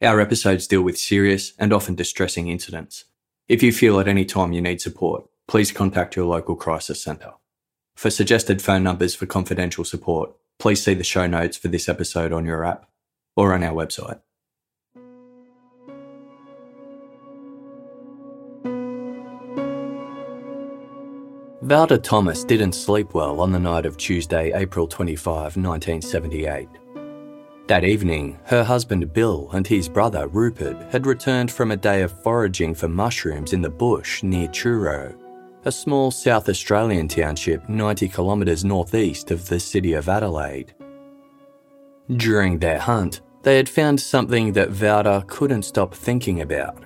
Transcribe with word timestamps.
Our 0.00 0.20
episodes 0.20 0.68
deal 0.68 0.82
with 0.82 0.96
serious 0.96 1.54
and 1.58 1.72
often 1.72 1.96
distressing 1.96 2.46
incidents. 2.46 3.06
If 3.48 3.64
you 3.64 3.72
feel 3.72 3.98
at 3.98 4.06
any 4.06 4.24
time 4.24 4.52
you 4.52 4.60
need 4.60 4.80
support, 4.80 5.24
please 5.48 5.72
contact 5.72 6.14
your 6.14 6.26
local 6.26 6.54
crisis 6.54 7.02
centre. 7.02 7.32
For 7.96 8.08
suggested 8.08 8.62
phone 8.62 8.84
numbers 8.84 9.16
for 9.16 9.26
confidential 9.26 9.84
support, 9.84 10.30
please 10.60 10.84
see 10.84 10.94
the 10.94 11.02
show 11.02 11.26
notes 11.26 11.56
for 11.56 11.66
this 11.66 11.88
episode 11.88 12.32
on 12.32 12.46
your 12.46 12.64
app 12.64 12.88
or 13.34 13.52
on 13.54 13.64
our 13.64 13.74
website. 13.74 14.20
Valda 21.64 22.00
Thomas 22.00 22.44
didn't 22.44 22.74
sleep 22.74 23.14
well 23.14 23.40
on 23.40 23.50
the 23.50 23.58
night 23.58 23.84
of 23.84 23.96
Tuesday, 23.96 24.52
April 24.54 24.86
25, 24.86 25.56
1978. 25.56 26.68
That 27.68 27.84
evening, 27.84 28.38
her 28.44 28.64
husband 28.64 29.12
Bill 29.12 29.50
and 29.52 29.66
his 29.66 29.90
brother 29.90 30.26
Rupert 30.26 30.90
had 30.90 31.06
returned 31.06 31.52
from 31.52 31.70
a 31.70 31.76
day 31.76 32.00
of 32.00 32.22
foraging 32.22 32.74
for 32.74 32.88
mushrooms 32.88 33.52
in 33.52 33.60
the 33.60 33.68
bush 33.68 34.22
near 34.22 34.48
Truro, 34.48 35.14
a 35.66 35.70
small 35.70 36.10
South 36.10 36.48
Australian 36.48 37.08
township 37.08 37.68
90 37.68 38.08
kilometres 38.08 38.64
northeast 38.64 39.30
of 39.30 39.46
the 39.48 39.60
city 39.60 39.92
of 39.92 40.08
Adelaide. 40.08 40.72
During 42.16 42.58
their 42.58 42.78
hunt, 42.78 43.20
they 43.42 43.58
had 43.58 43.68
found 43.68 44.00
something 44.00 44.54
that 44.54 44.70
Valda 44.70 45.26
couldn't 45.26 45.64
stop 45.64 45.94
thinking 45.94 46.40
about. 46.40 46.84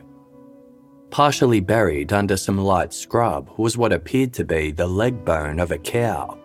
Partially 1.10 1.60
buried 1.60 2.12
under 2.12 2.36
some 2.36 2.58
light 2.58 2.92
scrub 2.92 3.48
was 3.56 3.76
what 3.76 3.92
appeared 3.92 4.32
to 4.32 4.44
be 4.44 4.72
the 4.72 4.88
leg 4.88 5.24
bone 5.24 5.60
of 5.60 5.70
a 5.70 5.78
cow. 5.78 6.36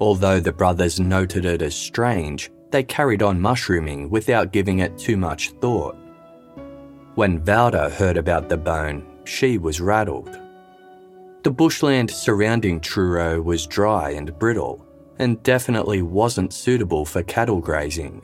Although 0.00 0.40
the 0.40 0.52
brothers 0.52 0.98
noted 0.98 1.44
it 1.44 1.62
as 1.62 1.76
strange, 1.76 2.50
they 2.74 2.82
carried 2.82 3.22
on 3.22 3.40
mushrooming 3.40 4.10
without 4.10 4.50
giving 4.50 4.80
it 4.80 4.98
too 4.98 5.16
much 5.16 5.50
thought. 5.60 5.96
When 7.14 7.40
Valda 7.40 7.88
heard 7.88 8.16
about 8.16 8.48
the 8.48 8.56
bone, 8.56 9.06
she 9.22 9.58
was 9.58 9.80
rattled. 9.80 10.36
The 11.44 11.52
bushland 11.52 12.10
surrounding 12.10 12.80
Truro 12.80 13.40
was 13.40 13.68
dry 13.68 14.10
and 14.10 14.36
brittle, 14.40 14.84
and 15.20 15.40
definitely 15.44 16.02
wasn't 16.02 16.52
suitable 16.52 17.04
for 17.04 17.22
cattle 17.22 17.60
grazing. 17.60 18.22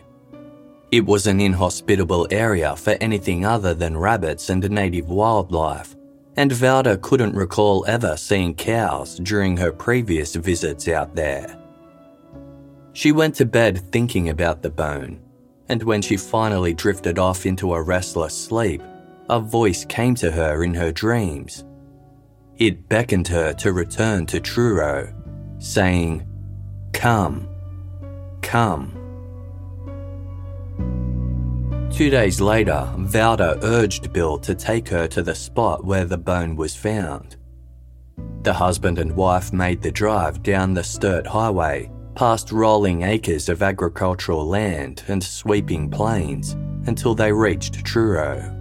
It 0.91 1.07
was 1.07 1.29
an 1.29 1.41
inhospitable 1.41 2.27
area 2.33 2.75
for 2.75 2.97
anything 3.01 3.47
other 3.47 3.73
than 3.73 3.97
rabbits 3.97 4.51
and 4.51 4.69
native 4.69 5.09
wildlife, 5.09 5.95
and 6.37 6.51
Valda 6.51 7.01
couldn't 7.01 7.37
recall 7.37 7.85
ever 7.87 8.17
seeing 8.17 8.57
cows 8.57 9.17
during 9.19 9.57
her 9.59 9.71
previous 9.71 10.35
visits 10.35 10.89
out 10.89 11.15
there. 11.15 11.60
She 12.93 13.13
went 13.13 13.37
to 13.37 13.45
bed 13.45 13.93
thinking 13.93 14.29
about 14.29 14.63
the 14.63 14.71
bone, 14.71 15.21
and 15.69 15.83
when 15.83 16.03
she 16.03 16.17
finally 16.17 16.75
drifted 16.75 17.19
off 17.19 17.47
into 17.47 17.75
a 17.75 17.83
restless 17.83 18.37
sleep, 18.37 18.83
a 19.29 19.39
voice 19.39 19.85
came 19.85 20.15
to 20.17 20.31
her 20.31 20.65
in 20.65 20.75
her 20.75 20.91
dreams. 20.91 21.65
It 22.59 22.89
beckoned 22.89 23.29
her 23.29 23.53
to 23.55 23.73
return 23.73 24.27
to 24.27 24.41
Truro, 24.41 25.15
saying, 25.59 26.27
Come, 26.93 27.49
come. 28.43 28.97
Two 31.91 32.11
days 32.11 32.41
later, 32.41 32.89
Valda 32.97 33.63
urged 33.63 34.13
Bill 34.13 34.39
to 34.39 34.55
take 34.55 34.89
her 34.89 35.07
to 35.09 35.23
the 35.23 35.35
spot 35.35 35.85
where 35.85 36.05
the 36.05 36.19
bone 36.19 36.57
was 36.57 36.75
found. 36.75 37.37
The 38.43 38.53
husband 38.53 38.99
and 38.99 39.15
wife 39.15 39.53
made 39.53 39.83
the 39.83 39.93
drive 39.93 40.43
down 40.43 40.75
the 40.75 40.85
Sturt 40.85 41.27
Highway, 41.27 41.91
past 42.21 42.53
rolling 42.53 43.01
acres 43.01 43.49
of 43.49 43.63
agricultural 43.63 44.47
land 44.47 45.03
and 45.09 45.25
sweeping 45.25 45.89
plains, 45.89 46.53
until 46.87 47.15
they 47.15 47.33
reached 47.33 47.83
Truro. 47.83 48.55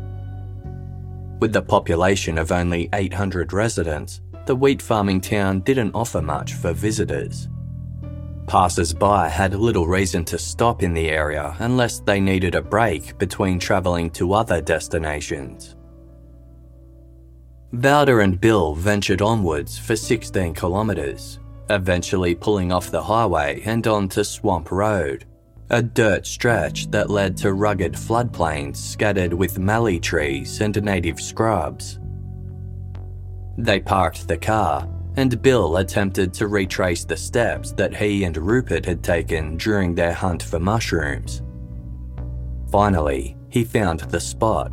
With 1.42 1.52
the 1.52 1.62
population 1.62 2.38
of 2.38 2.54
only 2.54 2.88
800 2.94 3.52
residents, 3.52 4.22
the 4.46 4.56
wheat 4.56 4.82
farming 4.82 5.20
town 5.20 5.60
didn't 5.60 5.94
offer 5.94 6.22
much 6.22 6.54
for 6.54 6.72
visitors. 6.72 7.50
Passers 8.48 8.94
by 8.94 9.28
had 9.28 9.54
little 9.54 9.88
reason 9.88 10.24
to 10.24 10.38
stop 10.38 10.82
in 10.82 10.94
the 10.94 11.10
area 11.10 11.54
unless 11.60 12.00
they 12.00 12.22
needed 12.22 12.56
a 12.56 12.62
break 12.62 13.18
between 13.18 13.60
travelling 13.60 14.10
to 14.12 14.32
other 14.32 14.62
destinations. 14.62 15.76
Valda 17.74 18.24
and 18.24 18.40
Bill 18.40 18.74
ventured 18.74 19.22
onwards 19.22 19.78
for 19.78 19.98
16 19.98 20.54
kilometres, 20.54 21.40
eventually 21.70 22.36
pulling 22.36 22.72
off 22.72 22.92
the 22.92 23.04
highway 23.04 23.62
and 23.66 23.86
onto 23.88 24.24
Swamp 24.24 24.72
Road, 24.72 25.26
a 25.70 25.82
dirt 25.82 26.26
stretch 26.26 26.90
that 26.92 27.10
led 27.10 27.38
to 27.38 27.54
rugged 27.54 27.94
floodplains 27.94 28.78
scattered 28.78 29.34
with 29.34 29.60
mallee 29.60 30.00
trees 30.00 30.62
and 30.62 30.82
native 30.84 31.20
scrubs. 31.20 32.00
They 33.58 33.80
parked 33.80 34.28
the 34.28 34.38
car 34.38 34.88
and 35.20 35.42
Bill 35.42 35.78
attempted 35.78 36.34
to 36.36 36.48
retrace 36.48 37.04
the 37.04 37.18
steps 37.18 37.74
that 37.74 37.94
he 37.94 38.24
and 38.24 38.38
Rupert 38.38 38.86
had 38.86 39.04
taken 39.04 39.58
during 39.58 39.94
their 39.94 40.14
hunt 40.14 40.42
for 40.42 40.60
mushrooms. 40.60 41.42
Finally, 42.72 43.36
he 43.50 43.64
found 43.64 44.00
the 44.02 44.20
spot. 44.20 44.72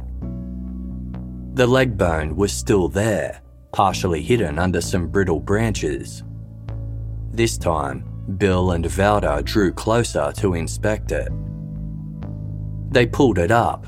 The 1.54 1.66
leg 1.66 1.96
bone 1.96 2.36
was 2.36 2.52
still 2.52 2.88
there, 2.88 3.40
partially 3.72 4.22
hidden 4.22 4.58
under 4.58 4.80
some 4.80 5.08
brittle 5.08 5.40
branches. 5.40 6.22
This 7.36 7.58
time, 7.58 8.02
Bill 8.38 8.70
and 8.70 8.86
Valda 8.86 9.44
drew 9.44 9.70
closer 9.70 10.32
to 10.36 10.54
inspect 10.54 11.12
it. 11.12 11.30
They 12.90 13.04
pulled 13.04 13.36
it 13.36 13.50
up, 13.50 13.86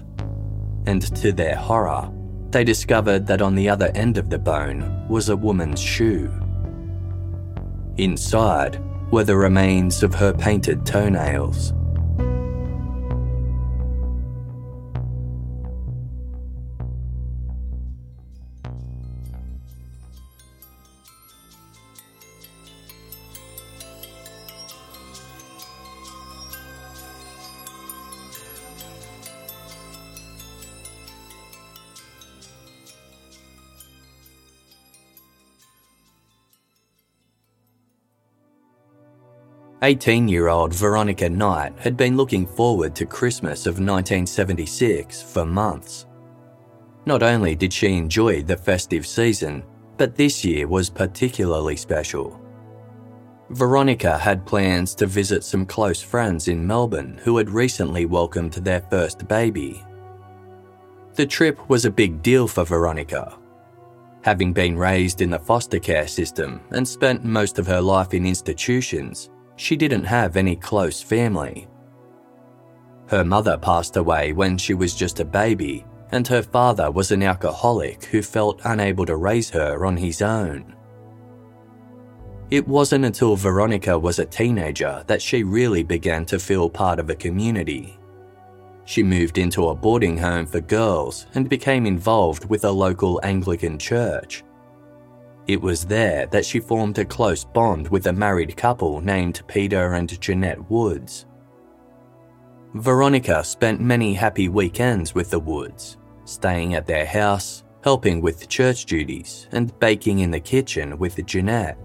and 0.87 1.01
to 1.17 1.33
their 1.33 1.57
horror, 1.57 2.13
they 2.51 2.63
discovered 2.63 3.27
that 3.27 3.41
on 3.41 3.55
the 3.55 3.67
other 3.67 3.91
end 3.95 4.19
of 4.19 4.29
the 4.29 4.39
bone 4.39 5.09
was 5.09 5.31
a 5.31 5.37
woman's 5.37 5.81
shoe. 5.81 6.31
Inside 7.97 8.79
were 9.11 9.25
the 9.25 9.39
remains 9.39 10.03
of 10.03 10.15
her 10.15 10.35
painted 10.35 10.85
toenails. 10.85 11.73
Eighteen-year-old 39.89 40.75
Veronica 40.75 41.31
Knight 41.31 41.73
had 41.79 41.97
been 41.97 42.15
looking 42.15 42.47
forward 42.47 42.95
to 42.95 43.07
Christmas 43.07 43.65
of 43.65 43.77
1976 43.77 45.23
for 45.23 45.47
months. 45.47 46.05
Not 47.07 47.23
only 47.23 47.57
did 47.57 47.73
she 47.73 47.95
enjoy 47.95 48.43
the 48.43 48.59
festive 48.59 49.07
season, 49.07 49.65
but 49.97 50.15
this 50.15 50.45
year 50.45 50.69
was 50.69 50.91
particularly 50.91 51.75
special. 51.75 52.39
Veronica 53.49 54.19
had 54.19 54.45
plans 54.45 54.95
to 54.97 55.07
visit 55.07 55.43
some 55.43 55.65
close 55.65 56.03
friends 56.03 56.49
in 56.49 56.67
Melbourne 56.67 57.19
who 57.25 57.39
had 57.39 57.49
recently 57.49 58.05
welcomed 58.05 58.53
their 58.53 58.83
first 58.91 59.27
baby. 59.27 59.83
The 61.15 61.25
trip 61.25 61.67
was 61.71 61.87
a 61.87 61.91
big 61.91 62.21
deal 62.21 62.47
for 62.47 62.65
Veronica. 62.65 63.39
Having 64.21 64.53
been 64.53 64.77
raised 64.77 65.23
in 65.23 65.31
the 65.31 65.39
foster 65.39 65.79
care 65.79 66.09
system 66.09 66.61
and 66.73 66.87
spent 66.87 67.25
most 67.25 67.59
of 67.59 67.67
her 67.67 67.81
life 67.81 68.13
in 68.13 68.27
institutions, 68.27 69.31
she 69.59 69.77
didn't 69.77 70.05
have 70.05 70.37
any 70.37 70.57
close 70.57 71.03
family. 71.03 71.69
Her 73.09 73.25
mother 73.25 73.59
passed 73.59 73.97
away 73.97 74.33
when 74.33 74.57
she 74.57 74.75
was 74.75 74.95
just 74.95 75.21
a 75.21 75.25
baby, 75.25 75.85
and 76.13 76.27
her 76.29 76.43
father 76.43 76.91
was 76.91 77.11
an 77.11 77.23
alcoholic 77.23 78.05
who 78.05 78.23
felt 78.23 78.61
unable 78.65 79.05
to 79.07 79.17
raise 79.17 79.51
her 79.51 79.85
on 79.85 79.97
his 79.97 80.23
own. 80.23 80.75
It 82.51 82.67
wasn't 82.67 83.05
until 83.05 83.37
Veronica 83.37 83.99
was 83.99 84.19
a 84.19 84.25
teenager 84.25 85.05
that 85.07 85.21
she 85.21 85.43
really 85.43 85.83
began 85.83 86.25
to 86.27 86.39
feel 86.39 86.71
part 86.71 86.99
of 86.99 87.11
a 87.11 87.15
community. 87.15 87.99
She 88.85 89.03
moved 89.03 89.37
into 89.37 89.69
a 89.69 89.75
boarding 89.75 90.17
home 90.17 90.47
for 90.47 90.61
girls 90.61 91.27
and 91.35 91.49
became 91.49 91.85
involved 91.85 92.49
with 92.49 92.65
a 92.65 92.71
local 92.71 93.21
Anglican 93.23 93.79
church. 93.79 94.45
It 95.49 95.63
was 95.63 95.87
there 95.87 96.27
that 96.27 96.45
she 96.45 96.61
formed 96.61 96.99
a 96.99 97.07
close 97.07 97.43
bond 97.43 97.89
with 97.89 98.07
a 98.07 98.13
married 98.13 98.55
couple 98.55 99.01
named 99.01 99.41
Peter 99.49 99.95
and 99.95 100.21
Jeanette 100.21 100.71
Woods. 100.71 101.25
Veronica 102.75 103.43
spent 103.43 103.81
many 103.81 104.13
happy 104.13 104.51
weekends 104.51 105.15
with 105.15 105.31
the 105.31 105.41
Woods, 105.41 105.97
staying 106.27 106.75
at 106.75 106.87
their 106.87 107.07
house, 107.07 107.65
helping 107.83 108.21
with 108.21 108.51
church 108.51 108.85
duties, 108.85 109.49
and 109.53 109.77
baking 109.81 110.19
in 110.19 110.31
the 110.31 110.39
kitchen 110.39 110.99
with 110.99 111.25
Jeanette. 111.25 111.79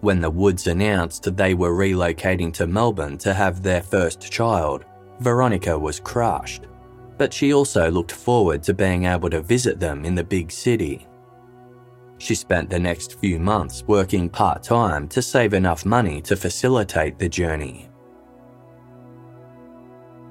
When 0.00 0.20
the 0.20 0.30
Woods 0.30 0.66
announced 0.66 1.36
they 1.36 1.54
were 1.54 1.70
relocating 1.70 2.52
to 2.54 2.66
Melbourne 2.66 3.18
to 3.18 3.32
have 3.32 3.62
their 3.62 3.82
first 3.82 4.32
child, 4.32 4.84
Veronica 5.20 5.78
was 5.78 6.00
crushed, 6.00 6.66
but 7.18 7.32
she 7.32 7.54
also 7.54 7.88
looked 7.88 8.10
forward 8.10 8.64
to 8.64 8.74
being 8.74 9.04
able 9.04 9.30
to 9.30 9.40
visit 9.42 9.78
them 9.78 10.04
in 10.04 10.16
the 10.16 10.24
big 10.24 10.50
city. 10.50 11.06
She 12.22 12.36
spent 12.36 12.70
the 12.70 12.78
next 12.78 13.18
few 13.18 13.40
months 13.40 13.82
working 13.88 14.28
part 14.28 14.62
time 14.62 15.08
to 15.08 15.20
save 15.20 15.54
enough 15.54 15.84
money 15.84 16.22
to 16.22 16.36
facilitate 16.36 17.18
the 17.18 17.28
journey. 17.28 17.88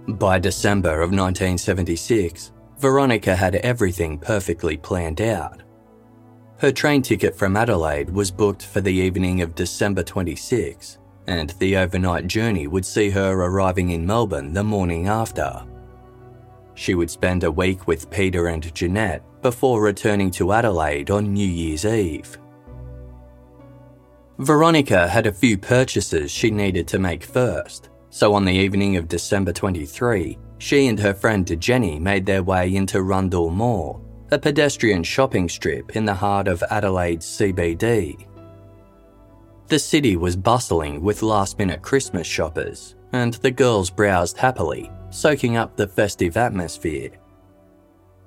By 0.08 0.40
December 0.40 1.02
of 1.02 1.12
1976, 1.12 2.54
Veronica 2.80 3.36
had 3.36 3.56
everything 3.56 4.18
perfectly 4.18 4.78
planned 4.78 5.20
out. 5.20 5.64
Her 6.60 6.72
train 6.72 7.02
ticket 7.02 7.36
from 7.36 7.58
Adelaide 7.58 8.10
was 8.10 8.32
booked 8.32 8.64
for 8.64 8.80
the 8.80 8.94
evening 8.94 9.42
of 9.42 9.54
December 9.54 10.02
26, 10.02 10.98
and 11.28 11.50
the 11.60 11.76
overnight 11.76 12.26
journey 12.26 12.68
would 12.68 12.86
see 12.86 13.10
her 13.10 13.34
arriving 13.34 13.90
in 13.90 14.06
Melbourne 14.06 14.54
the 14.54 14.64
morning 14.64 15.10
after. 15.10 15.62
She 16.74 16.96
would 16.96 17.12
spend 17.12 17.44
a 17.44 17.52
week 17.52 17.86
with 17.86 18.10
Peter 18.10 18.48
and 18.48 18.74
Jeanette 18.74 19.26
before 19.42 19.82
returning 19.82 20.32
to 20.32 20.54
Adelaide 20.54 21.10
on 21.10 21.34
New 21.34 21.48
Year's 21.48 21.86
Eve. 21.86 22.38
Veronica 24.38 25.08
had 25.08 25.28
a 25.28 25.34
few 25.34 25.58
purchases 25.58 26.32
she 26.32 26.50
needed 26.50 26.88
to 26.88 27.00
make 27.00 27.24
first, 27.24 27.90
so 28.10 28.34
on 28.34 28.44
the 28.44 28.52
evening 28.52 28.98
of 28.98 29.08
December 29.08 29.54
23, 29.54 30.38
she 30.58 30.88
and 30.88 31.00
her 31.00 31.14
friend 31.14 31.60
Jenny 31.60 32.00
made 32.00 32.26
their 32.26 32.44
way 32.44 32.76
into 32.76 33.04
Rundle 33.04 33.50
Mall, 33.50 34.04
a 34.32 34.40
pedestrian 34.40 35.04
shopping 35.04 35.48
strip 35.48 35.96
in 35.96 36.06
the 36.06 36.14
heart 36.14 36.48
of 36.48 36.64
Adelaide's 36.72 37.26
CBD. 37.26 38.28
The 39.68 39.80
city 39.80 40.18
was 40.18 40.36
bustling 40.36 41.02
with 41.02 41.22
last 41.22 41.58
minute 41.58 41.82
Christmas 41.82 42.28
shoppers, 42.28 42.96
and 43.14 43.36
the 43.36 43.52
girls 43.52 43.90
browsed 43.90 44.38
happily, 44.38 44.92
soaking 45.10 45.56
up 45.56 45.78
the 45.78 45.88
festive 45.88 46.36
atmosphere. 46.36 47.12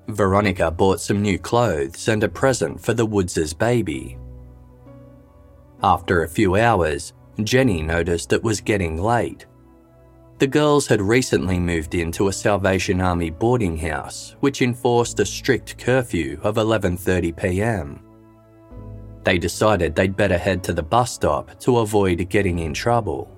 Veronica 0.08 0.70
bought 0.70 1.00
some 1.00 1.22
new 1.22 1.38
clothes 1.38 2.08
and 2.08 2.22
a 2.22 2.28
present 2.28 2.80
for 2.80 2.92
the 2.94 3.06
Woodses' 3.06 3.54
baby. 3.54 4.18
After 5.82 6.22
a 6.22 6.28
few 6.28 6.56
hours, 6.56 7.12
Jenny 7.42 7.82
noticed 7.82 8.32
it 8.32 8.42
was 8.42 8.60
getting 8.60 9.02
late. 9.02 9.46
The 10.38 10.46
girls 10.46 10.86
had 10.86 11.00
recently 11.00 11.58
moved 11.58 11.94
into 11.94 12.28
a 12.28 12.32
Salvation 12.32 13.00
Army 13.00 13.30
boarding 13.30 13.76
house, 13.76 14.36
which 14.40 14.62
enforced 14.62 15.20
a 15.20 15.26
strict 15.26 15.78
curfew 15.78 16.38
of 16.42 16.56
11:30 16.56 17.36
p.m. 17.36 18.00
They 19.24 19.38
decided 19.38 19.94
they'd 19.94 20.16
better 20.16 20.36
head 20.36 20.62
to 20.64 20.72
the 20.72 20.82
bus 20.82 21.12
stop 21.12 21.58
to 21.60 21.78
avoid 21.78 22.28
getting 22.28 22.58
in 22.58 22.74
trouble. 22.74 23.33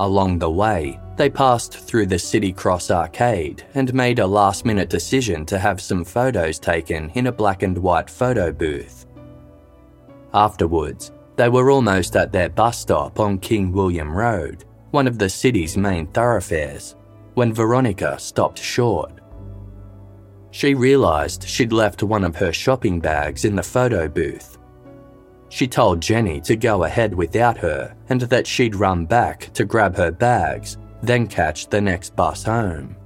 Along 0.00 0.38
the 0.38 0.50
way, 0.50 0.98
they 1.16 1.28
passed 1.28 1.74
through 1.76 2.06
the 2.06 2.18
City 2.18 2.54
Cross 2.54 2.90
arcade 2.90 3.64
and 3.74 3.92
made 3.92 4.18
a 4.18 4.26
last 4.26 4.64
minute 4.64 4.88
decision 4.88 5.44
to 5.44 5.58
have 5.58 5.78
some 5.78 6.06
photos 6.06 6.58
taken 6.58 7.10
in 7.10 7.26
a 7.26 7.32
black 7.32 7.62
and 7.62 7.76
white 7.76 8.08
photo 8.08 8.50
booth. 8.50 9.04
Afterwards, 10.32 11.12
they 11.36 11.50
were 11.50 11.70
almost 11.70 12.16
at 12.16 12.32
their 12.32 12.48
bus 12.48 12.78
stop 12.78 13.20
on 13.20 13.36
King 13.40 13.72
William 13.72 14.10
Road, 14.10 14.64
one 14.90 15.06
of 15.06 15.18
the 15.18 15.28
city's 15.28 15.76
main 15.76 16.06
thoroughfares, 16.06 16.96
when 17.34 17.52
Veronica 17.52 18.18
stopped 18.18 18.58
short. 18.58 19.20
She 20.50 20.72
realised 20.72 21.46
she'd 21.46 21.74
left 21.74 22.02
one 22.02 22.24
of 22.24 22.36
her 22.36 22.54
shopping 22.54 23.00
bags 23.00 23.44
in 23.44 23.54
the 23.54 23.62
photo 23.62 24.08
booth 24.08 24.56
she 25.50 25.66
told 25.66 26.00
Jenny 26.00 26.40
to 26.42 26.56
go 26.56 26.84
ahead 26.84 27.12
without 27.12 27.58
her 27.58 27.94
and 28.08 28.22
that 28.22 28.46
she'd 28.46 28.74
run 28.74 29.04
back 29.04 29.52
to 29.52 29.64
grab 29.64 29.96
her 29.96 30.10
bags, 30.10 30.78
then 31.02 31.26
catch 31.26 31.68
the 31.68 31.80
next 31.80 32.16
bus 32.16 32.44
home. 32.44 32.96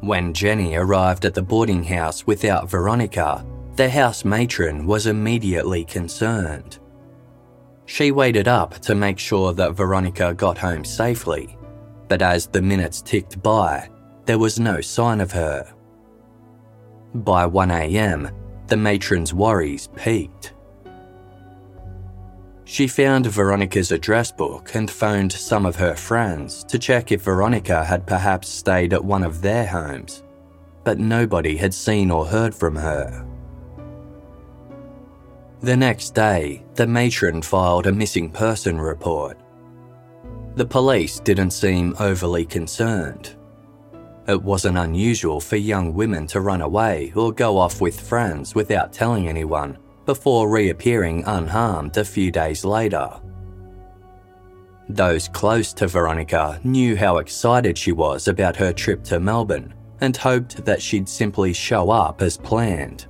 When 0.00 0.34
Jenny 0.34 0.76
arrived 0.76 1.24
at 1.24 1.34
the 1.34 1.42
boarding 1.42 1.84
house 1.84 2.26
without 2.26 2.68
Veronica, 2.68 3.44
the 3.76 3.88
house 3.88 4.24
matron 4.24 4.86
was 4.86 5.06
immediately 5.06 5.84
concerned. 5.84 6.78
She 7.86 8.10
waited 8.10 8.48
up 8.48 8.78
to 8.80 8.94
make 8.94 9.18
sure 9.18 9.52
that 9.52 9.74
Veronica 9.74 10.32
got 10.32 10.56
home 10.56 10.84
safely, 10.84 11.58
but 12.08 12.22
as 12.22 12.46
the 12.46 12.62
minutes 12.62 13.02
ticked 13.02 13.42
by, 13.42 13.90
there 14.24 14.38
was 14.38 14.58
no 14.58 14.80
sign 14.80 15.20
of 15.20 15.32
her. 15.32 15.70
By 17.14 17.46
1am, 17.46 18.32
the 18.68 18.76
matron's 18.76 19.34
worries 19.34 19.88
peaked. 19.96 20.53
She 22.66 22.86
found 22.86 23.26
Veronica's 23.26 23.92
address 23.92 24.32
book 24.32 24.74
and 24.74 24.90
phoned 24.90 25.32
some 25.32 25.66
of 25.66 25.76
her 25.76 25.94
friends 25.94 26.64
to 26.64 26.78
check 26.78 27.12
if 27.12 27.22
Veronica 27.22 27.84
had 27.84 28.06
perhaps 28.06 28.48
stayed 28.48 28.94
at 28.94 29.04
one 29.04 29.22
of 29.22 29.42
their 29.42 29.66
homes, 29.66 30.22
but 30.82 30.98
nobody 30.98 31.56
had 31.56 31.74
seen 31.74 32.10
or 32.10 32.24
heard 32.24 32.54
from 32.54 32.74
her. 32.74 33.26
The 35.60 35.76
next 35.76 36.14
day, 36.14 36.64
the 36.74 36.86
matron 36.86 37.42
filed 37.42 37.86
a 37.86 37.92
missing 37.92 38.30
person 38.30 38.80
report. 38.80 39.38
The 40.56 40.66
police 40.66 41.20
didn't 41.20 41.50
seem 41.50 41.94
overly 41.98 42.46
concerned. 42.46 43.34
It 44.26 44.42
wasn't 44.42 44.78
unusual 44.78 45.40
for 45.40 45.56
young 45.56 45.92
women 45.92 46.26
to 46.28 46.40
run 46.40 46.62
away 46.62 47.12
or 47.14 47.32
go 47.32 47.58
off 47.58 47.82
with 47.82 48.00
friends 48.00 48.54
without 48.54 48.92
telling 48.92 49.28
anyone 49.28 49.76
before 50.06 50.48
reappearing 50.48 51.24
unharmed 51.26 51.96
a 51.96 52.04
few 52.04 52.30
days 52.30 52.64
later. 52.64 53.10
Those 54.88 55.28
close 55.28 55.72
to 55.74 55.86
Veronica 55.86 56.60
knew 56.62 56.96
how 56.96 57.18
excited 57.18 57.78
she 57.78 57.92
was 57.92 58.28
about 58.28 58.56
her 58.56 58.72
trip 58.72 59.02
to 59.04 59.18
Melbourne 59.18 59.72
and 60.00 60.16
hoped 60.16 60.64
that 60.64 60.82
she'd 60.82 61.08
simply 61.08 61.52
show 61.52 61.90
up 61.90 62.20
as 62.20 62.36
planned. 62.36 63.06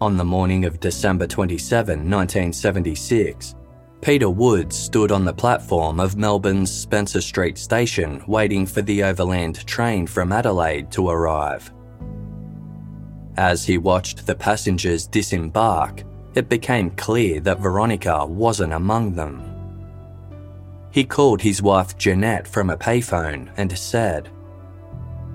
On 0.00 0.16
the 0.16 0.24
morning 0.24 0.64
of 0.64 0.80
December 0.80 1.26
27, 1.26 1.98
1976, 1.98 3.54
Peter 4.00 4.30
Woods 4.30 4.76
stood 4.76 5.10
on 5.10 5.24
the 5.24 5.32
platform 5.32 5.98
of 5.98 6.16
Melbourne's 6.16 6.70
Spencer 6.70 7.20
Street 7.20 7.58
station 7.58 8.22
waiting 8.28 8.64
for 8.64 8.80
the 8.80 9.02
overland 9.02 9.66
train 9.66 10.06
from 10.06 10.30
Adelaide 10.30 10.90
to 10.92 11.08
arrive. 11.08 11.72
As 13.38 13.64
he 13.64 13.78
watched 13.78 14.26
the 14.26 14.34
passengers 14.34 15.06
disembark, 15.06 16.02
it 16.34 16.48
became 16.48 16.90
clear 16.90 17.38
that 17.42 17.60
Veronica 17.60 18.26
wasn't 18.26 18.72
among 18.72 19.14
them. 19.14 19.44
He 20.90 21.04
called 21.04 21.40
his 21.40 21.62
wife 21.62 21.96
Jeanette 21.96 22.48
from 22.48 22.68
a 22.68 22.76
payphone 22.76 23.48
and 23.56 23.78
said, 23.78 24.28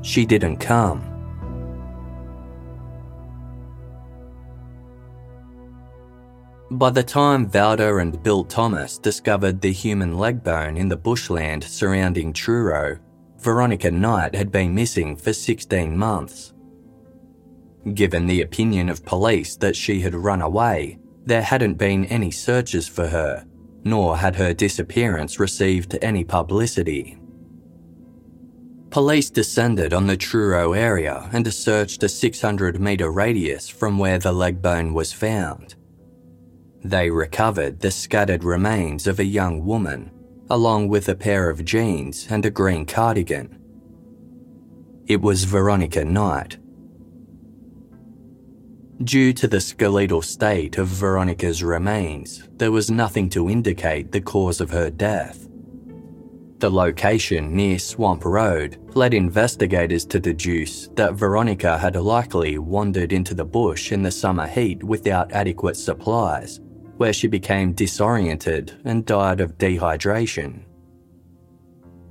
She 0.02 0.26
didn't 0.26 0.58
come. 0.58 1.02
By 6.72 6.90
the 6.90 7.04
time 7.04 7.50
Valda 7.50 8.02
and 8.02 8.22
Bill 8.22 8.44
Thomas 8.44 8.98
discovered 8.98 9.62
the 9.62 9.72
human 9.72 10.18
leg 10.18 10.44
bone 10.44 10.76
in 10.76 10.90
the 10.90 10.98
bushland 10.98 11.64
surrounding 11.64 12.34
Truro, 12.34 13.00
Veronica 13.40 13.92
Knight 13.92 14.36
had 14.36 14.52
been 14.52 14.76
missing 14.76 15.16
for 15.16 15.32
16 15.32 15.98
months. 15.98 16.53
Given 17.92 18.28
the 18.28 18.42
opinion 18.42 18.88
of 18.90 19.06
police 19.06 19.56
that 19.58 19.76
she 19.76 20.00
had 20.00 20.16
run 20.16 20.42
away, 20.42 21.00
there 21.26 21.42
hadn't 21.42 21.76
been 21.76 22.06
any 22.06 22.32
searches 22.32 22.88
for 22.88 23.08
her, 23.08 23.46
nor 23.84 24.18
had 24.18 24.36
her 24.36 24.54
disappearance 24.54 25.40
received 25.40 25.98
any 26.02 26.24
publicity. 26.24 27.18
Police 28.90 29.30
descended 29.30 29.94
on 29.94 30.08
the 30.08 30.16
Truro 30.16 30.74
area 30.74 31.30
and 31.34 31.52
searched 31.52 32.04
a 32.04 32.10
600 32.10 32.80
metre 32.80 33.12
radius 33.12 33.68
from 33.68 33.98
where 33.98 34.20
the 34.20 34.32
leg 34.32 34.62
bone 34.62 34.94
was 34.94 35.12
found. 35.12 35.76
They 36.84 37.10
recovered 37.10 37.80
the 37.80 37.92
scattered 37.92 38.44
remains 38.44 39.08
of 39.08 39.20
a 39.20 39.26
young 39.26 39.66
woman, 39.66 40.12
along 40.50 40.90
with 40.90 41.10
a 41.10 41.16
pair 41.16 41.50
of 41.50 41.66
jeans 41.66 42.28
and 42.30 42.46
a 42.46 42.52
green 42.52 42.86
cardigan, 42.86 43.60
It 45.08 45.22
was 45.22 45.44
Veronica 45.46 46.06
Knight. 46.06 46.58
Due 49.04 49.34
to 49.34 49.48
the 49.48 49.60
skeletal 49.60 50.22
state 50.22 50.78
of 50.78 50.88
Veronica's 50.88 51.64
remains, 51.64 52.48
there 52.58 52.72
was 52.72 52.92
nothing 52.92 53.28
to 53.28 53.50
indicate 53.50 54.12
the 54.12 54.22
cause 54.22 54.62
of 54.62 54.70
her 54.70 54.90
death. 54.90 55.50
The 56.60 56.70
location 56.70 57.56
near 57.56 57.80
Swamp 57.80 58.24
Road 58.24 58.78
led 58.96 59.14
investigators 59.14 60.06
to 60.06 60.20
deduce 60.20 60.88
that 60.90 61.16
Veronica 61.16 61.78
had 61.78 61.96
likely 61.96 62.60
wandered 62.60 63.12
into 63.12 63.34
the 63.34 63.44
bush 63.44 63.92
in 63.92 64.04
the 64.04 64.12
summer 64.12 64.48
heat 64.48 64.82
without 64.84 65.34
adequate 65.34 65.76
supplies, 65.76 66.62
where 66.98 67.12
she 67.14 67.28
became 67.28 67.74
disoriented 67.74 68.80
and 68.86 69.06
died 69.06 69.42
of 69.42 69.58
dehydration. 69.58 70.64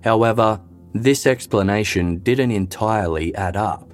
However, 0.02 0.60
this 0.92 1.26
explanation 1.26 2.18
didn't 2.18 2.50
entirely 2.50 3.34
add 3.36 3.56
up. 3.56 3.91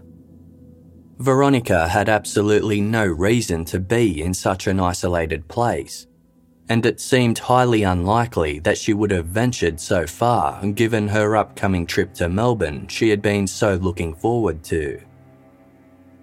Veronica 1.19 1.89
had 1.89 2.09
absolutely 2.09 2.81
no 2.81 3.05
reason 3.05 3.65
to 3.65 3.81
be 3.81 4.23
in 4.23 4.33
such 4.33 4.69
an 4.69 4.79
isolated 4.79 5.49
place, 5.49 6.07
and 6.69 6.87
it 6.87 7.01
seemed 7.01 7.41
highly 7.41 7.83
unlikely 7.83 8.61
that 8.61 8.79
she 8.79 8.95
would 8.95 9.11
have 9.11 9.27
ventured 9.27 9.81
so 9.81 10.07
far 10.07 10.65
given 10.69 11.09
her 11.09 11.37
upcoming 11.37 11.85
trip 11.87 12.15
to 12.15 12.29
Melbourne 12.29 12.87
she 12.87 13.09
had 13.09 13.21
been 13.21 13.49
so 13.49 13.75
looking 13.75 14.15
forward 14.15 14.63
to. 14.65 15.01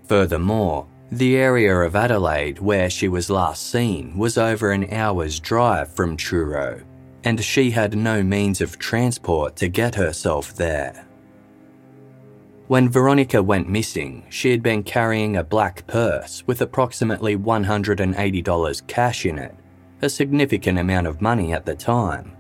Furthermore, 0.08 0.88
the 1.12 1.36
area 1.36 1.75
of 1.75 1.96
Adelaide 1.98 2.60
where 2.60 2.90
she 2.90 3.10
was 3.10 3.30
last 3.30 3.70
seen 3.70 4.18
was 4.18 4.38
over 4.38 4.72
an 4.72 4.94
hour's 4.94 5.42
drive 5.42 5.94
from 5.94 6.16
Truro, 6.16 6.82
and 7.25 7.44
she 7.44 7.70
had 7.70 7.98
no 7.98 8.24
means 8.24 8.62
of 8.62 8.80
transport 8.80 9.58
to 9.58 9.68
get 9.68 9.96
herself 9.96 10.56
there. 10.56 11.04
When 12.67 12.89
Veronica 12.89 13.43
went 13.43 13.69
missing, 13.69 14.25
she 14.29 14.50
had 14.50 14.63
been 14.63 14.81
carrying 14.81 15.38
a 15.38 15.43
black 15.43 15.86
purse 15.86 16.43
with 16.48 16.62
approximately 16.62 17.38
$180 17.38 18.88
cash 18.88 19.25
in 19.25 19.38
it 19.38 19.55
a 20.01 20.10
significant 20.10 20.77
amount 20.77 21.07
of 21.07 21.22
money 21.22 21.53
at 21.53 21.65
the 21.65 21.75
time, 21.75 22.36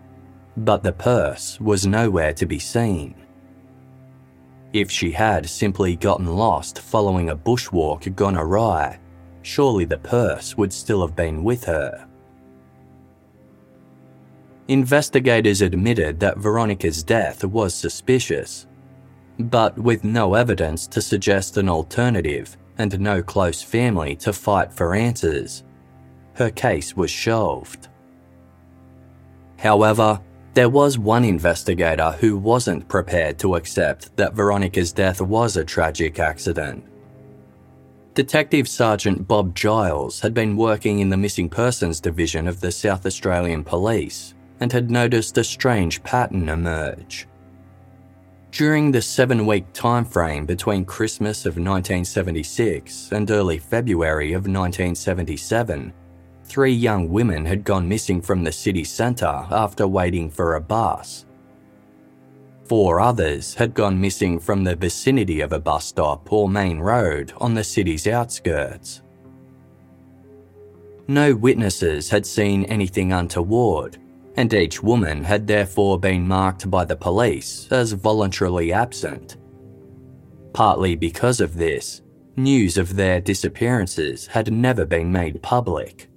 but 0.57 0.83
the 0.83 0.91
purse 0.91 1.59
was 1.59 1.87
nowhere 1.87 2.33
to 2.33 2.45
be 2.45 2.59
seen. 2.59 3.15
If 4.73 4.91
she 4.91 5.11
had 5.11 5.49
simply 5.49 5.95
gotten 5.95 6.27
lost 6.27 6.79
following 6.79 7.29
a 7.29 7.35
bushwalk 7.35 8.13
gone 8.15 8.37
awry, 8.37 8.99
surely 9.41 9.85
the 9.85 9.97
purse 9.97 10.57
would 10.57 10.73
still 10.73 11.01
have 11.05 11.15
been 11.15 11.43
with 11.43 11.63
her. 11.63 12.07
Investigators 14.67 15.61
admitted 15.61 16.19
that 16.19 16.37
Veronica's 16.37 17.03
death 17.03 17.43
was 17.43 17.73
suspicious, 17.73 18.67
but 19.39 19.77
with 19.77 20.03
no 20.03 20.33
evidence 20.33 20.87
to 20.87 21.01
suggest 21.01 21.57
an 21.57 21.69
alternative 21.69 22.57
and 22.77 22.99
no 22.99 23.21
close 23.21 23.61
family 23.61 24.15
to 24.17 24.33
fight 24.33 24.71
for 24.71 24.93
answers, 24.95 25.63
her 26.33 26.49
case 26.49 26.95
was 26.95 27.11
shelved. 27.11 27.87
However, 29.57 30.21
there 30.53 30.69
was 30.69 30.97
one 30.97 31.25
investigator 31.25 32.11
who 32.11 32.37
wasn't 32.37 32.87
prepared 32.87 33.37
to 33.39 33.55
accept 33.55 34.15
that 34.15 34.33
Veronica's 34.33 34.93
death 34.93 35.19
was 35.21 35.57
a 35.57 35.65
tragic 35.65 36.19
accident. 36.19 36.85
Detective 38.13 38.67
Sergeant 38.69 39.27
Bob 39.27 39.53
Giles 39.53 40.21
had 40.21 40.33
been 40.33 40.55
working 40.55 40.99
in 40.99 41.09
the 41.09 41.17
Missing 41.17 41.49
Persons 41.49 41.99
Division 41.99 42.47
of 42.47 42.61
the 42.61 42.71
South 42.71 43.05
Australian 43.05 43.65
Police 43.65 44.33
and 44.61 44.71
had 44.71 44.89
noticed 44.89 45.37
a 45.37 45.43
strange 45.43 46.01
pattern 46.03 46.47
emerge. 46.47 47.27
During 48.55 48.89
the 48.89 49.01
seven 49.01 49.45
week 49.45 49.65
time 49.73 50.05
frame 50.05 50.45
between 50.45 50.85
Christmas 50.85 51.45
of 51.45 51.57
1976 51.57 53.11
and 53.11 53.29
early 53.29 53.57
February 53.57 54.31
of 54.31 54.47
1977, 54.47 55.91
three 56.45 56.71
young 56.71 57.09
women 57.09 57.43
had 57.43 57.65
gone 57.65 57.85
missing 57.85 58.21
from 58.21 58.45
the 58.45 58.53
city 58.53 58.85
centre 58.85 59.45
after 59.51 59.85
waiting 59.89 60.29
for 60.29 60.55
a 60.55 60.61
bus. 60.61 61.25
Four 62.63 63.01
others 63.01 63.53
had 63.55 63.73
gone 63.73 63.99
missing 63.99 64.39
from 64.39 64.63
the 64.63 64.77
vicinity 64.77 65.41
of 65.41 65.51
a 65.51 65.59
bus 65.59 65.87
stop 65.87 66.31
or 66.31 66.47
main 66.47 66.79
road 66.79 67.33
on 67.41 67.55
the 67.55 67.63
city's 67.65 68.07
outskirts. 68.07 69.01
No 71.09 71.35
witnesses 71.35 72.09
had 72.09 72.25
seen 72.25 72.63
anything 72.67 73.11
untoward, 73.11 73.97
and 74.37 74.53
each 74.53 74.83
woman 74.83 75.23
had 75.23 75.47
therefore 75.47 75.99
been 75.99 76.27
marked 76.27 76.69
by 76.69 76.85
the 76.85 76.95
police 76.95 77.67
as 77.71 77.93
voluntarily 77.93 78.73
absent. 78.73 79.37
Partly 80.53 80.95
because 80.95 81.41
of 81.41 81.55
this, 81.55 82.01
news 82.35 82.77
of 82.77 82.95
their 82.95 83.21
disappearances 83.21 84.27
had 84.27 84.51
never 84.51 84.85
been 84.85 85.11
made 85.11 85.41
public. 85.41 86.09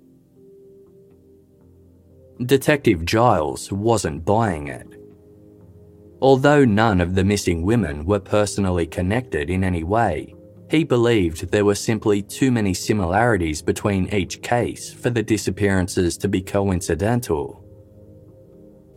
Detective 2.45 3.05
Giles 3.05 3.73
wasn't 3.73 4.25
buying 4.25 4.69
it. 4.69 4.87
Although 6.21 6.65
none 6.65 7.01
of 7.01 7.15
the 7.15 7.25
missing 7.25 7.63
women 7.63 8.05
were 8.05 8.21
personally 8.21 8.87
connected 8.87 9.51
in 9.51 9.63
any 9.63 9.85
way, 9.85 10.35
he 10.71 10.85
believed 10.85 11.51
there 11.51 11.65
were 11.65 11.75
simply 11.75 12.23
too 12.23 12.51
many 12.51 12.75
similarities 12.75 13.63
between 13.63 14.13
each 14.15 14.43
case 14.43 14.93
for 14.93 15.11
the 15.11 15.23
disappearances 15.23 16.17
to 16.19 16.29
be 16.29 16.43
coincidental. 16.43 17.65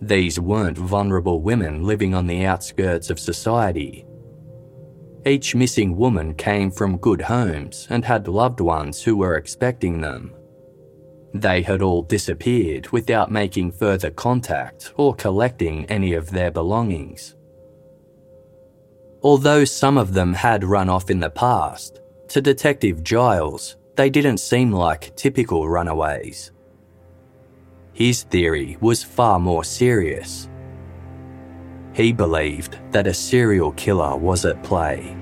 These 0.02 0.40
weren't 0.40 0.78
vulnerable 0.78 1.42
women 1.42 1.84
living 1.84 2.16
on 2.16 2.26
the 2.26 2.46
outskirts 2.46 3.10
of 3.12 3.20
society. 3.20 4.06
Each 5.26 5.54
missing 5.54 5.96
woman 5.96 6.34
came 6.34 6.72
from 6.72 6.98
good 6.98 7.22
homes 7.22 7.88
and 7.92 8.04
had 8.04 8.28
loved 8.28 8.60
ones 8.60 9.04
who 9.04 9.16
were 9.16 9.36
expecting 9.36 10.02
them. 10.02 10.34
They 11.34 11.62
had 11.62 11.84
all 11.84 12.02
disappeared 12.02 12.90
without 12.90 13.32
making 13.32 13.74
further 13.74 14.10
contact 14.10 14.92
or 14.98 15.14
collecting 15.14 15.86
any 15.86 16.14
of 16.14 16.32
their 16.32 16.50
belongings. 16.50 17.36
Although 19.22 19.66
some 19.66 20.00
of 20.00 20.14
them 20.14 20.34
had 20.34 20.64
run 20.64 20.90
off 20.90 21.12
in 21.12 21.20
the 21.20 21.30
past, 21.30 22.02
to 22.30 22.42
Detective 22.42 23.04
Giles, 23.04 23.78
they 23.96 24.10
didn't 24.10 24.40
seem 24.40 24.72
like 24.72 25.16
typical 25.16 25.70
runaways. 25.70 26.52
His 27.94 28.24
theory 28.24 28.78
was 28.80 29.04
far 29.04 29.40
more 29.40 29.64
serious. 29.64 30.50
He 31.94 32.14
believed 32.14 32.78
that 32.92 33.08
a 33.08 33.14
serial 33.14 33.74
killer 33.74 34.16
was 34.16 34.46
at 34.46 34.64
play. 34.64 35.18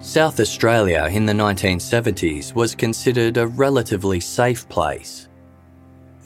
South 0.00 0.40
Australia 0.40 1.08
in 1.12 1.26
the 1.26 1.32
1970s 1.32 2.54
was 2.54 2.74
considered 2.74 3.36
a 3.36 3.46
relatively 3.46 4.18
safe 4.18 4.68
place. 4.68 5.28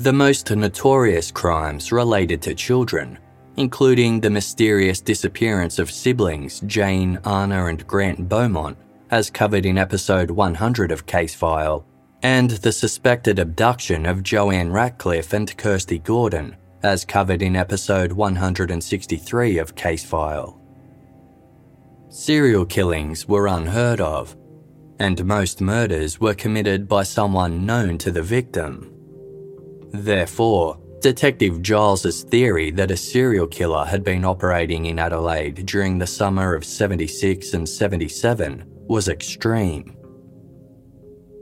The 0.00 0.12
most 0.12 0.50
notorious 0.50 1.30
crimes 1.30 1.92
related 1.92 2.40
to 2.42 2.54
children, 2.54 3.18
including 3.56 4.20
the 4.20 4.30
mysterious 4.30 5.00
disappearance 5.00 5.78
of 5.78 5.90
siblings 5.90 6.60
Jane, 6.66 7.18
Anna, 7.24 7.66
and 7.66 7.86
Grant 7.86 8.28
Beaumont, 8.28 8.78
as 9.14 9.30
covered 9.30 9.64
in 9.64 9.78
episode 9.78 10.28
100 10.28 10.90
of 10.90 11.06
Casefile, 11.06 11.84
and 12.24 12.50
the 12.50 12.72
suspected 12.72 13.38
abduction 13.38 14.06
of 14.06 14.24
Joanne 14.24 14.72
Ratcliffe 14.72 15.32
and 15.32 15.56
Kirsty 15.56 16.00
Gordon, 16.00 16.56
as 16.82 17.04
covered 17.04 17.40
in 17.40 17.54
episode 17.54 18.10
163 18.10 19.58
of 19.58 19.76
Casefile. 19.76 20.58
Serial 22.08 22.66
killings 22.66 23.28
were 23.28 23.46
unheard 23.46 24.00
of, 24.00 24.36
and 24.98 25.24
most 25.24 25.60
murders 25.60 26.18
were 26.18 26.34
committed 26.34 26.88
by 26.88 27.04
someone 27.04 27.64
known 27.64 27.96
to 27.98 28.10
the 28.10 28.22
victim. 28.22 28.92
Therefore, 29.92 30.80
Detective 31.00 31.62
Giles's 31.62 32.24
theory 32.24 32.72
that 32.72 32.90
a 32.90 32.96
serial 32.96 33.46
killer 33.46 33.84
had 33.84 34.02
been 34.02 34.24
operating 34.24 34.86
in 34.86 34.98
Adelaide 34.98 35.66
during 35.66 35.98
the 35.98 36.06
summer 36.08 36.56
of 36.56 36.64
76 36.64 37.54
and 37.54 37.68
77 37.68 38.73
was 38.88 39.08
extreme. 39.08 39.96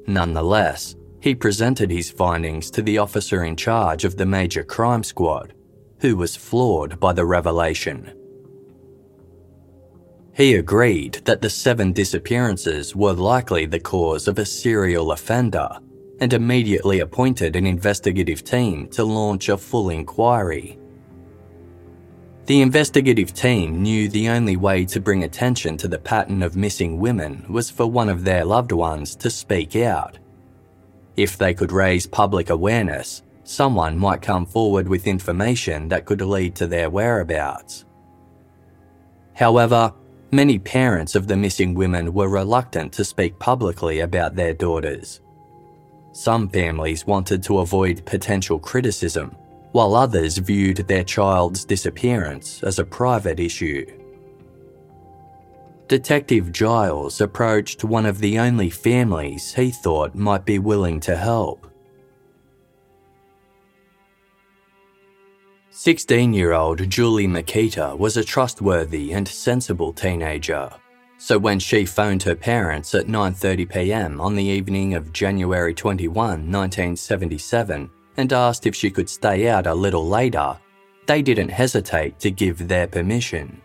Nonetheless, 0.06 0.96
he 1.20 1.34
presented 1.34 1.90
his 1.90 2.10
findings 2.10 2.70
to 2.72 2.82
the 2.82 2.98
officer 2.98 3.44
in 3.44 3.56
charge 3.56 4.04
of 4.04 4.16
the 4.16 4.26
major 4.26 4.64
crime 4.64 5.04
squad, 5.04 5.54
who 6.00 6.16
was 6.16 6.34
floored 6.34 6.98
by 6.98 7.12
the 7.12 7.24
revelation. 7.24 8.12
He 10.34 10.54
agreed 10.54 11.20
that 11.24 11.42
the 11.42 11.50
seven 11.50 11.92
disappearances 11.92 12.96
were 12.96 13.12
likely 13.12 13.66
the 13.66 13.78
cause 13.78 14.26
of 14.26 14.38
a 14.38 14.46
serial 14.46 15.12
offender 15.12 15.68
and 16.20 16.32
immediately 16.32 17.00
appointed 17.00 17.54
an 17.54 17.66
investigative 17.66 18.42
team 18.42 18.88
to 18.88 19.04
launch 19.04 19.48
a 19.48 19.56
full 19.56 19.90
inquiry. 19.90 20.78
The 22.46 22.60
investigative 22.60 23.32
team 23.32 23.82
knew 23.82 24.08
the 24.08 24.28
only 24.28 24.56
way 24.56 24.84
to 24.86 25.00
bring 25.00 25.22
attention 25.22 25.76
to 25.76 25.86
the 25.86 25.98
pattern 25.98 26.42
of 26.42 26.56
missing 26.56 26.98
women 26.98 27.44
was 27.48 27.70
for 27.70 27.86
one 27.86 28.08
of 28.08 28.24
their 28.24 28.44
loved 28.44 28.72
ones 28.72 29.14
to 29.16 29.30
speak 29.30 29.76
out. 29.76 30.18
If 31.16 31.38
they 31.38 31.54
could 31.54 31.70
raise 31.70 32.06
public 32.06 32.50
awareness, 32.50 33.22
someone 33.44 33.96
might 33.96 34.22
come 34.22 34.44
forward 34.44 34.88
with 34.88 35.06
information 35.06 35.88
that 35.88 36.04
could 36.04 36.20
lead 36.20 36.56
to 36.56 36.66
their 36.66 36.90
whereabouts. 36.90 37.84
However, 39.34 39.92
many 40.32 40.58
parents 40.58 41.14
of 41.14 41.28
the 41.28 41.36
missing 41.36 41.74
women 41.74 42.12
were 42.12 42.28
reluctant 42.28 42.92
to 42.94 43.04
speak 43.04 43.38
publicly 43.38 44.00
about 44.00 44.34
their 44.34 44.52
daughters. 44.52 45.20
Some 46.10 46.48
families 46.48 47.06
wanted 47.06 47.42
to 47.44 47.58
avoid 47.58 48.04
potential 48.04 48.58
criticism, 48.58 49.36
while 49.72 49.94
others 49.94 50.38
viewed 50.38 50.76
their 50.76 51.04
child's 51.04 51.64
disappearance 51.64 52.62
as 52.62 52.78
a 52.78 52.84
private 52.84 53.40
issue. 53.40 53.84
Detective 55.88 56.52
Giles 56.52 57.20
approached 57.20 57.84
one 57.84 58.06
of 58.06 58.18
the 58.18 58.38
only 58.38 58.70
families 58.70 59.52
he 59.52 59.70
thought 59.70 60.14
might 60.14 60.44
be 60.44 60.58
willing 60.58 61.00
to 61.00 61.16
help. 61.16 61.66
16 65.70 66.32
year 66.32 66.52
old 66.52 66.88
Julie 66.88 67.26
Mykyta 67.26 67.98
was 67.98 68.16
a 68.16 68.24
trustworthy 68.24 69.12
and 69.12 69.26
sensible 69.26 69.92
teenager. 69.92 70.70
So 71.18 71.38
when 71.38 71.58
she 71.58 71.84
phoned 71.84 72.22
her 72.24 72.34
parents 72.34 72.94
at 72.94 73.06
9:30 73.06 73.70
p.m. 73.70 74.20
on 74.20 74.34
the 74.34 74.44
evening 74.44 74.94
of 74.94 75.12
January 75.12 75.74
21, 75.74 76.14
1977, 76.14 77.90
and 78.16 78.32
asked 78.32 78.66
if 78.66 78.74
she 78.74 78.90
could 78.90 79.08
stay 79.08 79.48
out 79.48 79.66
a 79.66 79.74
little 79.74 80.06
later, 80.06 80.58
they 81.06 81.22
didn't 81.22 81.48
hesitate 81.48 82.18
to 82.20 82.30
give 82.30 82.68
their 82.68 82.86
permission. 82.86 83.60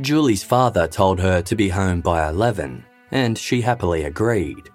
Julie's 0.00 0.42
father 0.42 0.88
told 0.88 1.20
her 1.20 1.40
to 1.42 1.54
be 1.54 1.68
home 1.68 2.00
by 2.00 2.28
11, 2.28 2.84
and 3.12 3.38
she 3.38 3.60
happily 3.60 4.04
agreed. 4.04 4.70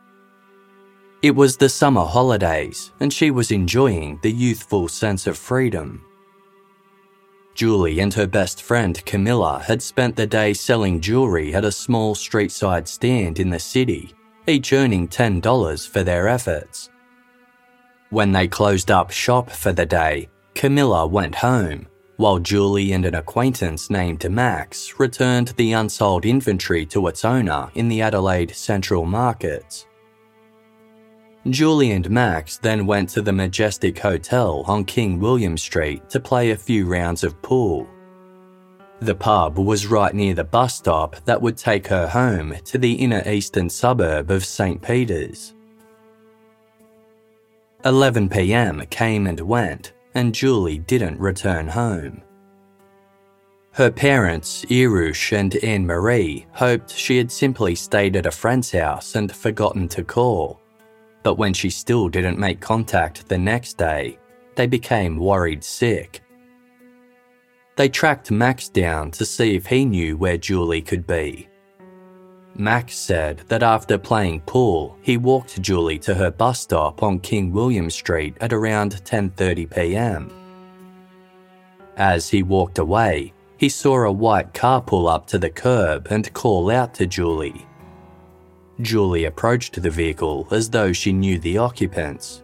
It 1.22 1.36
was 1.36 1.58
the 1.58 1.68
summer 1.68 2.06
holidays, 2.06 2.94
and 3.02 3.12
she 3.12 3.30
was 3.30 3.52
enjoying 3.52 4.20
the 4.24 4.32
youthful 4.32 4.88
sense 4.88 5.28
of 5.28 5.38
freedom. 5.38 6.06
Julie 7.54 8.00
and 8.00 8.14
her 8.14 8.28
best 8.28 8.62
friend 8.62 9.04
Camilla 9.06 9.62
had 9.68 9.82
spent 9.82 10.16
the 10.16 10.26
day 10.26 10.54
selling 10.54 11.02
jewellery 11.02 11.54
at 11.54 11.66
a 11.66 11.72
small 11.72 12.16
street-side 12.16 12.88
stand 12.88 13.38
in 13.38 13.50
the 13.50 13.60
city, 13.60 14.14
each 14.48 14.72
earning 14.72 15.10
$10 15.10 15.86
for 15.90 16.04
their 16.04 16.30
efforts. 16.30 16.90
When 18.10 18.32
they 18.32 18.48
closed 18.48 18.90
up 18.90 19.12
shop 19.12 19.52
for 19.52 19.72
the 19.72 19.86
day, 19.86 20.30
Camilla 20.56 21.06
went 21.06 21.36
home 21.36 21.88
while 22.20 22.38
Julie 22.38 22.92
and 22.92 23.06
an 23.06 23.16
acquaintance 23.16 23.90
named 23.90 24.30
Max 24.30 25.00
returned 25.00 25.54
the 25.56 25.72
unsold 25.72 26.26
inventory 26.26 26.86
to 26.88 27.08
its 27.08 27.24
owner 27.24 27.70
in 27.76 27.88
the 27.88 28.02
Adelaide 28.02 28.54
Central 28.54 29.06
Markets. 29.06 29.88
Julie 31.50 31.92
and 31.92 32.10
Max 32.10 32.58
then 32.58 32.86
went 32.86 33.08
to 33.12 33.22
the 33.22 33.32
Majestic 33.32 33.98
Hotel 33.98 34.66
on 34.68 34.84
King 34.84 35.22
William 35.22 35.58
Street 35.58 36.10
to 36.10 36.20
play 36.20 36.52
a 36.52 36.58
few 36.58 36.86
rounds 36.86 37.24
of 37.24 37.42
pool. 37.42 37.88
The 39.00 39.16
pub 39.16 39.58
was 39.58 39.88
right 39.88 40.14
near 40.14 40.34
the 40.34 40.44
bus 40.44 40.76
stop 40.76 41.16
that 41.24 41.42
would 41.42 41.56
take 41.56 41.88
her 41.88 42.06
home 42.06 42.54
to 42.66 42.78
the 42.78 42.96
inner 42.96 43.24
eastern 43.26 43.70
suburb 43.70 44.30
of 44.30 44.44
St. 44.44 44.82
Peters. 44.82 45.54
11 47.86 48.28
pm 48.28 48.86
came 48.90 49.26
and 49.26 49.40
went, 49.40 49.94
and 50.14 50.36
Julie 50.36 50.80
didn't 50.80 51.20
return 51.20 51.68
home. 51.68 52.22
Her 53.72 53.90
parents, 53.90 54.66
Irush 54.66 55.32
and 55.32 55.56
Anne 55.58 55.86
Marie, 55.86 56.46
hoped 56.52 56.92
she 56.92 57.18
had 57.18 57.32
simply 57.32 57.76
stayed 57.76 58.18
at 58.18 58.26
a 58.26 58.32
friend's 58.32 58.72
house 58.72 59.16
and 59.16 59.34
forgotten 59.34 59.88
to 59.90 60.04
call. 60.04 60.60
But 61.24 61.38
when 61.38 61.54
she 61.54 61.70
still 61.70 62.10
didn't 62.10 62.40
make 62.40 62.60
contact 62.60 63.30
the 63.30 63.38
next 63.38 63.78
day, 63.78 64.20
they 64.56 64.68
became 64.68 65.18
worried 65.18 65.64
sick. 65.64 66.22
They 67.78 67.88
tracked 67.88 68.30
Max 68.30 68.68
down 68.68 69.12
to 69.12 69.26
see 69.26 69.56
if 69.56 69.68
he 69.68 69.86
knew 69.86 70.18
where 70.18 70.38
Julie 70.38 70.82
could 70.82 71.08
be. 71.08 71.49
Max 72.56 72.96
said 72.96 73.44
that 73.48 73.64
after 73.64 73.98
playing 73.98 74.42
pool, 74.42 74.98
he 75.02 75.18
walked 75.18 75.62
Julie 75.62 76.00
to 76.00 76.14
her 76.16 76.32
bus 76.32 76.60
stop 76.60 77.04
on 77.04 77.20
King 77.20 77.52
William 77.52 77.90
Street 77.90 78.36
at 78.42 78.52
around 78.52 79.02
10:30 79.06 79.70
p.m. 79.74 80.32
As 81.96 82.30
he 82.30 82.44
walked 82.44 82.80
away, 82.80 83.34
he 83.58 83.70
saw 83.70 84.06
a 84.06 84.12
white 84.12 84.54
car 84.54 84.82
pull 84.82 85.08
up 85.08 85.28
to 85.28 85.38
the 85.38 85.50
curb 85.50 86.08
and 86.10 86.34
call 86.34 86.70
out 86.70 86.94
to 86.96 87.06
Julie. 87.06 87.66
Julie 88.82 89.26
approached 89.26 89.82
the 89.82 89.90
vehicle 89.90 90.48
as 90.52 90.70
though 90.70 90.94
she 90.94 91.12
knew 91.12 91.38
the 91.40 91.58
occupants. 91.58 92.42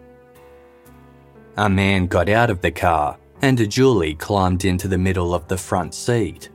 A 1.57 1.69
man 1.69 2.07
got 2.07 2.27
out 2.27 2.49
of 2.49 2.59
the 2.61 2.71
car 2.71 3.17
and 3.41 3.69
Julie 3.69 4.15
climbed 4.15 4.65
into 4.65 4.87
the 4.87 4.97
middle 4.97 5.33
of 5.33 5.47
the 5.47 5.57
front 5.57 5.93
seat. 5.93 6.49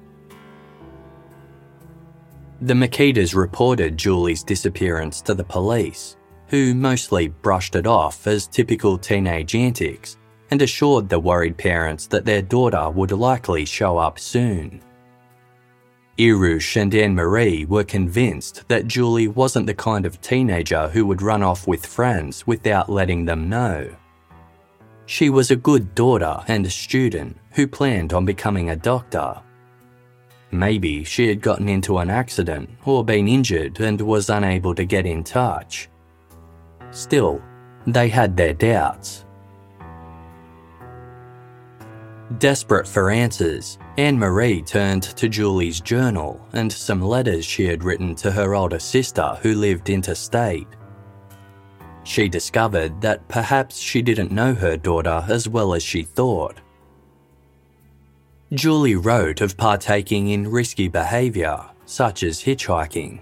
The 2.63 2.75
Mykytas 2.75 3.35
reported 3.35 3.97
Julie's 3.97 4.43
disappearance 4.43 5.23
to 5.23 5.33
the 5.33 5.45
police, 5.45 6.19
who 6.49 6.75
mostly 6.75 7.29
brushed 7.29 7.75
it 7.75 7.87
off 7.87 8.27
as 8.27 8.47
typical 8.47 8.99
teenage 8.99 9.55
antics 9.55 10.19
and 10.51 10.61
assured 10.61 11.09
the 11.09 11.19
worried 11.19 11.57
parents 11.57 12.07
that 12.09 12.27
their 12.27 12.43
daughter 12.43 12.91
would 12.91 13.13
likely 13.13 13.65
show 13.65 13.97
up 13.97 14.19
soon. 14.19 14.83
Irush 16.19 16.77
and 16.77 16.95
Anne 16.95 17.15
Marie 17.15 17.65
were 17.65 17.85
convinced 17.85 18.69
that 18.69 18.87
Julie 18.87 19.29
wasn't 19.29 19.67
the 19.67 19.73
kind 19.73 20.05
of 20.05 20.21
teenager 20.21 20.89
who 20.89 21.07
would 21.07 21.23
run 21.23 21.43
off 21.43 21.67
with 21.67 21.87
friends 21.87 22.47
without 22.47 22.91
letting 22.91 23.25
them 23.25 23.49
know. 23.49 23.89
She 25.07 25.31
was 25.31 25.51
a 25.51 25.57
good 25.57 25.95
daughter 25.95 26.45
and 26.47 26.67
a 26.67 26.71
student 26.71 27.39
who 27.53 27.67
planned 27.67 28.13
on 28.13 28.27
becoming 28.27 28.69
a 28.69 28.77
doctor. 28.77 29.41
Maybe 30.53 31.05
she 31.05 31.29
had 31.29 31.41
gotten 31.41 31.69
into 31.69 31.99
an 31.99 32.11
accident 32.11 32.71
or 32.85 33.05
been 33.05 33.29
injured 33.29 33.79
and 33.81 34.01
was 34.01 34.31
unable 34.31 34.75
to 34.75 34.85
get 34.85 35.07
in 35.07 35.23
touch. 35.23 35.89
Still, 36.91 37.41
they 37.87 38.09
had 38.09 38.37
their 38.37 38.53
doubts. 38.53 39.25
Desperate 42.39 42.87
for 42.87 43.11
answers, 43.11 43.79
Anne 43.97 44.19
Marie 44.19 44.63
turned 44.63 45.03
to 45.03 45.29
Julie's 45.29 45.81
journal 45.81 46.41
and 46.53 46.73
some 46.73 47.03
letters 47.03 47.45
she 47.45 47.67
had 47.67 47.83
written 47.83 48.15
to 48.17 48.31
her 48.31 48.55
older 48.55 48.79
sister 48.79 49.37
who 49.43 49.55
lived 49.55 49.91
interstate. 49.91 50.69
She 52.05 52.29
discovered 52.29 53.01
that 53.01 53.27
perhaps 53.29 53.79
she 53.79 54.01
didn't 54.01 54.33
know 54.33 54.55
her 54.55 54.77
daughter 54.77 55.25
as 55.29 55.49
well 55.49 55.75
as 55.75 55.83
she 55.83 56.03
thought. 56.03 56.61
Julie 58.53 58.97
wrote 58.97 59.41
of 59.41 59.57
partaking 59.57 60.31
in 60.31 60.51
risky 60.51 60.89
behaviour, 60.89 61.65
such 61.85 62.25
as 62.25 62.43
hitchhiking. 62.43 63.21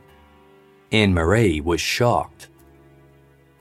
Anne 0.91 1.13
Marie 1.13 1.61
was 1.61 1.83
shocked. 1.83 2.49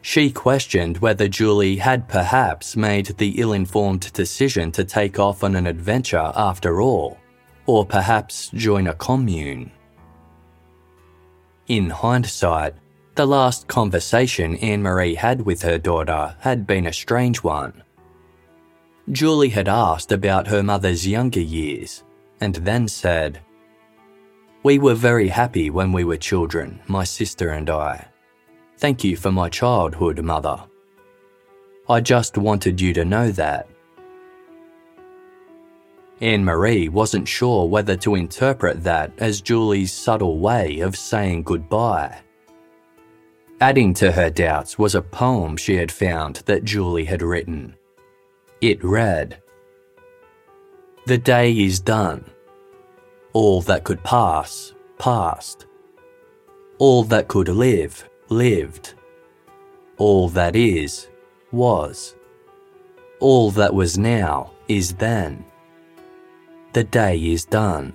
She 0.01 0.31
questioned 0.31 0.99
whether 0.99 1.27
Julie 1.27 1.75
had 1.75 2.07
perhaps 2.07 2.77
made 2.77 3.07
the 3.17 3.41
ill 3.41 3.51
informed 3.51 4.13
decision 4.13 4.71
to 4.71 4.85
take 4.85 5.19
off 5.19 5.43
on 5.43 5.57
an 5.57 5.67
adventure 5.67 6.31
after 6.35 6.81
all, 6.81 7.17
or 7.65 7.85
perhaps 7.85 8.49
join 8.53 8.87
a 8.87 8.93
commune. 8.93 9.69
In 11.67 11.89
hindsight, 11.89 12.75
the 13.15 13.25
last 13.25 13.67
conversation 13.67 14.55
Anne 14.57 14.81
Marie 14.81 15.15
had 15.15 15.41
with 15.41 15.63
her 15.63 15.77
daughter 15.77 16.37
had 16.39 16.65
been 16.65 16.85
a 16.85 16.93
strange 16.93 17.43
one. 17.43 17.83
Julie 19.11 19.49
had 19.49 19.69
asked 19.69 20.11
about 20.11 20.47
her 20.47 20.61
mother's 20.61 21.07
younger 21.07 21.39
years 21.39 22.03
and 22.41 22.55
then 22.55 22.87
said, 22.87 23.39
We 24.63 24.79
were 24.79 24.95
very 24.95 25.29
happy 25.29 25.69
when 25.69 25.93
we 25.93 26.03
were 26.03 26.17
children, 26.17 26.81
my 26.87 27.05
sister 27.05 27.51
and 27.51 27.69
I. 27.69 28.07
Thank 28.77 29.03
you 29.03 29.15
for 29.15 29.31
my 29.31 29.49
childhood, 29.49 30.21
mother. 30.21 30.61
I 31.89 32.01
just 32.01 32.37
wanted 32.37 32.81
you 32.81 32.93
to 32.93 33.05
know 33.05 33.31
that. 33.31 33.69
Anne 36.19 36.43
Marie 36.43 36.89
wasn't 36.89 37.27
sure 37.27 37.65
whether 37.65 37.95
to 37.97 38.15
interpret 38.15 38.83
that 38.83 39.13
as 39.19 39.39
Julie's 39.39 39.93
subtle 39.93 40.39
way 40.39 40.79
of 40.81 40.97
saying 40.97 41.43
goodbye. 41.43 42.19
Adding 43.61 43.93
to 43.95 44.11
her 44.11 44.29
doubts 44.29 44.77
was 44.77 44.95
a 44.95 45.01
poem 45.01 45.55
she 45.55 45.75
had 45.75 45.91
found 45.91 46.37
that 46.45 46.65
Julie 46.65 47.05
had 47.05 47.21
written. 47.21 47.75
It 48.61 48.83
read 48.83 49.39
The 51.05 51.19
day 51.19 51.51
is 51.51 51.79
done. 51.79 52.25
All 53.33 53.61
that 53.61 53.83
could 53.83 54.03
pass, 54.03 54.73
passed. 54.97 55.67
All 56.79 57.03
that 57.03 57.27
could 57.27 57.49
live, 57.49 58.09
lived. 58.29 58.95
All 59.97 60.27
that 60.29 60.55
is, 60.55 61.07
was. 61.51 62.15
All 63.19 63.51
that 63.51 63.75
was 63.75 63.95
now 63.99 64.53
is 64.67 64.95
then. 64.95 65.45
The 66.73 66.83
day 66.83 67.17
is 67.17 67.45
done. 67.45 67.93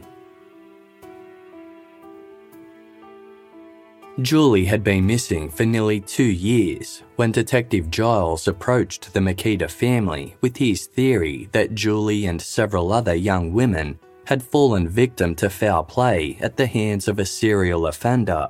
Julie 4.20 4.66
had 4.66 4.85
been 4.85 5.07
missing 5.07 5.51
for 5.51 5.64
nearly 5.64 6.01
two 6.01 6.22
years 6.22 7.03
when 7.22 7.30
Detective 7.30 7.88
Giles 7.88 8.48
approached 8.48 9.14
the 9.14 9.20
Mykyta 9.20 9.70
family 9.70 10.35
with 10.40 10.56
his 10.56 10.87
theory 10.88 11.48
that 11.52 11.72
Julie 11.72 12.26
and 12.26 12.42
several 12.42 12.92
other 12.92 13.14
young 13.14 13.52
women 13.52 13.96
had 14.26 14.42
fallen 14.42 14.88
victim 14.88 15.37
to 15.37 15.48
foul 15.48 15.85
play 15.85 16.37
at 16.40 16.56
the 16.56 16.66
hands 16.66 17.06
of 17.06 17.20
a 17.20 17.24
serial 17.24 17.87
offender. 17.87 18.48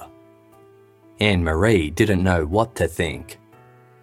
Anne 1.21 1.45
Marie 1.45 1.91
didn't 1.91 2.25
know 2.25 2.47
what 2.47 2.75
to 2.77 2.89
think. 2.89 3.39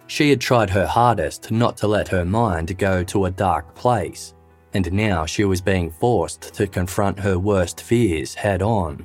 She 0.06 0.30
had 0.30 0.40
tried 0.40 0.70
her 0.70 0.86
hardest 0.86 1.50
not 1.50 1.76
to 1.78 1.88
let 1.88 2.06
her 2.06 2.24
mind 2.24 2.78
go 2.78 3.02
to 3.02 3.24
a 3.24 3.30
dark 3.32 3.74
place, 3.74 4.34
and 4.72 4.92
now 4.92 5.26
she 5.26 5.42
was 5.42 5.60
being 5.60 5.90
forced 5.90 6.54
to 6.54 6.68
confront 6.68 7.18
her 7.18 7.40
worst 7.40 7.80
fears 7.80 8.34
head 8.36 8.62
on. 8.62 9.04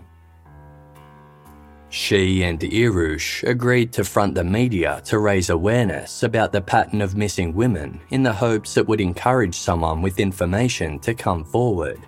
She 1.96 2.44
and 2.44 2.60
Irush 2.60 3.42
agreed 3.48 3.94
to 3.94 4.04
front 4.04 4.36
the 4.36 4.44
media 4.44 5.02
to 5.06 5.18
raise 5.18 5.50
awareness 5.50 6.24
about 6.24 6.52
the 6.52 6.60
pattern 6.60 7.02
of 7.02 7.16
missing 7.16 7.54
women 7.56 8.02
in 8.10 8.22
the 8.22 8.34
hopes 8.34 8.76
it 8.76 8.86
would 8.86 9.00
encourage 9.00 9.56
someone 9.56 10.02
with 10.02 10.20
information 10.20 11.00
to 11.00 11.14
come 11.14 11.46
forward. 11.46 12.06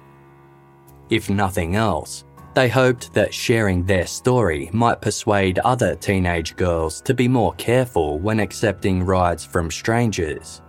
If 1.10 1.30
nothing 1.30 1.78
else, 1.78 2.26
they 2.54 2.67
hoped 2.67 3.13
that 3.13 3.34
sharing 3.34 3.86
their 3.86 4.06
story 4.06 4.69
might 4.73 5.00
persuade 5.00 5.60
other 5.60 5.95
teenage 5.95 6.58
girls 6.58 7.00
to 7.04 7.13
be 7.13 7.30
more 7.30 7.54
careful 7.54 8.19
when 8.19 8.41
accepting 8.41 9.06
rides 9.06 9.45
from 9.45 9.71
strangers. 9.71 10.62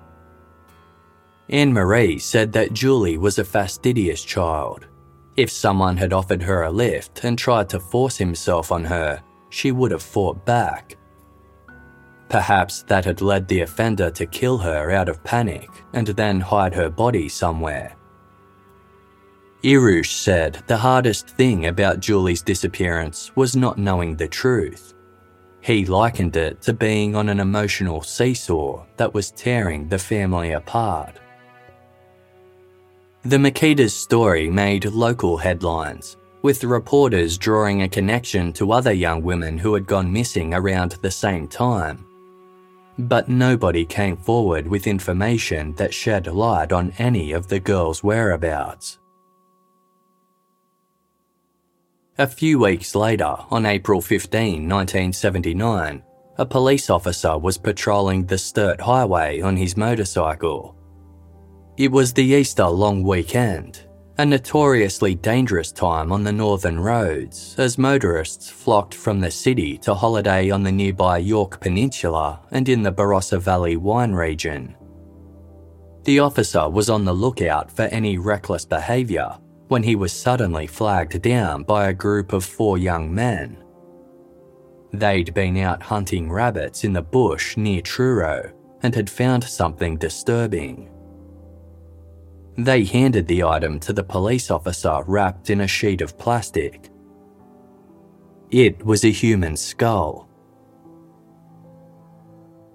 Anne 1.49 1.73
Marie 1.73 2.21
said 2.21 2.53
that 2.53 2.73
Julie 2.73 3.19
was 3.19 3.41
a 3.41 3.45
fastidious 3.45 4.23
child 4.23 4.87
if 5.39 5.49
someone 5.53 5.97
had 5.97 6.13
offered 6.13 6.43
her 6.43 6.65
a 6.65 6.71
lift 6.71 7.23
and 7.23 7.39
tried 7.39 7.69
to 7.69 7.79
force 7.79 8.17
himself 8.17 8.73
on 8.73 8.85
her, 8.85 9.23
she 9.51 9.71
would 9.71 9.93
have 9.93 10.03
fought 10.03 10.45
back. 10.45 10.97
Perhaps 12.29 12.83
that 12.89 13.05
had 13.05 13.21
led 13.21 13.47
the 13.47 13.61
offender 13.61 14.11
to 14.11 14.27
kill 14.27 14.59
her 14.59 14.91
out 14.91 15.09
of 15.09 15.23
panic 15.23 15.71
and 15.93 16.09
then 16.09 16.41
hide 16.41 16.75
her 16.75 16.91
body 16.91 17.29
somewhere. 17.29 17.95
Irush 19.63 20.11
said 20.11 20.61
the 20.67 20.77
hardest 20.77 21.29
thing 21.29 21.67
about 21.67 22.01
Julie's 22.01 22.43
disappearance 22.43 23.31
was 23.37 23.55
not 23.55 23.79
knowing 23.79 24.17
the 24.17 24.27
truth. 24.27 24.93
He 25.61 25.87
likened 25.87 26.37
it 26.37 26.61
to 26.63 26.73
being 26.73 27.15
on 27.15 27.29
an 27.29 27.39
emotional 27.39 28.03
seesaw 28.03 28.85
that 28.97 29.15
was 29.15 29.31
tearing 29.31 29.87
the 29.87 30.01
family 30.01 30.51
apart. 30.53 31.21
The 33.25 33.37
Mykyta's 33.37 33.95
story 33.95 34.49
made 34.49 34.85
local 34.85 35.37
headlines, 35.37 36.17
with 36.43 36.63
reporters 36.63 37.37
drawing 37.37 37.83
a 37.83 37.89
connection 37.89 38.53
to 38.55 38.71
other 38.71 38.93
young 38.93 39.23
women 39.23 39.59
who 39.59 39.75
had 39.75 39.89
gone 39.89 40.13
missing 40.13 40.55
around 40.55 40.93
the 41.03 41.11
same 41.11 41.49
time. 41.49 42.07
But 42.97 43.29
nobody 43.29 43.85
came 43.85 44.17
forward 44.17 44.69
with 44.69 44.87
information 44.87 45.75
that 45.75 45.93
shed 45.93 46.29
light 46.29 46.71
on 46.71 46.93
any 46.99 47.33
of 47.33 47.49
the 47.49 47.59
girls' 47.59 48.05
whereabouts. 48.05 49.01
A 52.19 52.27
few 52.29 52.61
weeks 52.61 52.95
later, 52.95 53.37
on 53.51 53.67
April 53.67 54.01
15, 54.01 54.69
1979, 54.69 56.05
a 56.39 56.47
police 56.47 56.89
officer 56.89 57.37
was 57.37 57.59
patrolling 57.59 58.27
the 58.27 58.39
Sturt 58.39 58.81
Highway 58.81 59.41
on 59.41 59.57
his 59.57 59.77
motorcycle 59.77 60.78
it 61.79 61.93
was 61.93 62.13
the 62.13 62.25
Easter 62.25 62.67
long 62.67 63.05
weekend, 63.05 63.87
a 64.19 64.27
notoriously 64.27 65.15
dangerous 65.15 65.71
time 65.71 66.11
on 66.11 66.25
the 66.25 66.33
northern 66.33 66.81
roads 66.81 67.55
as 67.57 67.79
motorists 67.79 68.51
flocked 68.51 68.93
from 68.93 69.21
the 69.21 69.31
city 69.31 69.79
to 69.79 69.95
holiday 69.95 70.51
on 70.51 70.65
the 70.65 70.73
nearby 70.73 71.19
Yorke 71.19 71.61
Peninsula 71.61 72.41
and 72.51 72.69
in 72.69 72.83
the 72.83 72.91
Barossa 72.91 73.41
Valley 73.41 73.77
wine 73.77 74.13
region. 74.13 74.75
The 76.03 76.19
officer 76.19 76.69
was 76.69 76.91
on 76.91 77.05
the 77.05 77.13
lookout 77.13 77.71
for 77.71 77.83
any 77.83 78.19
reckless 78.19 78.65
behaviour 78.65 79.39
when 79.69 79.85
he 79.85 79.95
was 79.95 80.13
suddenly 80.13 80.67
flagged 80.67 81.23
down 81.23 81.63
by 81.63 81.89
a 81.89 81.95
group 81.95 82.33
of 82.33 82.45
four 82.45 82.77
young 82.77 83.15
men. 83.15 83.63
They'd 84.93 85.33
been 85.33 85.57
out 85.59 85.85
hunting 85.85 86.29
rabbits 86.29 86.83
in 86.83 86.93
the 86.93 87.03
bush 87.03 87.57
near 87.57 87.83
Truro 87.83 88.53
and 88.83 88.97
had 88.97 89.09
found 89.09 89.45
something 89.45 89.97
disturbing. 89.97 90.91
They 92.59 92.83
handed 92.83 93.29
the 93.29 93.45
item 93.45 93.79
to 93.81 93.93
the 93.93 94.03
police 94.03 94.51
officer 94.51 95.05
wrapped 95.07 95.49
in 95.49 95.61
a 95.61 95.69
sheet 95.69 96.01
of 96.01 96.19
plastic. 96.19 96.91
It 98.51 98.85
was 98.85 99.05
a 99.05 99.13
human 99.13 99.57
skull. 99.57 100.29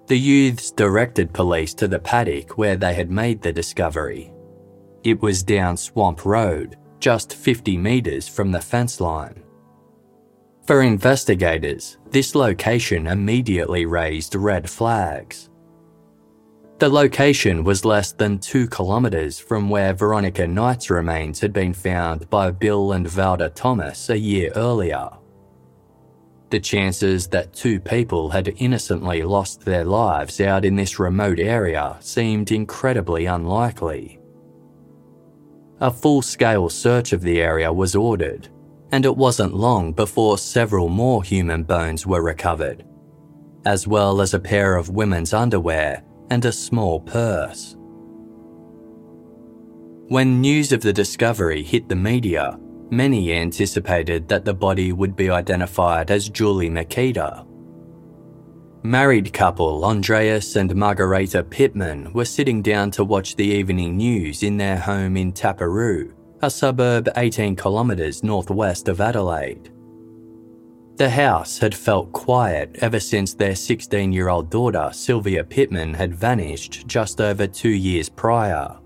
The 0.07 0.17
youths 0.17 0.71
directed 0.71 1.33
police 1.33 1.73
to 1.75 1.89
the 1.89 1.99
paddock 1.99 2.57
where 2.57 2.77
they 2.77 2.93
had 2.93 3.11
made 3.11 3.41
the 3.41 3.51
discovery. 3.51 4.31
It 5.03 5.21
was 5.21 5.43
down 5.43 5.75
Swamp 5.75 6.23
Road, 6.23 6.77
just 7.01 7.35
50 7.35 7.75
metres 7.75 8.29
from 8.29 8.53
the 8.53 8.61
fence 8.61 9.01
line. 9.01 9.43
For 10.65 10.81
investigators, 10.81 11.97
this 12.09 12.35
location 12.35 13.07
immediately 13.07 13.85
raised 13.85 14.35
red 14.35 14.69
flags. 14.69 15.49
The 16.83 16.89
location 16.89 17.63
was 17.63 17.85
less 17.85 18.11
than 18.11 18.39
two 18.39 18.67
kilometres 18.67 19.39
from 19.39 19.69
where 19.69 19.93
Veronica 19.93 20.45
Knight's 20.45 20.89
remains 20.89 21.39
had 21.39 21.53
been 21.53 21.73
found 21.73 22.29
by 22.29 22.51
Bill 22.51 22.91
and 22.91 23.07
Valda 23.07 23.55
Thomas 23.55 24.09
a 24.09 24.19
year 24.19 24.51
earlier. 24.57 25.09
The 26.49 26.59
chances 26.59 27.27
that 27.27 27.53
two 27.53 27.79
people 27.79 28.31
had 28.31 28.53
innocently 28.57 29.23
lost 29.23 29.61
their 29.61 29.85
lives 29.85 30.41
out 30.41 30.65
in 30.65 30.75
this 30.75 30.99
remote 30.99 31.39
area 31.39 31.95
seemed 32.01 32.51
incredibly 32.51 33.27
unlikely. 33.27 34.19
A 35.79 35.89
full 35.89 36.21
scale 36.21 36.67
search 36.67 37.13
of 37.13 37.21
the 37.21 37.41
area 37.41 37.71
was 37.71 37.95
ordered, 37.95 38.49
and 38.91 39.05
it 39.05 39.15
wasn't 39.15 39.53
long 39.53 39.93
before 39.93 40.37
several 40.37 40.89
more 40.89 41.23
human 41.23 41.63
bones 41.63 42.05
were 42.05 42.21
recovered, 42.21 42.83
as 43.63 43.87
well 43.87 44.19
as 44.19 44.33
a 44.33 44.39
pair 44.39 44.75
of 44.75 44.89
women's 44.89 45.33
underwear 45.33 46.03
and 46.33 46.45
a 46.45 46.51
small 46.51 46.99
purse. 46.99 47.77
When 50.07 50.41
news 50.41 50.71
of 50.71 50.81
the 50.81 50.91
discovery 50.91 51.61
hit 51.61 51.87
the 51.87 51.95
media, 51.95 52.57
many 52.89 53.33
anticipated 53.33 54.27
that 54.29 54.43
the 54.43 54.53
body 54.53 54.93
would 54.93 55.15
be 55.15 55.29
identified 55.29 56.09
as 56.09 56.29
Julie 56.29 56.71
Mykyta. 56.71 57.45
Married 58.81 59.31
couple 59.31 59.85
Andreas 59.85 60.55
and 60.55 60.75
Margareta 60.75 61.43
Pittman 61.43 62.11
were 62.13 62.25
sitting 62.25 62.63
down 62.63 62.89
to 62.91 63.03
watch 63.03 63.35
the 63.35 63.45
evening 63.45 63.95
news 63.95 64.41
in 64.41 64.57
their 64.57 64.77
home 64.77 65.15
in 65.15 65.33
Taperoo, 65.33 66.13
a 66.41 66.49
suburb 66.49 67.09
18 67.15 67.55
kilometres 67.55 68.23
northwest 68.23 68.87
of 68.87 68.99
Adelaide. 68.99 69.72
The 70.95 71.09
house 71.09 71.57
had 71.57 71.73
felt 71.73 72.11
quiet 72.11 72.77
ever 72.81 72.99
since 72.99 73.33
their 73.33 73.55
16 73.55 74.11
year 74.11 74.29
old 74.29 74.51
daughter, 74.51 74.89
Sylvia 74.93 75.43
Pittman, 75.43 75.93
had 75.93 76.13
vanished 76.13 76.85
just 76.85 77.19
over 77.19 77.47
two 77.47 77.69
years 77.69 78.09
prior. 78.09 78.77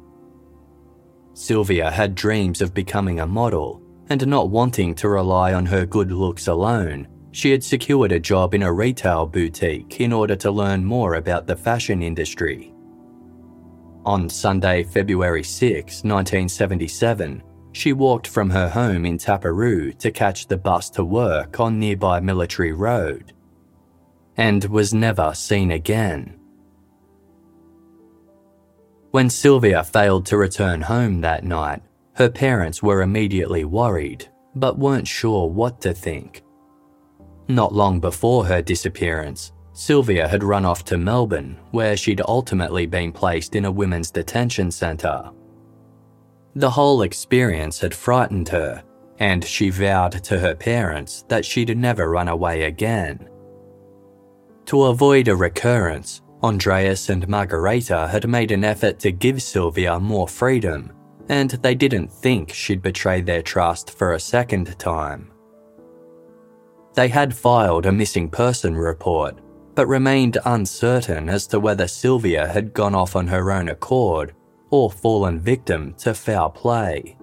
Sylvia 1.34 1.92
had 1.92 2.16
dreams 2.16 2.62
of 2.62 2.74
becoming 2.74 3.20
a 3.20 3.28
model, 3.28 3.82
and 4.10 4.26
not 4.26 4.50
wanting 4.50 4.96
to 4.96 5.10
rely 5.10 5.54
on 5.54 5.66
her 5.66 5.86
good 5.86 6.12
looks 6.12 6.48
alone, 6.48 7.08
she 7.32 7.52
had 7.52 7.64
secured 7.64 8.14
a 8.14 8.20
job 8.20 8.54
in 8.54 8.64
a 8.64 8.74
retail 8.74 9.28
boutique 9.28 10.00
in 10.00 10.14
order 10.14 10.36
to 10.38 10.50
learn 10.50 10.84
more 10.84 11.16
about 11.16 11.46
the 11.46 11.56
fashion 11.56 12.02
industry. 12.02 12.74
On 14.06 14.30
Sunday, 14.30 14.84
February 14.84 15.44
6, 15.44 16.04
1977, 16.04 17.44
she 17.78 17.94
walked 17.94 18.28
from 18.28 18.50
her 18.50 18.70
home 18.70 19.06
in 19.06 19.18
Taperoo 19.18 19.92
to 20.00 20.12
catch 20.12 20.48
the 20.48 20.58
bus 20.58 20.90
to 20.90 21.06
work 21.06 21.60
on 21.60 21.80
nearby 21.80 22.20
Military 22.20 22.74
Road 22.74 23.34
and 24.36 24.64
was 24.66 24.94
never 24.94 25.34
seen 25.34 25.72
again. 25.72 26.40
When 29.12 29.30
Sylvia 29.30 29.84
failed 29.84 30.26
to 30.28 30.38
return 30.38 30.82
home 30.82 31.22
that 31.22 31.44
night, 31.44 31.82
her 32.14 32.30
parents 32.30 32.84
were 32.84 33.02
immediately 33.02 33.64
worried 33.64 34.28
but 34.56 34.80
weren't 34.80 35.08
sure 35.08 35.48
what 35.48 35.80
to 35.82 35.94
think. 35.94 36.44
Not 37.48 37.74
long 37.74 38.00
before 38.00 38.46
her 38.46 38.62
disappearance, 38.62 39.54
Sylvia 39.74 40.28
had 40.28 40.44
run 40.44 40.66
off 40.66 40.84
to 40.86 40.98
Melbourne, 40.98 41.58
where 41.72 41.96
she'd 41.96 42.22
ultimately 42.28 42.88
been 42.88 43.12
placed 43.12 43.56
in 43.56 43.66
a 43.66 43.72
women's 43.72 44.10
detention 44.10 44.72
centre. 44.72 45.30
The 46.58 46.72
whole 46.72 47.04
experience 47.04 47.80
had 47.82 47.94
frightened 47.94 48.50
her, 48.50 48.82
and 49.20 49.46
she 49.46 49.70
vowed 49.70 50.24
to 50.24 50.40
her 50.40 50.56
parents 50.56 51.24
that 51.28 51.46
she'd 51.46 51.78
never 51.78 52.10
run 52.10 52.28
away 52.28 52.64
again. 52.64 53.30
To 54.66 54.86
avoid 54.86 55.28
a 55.28 55.36
recurrence, 55.36 56.24
Andreas 56.42 57.10
and 57.10 57.28
Margareta 57.28 58.08
had 58.08 58.28
made 58.28 58.50
an 58.50 58.64
effort 58.64 58.98
to 59.02 59.12
give 59.12 59.44
Sylvia 59.44 60.00
more 60.00 60.28
freedom, 60.28 60.94
and 61.30 61.52
they 61.52 61.76
didn't 61.76 62.12
think 62.12 62.52
she'd 62.52 62.82
betray 62.82 63.22
their 63.22 63.44
trust 63.44 63.92
for 63.92 64.14
a 64.14 64.20
second 64.20 64.80
time. 64.80 65.32
they 66.96 67.08
had 67.08 67.36
filed 67.36 67.86
a 67.86 67.92
missing 67.92 68.32
person 68.32 68.76
report, 68.76 69.38
but 69.76 69.86
remained 69.86 70.40
uncertain 70.46 71.30
as 71.30 71.46
to 71.46 71.60
whether 71.60 71.88
Sylvia 71.88 72.48
had 72.48 72.74
gone 72.74 72.96
off 72.96 73.16
on 73.16 73.28
her 73.28 73.52
own 73.52 73.70
accord 73.70 74.34
or 74.70 74.92
fallen 74.92 75.40
victim 75.40 75.94
to 76.00 76.14
foul 76.14 76.50
play. 76.50 77.18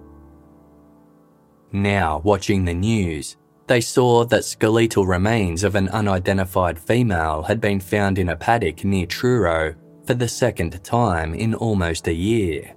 Now, 1.71 2.21
watching 2.23 2.65
the 2.65 2.73
news, 2.73 3.37
they 3.67 3.81
saw 3.81 4.25
that 4.25 4.45
skeletal 4.45 5.05
remains 5.05 5.63
of 5.63 5.75
an 5.75 5.89
unidentified 5.89 6.79
female 6.79 7.43
had 7.43 7.59
been 7.59 7.79
found 7.79 8.19
in 8.19 8.29
a 8.29 8.35
paddock 8.35 8.83
near 8.83 9.05
Truro 9.05 9.75
for 10.05 10.13
the 10.13 10.27
second 10.27 10.83
time 10.83 11.33
in 11.33 11.55
almost 11.55 12.07
a 12.07 12.13
year. 12.13 12.75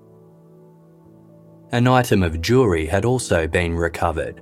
An 1.71 1.87
item 1.87 2.23
of 2.23 2.41
jewellery 2.41 2.87
had 2.87 3.05
also 3.05 3.47
been 3.47 3.75
recovered 3.75 4.41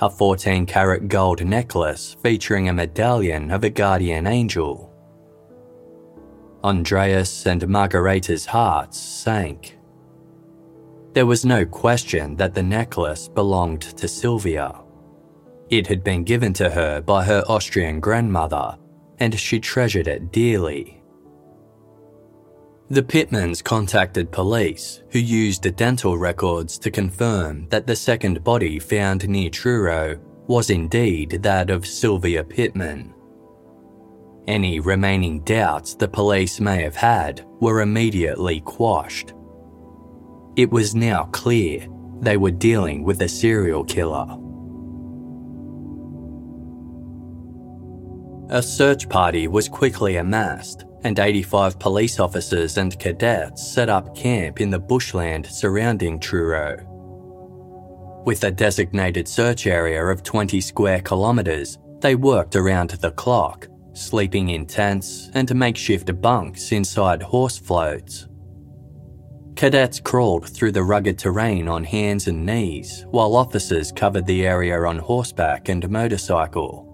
a 0.00 0.10
14 0.10 0.66
carat 0.66 1.08
gold 1.08 1.44
necklace 1.44 2.16
featuring 2.22 2.68
a 2.68 2.72
medallion 2.72 3.50
of 3.50 3.62
a 3.62 3.70
guardian 3.70 4.26
angel. 4.26 4.92
Andreas 6.64 7.44
and 7.44 7.68
Margareta's 7.68 8.46
hearts 8.46 8.98
sank. 8.98 9.78
There 11.12 11.26
was 11.26 11.44
no 11.44 11.66
question 11.66 12.36
that 12.36 12.54
the 12.54 12.62
necklace 12.62 13.28
belonged 13.28 13.82
to 13.82 14.08
Sylvia. 14.08 14.80
It 15.68 15.86
had 15.86 16.02
been 16.02 16.24
given 16.24 16.54
to 16.54 16.70
her 16.70 17.02
by 17.02 17.24
her 17.24 17.44
Austrian 17.48 18.00
grandmother, 18.00 18.78
and 19.18 19.38
she 19.38 19.60
treasured 19.60 20.08
it 20.08 20.32
dearly. 20.32 21.02
The 22.88 23.02
Pittmans 23.02 23.62
contacted 23.62 24.32
police, 24.32 25.02
who 25.10 25.18
used 25.18 25.62
the 25.62 25.70
dental 25.70 26.16
records 26.16 26.78
to 26.78 26.90
confirm 26.90 27.68
that 27.68 27.86
the 27.86 27.96
second 27.96 28.42
body 28.42 28.78
found 28.78 29.28
near 29.28 29.50
Truro 29.50 30.18
was 30.46 30.70
indeed 30.70 31.42
that 31.42 31.70
of 31.70 31.86
Sylvia 31.86 32.42
Pittman. 32.42 33.14
Any 34.46 34.78
remaining 34.78 35.40
doubts 35.40 35.94
the 35.94 36.08
police 36.08 36.60
may 36.60 36.82
have 36.82 36.96
had 36.96 37.46
were 37.60 37.80
immediately 37.80 38.60
quashed. 38.60 39.32
It 40.56 40.70
was 40.70 40.94
now 40.94 41.24
clear 41.32 41.86
they 42.20 42.36
were 42.36 42.50
dealing 42.50 43.04
with 43.04 43.22
a 43.22 43.28
serial 43.28 43.84
killer. 43.84 44.26
A 48.50 48.62
search 48.62 49.08
party 49.08 49.48
was 49.48 49.68
quickly 49.68 50.16
amassed, 50.16 50.84
and 51.02 51.18
85 51.18 51.78
police 51.78 52.20
officers 52.20 52.76
and 52.76 52.98
cadets 52.98 53.66
set 53.66 53.88
up 53.88 54.14
camp 54.14 54.60
in 54.60 54.70
the 54.70 54.78
bushland 54.78 55.46
surrounding 55.46 56.20
Truro. 56.20 56.84
With 58.26 58.44
a 58.44 58.50
designated 58.50 59.26
search 59.26 59.66
area 59.66 60.04
of 60.04 60.22
20 60.22 60.60
square 60.60 61.00
kilometres, 61.00 61.78
they 62.00 62.14
worked 62.14 62.54
around 62.56 62.90
the 62.90 63.10
clock, 63.12 63.68
sleeping 63.94 64.50
in 64.50 64.66
tents 64.66 65.30
and 65.34 65.54
makeshift 65.54 66.20
bunks 66.20 66.72
inside 66.72 67.22
horse 67.22 67.56
floats. 67.56 68.26
Cadets 69.56 70.00
crawled 70.00 70.48
through 70.48 70.72
the 70.72 70.82
rugged 70.82 71.18
terrain 71.18 71.68
on 71.68 71.84
hands 71.84 72.26
and 72.26 72.44
knees, 72.44 73.06
while 73.10 73.36
officers 73.36 73.92
covered 73.92 74.26
the 74.26 74.46
area 74.46 74.78
on 74.82 74.98
horseback 74.98 75.68
and 75.68 75.88
motorcycle. 75.88 76.90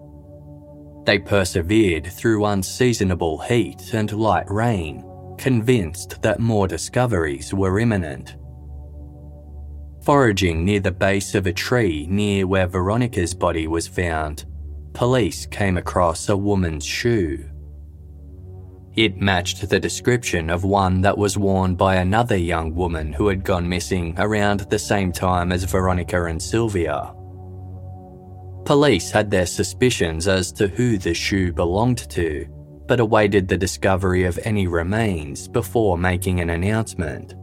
They 1.07 1.19
persevered 1.19 2.07
through 2.07 2.45
unseasonable 2.45 3.39
heat 3.39 3.95
and 3.95 4.13
light 4.13 4.51
rain, 4.51 5.05
convinced 5.39 6.21
that 6.21 6.39
more 6.39 6.69
discoveries 6.69 7.55
were 7.55 7.81
imminent. 7.81 8.37
Foraging 10.03 10.65
near 10.65 10.81
the 10.81 10.93
base 10.93 11.35
of 11.35 11.47
a 11.47 11.53
tree 11.53 12.07
near 12.11 12.47
where 12.47 12.67
Veronica's 12.67 13.35
body 13.35 13.67
was 13.67 13.89
found, 13.89 14.45
police 14.93 15.47
came 15.47 15.77
across 15.77 16.29
a 16.29 16.37
woman's 16.37 16.85
shoe. 16.85 17.49
It 18.97 19.17
matched 19.17 19.69
the 19.69 19.81
description 19.81 20.51
of 20.51 20.65
one 20.65 21.01
that 21.03 21.17
was 21.17 21.39
worn 21.39 21.77
by 21.77 21.97
another 21.97 22.37
young 22.37 22.75
woman 22.75 23.13
who 23.13 23.29
had 23.29 23.45
gone 23.45 23.69
missing 23.69 24.15
around 24.19 24.61
the 24.61 24.79
same 24.79 25.13
time 25.13 25.53
as 25.53 25.65
Veronica 25.65 26.25
and 26.25 26.43
Sylvia. 26.43 27.15
Police 28.65 29.11
had 29.11 29.31
their 29.31 29.47
suspicions 29.47 30.29
as 30.29 30.53
to 30.53 30.69
who 30.69 30.99
the 30.99 31.15
shoe 31.15 31.53
belonged 31.53 32.11
to, 32.11 32.47
but 32.87 33.01
awaited 33.01 33.47
the 33.49 33.57
discovery 33.57 34.25
of 34.25 34.39
any 34.45 34.67
remains 34.67 35.49
before 35.49 35.97
making 35.97 36.41
an 36.41 36.51
announcement. 36.51 37.35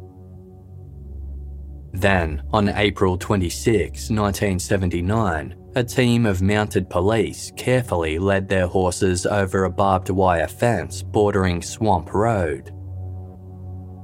Then, 1.94 2.44
on 2.52 2.70
April 2.70 3.18
26, 3.18 4.10
1979, 4.10 5.56
a 5.78 5.84
team 5.84 6.26
of 6.26 6.42
mounted 6.42 6.90
police 6.90 7.52
carefully 7.56 8.18
led 8.18 8.50
their 8.50 8.66
horses 8.66 9.28
over 9.28 9.64
a 9.64 9.70
barbed 9.70 10.10
wire 10.10 10.48
fence 10.48 11.04
bordering 11.04 11.62
Swamp 11.62 12.16
Road. 12.16 12.74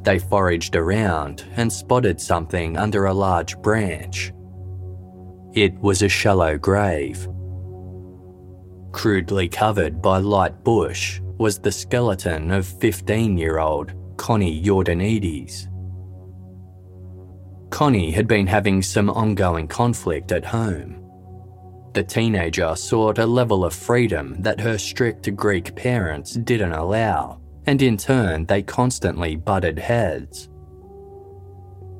They 0.04 0.20
foraged 0.20 0.76
around 0.76 1.44
and 1.56 1.74
spotted 1.74 2.22
something 2.22 2.78
under 2.78 3.08
a 3.08 3.14
large 3.14 3.58
branch. 3.58 4.32
It 5.54 5.74
was 5.80 6.04
a 6.04 6.10
shallow 6.10 6.60
grave. 6.60 7.28
Crudely 8.92 9.50
covered 9.50 10.00
by 10.00 10.20
light 10.20 10.64
bush 10.64 11.22
was 11.40 11.58
the 11.58 11.72
skeleton 11.72 12.52
of 12.52 12.68
15 12.68 13.36
year 13.36 13.58
old 13.58 13.94
Connie 14.18 14.62
Iordanides. 14.62 15.68
Connie 17.72 18.12
had 18.12 18.28
been 18.28 18.46
having 18.46 18.84
some 18.84 19.10
ongoing 19.10 19.68
conflict 19.68 20.32
at 20.32 20.46
home. 20.46 21.03
The 21.94 22.04
teenager 22.04 22.76
sought 22.76 23.20
a 23.20 23.26
level 23.26 23.64
of 23.64 23.74
freedom 23.74 24.36
that 24.42 24.60
her 24.60 24.80
strict 24.80 25.36
Greek 25.36 25.76
parents 25.76 26.34
didn't 26.34 26.74
allow, 26.74 27.40
and 27.68 27.82
in 27.84 27.98
turn, 27.98 28.46
they 28.46 28.64
constantly 28.64 29.36
butted 29.36 29.78
heads. 29.78 30.50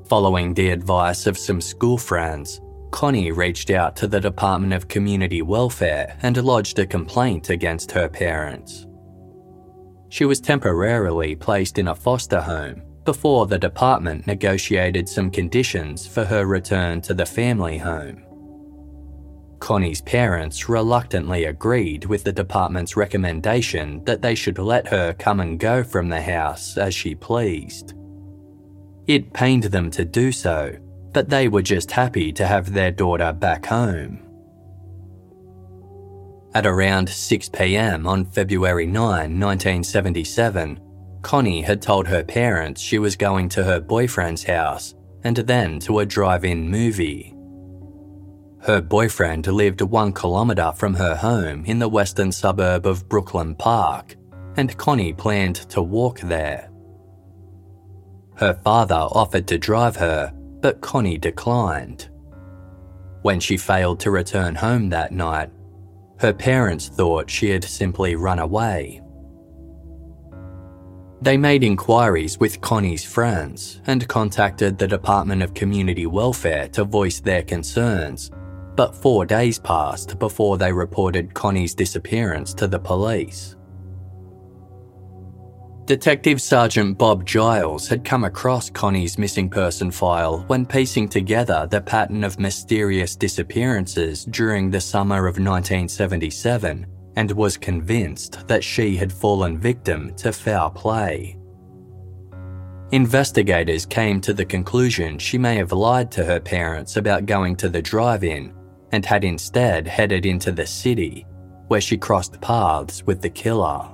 Following 0.08 0.54
the 0.54 0.72
advice 0.72 1.28
of 1.28 1.38
some 1.38 1.62
school 1.62 2.00
friends, 2.00 2.60
Connie 2.90 3.32
reached 3.32 3.70
out 3.70 3.96
to 3.98 4.08
the 4.08 4.20
Department 4.20 4.74
of 4.74 4.88
Community 4.88 5.42
Welfare 5.44 6.18
and 6.24 6.38
lodged 6.44 6.80
a 6.80 6.88
complaint 6.88 7.52
against 7.52 7.92
her 7.92 8.10
parents. 8.10 8.88
She 10.10 10.26
was 10.26 10.42
temporarily 10.42 11.36
placed 11.36 11.78
in 11.78 11.88
a 11.88 11.96
foster 11.96 12.42
home 12.42 12.82
before 13.04 13.46
the 13.46 13.60
department 13.60 14.26
negotiated 14.26 15.08
some 15.08 15.30
conditions 15.30 16.08
for 16.08 16.24
her 16.26 16.46
return 16.46 17.02
to 17.02 17.14
the 17.14 17.26
family 17.26 17.78
home. 17.78 18.24
Connie's 19.64 20.02
parents 20.02 20.68
reluctantly 20.68 21.46
agreed 21.46 22.04
with 22.04 22.26
the 22.26 22.34
department's 22.34 22.98
recommendation 22.98 24.04
that 24.04 24.22
they 24.22 24.36
should 24.36 24.60
let 24.60 24.86
her 24.90 25.14
come 25.14 25.40
and 25.40 25.58
go 25.58 25.86
from 25.86 26.10
the 26.10 26.20
house 26.20 26.78
as 26.78 26.94
she 26.94 27.16
pleased. 27.16 27.94
It 29.08 29.32
pained 29.32 29.64
them 29.64 29.90
to 29.92 30.04
do 30.04 30.34
so, 30.34 30.76
but 31.14 31.30
they 31.30 31.48
were 31.48 31.62
just 31.62 31.92
happy 31.92 32.34
to 32.34 32.46
have 32.46 32.74
their 32.74 32.92
daughter 32.92 33.32
back 33.32 33.68
home. 33.68 34.20
At 36.54 36.66
around 36.66 37.08
6 37.08 37.48
pm 37.48 38.06
on 38.06 38.26
February 38.26 38.86
9, 38.86 39.00
1977, 39.40 40.82
Connie 41.22 41.62
had 41.62 41.82
told 41.82 42.06
her 42.10 42.26
parents 42.26 42.82
she 42.82 43.00
was 43.00 43.16
going 43.16 43.48
to 43.48 43.64
her 43.64 43.80
boyfriend's 43.80 44.44
house 44.44 44.94
and 45.24 45.38
then 45.38 45.80
to 45.80 46.00
a 46.00 46.06
drive 46.06 46.44
in 46.44 46.70
movie. 46.70 47.33
Her 48.66 48.80
boyfriend 48.82 49.46
lived 49.48 49.82
one 49.82 50.14
kilometre 50.14 50.72
from 50.78 50.94
her 50.94 51.16
home 51.16 51.66
in 51.66 51.80
the 51.80 51.90
western 51.90 52.32
suburb 52.32 52.86
of 52.86 53.10
Brooklyn 53.10 53.56
Park, 53.56 54.16
and 54.56 54.78
Connie 54.78 55.12
planned 55.12 55.56
to 55.72 55.82
walk 55.82 56.22
there. 56.22 56.70
Her 58.36 58.54
father 58.54 58.96
offered 58.96 59.48
to 59.48 59.58
drive 59.58 59.98
her, 59.98 60.34
but 60.62 60.80
Connie 60.80 61.18
declined. 61.18 62.10
When 63.22 63.42
she 63.42 63.58
failed 63.58 64.00
to 64.00 64.12
return 64.12 64.56
home 64.56 64.90
that 64.90 65.12
night, 65.12 65.50
her 66.20 66.34
parents 66.34 66.88
thought 66.88 67.30
she 67.30 67.50
had 67.50 67.66
simply 67.66 68.16
run 68.16 68.40
away. 68.40 69.02
They 71.22 71.36
made 71.36 71.66
inquiries 71.66 72.40
with 72.40 72.62
Connie's 72.62 73.04
friends 73.04 73.82
and 73.88 74.08
contacted 74.08 74.78
the 74.78 74.88
Department 74.88 75.42
of 75.42 75.54
Community 75.54 76.06
Welfare 76.06 76.70
to 76.70 76.86
voice 76.86 77.20
their 77.20 77.44
concerns, 77.44 78.32
but 78.76 78.96
four 78.96 79.26
days 79.26 79.60
passed 79.60 80.18
before 80.20 80.58
they 80.58 80.72
reported 80.72 81.34
Connie's 81.34 81.76
disappearance 81.76 82.54
to 82.56 82.68
the 82.68 82.80
police. 82.80 83.56
Detective 85.86 86.42
Sergeant 86.42 86.98
Bob 86.98 87.26
Giles 87.26 87.90
had 87.90 88.06
come 88.06 88.24
across 88.24 88.70
Connie's 88.70 89.18
missing 89.18 89.50
person 89.50 89.92
file 89.92 90.46
when 90.48 90.66
piecing 90.66 91.10
together 91.10 91.68
the 91.70 91.82
pattern 91.82 92.24
of 92.24 92.40
mysterious 92.40 93.18
disappearances 93.18 94.24
during 94.24 94.72
the 94.72 94.80
summer 94.80 95.28
of 95.28 95.40
1977 95.40 96.86
and 97.18 97.32
was 97.32 97.58
convinced 97.58 98.48
that 98.48 98.64
she 98.64 98.96
had 98.96 99.12
fallen 99.12 99.60
victim 99.60 100.16
to 100.16 100.32
foul 100.32 100.70
play. 100.70 101.38
Investigators 102.92 103.86
came 103.86 104.22
to 104.22 104.34
the 104.34 104.46
conclusion 104.46 105.18
she 105.18 105.38
may 105.38 105.56
have 105.56 105.74
lied 105.74 106.10
to 106.12 106.24
her 106.24 106.40
parents 106.40 106.96
about 106.96 107.26
going 107.26 107.58
to 107.58 107.68
the 107.68 107.82
drive 107.82 108.24
in 108.24 108.54
and 108.94 109.06
had 109.06 109.24
instead 109.24 109.88
headed 109.88 110.26
into 110.26 110.52
the 110.52 110.66
city 110.66 111.26
where 111.68 111.82
she 111.82 111.98
crossed 111.98 112.40
paths 112.40 113.04
with 113.04 113.22
the 113.22 113.30
killer. 113.30 113.90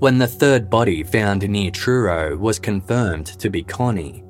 When 0.00 0.18
the 0.18 0.26
third 0.26 0.68
body 0.68 1.04
found 1.04 1.48
near 1.48 1.70
Truro 1.70 2.36
was 2.36 2.58
confirmed 2.58 3.26
to 3.26 3.48
be 3.48 3.62
Connie, 3.62 4.24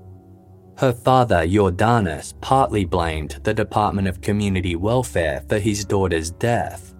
her 0.76 0.92
father, 0.92 1.46
Jordanus, 1.46 2.34
partly 2.42 2.84
blamed 2.84 3.40
the 3.44 3.54
Department 3.54 4.08
of 4.08 4.20
Community 4.20 4.76
Welfare 4.76 5.42
for 5.48 5.58
his 5.58 5.84
daughter's 5.84 6.30
death. 6.30 6.94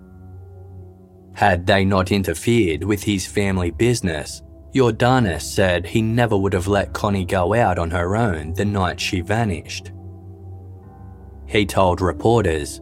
Had 1.35 1.67
they 1.67 1.85
not 1.85 2.11
interfered 2.11 2.85
with 2.85 3.03
his 3.03 3.27
family 3.27 3.71
business, 3.71 4.43
Jordanus 4.75 5.43
said 5.43 5.87
he 5.87 6.01
never 6.01 6.39
would 6.39 6.53
have 6.53 6.69
let 6.69 6.95
Connie 6.95 7.27
go 7.27 7.53
out 7.53 7.79
on 7.79 7.91
her 7.91 8.17
own 8.17 8.55
the 8.55 8.65
night 8.65 8.99
she 8.99 9.21
vanished. 9.21 9.91
He 11.55 11.64
told 11.64 12.01
reporters, 12.01 12.81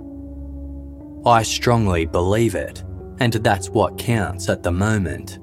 I 1.27 1.43
strongly 1.43 2.07
believe 2.07 2.55
it, 2.55 2.83
and 3.21 3.35
that's 3.35 3.69
what 3.69 3.99
counts 3.99 4.49
at 4.49 4.63
the 4.63 4.73
moment. 4.73 5.39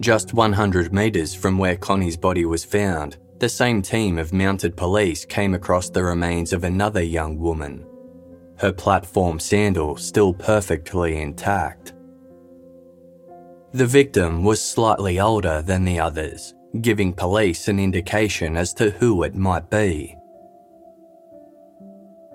Just 0.00 0.32
100 0.32 0.94
metres 0.94 1.34
from 1.34 1.58
where 1.58 1.76
Connie's 1.76 2.16
body 2.16 2.46
was 2.46 2.64
found, 2.64 3.18
the 3.40 3.48
same 3.50 3.82
team 3.82 4.16
of 4.16 4.32
mounted 4.32 4.74
police 4.74 5.26
came 5.26 5.52
across 5.52 5.90
the 5.90 6.02
remains 6.02 6.54
of 6.54 6.64
another 6.64 7.02
young 7.02 7.38
woman, 7.38 7.86
her 8.56 8.72
platform 8.72 9.38
sandal 9.38 9.98
still 9.98 10.32
perfectly 10.32 11.20
intact. 11.20 11.92
The 13.74 13.86
victim 13.86 14.44
was 14.44 14.64
slightly 14.64 15.20
older 15.20 15.60
than 15.60 15.84
the 15.84 16.00
others, 16.00 16.53
giving 16.80 17.12
police 17.12 17.68
an 17.68 17.78
indication 17.78 18.56
as 18.56 18.74
to 18.74 18.90
who 18.90 19.22
it 19.22 19.34
might 19.34 19.70
be. 19.70 20.16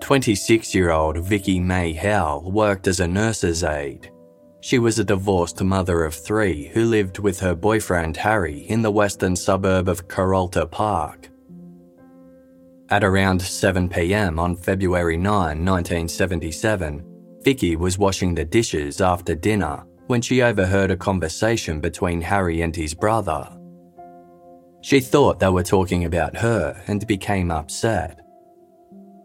26 0.00 0.74
year 0.74 0.90
old 0.90 1.18
Vicky 1.18 1.60
May 1.60 1.92
Howell 1.92 2.50
worked 2.50 2.86
as 2.86 3.00
a 3.00 3.08
nurse's 3.08 3.62
aide 3.62 4.10
she 4.60 4.78
was 4.78 4.98
a 4.98 5.04
divorced 5.04 5.62
mother 5.62 6.04
of 6.04 6.14
three 6.14 6.68
who 6.68 6.84
lived 6.84 7.18
with 7.18 7.40
her 7.40 7.54
boyfriend 7.54 8.16
Harry 8.18 8.58
in 8.68 8.82
the 8.82 8.90
western 8.90 9.34
suburb 9.34 9.88
of 9.88 10.06
Kurralta 10.06 10.70
Park. 10.70 11.30
At 12.90 13.04
around 13.04 13.40
7 13.40 13.88
pm 13.88 14.38
on 14.38 14.56
February 14.56 15.16
9, 15.16 15.32
1977, 15.64 17.04
Vicky 17.42 17.76
was 17.76 17.98
washing 17.98 18.34
the 18.34 18.44
dishes 18.44 19.00
after 19.00 19.34
dinner 19.34 19.84
when 20.08 20.20
she 20.20 20.42
overheard 20.42 20.90
a 20.90 20.96
conversation 20.96 21.80
between 21.80 22.20
Harry 22.20 22.60
and 22.60 22.74
his 22.74 22.92
brother. 22.92 23.48
She 24.82 25.00
thought 25.00 25.38
they 25.38 25.48
were 25.48 25.62
talking 25.62 26.04
about 26.04 26.36
her 26.36 26.82
and 26.86 27.06
became 27.06 27.50
upset. 27.50 28.20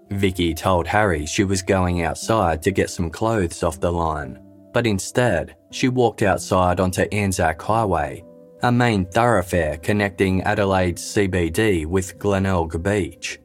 Vicky 0.09 0.53
told 0.53 0.87
Harry 0.87 1.25
she 1.25 1.43
was 1.43 1.61
going 1.61 2.03
outside 2.03 2.61
to 2.63 2.71
get 2.71 2.89
some 2.89 3.09
clothes 3.09 3.63
off 3.63 3.79
the 3.79 3.91
line 3.91 4.39
but 4.75 4.85
instead, 4.85 5.55
she 5.71 5.87
walked 5.87 6.21
outside 6.21 6.81
onto 6.81 7.03
Anzac 7.03 7.61
Highway, 7.61 8.25
a 8.61 8.69
main 8.69 9.05
thoroughfare 9.05 9.77
connecting 9.77 10.43
Adelaide's 10.43 11.01
CBD 11.01 11.85
with 11.85 12.19
Glenelg 12.19 12.83
Beach. 12.83 13.39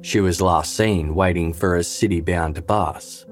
She 0.00 0.20
was 0.20 0.40
last 0.40 0.74
seen 0.74 1.14
waiting 1.14 1.52
for 1.52 1.76
a 1.76 1.84
city 1.84 2.22
bound 2.22 2.66
bus. 2.66 3.26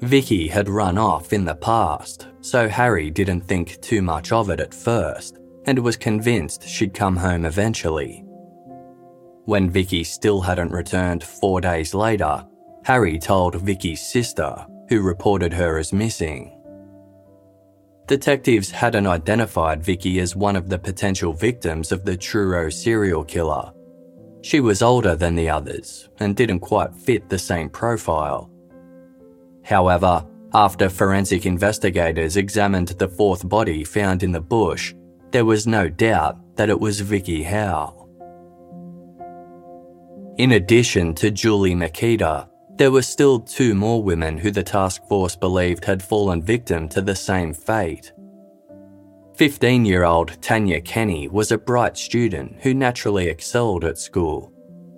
Vicky 0.00 0.48
had 0.48 0.68
run 0.68 0.98
off 0.98 1.32
in 1.32 1.44
the 1.44 1.54
past, 1.54 2.26
so 2.40 2.68
Harry 2.68 3.08
didn't 3.08 3.42
think 3.42 3.80
too 3.80 4.02
much 4.02 4.32
of 4.32 4.50
it 4.50 4.58
at 4.58 4.74
first 4.74 5.38
and 5.66 5.78
was 5.78 5.96
convinced 5.96 6.68
she'd 6.68 6.94
come 6.94 7.16
home 7.16 7.44
eventually. 7.44 8.24
When 9.44 9.70
Vicky 9.70 10.04
still 10.04 10.40
hadn't 10.40 10.72
returned 10.72 11.24
four 11.24 11.60
days 11.60 11.94
later, 11.94 12.46
Harry 12.84 13.18
told 13.18 13.56
Vicky's 13.56 14.00
sister, 14.00 14.66
who 14.88 15.02
reported 15.02 15.52
her 15.52 15.78
as 15.78 15.92
missing. 15.92 16.58
Detectives 18.06 18.70
hadn't 18.70 19.06
identified 19.06 19.82
Vicky 19.82 20.20
as 20.20 20.36
one 20.36 20.56
of 20.56 20.68
the 20.68 20.78
potential 20.78 21.32
victims 21.32 21.92
of 21.92 22.04
the 22.04 22.16
Truro 22.16 22.68
serial 22.68 23.24
killer. 23.24 23.72
She 24.42 24.60
was 24.60 24.82
older 24.82 25.14
than 25.14 25.36
the 25.36 25.48
others 25.48 26.08
and 26.18 26.36
didn't 26.36 26.60
quite 26.60 26.94
fit 26.94 27.28
the 27.28 27.38
same 27.38 27.70
profile. 27.70 28.50
However, 29.64 30.26
after 30.52 30.88
forensic 30.88 31.46
investigators 31.46 32.36
examined 32.36 32.88
the 32.88 33.08
fourth 33.08 33.48
body 33.48 33.84
found 33.84 34.22
in 34.22 34.32
the 34.32 34.40
bush, 34.40 34.94
there 35.32 35.44
was 35.44 35.66
no 35.66 35.88
doubt 35.88 36.38
that 36.56 36.68
it 36.68 36.78
was 36.78 37.00
Vicky 37.00 37.42
Howell. 37.42 38.08
In 40.38 40.52
addition 40.52 41.14
to 41.16 41.30
Julie 41.30 41.74
Mykyta, 41.74 42.48
there 42.76 42.90
were 42.90 43.02
still 43.02 43.40
two 43.40 43.74
more 43.74 44.02
women 44.02 44.38
who 44.38 44.50
the 44.50 44.62
task 44.62 45.06
force 45.08 45.36
believed 45.36 45.84
had 45.84 46.02
fallen 46.02 46.42
victim 46.42 46.88
to 46.90 47.00
the 47.00 47.14
same 47.14 47.52
fate. 47.52 48.12
15 49.36 49.84
year 49.84 50.04
old 50.04 50.40
Tanya 50.42 50.80
Kenny 50.80 51.28
was 51.28 51.50
a 51.50 51.58
bright 51.58 51.96
student 51.96 52.56
who 52.62 52.74
naturally 52.74 53.28
excelled 53.28 53.84
at 53.84 53.98
school. 53.98 54.52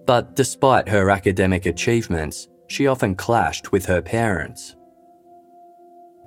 But 0.07 0.35
despite 0.35 0.88
her 0.88 1.11
academic 1.11 1.66
achievements, 1.66 2.49
she 2.68 2.87
often 2.87 3.14
clashed 3.14 3.73
with 3.73 3.87
her 3.87 4.03
parents. 4.03 4.77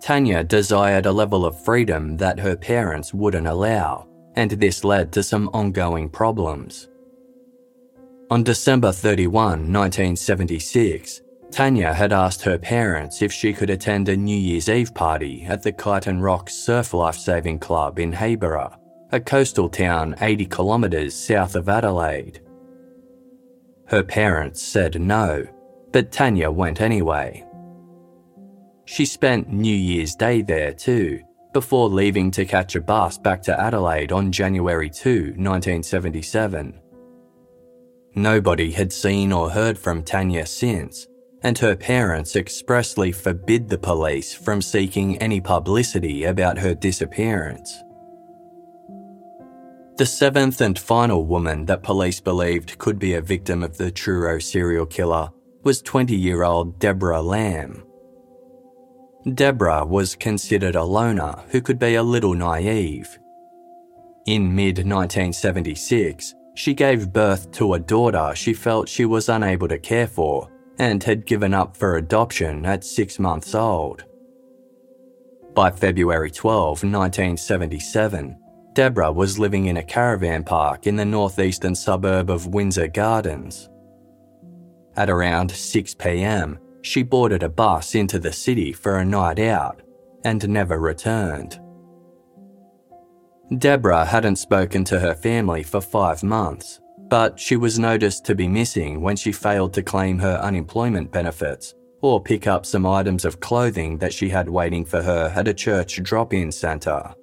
Tanya 0.01 0.43
desired 0.43 1.05
a 1.05 1.12
level 1.12 1.45
of 1.45 1.63
freedom 1.63 2.17
that 2.17 2.39
her 2.39 2.55
parents 2.55 3.13
wouldn't 3.13 3.47
allow, 3.47 4.07
and 4.36 4.51
this 4.51 4.83
led 4.83 5.12
to 5.13 5.23
some 5.23 5.49
ongoing 5.53 6.10
problems. 6.10 6.89
On 8.29 8.43
December 8.43 8.91
31, 8.91 9.71
1976, 9.71 11.21
Tanya 11.49 11.93
had 11.93 12.12
asked 12.12 12.41
her 12.41 12.57
parents 12.57 13.21
if 13.21 13.31
she 13.31 13.53
could 13.53 13.69
attend 13.69 14.10
a 14.10 14.17
New 14.17 14.38
Year's 14.38 14.67
Eve 14.67 14.93
party 14.93 15.45
at 15.45 15.63
the 15.63 15.71
Chiton 15.71 16.21
Rocks 16.21 16.53
Surf 16.53 16.93
Lifesaving 16.93 17.60
Club 17.60 17.99
in 17.99 18.12
Hayborough, 18.12 18.77
a 19.13 19.19
coastal 19.19 19.69
town 19.69 20.13
80 20.19 20.45
kilometres 20.47 21.15
south 21.15 21.55
of 21.55 21.69
Adelaide. 21.69 22.41
Her 23.86 24.03
parents 24.03 24.62
said 24.62 24.99
no, 24.99 25.47
but 25.93 26.12
Tanya 26.12 26.51
went 26.51 26.81
anyway. 26.81 27.45
She 28.88 29.06
spent 29.06 29.52
New 29.52 29.76
Year's 29.76 30.15
Day 30.15 30.41
there 30.41 30.71
too, 30.71 31.19
before 31.52 31.89
leaving 31.89 32.32
to 32.32 32.45
catch 32.45 32.73
a 32.73 32.82
bus 32.82 33.17
back 33.17 33.41
to 33.43 33.60
Adelaide 33.60 34.13
on 34.13 34.32
January 34.32 34.89
2, 34.89 35.34
1977. 35.36 36.80
Nobody 38.15 38.71
had 38.71 38.93
seen 38.93 39.34
or 39.34 39.50
heard 39.50 39.78
from 39.78 40.04
Tanya 40.04 40.45
since, 40.45 41.06
and 41.43 41.58
her 41.58 41.76
parents 41.76 42.38
expressly 42.38 43.12
forbid 43.12 43.67
the 43.67 43.78
police 43.78 44.34
from 44.34 44.62
seeking 44.62 45.17
any 45.17 45.41
publicity 45.41 46.23
about 46.23 46.58
her 46.58 46.73
disappearance. 46.73 47.84
The 49.97 50.06
seventh 50.06 50.62
and 50.62 50.80
final 50.80 51.26
woman 51.26 51.65
that 51.65 51.84
police 51.84 52.21
believed 52.21 52.78
could 52.78 53.00
be 53.00 53.15
a 53.15 53.21
victim 53.21 53.63
of 53.63 53.76
the 53.76 53.91
Truro 53.91 54.39
serial 54.39 54.86
killer 54.86 55.30
was 55.63 55.82
20 55.82 56.15
year 56.15 56.43
old 56.43 56.80
Deborah 56.80 57.21
Lamb. 57.21 57.84
Deborah 59.34 59.86
was 59.86 60.16
considered 60.16 60.76
a 60.76 60.84
loner 60.84 61.44
who 61.50 61.62
could 61.62 61.80
be 61.80 61.96
a 61.96 62.04
little 62.04 62.34
naive. 62.34 63.20
In 64.26 64.56
mid 64.56 64.78
1976, 64.78 66.34
she 66.56 66.74
gave 66.74 67.12
birth 67.12 67.52
to 67.52 67.74
a 67.74 67.80
daughter 67.80 68.34
she 68.36 68.54
felt 68.54 68.88
she 68.88 69.06
was 69.06 69.28
unable 69.28 69.68
to 69.68 69.80
care 69.80 70.08
for 70.08 70.50
and 70.80 71.04
had 71.04 71.26
given 71.26 71.54
up 71.54 71.76
for 71.76 71.98
adoption 71.98 72.66
at 72.66 72.84
six 72.84 73.20
months 73.20 73.54
old. 73.54 74.06
By 75.54 75.72
February 75.72 76.32
12, 76.32 76.84
1977, 76.84 78.38
Deborah 78.74 79.12
was 79.12 79.40
living 79.40 79.66
in 79.66 79.78
a 79.78 79.84
caravan 79.84 80.44
park 80.44 80.88
in 80.88 80.96
the 80.96 81.06
northeastern 81.06 81.76
suburb 81.76 82.30
of 82.30 82.48
Windsor 82.48 82.88
Gardens. 82.88 83.70
At 84.96 85.10
around 85.10 85.52
6 85.52 85.96
pm, 85.96 86.60
she 86.88 87.04
boarded 87.04 87.44
a 87.44 87.50
bus 87.50 87.96
into 87.96 88.17
the 88.17 88.33
city 88.33 88.71
for 88.73 88.98
a 88.98 89.06
night 89.06 89.40
out 89.40 89.81
and 90.23 90.48
never 90.50 90.79
returned. 90.79 91.60
Deborah 93.58 94.06
hadn't 94.06 94.35
spoken 94.38 94.83
to 94.85 95.00
her 95.00 95.15
family 95.15 95.63
for 95.63 95.81
five 95.81 96.23
months 96.23 96.81
but 97.10 97.40
she 97.40 97.56
was 97.56 97.79
noticed 97.79 98.25
to 98.25 98.35
be 98.35 98.48
missing 98.48 99.02
when 99.02 99.15
she 99.15 99.31
failed 99.31 99.73
to 99.73 99.83
claim 99.83 100.19
her 100.19 100.38
unemployment 100.38 101.12
benefits 101.12 101.73
or 102.02 102.21
pick 102.21 102.48
up 102.48 102.65
some 102.65 102.85
items 102.85 103.25
of 103.25 103.40
clothing 103.40 103.98
that 103.98 104.13
she 104.13 104.29
had 104.29 104.50
waiting 104.50 104.85
for 104.85 105.02
her 105.02 105.31
at 105.35 105.48
a 105.48 105.54
church 105.54 106.02
drop 106.04 106.33
in 106.33 106.52
centre. 106.52 107.13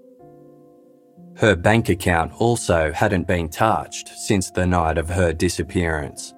Her 1.37 1.55
bank 1.55 1.89
account 1.89 2.33
also 2.39 2.93
hadn't 2.93 3.27
been 3.27 3.49
touched 3.49 4.09
since 4.09 4.51
the 4.51 4.67
night 4.67 4.99
of 4.99 5.09
her 5.09 5.33
disappearance. 5.33 6.35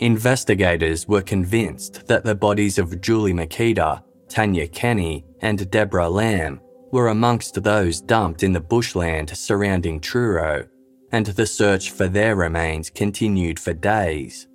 Investigators 0.00 1.06
were 1.06 1.20
convinced 1.20 2.06
that 2.06 2.24
the 2.24 2.34
bodies 2.34 2.78
of 2.78 3.02
Julie 3.02 3.34
Mykyta, 3.34 4.02
Tanya 4.30 4.66
Kenny, 4.66 5.26
and 5.42 5.70
Deborah 5.70 6.08
Lamb 6.08 6.58
were 6.90 7.08
amongst 7.08 7.62
those 7.62 8.00
dumped 8.00 8.42
in 8.42 8.54
the 8.54 8.60
bushland 8.62 9.28
surrounding 9.28 10.00
Truro 10.00 10.66
and 11.12 11.26
the 11.26 11.44
search 11.44 11.90
for 11.90 12.08
their 12.08 12.34
remains 12.34 12.88
continued 12.88 13.58
for 13.58 13.74
days. 13.74 14.48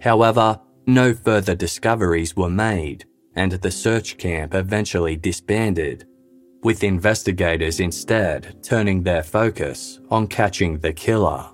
However, 0.00 0.60
no 0.86 1.14
further 1.14 1.54
discoveries 1.54 2.34
were 2.34 2.50
made, 2.50 3.04
and 3.36 3.52
the 3.52 3.70
search 3.70 4.18
camp 4.18 4.54
eventually 4.54 5.14
disbanded, 5.14 6.04
with 6.64 6.82
investigators 6.82 7.78
instead 7.78 8.60
turning 8.64 9.04
their 9.04 9.22
focus 9.22 10.00
on 10.10 10.26
catching 10.26 10.80
the 10.80 10.92
killer. 10.92 11.53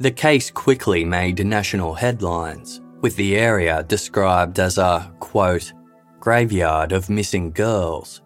The 0.00 0.10
case 0.12 0.48
quickly 0.48 1.04
made 1.04 1.44
national 1.44 1.92
headlines, 1.92 2.80
with 3.00 3.16
the 3.16 3.36
area 3.36 3.82
described 3.82 4.60
as 4.60 4.78
a, 4.78 5.12
quote, 5.18 5.72
graveyard 6.20 6.92
of 6.92 7.10
missing 7.10 7.50
girls. 7.50 8.22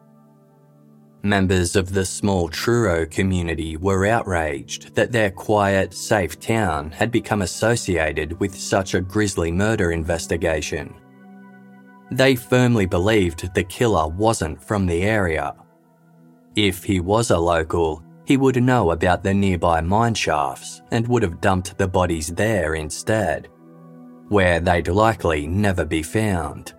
Members 1.23 1.75
of 1.75 1.95
the 1.95 2.05
small 2.05 2.51
Truro 2.51 3.07
community 3.07 3.79
were 3.79 4.07
outraged 4.07 4.95
that 4.97 5.13
their 5.13 5.31
quiet, 5.31 5.95
safe 5.95 6.39
town 6.39 6.91
had 6.91 7.11
become 7.11 7.41
associated 7.41 8.39
with 8.39 8.55
such 8.55 8.93
a 8.93 9.01
grisly 9.01 9.51
murder 9.51 9.93
investigation. 9.93 10.95
They 12.11 12.35
firmly 12.35 12.85
believed 12.85 13.55
the 13.55 13.65
killer 13.65 14.09
wasn't 14.09 14.63
from 14.63 14.85
the 14.85 15.05
area. 15.05 15.55
If 16.55 16.85
he 16.85 17.01
was 17.01 17.31
a 17.31 17.39
local, 17.39 18.03
he 18.25 18.37
would 18.37 18.63
know 18.63 18.91
about 18.91 19.23
the 19.23 19.35
nearby 19.35 19.81
mine 19.81 20.15
shafts 20.15 20.83
and 20.91 21.07
would 21.09 21.23
have 21.23 21.41
dumped 21.41 21.77
the 21.79 21.89
bodies 21.89 22.29
there 22.29 22.75
instead, 22.75 23.49
where 24.29 24.61
they'd 24.61 24.89
likely 24.89 25.47
never 25.47 25.85
be 25.85 26.03
found. 26.03 26.75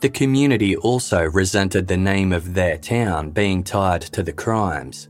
The 0.00 0.10
community 0.10 0.76
also 0.76 1.22
resented 1.22 1.86
the 1.86 1.96
name 1.96 2.32
of 2.32 2.54
their 2.54 2.76
town 2.76 3.30
being 3.30 3.62
tied 3.62 4.02
to 4.02 4.22
the 4.24 4.32
crimes. 4.32 5.08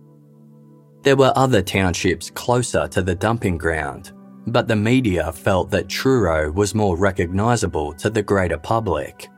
There 1.02 1.16
were 1.16 1.32
other 1.34 1.62
townships 1.62 2.30
closer 2.30 2.86
to 2.88 3.02
the 3.02 3.14
dumping 3.14 3.56
ground, 3.56 4.12
but 4.46 4.68
the 4.68 4.76
media 4.76 5.32
felt 5.32 5.70
that 5.70 5.88
Truro 5.88 6.52
was 6.52 6.74
more 6.74 6.96
recognisable 6.98 7.94
to 7.94 8.10
the 8.10 8.22
greater 8.22 8.58
public. 8.58 9.28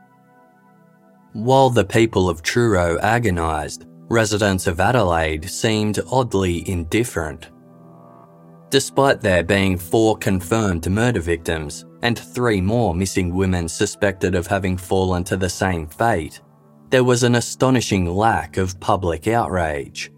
While 1.31 1.69
the 1.69 1.85
people 1.85 2.29
of 2.29 2.41
Truro 2.41 2.99
agonised, 2.99 3.85
residents 4.09 4.67
of 4.67 4.79
Adelaide 4.79 5.49
seemed 5.49 5.99
oddly 6.11 6.67
indifferent. 6.69 7.49
Despite 8.69 9.21
there 9.21 9.43
being 9.43 9.77
four 9.77 10.17
confirmed 10.17 10.89
murder 10.89 11.21
victims 11.21 11.85
and 12.01 12.17
three 12.17 12.61
more 12.61 12.93
missing 12.93 13.33
women 13.33 13.67
suspected 13.67 14.35
of 14.35 14.47
having 14.47 14.77
fallen 14.77 15.23
to 15.25 15.37
the 15.37 15.49
same 15.49 15.87
fate, 15.87 16.41
there 16.89 17.03
was 17.03 17.23
an 17.23 17.35
astonishing 17.35 18.05
lack 18.05 18.57
of 18.57 18.79
public 18.79 19.27
outrage. 19.27 20.11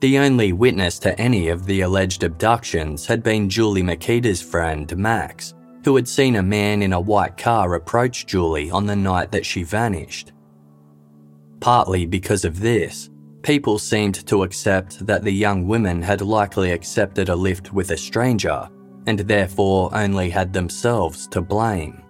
The 0.00 0.18
only 0.18 0.52
witness 0.52 0.98
to 1.00 1.18
any 1.20 1.48
of 1.48 1.64
the 1.64 1.82
alleged 1.82 2.24
abductions 2.24 3.06
had 3.06 3.22
been 3.22 3.48
Julie 3.48 3.82
Mykyta's 3.82 4.42
friend, 4.42 4.94
Max, 4.96 5.54
who 5.84 5.96
had 5.96 6.08
seen 6.08 6.36
a 6.36 6.42
man 6.42 6.82
in 6.82 6.92
a 6.92 7.00
white 7.00 7.36
car 7.36 7.74
approach 7.74 8.26
Julie 8.26 8.70
on 8.70 8.86
the 8.86 8.96
night 8.96 9.32
that 9.32 9.46
she 9.46 9.62
vanished. 9.62 10.32
Partly 11.62 12.06
because 12.06 12.44
of 12.44 12.58
this, 12.58 13.08
people 13.42 13.78
seemed 13.78 14.26
to 14.26 14.42
accept 14.42 15.06
that 15.06 15.22
the 15.22 15.30
young 15.30 15.68
women 15.68 16.02
had 16.02 16.20
likely 16.20 16.72
accepted 16.72 17.28
a 17.28 17.36
lift 17.36 17.72
with 17.72 17.92
a 17.92 17.96
stranger 17.96 18.68
and 19.06 19.20
therefore 19.20 19.88
only 19.94 20.28
had 20.28 20.52
themselves 20.52 21.28
to 21.28 21.40
blame. 21.40 22.02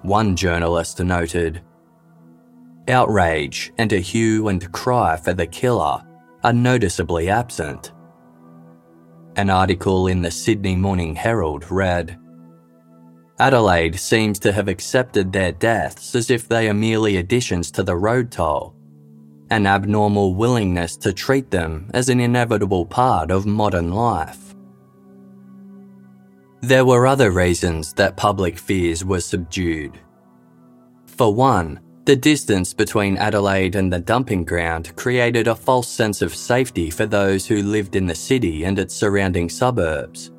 One 0.00 0.34
journalist 0.34 0.98
noted 0.98 1.60
Outrage 2.88 3.70
and 3.76 3.92
a 3.92 3.98
hue 3.98 4.48
and 4.48 4.72
cry 4.72 5.18
for 5.18 5.34
the 5.34 5.46
killer 5.46 6.02
are 6.42 6.52
noticeably 6.54 7.28
absent. 7.28 7.92
An 9.36 9.50
article 9.50 10.06
in 10.06 10.22
the 10.22 10.30
Sydney 10.30 10.74
Morning 10.74 11.14
Herald 11.14 11.70
read 11.70 12.18
Adelaide 13.38 13.98
seems 13.98 14.38
to 14.38 14.52
have 14.52 14.68
accepted 14.68 15.32
their 15.32 15.52
deaths 15.52 16.14
as 16.14 16.30
if 16.30 16.48
they 16.48 16.68
are 16.68 16.74
merely 16.74 17.16
additions 17.16 17.70
to 17.70 17.82
the 17.82 17.96
road 17.96 18.30
toll, 18.30 18.74
an 19.50 19.66
abnormal 19.66 20.34
willingness 20.34 20.96
to 20.98 21.12
treat 21.12 21.50
them 21.50 21.90
as 21.94 22.08
an 22.08 22.20
inevitable 22.20 22.86
part 22.86 23.30
of 23.30 23.46
modern 23.46 23.92
life. 23.92 24.54
There 26.60 26.84
were 26.84 27.06
other 27.06 27.32
reasons 27.32 27.92
that 27.94 28.16
public 28.16 28.58
fears 28.58 29.04
were 29.04 29.20
subdued. 29.20 29.98
For 31.06 31.34
one, 31.34 31.80
the 32.04 32.16
distance 32.16 32.74
between 32.74 33.16
Adelaide 33.16 33.76
and 33.76 33.92
the 33.92 34.00
dumping 34.00 34.44
ground 34.44 34.94
created 34.96 35.48
a 35.48 35.54
false 35.54 35.88
sense 35.88 36.20
of 36.20 36.34
safety 36.34 36.90
for 36.90 37.06
those 37.06 37.46
who 37.46 37.62
lived 37.62 37.96
in 37.96 38.06
the 38.06 38.14
city 38.14 38.64
and 38.64 38.78
its 38.78 38.94
surrounding 38.94 39.48
suburbs. 39.48 40.32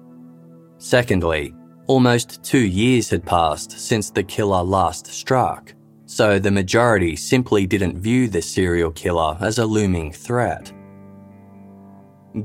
Secondly, 0.78 1.54
Almost 1.88 2.44
two 2.44 2.66
years 2.66 3.10
had 3.10 3.26
passed 3.26 3.72
since 3.72 4.10
the 4.10 4.24
killer 4.24 4.64
last 4.64 5.08
struck, 5.08 5.74
so 6.06 6.40
the 6.40 6.52
majority 6.52 7.18
simply 7.18 7.68
didn't 7.68 8.00
view 8.00 8.30
the 8.30 8.42
serial 8.42 8.92
killer 8.92 9.38
as 9.42 9.58
a 9.58 9.66
looming 9.66 10.12
threat. 10.12 10.72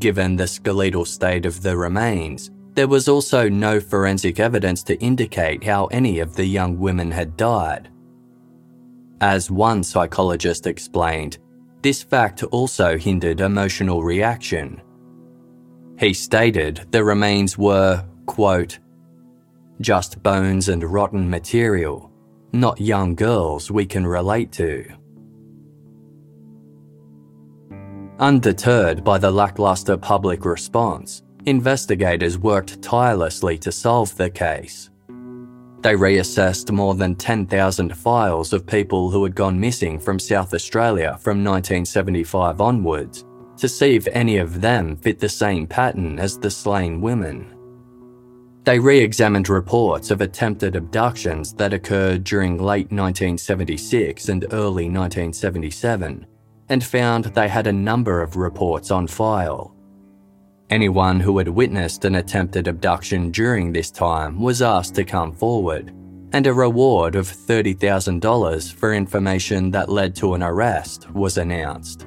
Given 0.01 0.35
the 0.35 0.47
skeletal 0.47 1.05
state 1.05 1.47
of 1.47 1.63
the 1.63 1.77
remains, 1.77 2.51
there 2.75 2.89
was 2.89 3.09
also 3.09 3.49
no 3.49 3.79
forensic 3.79 4.41
evidence 4.41 4.83
to 4.85 4.99
indicate 4.99 5.63
how 5.63 5.87
any 5.87 6.19
of 6.19 6.35
the 6.35 6.45
young 6.45 6.79
women 6.79 7.11
had 7.11 7.37
died. 7.37 7.91
As 9.21 9.51
one 9.51 9.83
psychologist 9.85 10.67
explained, 10.67 11.39
this 11.83 12.03
fact 12.03 12.43
also 12.43 12.99
hindered 12.99 13.41
emotional 13.41 14.03
reaction. 14.03 14.83
He 15.99 16.13
stated 16.13 16.87
the 16.91 17.03
remains 17.03 17.57
were, 17.57 18.05
quote, 18.27 18.79
just 19.81 20.23
bones 20.23 20.69
and 20.69 20.83
rotten 20.85 21.29
material, 21.29 22.11
not 22.53 22.81
young 22.81 23.15
girls 23.15 23.71
we 23.71 23.87
can 23.87 24.07
relate 24.07 24.53
to. 24.53 24.85
Undeterred 28.19 29.05
by 29.05 29.17
the 29.19 29.31
lackluster 29.31 29.97
public 29.97 30.45
response, 30.45 31.23
investigators 31.47 32.37
worked 32.37 32.83
tirelessly 32.83 33.57
to 33.59 33.71
solve 33.71 34.17
the 34.17 34.29
case. 34.29 34.91
They 35.81 35.95
reassessed 35.95 36.73
more 36.73 36.97
than 36.97 37.15
10,000 37.15 37.97
files 37.97 38.53
of 38.53 38.67
people 38.67 39.11
who 39.11 39.23
had 39.23 39.37
gone 39.37 39.61
missing 39.61 40.01
from 40.01 40.19
South 40.19 40.53
Australia 40.53 41.17
from 41.21 41.45
1975 41.45 42.61
onwards 42.61 43.25
to 43.59 43.69
see 43.69 43.95
if 43.95 44.09
any 44.09 44.39
of 44.39 44.61
them 44.61 44.97
fit 44.97 45.21
the 45.21 45.29
same 45.29 45.67
pattern 45.67 46.19
as 46.19 46.39
the 46.39 46.51
slain 46.51 47.01
women. 47.01 47.58
They 48.69 48.79
re 48.79 48.99
examined 48.99 49.49
reports 49.49 50.11
of 50.11 50.21
attempted 50.21 50.77
abductions 50.77 51.55
that 51.55 51.73
occurred 51.73 52.23
during 52.23 52.59
late 52.59 52.93
1976 52.93 54.29
and 54.29 54.45
early 54.53 54.91
1977 54.91 56.27
and 56.69 56.85
found 56.85 57.25
they 57.25 57.49
had 57.49 57.67
a 57.67 57.73
number 57.73 58.21
of 58.21 58.37
reports 58.37 58.91
on 58.91 59.07
file. 59.07 59.75
Anyone 60.69 61.19
who 61.19 61.39
had 61.39 61.49
witnessed 61.49 62.05
an 62.05 62.17
attempted 62.17 62.69
abduction 62.69 63.31
during 63.31 63.73
this 63.73 63.91
time 63.91 64.39
was 64.39 64.61
asked 64.61 64.95
to 64.97 65.03
come 65.03 65.33
forward, 65.33 65.95
and 66.35 66.47
a 66.47 66.53
reward 66.53 67.15
of 67.15 67.27
$30,000 67.27 68.75
for 68.75 68.93
information 68.93 69.71
that 69.71 69.89
led 69.89 70.15
to 70.17 70.35
an 70.35 70.43
arrest 70.43 71.11
was 71.13 71.39
announced. 71.39 72.07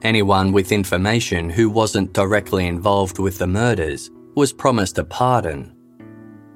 Anyone 0.00 0.52
with 0.52 0.72
information 0.72 1.50
who 1.50 1.68
wasn't 1.68 2.14
directly 2.14 2.66
involved 2.66 3.18
with 3.18 3.36
the 3.36 3.46
murders 3.46 4.10
was 4.38 4.52
promised 4.52 4.98
a 4.98 5.04
pardon. 5.04 5.74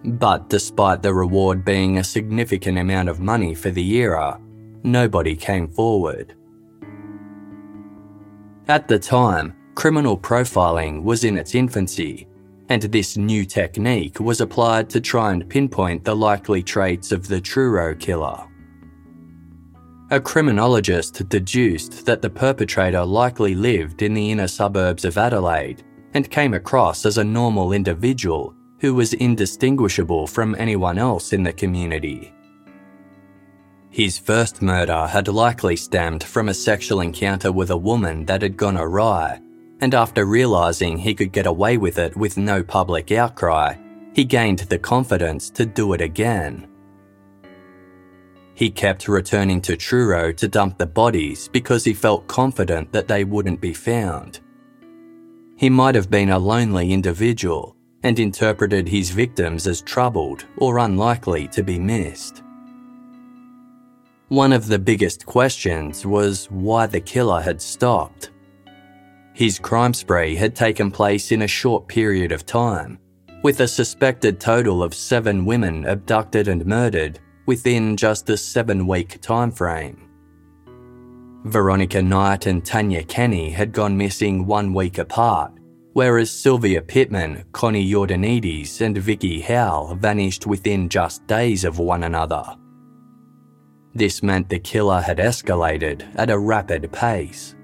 But 0.05 0.49
despite 0.49 1.03
the 1.03 1.12
reward 1.12 1.64
being 1.64 1.99
a 1.99 2.05
significant 2.05 2.78
amount 2.78 3.09
of 3.09 3.18
money 3.18 3.57
for 3.57 3.72
the 3.72 3.97
era, 3.97 4.41
nobody 4.85 5.35
came 5.35 5.66
forward. 5.66 6.37
At 8.68 8.87
the 8.87 9.01
time, 9.01 9.57
criminal 9.74 10.16
profiling 10.16 11.03
was 11.03 11.24
in 11.24 11.37
its 11.37 11.57
infancy, 11.57 12.28
and 12.68 12.83
this 12.83 13.16
new 13.16 13.45
technique 13.45 14.20
was 14.20 14.41
applied 14.41 14.89
to 14.91 15.01
try 15.01 15.33
and 15.33 15.51
pinpoint 15.51 16.05
the 16.05 16.14
likely 16.14 16.62
traits 16.62 17.11
of 17.11 17.26
the 17.26 17.41
Truro 17.41 17.97
killer. 17.97 18.47
A 20.12 20.20
criminologist 20.20 21.28
deduced 21.28 22.07
that 22.07 22.22
the 22.22 22.30
perpetrator 22.30 23.05
likely 23.05 23.57
lived 23.57 24.03
in 24.03 24.14
the 24.14 24.30
inner 24.30 24.47
suburbs 24.47 25.05
of 25.05 25.18
Adelaide 25.18 25.83
and 26.14 26.30
came 26.30 26.54
across 26.54 27.06
as 27.06 27.18
a 27.18 27.24
normal 27.24 27.72
individual 27.72 28.54
who 28.78 28.94
was 28.94 29.14
indistinguishable 29.14 30.26
from 30.26 30.56
anyone 30.58 30.98
else 30.98 31.32
in 31.32 31.42
the 31.42 31.52
community. 31.52 32.32
His 33.90 34.18
first 34.18 34.62
murder 34.62 35.06
had 35.06 35.28
likely 35.28 35.76
stemmed 35.76 36.24
from 36.24 36.48
a 36.48 36.54
sexual 36.54 37.00
encounter 37.00 37.52
with 37.52 37.70
a 37.70 37.76
woman 37.76 38.24
that 38.26 38.42
had 38.42 38.56
gone 38.56 38.76
awry, 38.76 39.40
and 39.80 39.94
after 39.94 40.24
realising 40.24 40.96
he 40.96 41.14
could 41.14 41.30
get 41.30 41.46
away 41.46 41.76
with 41.76 41.98
it 41.98 42.16
with 42.16 42.38
no 42.38 42.62
public 42.62 43.12
outcry, 43.12 43.76
he 44.14 44.24
gained 44.24 44.60
the 44.60 44.78
confidence 44.78 45.50
to 45.50 45.66
do 45.66 45.92
it 45.92 46.00
again. 46.00 46.68
He 48.54 48.70
kept 48.70 49.08
returning 49.08 49.60
to 49.62 49.76
Truro 49.76 50.32
to 50.32 50.48
dump 50.48 50.78
the 50.78 50.86
bodies 50.86 51.48
because 51.48 51.84
he 51.84 51.94
felt 51.94 52.26
confident 52.28 52.92
that 52.92 53.08
they 53.08 53.24
wouldn't 53.24 53.60
be 53.60 53.74
found. 53.74 54.40
He 55.62 55.70
might 55.70 55.94
have 55.94 56.10
been 56.10 56.30
a 56.30 56.38
lonely 56.40 56.92
individual 56.92 57.76
and 58.02 58.18
interpreted 58.18 58.88
his 58.88 59.10
victims 59.10 59.68
as 59.68 59.80
troubled 59.80 60.44
or 60.56 60.78
unlikely 60.78 61.46
to 61.52 61.62
be 61.62 61.78
missed. 61.78 62.42
One 64.26 64.52
of 64.52 64.66
the 64.66 64.80
biggest 64.80 65.24
questions 65.24 66.04
was 66.04 66.46
why 66.46 66.86
the 66.86 67.00
killer 67.00 67.40
had 67.40 67.62
stopped. 67.62 68.32
His 69.34 69.60
crime 69.60 69.94
spree 69.94 70.34
had 70.34 70.56
taken 70.56 70.90
place 70.90 71.30
in 71.30 71.42
a 71.42 71.46
short 71.46 71.86
period 71.86 72.32
of 72.32 72.44
time, 72.44 72.98
with 73.44 73.60
a 73.60 73.68
suspected 73.68 74.40
total 74.40 74.82
of 74.82 74.92
seven 74.92 75.44
women 75.44 75.86
abducted 75.86 76.48
and 76.48 76.66
murdered 76.66 77.20
within 77.46 77.96
just 77.96 78.28
a 78.30 78.36
seven 78.36 78.84
week 78.84 79.20
time 79.20 79.52
frame. 79.52 80.01
Veronica 81.45 82.01
Knight 82.01 82.47
and 82.47 82.64
Tanya 82.64 83.03
Kenny 83.03 83.51
had 83.51 83.72
gone 83.72 83.97
missing 83.97 84.47
one 84.47 84.72
week 84.72 84.99
apart, 84.99 85.53
whereas 85.93 86.30
Sylvia 86.30 86.80
Pittman, 86.80 87.45
Connie 87.53 87.90
Iordanides, 87.90 88.80
and 88.80 88.97
Vicky 88.97 89.40
Howell 89.40 89.97
vanished 89.97 90.47
within 90.47 90.88
just 90.88 91.26
days 91.26 91.64
of 91.64 91.78
one 91.78 92.05
another. 92.05 92.45
This 93.95 94.22
meant 94.22 94.49
the 94.49 94.59
killer 94.59 95.01
had 95.01 95.18
escalated 95.18 96.09
at 96.14 96.30
a 96.30 96.38
rapid 96.38 96.90
pace. 96.93 97.57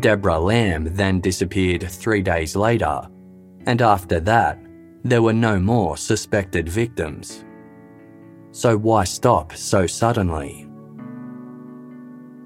Deborah 0.00 0.38
Lamb 0.38 0.94
then 0.94 1.20
disappeared 1.20 1.90
three 1.90 2.22
days 2.22 2.54
later, 2.54 3.08
and 3.66 3.82
after 3.82 4.20
that, 4.20 4.58
there 5.02 5.22
were 5.22 5.32
no 5.32 5.58
more 5.58 5.96
suspected 5.96 6.68
victims. 6.68 7.44
So 8.52 8.76
why 8.76 9.04
stop 9.04 9.54
so 9.54 9.86
suddenly? 9.86 10.69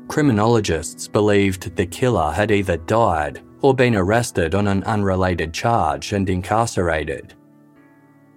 Criminologists 0.09 1.09
believed 1.09 1.75
the 1.75 1.87
killer 1.87 2.31
had 2.31 2.51
either 2.51 2.77
died 2.77 3.43
or 3.63 3.75
been 3.75 3.97
arrested 3.97 4.55
on 4.55 4.69
an 4.69 4.85
unrelated 4.85 5.53
charge 5.53 6.13
and 6.13 6.29
incarcerated. 6.29 7.35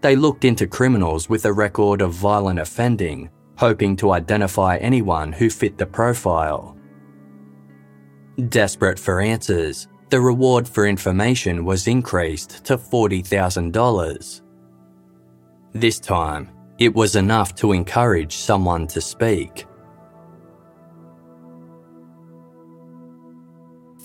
They 0.02 0.16
looked 0.16 0.46
into 0.46 0.68
criminals 0.68 1.28
with 1.28 1.46
a 1.46 1.54
record 1.54 2.02
of 2.02 2.14
violent 2.14 2.60
offending, 2.60 3.30
hoping 3.58 3.96
to 3.98 4.12
identify 4.12 4.78
anyone 4.78 5.34
who 5.34 5.50
fit 5.50 5.78
the 5.78 5.86
profile. 5.86 6.78
Desperate 8.50 9.00
for 9.00 9.20
answers, 9.20 9.88
the 10.10 10.22
reward 10.22 10.68
for 10.68 10.88
information 10.88 11.66
was 11.66 11.88
increased 11.88 12.64
to 12.66 12.78
$40,000. 12.78 14.42
This 15.74 16.00
time, 16.00 16.50
it 16.80 16.94
was 16.94 17.16
enough 17.16 17.54
to 17.56 17.74
encourage 17.74 18.38
someone 18.38 18.88
to 18.88 19.02
speak. 19.02 19.67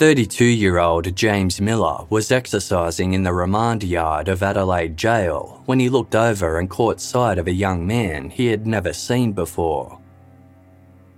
32 0.02 0.44
year 0.44 0.80
old 0.80 1.14
James 1.14 1.60
Miller 1.60 2.04
was 2.10 2.32
exercising 2.32 3.12
in 3.12 3.22
the 3.22 3.32
remand 3.32 3.84
yard 3.84 4.26
of 4.26 4.42
Adelaide 4.42 4.96
Jail 4.96 5.62
when 5.66 5.78
he 5.78 5.88
looked 5.88 6.16
over 6.16 6.58
and 6.58 6.68
caught 6.68 7.00
sight 7.00 7.38
of 7.38 7.46
a 7.46 7.52
young 7.52 7.86
man 7.86 8.28
he 8.28 8.46
had 8.46 8.66
never 8.66 8.92
seen 8.92 9.32
before. 9.32 10.00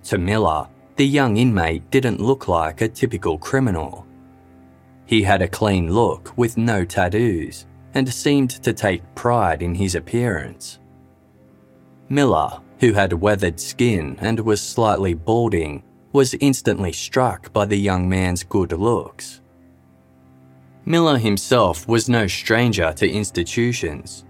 To 0.02 0.18
Miller, 0.18 0.68
the 0.96 1.06
young 1.06 1.38
inmate 1.38 1.90
didn't 1.90 2.20
look 2.20 2.46
like 2.46 2.82
a 2.82 2.88
typical 2.88 3.38
criminal. 3.38 4.06
He 5.06 5.22
had 5.22 5.40
a 5.40 5.48
clean 5.48 5.90
look 5.90 6.36
with 6.36 6.58
no 6.58 6.84
tattoos 6.84 7.64
and 7.94 8.12
seemed 8.12 8.50
to 8.50 8.74
take 8.74 9.14
pride 9.14 9.62
in 9.62 9.74
his 9.74 9.94
appearance. 9.94 10.78
Miller, 12.10 12.60
who 12.80 12.92
had 12.92 13.14
weathered 13.14 13.58
skin 13.58 14.18
and 14.20 14.38
was 14.40 14.60
slightly 14.60 15.14
balding, 15.14 15.82
was 16.14 16.34
instantly 16.40 16.92
struck 16.92 17.52
by 17.52 17.66
the 17.66 17.76
young 17.76 18.08
man's 18.08 18.44
good 18.44 18.70
looks. 18.72 19.40
Miller 20.86 21.18
himself 21.18 21.88
was 21.88 22.08
no 22.08 22.28
stranger 22.28 22.92
to 22.92 23.10
institutions. 23.10 24.24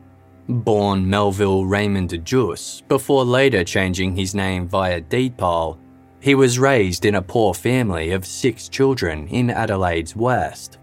Born 0.49 1.09
Melville 1.09 1.67
Raymond 1.67 2.25
Juice 2.25 2.83
before 2.89 3.25
later 3.25 3.65
changing 3.65 4.17
his 4.17 4.35
name 4.35 4.67
via 4.67 5.01
deed 5.03 5.37
poll, 5.37 5.79
he 6.21 6.35
was 6.35 6.59
raised 6.59 7.05
in 7.05 7.17
a 7.17 7.23
poor 7.23 7.53
family 7.53 8.13
of 8.13 8.25
six 8.25 8.69
children 8.71 9.29
in 9.29 9.51
Adelaide's 9.51 10.17
West. 10.17 10.79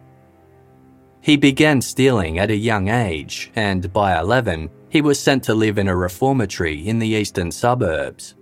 He 1.22 1.36
began 1.36 1.82
stealing 1.82 2.38
at 2.38 2.52
a 2.52 2.56
young 2.56 2.89
age, 2.89 3.52
and 3.56 3.91
by 3.91 4.20
11, 4.20 4.70
he 4.89 5.02
was 5.02 5.20
sent 5.20 5.43
to 5.45 5.56
live 5.56 5.80
in 5.80 5.88
a 5.88 5.95
reformatory 5.95 6.88
in 6.88 6.99
the 6.99 7.08
eastern 7.08 7.52
suburbs. 7.52 8.36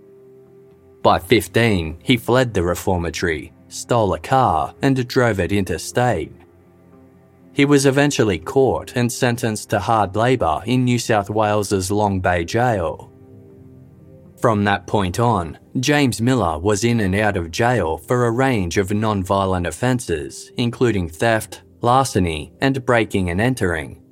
By 1.02 1.18
15, 1.18 1.98
he 2.02 2.16
fled 2.16 2.52
the 2.52 2.62
reformatory, 2.62 3.52
stole 3.68 4.12
a 4.12 4.18
car, 4.18 4.74
and 4.82 5.06
drove 5.08 5.40
it 5.40 5.52
interstate. 5.52 6.32
He 7.52 7.64
was 7.64 7.86
eventually 7.86 8.38
caught 8.38 8.96
and 8.96 9.10
sentenced 9.10 9.70
to 9.70 9.80
hard 9.80 10.14
labour 10.14 10.62
in 10.66 10.84
New 10.84 10.98
South 10.98 11.30
Wales's 11.30 11.90
Long 11.90 12.20
Bay 12.20 12.44
Jail. 12.44 13.10
From 14.40 14.64
that 14.64 14.86
point 14.86 15.20
on, 15.20 15.58
James 15.78 16.20
Miller 16.20 16.58
was 16.58 16.84
in 16.84 17.00
and 17.00 17.14
out 17.14 17.36
of 17.36 17.50
jail 17.50 17.98
for 17.98 18.24
a 18.24 18.30
range 18.30 18.78
of 18.78 18.92
non 18.92 19.22
violent 19.22 19.66
offences, 19.66 20.50
including 20.56 21.08
theft, 21.08 21.62
larceny, 21.82 22.52
and 22.60 22.84
breaking 22.86 23.28
and 23.30 23.40
entering. 23.40 24.02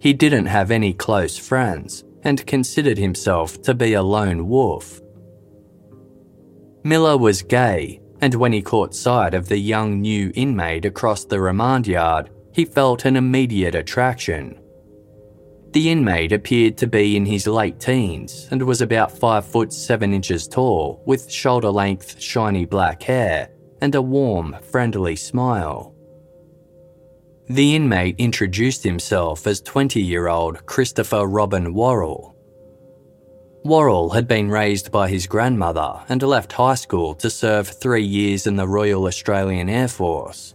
He 0.00 0.12
didn't 0.12 0.46
have 0.46 0.70
any 0.70 0.92
close 0.92 1.38
friends 1.38 2.04
and 2.24 2.46
considered 2.46 2.98
himself 2.98 3.62
to 3.62 3.74
be 3.74 3.92
a 3.92 4.02
lone 4.02 4.48
wolf. 4.48 5.00
Miller 6.86 7.16
was 7.16 7.40
gay, 7.40 7.98
and 8.20 8.34
when 8.34 8.52
he 8.52 8.60
caught 8.60 8.94
sight 8.94 9.32
of 9.32 9.48
the 9.48 9.56
young 9.56 10.02
new 10.02 10.30
inmate 10.34 10.84
across 10.84 11.24
the 11.24 11.40
remand 11.40 11.86
yard, 11.86 12.28
he 12.52 12.66
felt 12.66 13.06
an 13.06 13.16
immediate 13.16 13.74
attraction. 13.74 14.60
The 15.72 15.90
inmate 15.90 16.30
appeared 16.30 16.76
to 16.78 16.86
be 16.86 17.16
in 17.16 17.24
his 17.24 17.46
late 17.46 17.80
teens 17.80 18.48
and 18.50 18.62
was 18.62 18.82
about 18.82 19.18
5 19.18 19.46
foot 19.46 19.72
7 19.72 20.12
inches 20.12 20.46
tall, 20.46 21.02
with 21.06 21.32
shoulder 21.32 21.70
length, 21.70 22.20
shiny 22.20 22.66
black 22.66 23.02
hair 23.02 23.48
and 23.80 23.94
a 23.94 24.02
warm, 24.02 24.54
friendly 24.70 25.16
smile. 25.16 25.94
The 27.48 27.74
inmate 27.74 28.16
introduced 28.18 28.84
himself 28.84 29.46
as 29.46 29.60
20 29.62 30.02
year 30.02 30.28
old 30.28 30.64
Christopher 30.66 31.26
Robin 31.26 31.72
Worrell 31.74 32.33
Worrell 33.64 34.10
had 34.10 34.28
been 34.28 34.50
raised 34.50 34.92
by 34.92 35.08
his 35.08 35.26
grandmother 35.26 36.02
and 36.10 36.22
left 36.22 36.52
high 36.52 36.74
school 36.74 37.14
to 37.14 37.30
serve 37.30 37.66
three 37.66 38.04
years 38.04 38.46
in 38.46 38.56
the 38.56 38.68
Royal 38.68 39.06
Australian 39.06 39.70
Air 39.70 39.88
Force. 39.88 40.54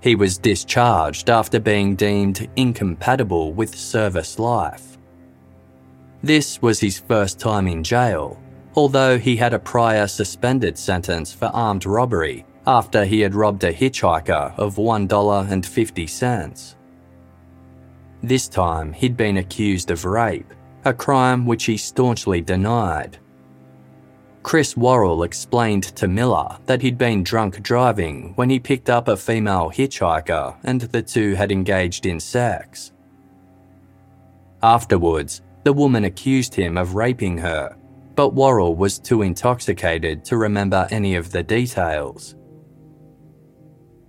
He 0.00 0.16
was 0.16 0.36
discharged 0.36 1.30
after 1.30 1.60
being 1.60 1.94
deemed 1.94 2.50
incompatible 2.56 3.52
with 3.52 3.76
service 3.76 4.40
life. 4.40 4.98
This 6.24 6.60
was 6.60 6.80
his 6.80 6.98
first 6.98 7.38
time 7.38 7.68
in 7.68 7.84
jail, 7.84 8.36
although 8.74 9.16
he 9.16 9.36
had 9.36 9.54
a 9.54 9.60
prior 9.60 10.08
suspended 10.08 10.76
sentence 10.76 11.32
for 11.32 11.52
armed 11.54 11.86
robbery 11.86 12.44
after 12.66 13.04
he 13.04 13.20
had 13.20 13.36
robbed 13.36 13.62
a 13.62 13.72
hitchhiker 13.72 14.58
of 14.58 14.74
$1.50. 14.74 16.74
This 18.24 18.48
time 18.48 18.92
he'd 18.92 19.16
been 19.16 19.36
accused 19.36 19.92
of 19.92 20.04
rape 20.04 20.52
a 20.84 20.92
crime 20.92 21.46
which 21.46 21.64
he 21.64 21.76
staunchly 21.76 22.40
denied. 22.40 23.18
Chris 24.42 24.76
Worrell 24.76 25.22
explained 25.22 25.84
to 25.84 26.08
Miller 26.08 26.58
that 26.66 26.82
he'd 26.82 26.98
been 26.98 27.22
drunk 27.22 27.62
driving 27.62 28.32
when 28.34 28.50
he 28.50 28.58
picked 28.58 28.90
up 28.90 29.06
a 29.06 29.16
female 29.16 29.70
hitchhiker 29.70 30.56
and 30.64 30.80
the 30.80 31.02
two 31.02 31.34
had 31.34 31.52
engaged 31.52 32.06
in 32.06 32.18
sex. 32.18 32.90
Afterwards, 34.62 35.42
the 35.62 35.72
woman 35.72 36.04
accused 36.04 36.54
him 36.54 36.76
of 36.76 36.96
raping 36.96 37.38
her, 37.38 37.76
but 38.16 38.34
Worrell 38.34 38.74
was 38.74 38.98
too 38.98 39.22
intoxicated 39.22 40.24
to 40.24 40.36
remember 40.36 40.88
any 40.90 41.14
of 41.14 41.30
the 41.30 41.42
details. 41.44 42.34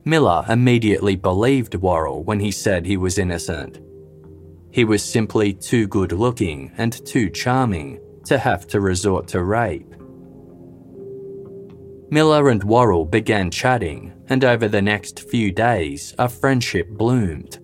Miller 0.03 0.43
immediately 0.49 1.15
believed 1.15 1.76
Worrell 1.76 2.24
when 2.24 2.39
he 2.39 2.51
said 2.51 2.86
he 2.86 2.97
was 2.97 3.19
innocent 3.19 3.80
he 4.74 4.84
was 4.84 5.03
simply 5.03 5.53
too 5.53 5.86
good 5.88 6.11
looking 6.11 6.71
and 6.78 7.05
too 7.05 7.30
charming 7.30 7.99
to 8.26 8.39
have 8.39 8.65
to 8.67 8.82
resort 8.82 9.28
to 9.28 9.43
rape. 9.43 9.93
Miller 12.09 12.49
and 12.49 12.63
Worrell 12.63 13.05
began 13.05 13.51
chatting, 13.51 14.13
and 14.30 14.43
over 14.43 14.67
the 14.67 14.82
next 14.82 15.30
few 15.30 15.51
days, 15.51 16.15
a 16.17 16.28
friendship 16.28 16.89
bloomed. 16.89 17.59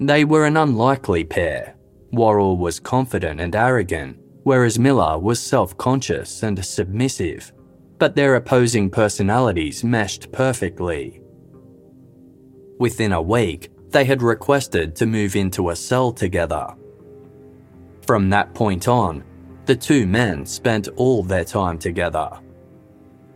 They 0.00 0.24
were 0.24 0.44
an 0.44 0.56
unlikely 0.56 1.24
pair. 1.24 1.76
Worrell 2.12 2.56
was 2.56 2.80
confident 2.80 3.40
and 3.40 3.54
arrogant, 3.54 4.18
whereas 4.42 4.80
Miller 4.80 5.18
was 5.18 5.38
self 5.40 5.76
conscious 5.76 6.42
and 6.42 6.64
submissive, 6.64 7.52
but 7.98 8.16
their 8.16 8.34
opposing 8.34 8.90
personalities 8.90 9.84
meshed 9.84 10.32
perfectly. 10.32 11.20
Within 12.80 13.12
a 13.12 13.22
week, 13.22 13.71
they 13.92 14.04
had 14.04 14.22
requested 14.22 14.96
to 14.96 15.06
move 15.06 15.36
into 15.36 15.70
a 15.70 15.76
cell 15.76 16.12
together. 16.12 16.74
From 18.06 18.30
that 18.30 18.54
point 18.54 18.88
on, 18.88 19.22
the 19.66 19.76
two 19.76 20.06
men 20.06 20.44
spent 20.44 20.88
all 20.96 21.22
their 21.22 21.44
time 21.44 21.78
together. 21.78 22.30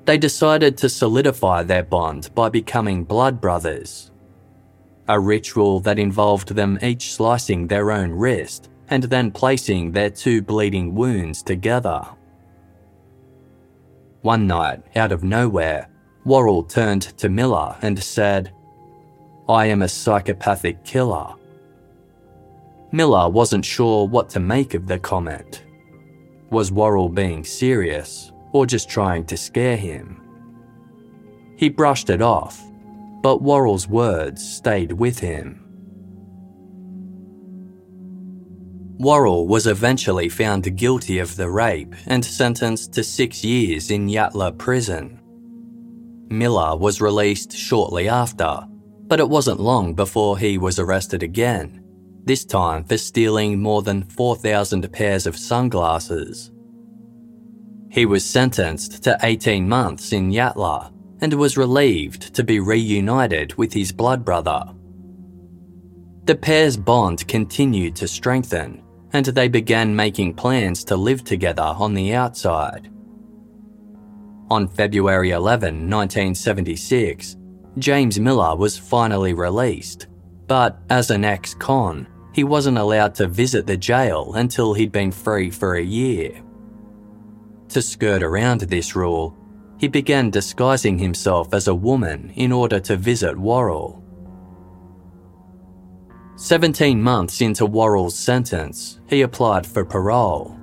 They 0.07 0.18
decided 0.18 0.76
to 0.78 0.88
solidify 0.88 1.62
their 1.62 1.82
bond 1.82 2.30
by 2.34 2.48
becoming 2.48 3.04
blood 3.04 3.40
brothers. 3.40 4.11
A 5.09 5.20
ritual 5.20 5.80
that 5.80 5.98
involved 5.98 6.54
them 6.54 6.78
each 6.82 7.12
slicing 7.12 7.66
their 7.66 7.92
own 7.92 8.11
wrist 8.11 8.70
and 8.88 9.04
then 9.04 9.30
placing 9.30 9.92
their 9.92 10.11
two 10.11 10.42
bleeding 10.42 10.94
wounds 10.94 11.42
together. 11.42 12.04
One 14.22 14.46
night, 14.46 14.82
out 14.96 15.12
of 15.12 15.22
nowhere, 15.22 15.88
Worrell 16.24 16.64
turned 16.64 17.02
to 17.18 17.28
Miller 17.28 17.76
and 17.82 18.02
said, 18.02 18.52
I 19.49 19.66
am 19.66 19.82
a 19.82 19.88
psychopathic 19.88 20.84
killer. 20.84 21.34
Miller 22.90 23.28
wasn't 23.28 23.64
sure 23.64 24.07
what 24.07 24.28
to 24.30 24.40
make 24.40 24.74
of 24.74 24.86
the 24.86 24.99
comment. 24.99 25.64
Was 26.51 26.72
Worrell 26.72 27.09
being 27.09 27.44
serious 27.44 28.32
or 28.53 28.66
just 28.66 28.88
trying 28.88 29.24
to 29.26 29.36
scare 29.36 29.76
him? 29.76 30.20
He 31.57 31.68
brushed 31.68 32.11
it 32.11 32.22
off, 32.22 32.61
but 33.22 33.42
Worrell's 33.42 33.88
words 33.88 34.47
stayed 34.47 34.92
with 34.92 35.18
him. 35.18 35.62
Worrell 38.99 39.47
was 39.47 39.66
eventually 39.66 40.28
found 40.28 40.76
guilty 40.76 41.18
of 41.18 41.36
the 41.36 41.51
rape 41.51 41.94
and 42.07 42.24
sentenced 42.24 42.94
to 42.94 43.05
six 43.05 43.44
years 43.44 43.90
in 43.90 44.09
Yatala 44.09 44.57
prison. 44.57 45.20
Miller 46.30 46.76
was 46.76 47.01
released 47.01 47.53
shortly 47.53 48.09
after, 48.09 48.66
but 49.09 49.20
it 49.20 49.28
wasn't 49.28 49.61
long 49.61 49.94
before 49.94 50.38
he 50.38 50.59
was 50.59 50.78
arrested 50.78 51.22
again, 51.22 51.82
this 52.24 52.44
time 52.44 52.84
for 52.84 52.98
stealing 52.98 53.61
more 53.61 53.82
than 53.82 54.02
4,000 54.02 54.92
pairs 54.92 55.26
of 55.26 55.36
sunglasses. 55.36 56.50
He 57.90 58.04
was 58.04 58.24
sentenced 58.24 59.04
to 59.04 59.18
18 59.22 59.68
months 59.68 60.12
in 60.12 60.30
Yatala 60.30 60.92
and 61.20 61.32
was 61.32 61.57
relieved 61.57 62.34
to 62.34 62.44
be 62.44 62.61
reunited 62.61 63.54
with 63.54 63.72
his 63.72 63.92
blood 63.92 64.24
brother. 64.24 64.64
The 66.24 66.34
pair's 66.34 66.76
bond 66.76 67.26
continued 67.28 67.94
to 67.96 68.09
strengthen 68.09 68.82
and 69.12 69.26
they 69.26 69.48
began 69.48 69.94
making 69.94 70.34
plans 70.34 70.84
to 70.84 70.96
live 70.96 71.24
together 71.24 71.62
on 71.62 71.94
the 71.94 72.12
outside. 72.12 72.90
On 74.50 74.68
February 74.68 75.30
11, 75.30 75.88
1976, 75.88 77.36
James 77.78 78.18
Miller 78.18 78.56
was 78.56 78.78
finally 78.78 79.34
released, 79.34 80.06
but 80.46 80.78
as 80.88 81.10
an 81.10 81.24
ex 81.24 81.54
con, 81.54 82.06
he 82.32 82.42
wasn't 82.42 82.78
allowed 82.78 83.14
to 83.16 83.28
visit 83.28 83.66
the 83.66 83.76
jail 83.76 84.32
until 84.34 84.72
he'd 84.72 84.92
been 84.92 85.12
free 85.12 85.50
for 85.50 85.74
a 85.74 85.82
year. 85.82 86.42
To 87.70 87.82
skirt 87.82 88.22
around 88.22 88.60
this 88.62 88.96
rule, 88.96 89.36
he 89.78 89.88
began 89.88 90.30
disguising 90.30 90.98
himself 90.98 91.52
as 91.52 91.68
a 91.68 91.74
woman 91.74 92.32
in 92.34 92.50
order 92.50 92.80
to 92.80 92.96
visit 92.96 93.36
Worrell. 93.36 94.02
17 96.36 97.02
months 97.02 97.40
into 97.40 97.66
Worrell's 97.66 98.18
sentence, 98.18 99.00
he 99.08 99.22
applied 99.22 99.66
for 99.66 99.84
parole. 99.84 100.55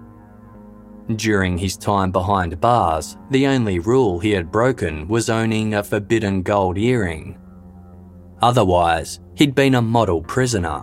During 1.16 1.58
his 1.58 1.76
time 1.76 2.12
behind 2.12 2.60
bars, 2.62 3.18
the 3.30 3.48
only 3.48 3.80
rule 3.80 4.20
he 4.20 4.32
had 4.32 4.52
broken 4.52 5.08
was 5.08 5.30
owning 5.30 5.74
a 5.74 5.84
forbidden 5.84 6.44
gold 6.44 6.78
earring. 6.78 7.38
Otherwise, 8.42 9.20
he'd 9.36 9.54
been 9.54 9.76
a 9.76 9.82
model 9.82 10.22
prisoner. 10.22 10.82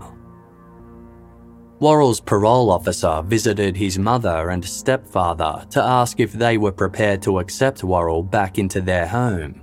Worrell's 1.81 2.21
parole 2.21 2.71
officer 2.71 3.23
visited 3.25 3.75
his 3.75 3.99
mother 3.99 4.51
and 4.51 4.63
stepfather 4.63 5.65
to 5.71 5.83
ask 5.83 6.21
if 6.21 6.33
they 6.33 6.59
were 6.59 6.73
prepared 6.73 7.23
to 7.23 7.39
accept 7.39 7.83
Worrell 7.83 8.23
back 8.23 8.59
into 8.59 8.83
their 8.83 9.07
home. 9.07 9.63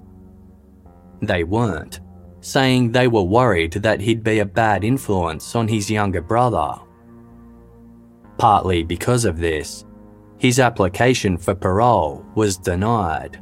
They 1.21 1.43
weren't, 1.43 1.99
saying 2.41 2.91
they 2.91 3.07
were 3.07 3.21
worried 3.21 3.73
that 3.73 4.01
he'd 4.01 4.23
be 4.23 4.39
a 4.39 4.45
bad 4.45 4.83
influence 4.83 5.55
on 5.55 5.67
his 5.67 5.91
younger 5.91 6.21
brother. 6.21 6.73
Partly 8.39 8.83
because 8.83 9.25
of 9.25 9.37
this, 9.37 9.85
his 10.39 10.59
application 10.59 11.37
for 11.37 11.55
parole 11.55 12.25
was 12.35 12.57
denied. 12.57 13.41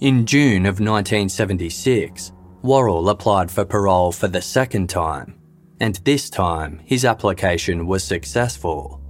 In 0.00 0.26
June 0.26 0.64
of 0.64 0.80
1976, 0.80 2.32
Worrell 2.62 3.08
applied 3.08 3.50
for 3.50 3.64
parole 3.64 4.12
for 4.12 4.28
the 4.28 4.42
second 4.42 4.88
time, 4.88 5.38
and 5.80 5.96
this 6.04 6.30
time 6.30 6.80
his 6.84 7.04
application 7.04 7.86
was 7.86 8.04
successful. 8.04 9.02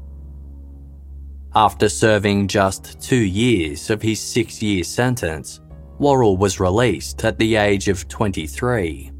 After 1.55 1.89
serving 1.89 2.49
just 2.49 3.01
two 3.01 3.16
years 3.25 3.91
of 3.91 4.01
his 4.01 4.21
six 4.21 4.62
year 4.62 4.85
sentence, 4.85 5.61
Worrell 5.99 6.37
was 6.37 6.61
released 6.61 7.25
at 7.25 7.39
the 7.39 7.57
age 7.57 7.89
of 7.89 8.09
23. 8.09 9.11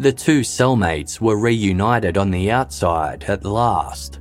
The 0.00 0.12
two 0.12 0.40
cellmates 0.40 1.20
were 1.20 1.38
reunited 1.38 2.18
on 2.18 2.30
the 2.30 2.50
outside 2.50 3.24
at 3.24 3.44
last. 3.44 4.20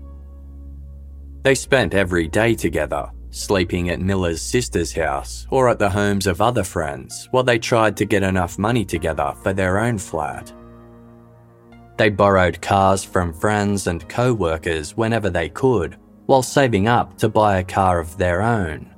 They 1.48 1.56
spent 1.56 1.94
every 1.94 2.28
day 2.28 2.56
together, 2.56 3.10
sleeping 3.30 3.90
at 3.90 4.02
Miller's 4.02 4.42
sister's 4.42 4.92
house 4.92 5.48
or 5.50 5.70
at 5.70 5.80
the 5.80 5.90
homes 5.90 6.28
of 6.28 6.42
other 6.42 6.66
friends 6.66 7.30
while 7.32 7.46
they 7.46 7.58
tried 7.58 7.96
to 7.96 8.06
get 8.06 8.22
enough 8.22 8.60
money 8.60 8.84
together 8.84 9.34
for 9.44 9.54
their 9.54 9.80
own 9.80 9.98
flat. 9.98 10.52
They 11.98 12.10
borrowed 12.10 12.62
cars 12.62 13.06
from 13.06 13.34
friends 13.34 13.88
and 13.88 14.10
co 14.10 14.34
workers 14.34 14.98
whenever 14.98 15.30
they 15.30 15.48
could, 15.48 15.96
while 16.26 16.44
saving 16.44 16.90
up 16.90 17.18
to 17.20 17.30
buy 17.30 17.60
a 17.60 17.64
car 17.64 18.02
of 18.02 18.18
their 18.18 18.42
own. 18.42 18.94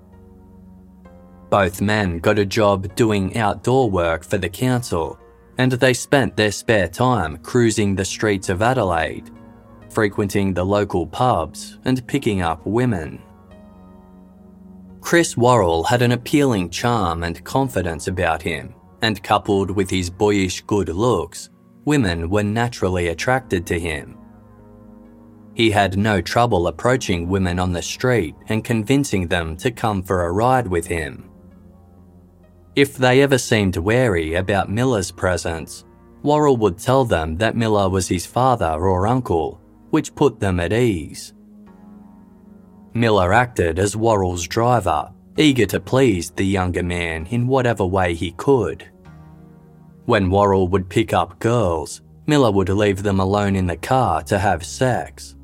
Both 1.52 1.82
men 1.82 2.18
got 2.18 2.39
a 2.39 2.47
job 2.47 2.95
doing 2.95 3.38
outdoor 3.38 3.91
work 3.91 4.24
for 4.24 4.39
the 4.39 4.50
council, 4.50 5.20
and 5.60 5.74
they 5.74 5.93
spent 5.93 6.36
their 6.36 6.52
spare 6.52 6.88
time 6.88 7.38
cruising 7.38 7.93
the 7.93 8.06
streets 8.06 8.50
of 8.50 8.64
Adelaide, 8.64 9.30
frequenting 9.90 10.54
the 10.54 10.66
local 10.66 11.06
pubs 11.06 11.78
and 11.86 12.06
picking 12.08 12.42
up 12.42 12.66
women. 12.66 13.22
Chris 15.02 15.38
Worrell 15.38 15.84
had 15.84 16.02
an 16.02 16.12
appealing 16.12 16.70
charm 16.70 17.24
and 17.24 17.44
confidence 17.44 18.08
about 18.08 18.42
him, 18.42 18.74
and 19.02 19.24
coupled 19.24 19.72
with 19.72 19.90
his 19.90 20.10
boyish 20.10 20.62
good 20.62 20.90
looks, 20.90 21.50
women 21.86 22.30
were 22.30 22.44
naturally 22.44 23.08
attracted 23.08 23.66
to 23.66 23.80
him. 23.80 24.18
He 25.54 25.72
had 25.72 25.98
no 25.98 26.22
trouble 26.22 26.68
approaching 26.68 27.28
women 27.28 27.60
on 27.60 27.74
the 27.74 27.82
street 27.82 28.36
and 28.48 28.64
convincing 28.64 29.28
them 29.28 29.58
to 29.58 29.72
come 29.72 30.04
for 30.04 30.26
a 30.26 30.32
ride 30.32 30.68
with 30.68 30.86
him. 30.88 31.30
If 32.76 32.96
they 32.96 33.22
ever 33.22 33.38
seemed 33.38 33.76
wary 33.78 34.36
about 34.36 34.70
Miller's 34.70 35.12
presence, 35.12 35.84
Worrell 36.24 36.58
would 36.58 36.78
tell 36.78 37.04
them 37.04 37.38
that 37.38 37.56
Miller 37.56 37.90
was 37.90 38.08
his 38.08 38.26
father 38.26 38.74
or 38.74 39.08
uncle, 39.08 39.60
which 39.90 40.16
put 40.16 40.40
them 40.40 40.60
at 40.60 40.74
ease. 40.74 41.34
Miller 42.94 43.34
acted 43.34 43.80
as 43.80 43.96
Worrell's 43.96 44.48
driver, 44.48 45.12
eager 45.38 45.66
to 45.68 45.80
please 45.80 46.32
the 46.32 46.46
younger 46.46 46.84
man 46.84 47.26
in 47.28 47.48
whatever 47.48 47.86
way 47.86 48.14
he 48.14 48.32
could. 48.32 48.90
When 50.06 50.30
Worrell 50.30 50.68
would 50.70 50.90
pick 50.90 51.14
up 51.14 51.40
girls, 51.40 52.02
Miller 52.26 52.52
would 52.52 52.70
leave 52.70 53.04
them 53.04 53.20
alone 53.20 53.56
in 53.56 53.68
the 53.68 53.78
car 53.78 54.24
to 54.24 54.40
have 54.40 54.66
sex. 54.66 55.36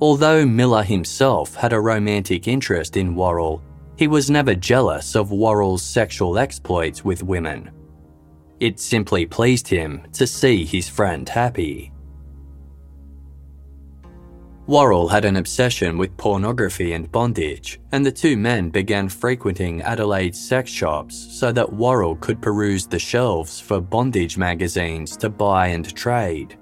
Although 0.00 0.44
Miller 0.46 0.82
himself 0.82 1.54
had 1.54 1.72
a 1.72 1.80
romantic 1.80 2.48
interest 2.48 2.96
in 2.96 3.14
Worrell, 3.14 3.62
he 3.96 4.08
was 4.08 4.30
never 4.30 4.54
jealous 4.54 5.14
of 5.14 5.30
Worrell's 5.30 5.82
sexual 5.82 6.38
exploits 6.38 7.04
with 7.04 7.22
women. 7.22 7.70
It 8.58 8.80
simply 8.80 9.26
pleased 9.26 9.68
him 9.68 10.02
to 10.12 10.26
see 10.26 10.64
his 10.64 10.88
friend 10.88 11.28
happy. 11.28 11.91
Worrell 14.66 15.08
had 15.08 15.24
an 15.24 15.36
obsession 15.36 15.98
with 15.98 16.16
pornography 16.16 16.92
and 16.92 17.10
bondage, 17.10 17.80
and 17.90 18.06
the 18.06 18.12
two 18.12 18.36
men 18.36 18.70
began 18.70 19.08
frequenting 19.08 19.82
Adelaide's 19.82 20.40
sex 20.40 20.70
shops 20.70 21.16
so 21.16 21.50
that 21.52 21.72
Worrell 21.72 22.16
could 22.16 22.40
peruse 22.40 22.86
the 22.86 22.98
shelves 22.98 23.58
for 23.58 23.80
bondage 23.80 24.38
magazines 24.38 25.16
to 25.16 25.28
buy 25.28 25.68
and 25.68 25.94
trade. 25.94 26.56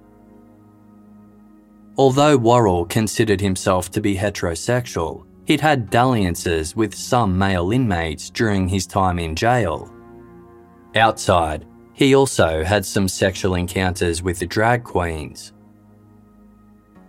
Although 1.99 2.39
Worrell 2.39 2.87
considered 2.87 3.41
himself 3.41 3.91
to 3.91 4.01
be 4.01 4.17
heterosexual, 4.17 5.27
He'd 5.51 5.61
had 5.61 5.91
dalliances 5.91 6.77
with 6.77 6.95
some 6.95 7.37
male 7.37 7.73
inmates 7.73 8.31
during 8.31 8.69
his 8.69 8.87
time 8.87 9.19
in 9.19 9.35
jail. 9.35 9.93
Outside, 10.95 11.67
he 11.93 12.15
also 12.15 12.63
had 12.63 12.87
some 12.87 13.09
sexual 13.09 13.57
encounters 13.57 14.23
with 14.23 14.39
the 14.39 14.47
drag 14.47 14.85
queens. 14.85 15.53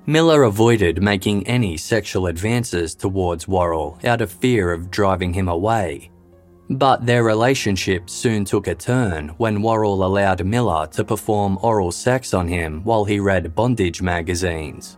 Miller 0.08 0.44
avoided 0.44 1.02
making 1.02 1.46
any 1.46 1.78
sexual 1.78 2.26
advances 2.26 2.96
towards 2.96 3.48
Worrell 3.48 4.00
out 4.04 4.22
of 4.22 4.32
fear 4.32 4.74
of 4.74 4.90
driving 4.90 5.32
him 5.34 5.48
away. 5.48 6.10
But 6.72 7.06
their 7.06 7.24
relationship 7.24 8.10
soon 8.10 8.44
took 8.44 8.68
a 8.68 8.74
turn 8.74 9.30
when 9.38 9.62
Worrell 9.62 10.04
allowed 10.04 10.44
Miller 10.44 10.88
to 10.88 11.04
perform 11.04 11.60
oral 11.62 11.92
sex 11.92 12.34
on 12.34 12.48
him 12.48 12.84
while 12.84 13.04
he 13.04 13.20
read 13.20 13.54
bondage 13.54 14.02
magazines. 14.02 14.98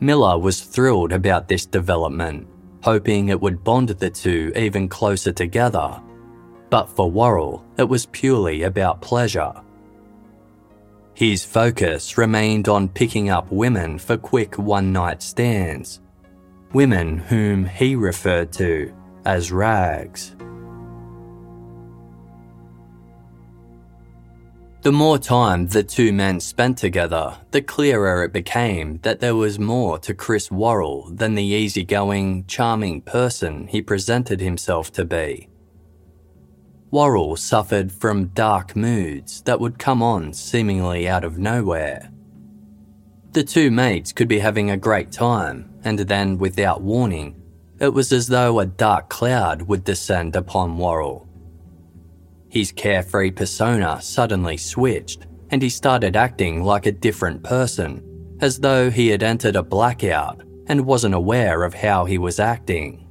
Miller 0.00 0.36
was 0.36 0.62
thrilled 0.62 1.12
about 1.12 1.46
this 1.46 1.64
development, 1.64 2.48
hoping 2.82 3.28
it 3.28 3.40
would 3.40 3.62
bond 3.62 3.90
the 3.90 4.10
two 4.10 4.52
even 4.56 4.88
closer 4.88 5.30
together. 5.30 6.02
But 6.70 6.86
for 6.86 7.08
Worrell, 7.08 7.64
it 7.78 7.84
was 7.84 8.06
purely 8.06 8.62
about 8.62 9.00
pleasure. 9.00 9.52
His 11.22 11.44
focus 11.44 12.18
remained 12.18 12.68
on 12.68 12.88
picking 12.88 13.30
up 13.30 13.46
women 13.52 13.96
for 14.00 14.16
quick 14.16 14.58
one 14.58 14.92
night 14.92 15.22
stands, 15.22 16.00
women 16.72 17.16
whom 17.16 17.64
he 17.64 17.94
referred 17.94 18.50
to 18.54 18.92
as 19.24 19.52
rags. 19.52 20.34
The 24.80 24.90
more 24.90 25.16
time 25.16 25.68
the 25.68 25.84
two 25.84 26.12
men 26.12 26.40
spent 26.40 26.76
together, 26.78 27.36
the 27.52 27.62
clearer 27.62 28.24
it 28.24 28.32
became 28.32 28.98
that 29.02 29.20
there 29.20 29.36
was 29.36 29.60
more 29.60 30.00
to 30.00 30.14
Chris 30.14 30.50
Worrell 30.50 31.08
than 31.08 31.36
the 31.36 31.44
easygoing, 31.44 32.46
charming 32.46 33.00
person 33.00 33.68
he 33.68 33.80
presented 33.80 34.40
himself 34.40 34.90
to 34.94 35.04
be. 35.04 35.51
Worrell 36.92 37.36
suffered 37.36 37.90
from 37.90 38.26
dark 38.28 38.76
moods 38.76 39.40
that 39.44 39.58
would 39.58 39.78
come 39.78 40.02
on 40.02 40.34
seemingly 40.34 41.08
out 41.08 41.24
of 41.24 41.38
nowhere. 41.38 42.10
The 43.32 43.42
two 43.42 43.70
mates 43.70 44.12
could 44.12 44.28
be 44.28 44.40
having 44.40 44.70
a 44.70 44.76
great 44.76 45.10
time, 45.10 45.70
and 45.84 45.98
then, 46.00 46.36
without 46.36 46.82
warning, 46.82 47.42
it 47.80 47.94
was 47.94 48.12
as 48.12 48.26
though 48.26 48.60
a 48.60 48.66
dark 48.66 49.08
cloud 49.08 49.62
would 49.62 49.84
descend 49.84 50.36
upon 50.36 50.76
Worrell. 50.76 51.26
His 52.50 52.72
carefree 52.72 53.30
persona 53.30 54.02
suddenly 54.02 54.58
switched, 54.58 55.26
and 55.48 55.62
he 55.62 55.70
started 55.70 56.14
acting 56.14 56.62
like 56.62 56.84
a 56.84 56.92
different 56.92 57.42
person, 57.42 58.36
as 58.42 58.58
though 58.58 58.90
he 58.90 59.08
had 59.08 59.22
entered 59.22 59.56
a 59.56 59.62
blackout 59.62 60.42
and 60.66 60.84
wasn't 60.84 61.14
aware 61.14 61.64
of 61.64 61.72
how 61.72 62.04
he 62.04 62.18
was 62.18 62.38
acting. 62.38 63.08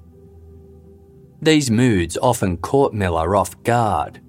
These 1.42 1.72
moods 1.72 2.18
often 2.22 2.58
caught 2.58 2.94
Miller 2.94 3.36
off 3.36 3.62
guard. 3.64 4.22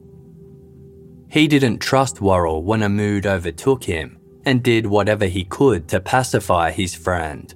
He 1.28 1.46
didn't 1.46 1.78
trust 1.78 2.20
Worrell 2.20 2.62
when 2.62 2.82
a 2.82 2.88
mood 2.88 3.26
overtook 3.26 3.84
him 3.84 4.18
and 4.44 4.62
did 4.62 4.86
whatever 4.86 5.26
he 5.26 5.44
could 5.44 5.88
to 5.88 6.00
pacify 6.00 6.70
his 6.70 6.94
friend. 6.94 7.54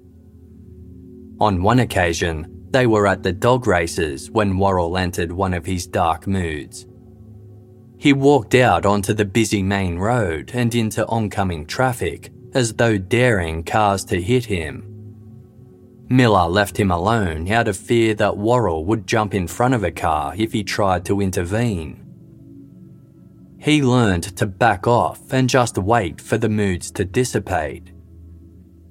On 1.41 1.63
one 1.63 1.81
occasion, 1.81 2.67
they 2.71 2.87
were 2.87 3.07
at 3.07 3.23
the 3.23 3.33
dog 3.33 3.67
races 3.67 4.31
when 4.31 4.59
Worrell 4.59 4.97
entered 4.97 5.33
one 5.33 5.55
of 5.55 5.67
his 5.67 5.87
dark 5.87 6.27
moods 6.27 6.87
he 7.99 8.13
walked 8.13 8.55
out 8.55 8.85
onto 8.85 9.15
the 9.15 9.25
busy 9.25 9.63
main 9.63 9.99
road 9.99 10.51
and 10.55 10.75
into 10.75 11.07
oncoming 11.07 11.67
traffic 11.67 12.31
as 12.55 12.75
though 12.75 12.99
daring 12.99 13.65
cars 13.65 14.05
to 14.05 14.21
hit 14.21 14.45
him. 14.45 14.96
Miller 16.09 16.49
left 16.49 16.79
him 16.79 16.91
alone 16.91 17.51
out 17.51 17.67
of 17.67 17.77
fear 17.77 18.15
that 18.15 18.37
Worrell 18.37 18.85
would 18.85 19.07
jump 19.07 19.35
in 19.35 19.49
front 19.49 19.75
of 19.75 19.83
a 19.83 19.91
car 19.91 20.35
if 20.37 20.53
he 20.53 20.63
tried 20.63 21.05
to 21.07 21.21
intervene. 21.21 22.03
He 23.59 23.83
learned 23.83 24.37
to 24.37 24.47
back 24.47 24.87
off 24.87 25.33
and 25.33 25.49
just 25.49 25.77
wait 25.77 26.21
for 26.21 26.39
the 26.39 26.49
moods 26.49 26.91
to 26.93 27.05
dissipate. 27.05 27.91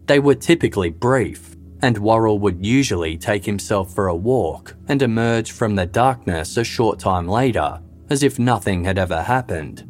They 0.07 0.19
were 0.19 0.35
typically 0.35 0.89
brief, 0.89 1.55
and 1.81 1.97
Worrell 1.97 2.39
would 2.39 2.65
usually 2.65 3.17
take 3.17 3.45
himself 3.45 3.93
for 3.93 4.07
a 4.07 4.15
walk 4.15 4.75
and 4.87 5.01
emerge 5.01 5.51
from 5.51 5.75
the 5.75 5.85
darkness 5.85 6.57
a 6.57 6.63
short 6.63 6.99
time 6.99 7.27
later 7.27 7.79
as 8.09 8.23
if 8.23 8.37
nothing 8.37 8.83
had 8.83 8.99
ever 8.99 9.21
happened. 9.23 9.83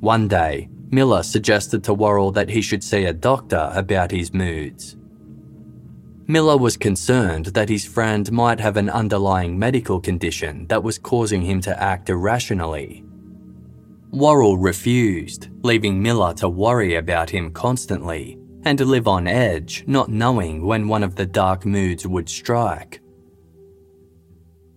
One 0.00 0.28
day, 0.28 0.68
Miller 0.90 1.22
suggested 1.22 1.84
to 1.84 1.94
Worrell 1.94 2.32
that 2.32 2.50
he 2.50 2.60
should 2.60 2.82
see 2.82 3.04
a 3.04 3.12
doctor 3.12 3.70
about 3.74 4.10
his 4.10 4.34
moods. 4.34 4.96
Miller 6.30 6.56
was 6.56 6.76
concerned 6.76 7.46
that 7.46 7.68
his 7.68 7.84
friend 7.84 8.30
might 8.30 8.60
have 8.60 8.76
an 8.76 8.88
underlying 8.88 9.58
medical 9.58 9.98
condition 9.98 10.64
that 10.68 10.80
was 10.80 10.96
causing 10.96 11.42
him 11.42 11.60
to 11.60 11.82
act 11.82 12.08
irrationally. 12.08 13.04
Worrell 14.12 14.56
refused, 14.56 15.48
leaving 15.64 16.00
Miller 16.00 16.32
to 16.34 16.48
worry 16.48 16.94
about 16.94 17.30
him 17.30 17.50
constantly 17.50 18.38
and 18.62 18.78
live 18.78 19.08
on 19.08 19.26
edge, 19.26 19.82
not 19.88 20.08
knowing 20.08 20.64
when 20.64 20.86
one 20.86 21.02
of 21.02 21.16
the 21.16 21.26
dark 21.26 21.66
moods 21.66 22.06
would 22.06 22.28
strike. 22.28 23.00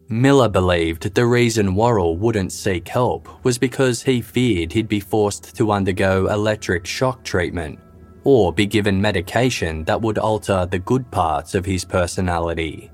Miller 0.10 0.50
believed 0.50 1.14
the 1.14 1.26
reason 1.28 1.76
Worrell 1.76 2.18
wouldn't 2.18 2.52
seek 2.52 2.88
help 2.88 3.30
was 3.46 3.60
because 3.60 4.02
he 4.02 4.22
feared 4.22 4.74
he'd 4.74 4.88
be 4.88 5.00
forced 5.00 5.56
to 5.58 5.72
undergo 5.72 6.30
electric 6.30 6.88
shock 6.88 7.24
treatment 7.24 7.78
or 8.24 8.54
be 8.54 8.66
given 8.66 9.02
medication 9.02 9.84
that 9.86 10.02
would 10.02 10.18
alter 10.18 10.66
the 10.66 10.80
good 10.80 11.10
parts 11.12 11.56
of 11.56 11.66
his 11.66 11.84
personality. 11.86 12.90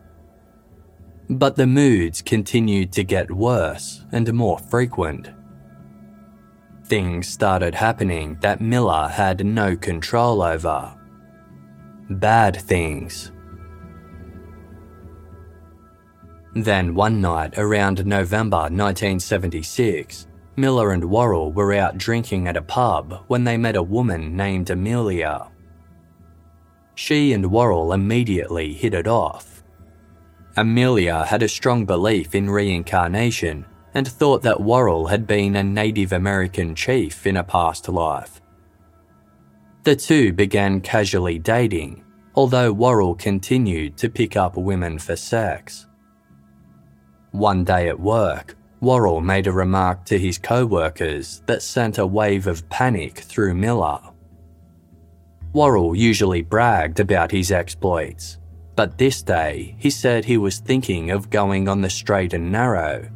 But 1.29 1.55
the 1.55 1.67
moods 1.67 2.21
continued 2.21 2.91
to 2.93 3.03
get 3.03 3.29
worse 3.29 4.05
and 4.11 4.33
more 4.33 4.57
frequent. 4.57 5.29
Things 6.85 7.27
started 7.27 7.75
happening 7.75 8.37
that 8.41 8.61
Miller 8.61 9.07
had 9.07 9.45
no 9.45 9.75
control 9.75 10.41
over. 10.41 10.95
Bad 12.09 12.55
things 12.55 13.31
Then 16.55 16.95
one 16.95 17.21
night 17.21 17.57
around 17.57 18.05
November 18.05 18.57
1976, 18.57 20.27
Miller 20.59 20.91
and 20.91 21.09
Worrell 21.09 21.51
were 21.51 21.73
out 21.73 21.97
drinking 21.97 22.47
at 22.47 22.57
a 22.57 22.61
pub 22.61 23.23
when 23.27 23.43
they 23.43 23.57
met 23.57 23.75
a 23.75 23.83
woman 23.83 24.35
named 24.35 24.69
Amelia. 24.69 25.49
She 26.95 27.31
and 27.31 27.49
Worrell 27.51 27.93
immediately 27.93 28.73
hit 28.73 28.93
it 28.93 29.07
off. 29.07 29.63
Amelia 30.57 31.23
had 31.23 31.41
a 31.41 31.47
strong 31.47 31.85
belief 31.85 32.35
in 32.35 32.49
reincarnation 32.49 33.65
and 33.93 34.07
thought 34.07 34.41
that 34.43 34.61
Worrell 34.61 35.07
had 35.07 35.25
been 35.25 35.55
a 35.55 35.63
Native 35.63 36.11
American 36.11 36.75
chief 36.75 37.25
in 37.25 37.37
a 37.37 37.43
past 37.43 37.87
life. 37.87 38.41
The 39.83 39.95
two 39.95 40.33
began 40.33 40.81
casually 40.81 41.39
dating, 41.39 42.03
although 42.35 42.73
Worrell 42.73 43.15
continued 43.15 43.97
to 43.97 44.09
pick 44.09 44.35
up 44.35 44.57
women 44.57 44.99
for 44.99 45.15
sex. 45.15 45.87
One 47.31 47.63
day 47.63 47.87
at 47.87 47.99
work, 47.99 48.55
Worrell 48.81 49.19
made 49.19 49.47
a 49.47 49.51
remark 49.51 50.05
to 50.05 50.17
his 50.17 50.37
co 50.37 50.65
workers 50.65 51.41
that 51.47 51.61
sent 51.61 51.97
a 51.97 52.07
wave 52.07 52.47
of 52.47 52.69
panic 52.69 53.19
through 53.19 53.53
Miller. 53.55 53.99
Worrell 55.51 55.95
usually 55.95 56.41
bragged 56.41 56.99
about 56.99 57.31
his 57.31 57.51
exploits, 57.51 58.37
but 58.75 58.97
this 58.97 59.21
day 59.21 59.75
he 59.79 59.89
said 59.89 60.23
he 60.23 60.37
was 60.37 60.59
thinking 60.59 61.11
of 61.11 61.29
going 61.29 61.67
on 61.67 61.81
the 61.81 61.89
straight 61.89 62.33
and 62.33 62.51
narrow. 62.51 63.09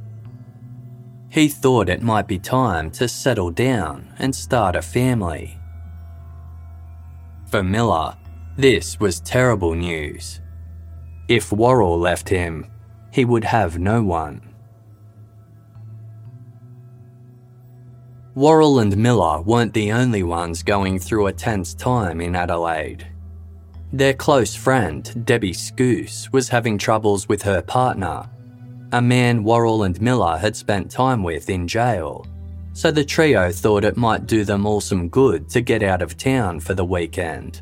He 1.30 1.48
thought 1.48 1.90
it 1.90 2.02
might 2.02 2.28
be 2.28 2.40
time 2.40 2.92
to 2.92 3.08
settle 3.08 3.50
down 3.50 4.14
and 4.20 4.36
start 4.36 4.76
a 4.76 4.82
family. 4.82 5.58
For 7.50 7.64
Miller, 7.64 8.18
this 8.58 9.00
was 9.00 9.20
terrible 9.22 9.74
news. 9.74 10.42
If 11.28 11.52
Worrell 11.52 11.98
left 11.98 12.30
him, 12.30 12.68
he 13.12 13.24
would 13.24 13.46
have 13.46 13.80
no 13.80 14.04
one. 14.04 14.53
Worrell 18.36 18.80
and 18.80 18.98
Miller 18.98 19.42
weren't 19.42 19.74
the 19.74 19.92
only 19.92 20.24
ones 20.24 20.64
going 20.64 20.98
through 20.98 21.28
a 21.28 21.34
tense 21.34 21.76
time 21.76 22.20
in 22.20 22.36
Adelaide. 22.36 23.08
Their 23.92 24.16
close 24.16 24.56
friend, 24.56 25.24
Debbie 25.24 25.54
Skuse, 25.54 26.34
was 26.34 26.50
having 26.50 26.80
troubles 26.80 27.30
with 27.30 27.44
her 27.44 27.62
partner, 27.62 28.28
a 28.92 29.02
man 29.02 29.44
Worrell 29.44 29.84
and 29.84 30.02
Miller 30.02 30.38
had 30.38 30.56
spent 30.56 30.90
time 30.90 31.22
with 31.22 31.50
in 31.50 31.68
jail, 31.68 32.26
so 32.74 32.90
the 32.90 33.06
trio 33.06 33.52
thought 33.52 33.84
it 33.84 33.98
might 33.98 34.26
do 34.26 34.44
them 34.44 34.66
all 34.66 34.82
some 34.82 35.10
good 35.10 35.48
to 35.50 35.62
get 35.62 35.84
out 35.84 36.02
of 36.02 36.18
town 36.18 36.60
for 36.60 36.74
the 36.74 36.86
weekend. 36.86 37.62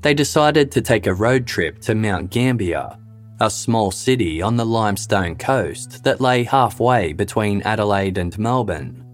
They 0.00 0.14
decided 0.14 0.72
to 0.72 0.80
take 0.80 1.06
a 1.06 1.14
road 1.14 1.46
trip 1.46 1.80
to 1.80 1.94
Mount 1.94 2.30
Gambier, 2.30 2.96
a 3.40 3.50
small 3.50 3.90
city 3.90 4.40
on 4.40 4.56
the 4.56 4.64
limestone 4.64 5.36
coast 5.36 6.04
that 6.04 6.22
lay 6.22 6.42
halfway 6.42 7.12
between 7.12 7.60
Adelaide 7.62 8.16
and 8.16 8.38
Melbourne. 8.38 9.05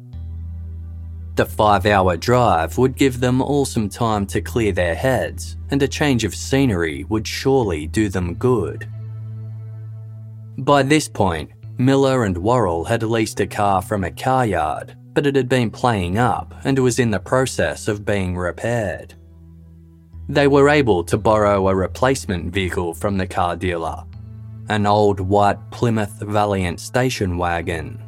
The 1.34 1.46
five 1.46 1.86
hour 1.86 2.16
drive 2.16 2.76
would 2.76 2.96
give 2.96 3.20
them 3.20 3.40
all 3.40 3.64
some 3.64 3.88
time 3.88 4.26
to 4.26 4.40
clear 4.40 4.72
their 4.72 4.94
heads, 4.94 5.56
and 5.70 5.82
a 5.82 5.88
change 5.88 6.24
of 6.24 6.34
scenery 6.34 7.04
would 7.04 7.26
surely 7.26 7.86
do 7.86 8.08
them 8.08 8.34
good. 8.34 8.88
By 10.58 10.82
this 10.82 11.08
point, 11.08 11.50
Miller 11.78 12.24
and 12.24 12.36
Worrell 12.36 12.84
had 12.84 13.02
leased 13.02 13.40
a 13.40 13.46
car 13.46 13.80
from 13.80 14.04
a 14.04 14.10
car 14.10 14.44
yard, 14.44 14.94
but 15.14 15.26
it 15.26 15.34
had 15.34 15.48
been 15.48 15.70
playing 15.70 16.18
up 16.18 16.54
and 16.64 16.78
was 16.78 16.98
in 16.98 17.10
the 17.10 17.18
process 17.18 17.88
of 17.88 18.04
being 18.04 18.36
repaired. 18.36 19.14
They 20.28 20.48
were 20.48 20.68
able 20.68 21.02
to 21.04 21.16
borrow 21.16 21.68
a 21.68 21.74
replacement 21.74 22.52
vehicle 22.52 22.94
from 22.94 23.16
the 23.16 23.26
car 23.26 23.56
dealer 23.56 24.04
an 24.68 24.86
old 24.86 25.20
white 25.20 25.58
Plymouth 25.70 26.20
Valiant 26.20 26.80
station 26.80 27.36
wagon. 27.36 28.00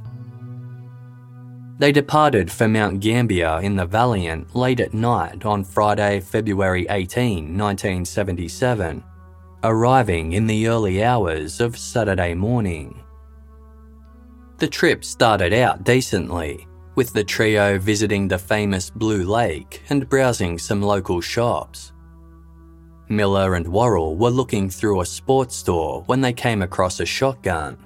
They 1.76 1.90
departed 1.90 2.52
for 2.52 2.68
Mount 2.68 3.00
Gambier 3.00 3.60
in 3.62 3.74
the 3.74 3.84
Valiant 3.84 4.54
late 4.54 4.78
at 4.78 4.94
night 4.94 5.44
on 5.44 5.64
Friday, 5.64 6.20
February 6.20 6.86
18, 6.88 7.58
1977, 7.58 9.02
arriving 9.64 10.34
in 10.34 10.46
the 10.46 10.68
early 10.68 11.02
hours 11.02 11.60
of 11.60 11.76
Saturday 11.76 12.32
morning. 12.32 13.02
The 14.58 14.68
trip 14.68 15.04
started 15.04 15.52
out 15.52 15.82
decently, 15.82 16.68
with 16.94 17.12
the 17.12 17.24
trio 17.24 17.76
visiting 17.76 18.28
the 18.28 18.38
famous 18.38 18.88
Blue 18.88 19.24
Lake 19.24 19.82
and 19.90 20.08
browsing 20.08 20.58
some 20.60 20.80
local 20.80 21.20
shops. 21.20 21.92
Miller 23.08 23.56
and 23.56 23.66
Worrell 23.66 24.16
were 24.16 24.30
looking 24.30 24.70
through 24.70 25.00
a 25.00 25.06
sports 25.06 25.56
store 25.56 26.04
when 26.06 26.20
they 26.20 26.32
came 26.32 26.62
across 26.62 27.00
a 27.00 27.06
shotgun. 27.06 27.76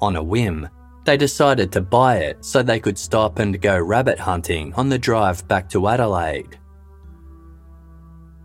On 0.00 0.16
a 0.16 0.22
whim, 0.22 0.68
they 1.04 1.16
decided 1.16 1.72
to 1.72 1.80
buy 1.80 2.18
it 2.18 2.44
so 2.44 2.62
they 2.62 2.80
could 2.80 2.98
stop 2.98 3.38
and 3.38 3.60
go 3.60 3.78
rabbit 3.78 4.18
hunting 4.18 4.72
on 4.74 4.88
the 4.88 4.98
drive 4.98 5.46
back 5.48 5.68
to 5.70 5.88
Adelaide. 5.88 6.58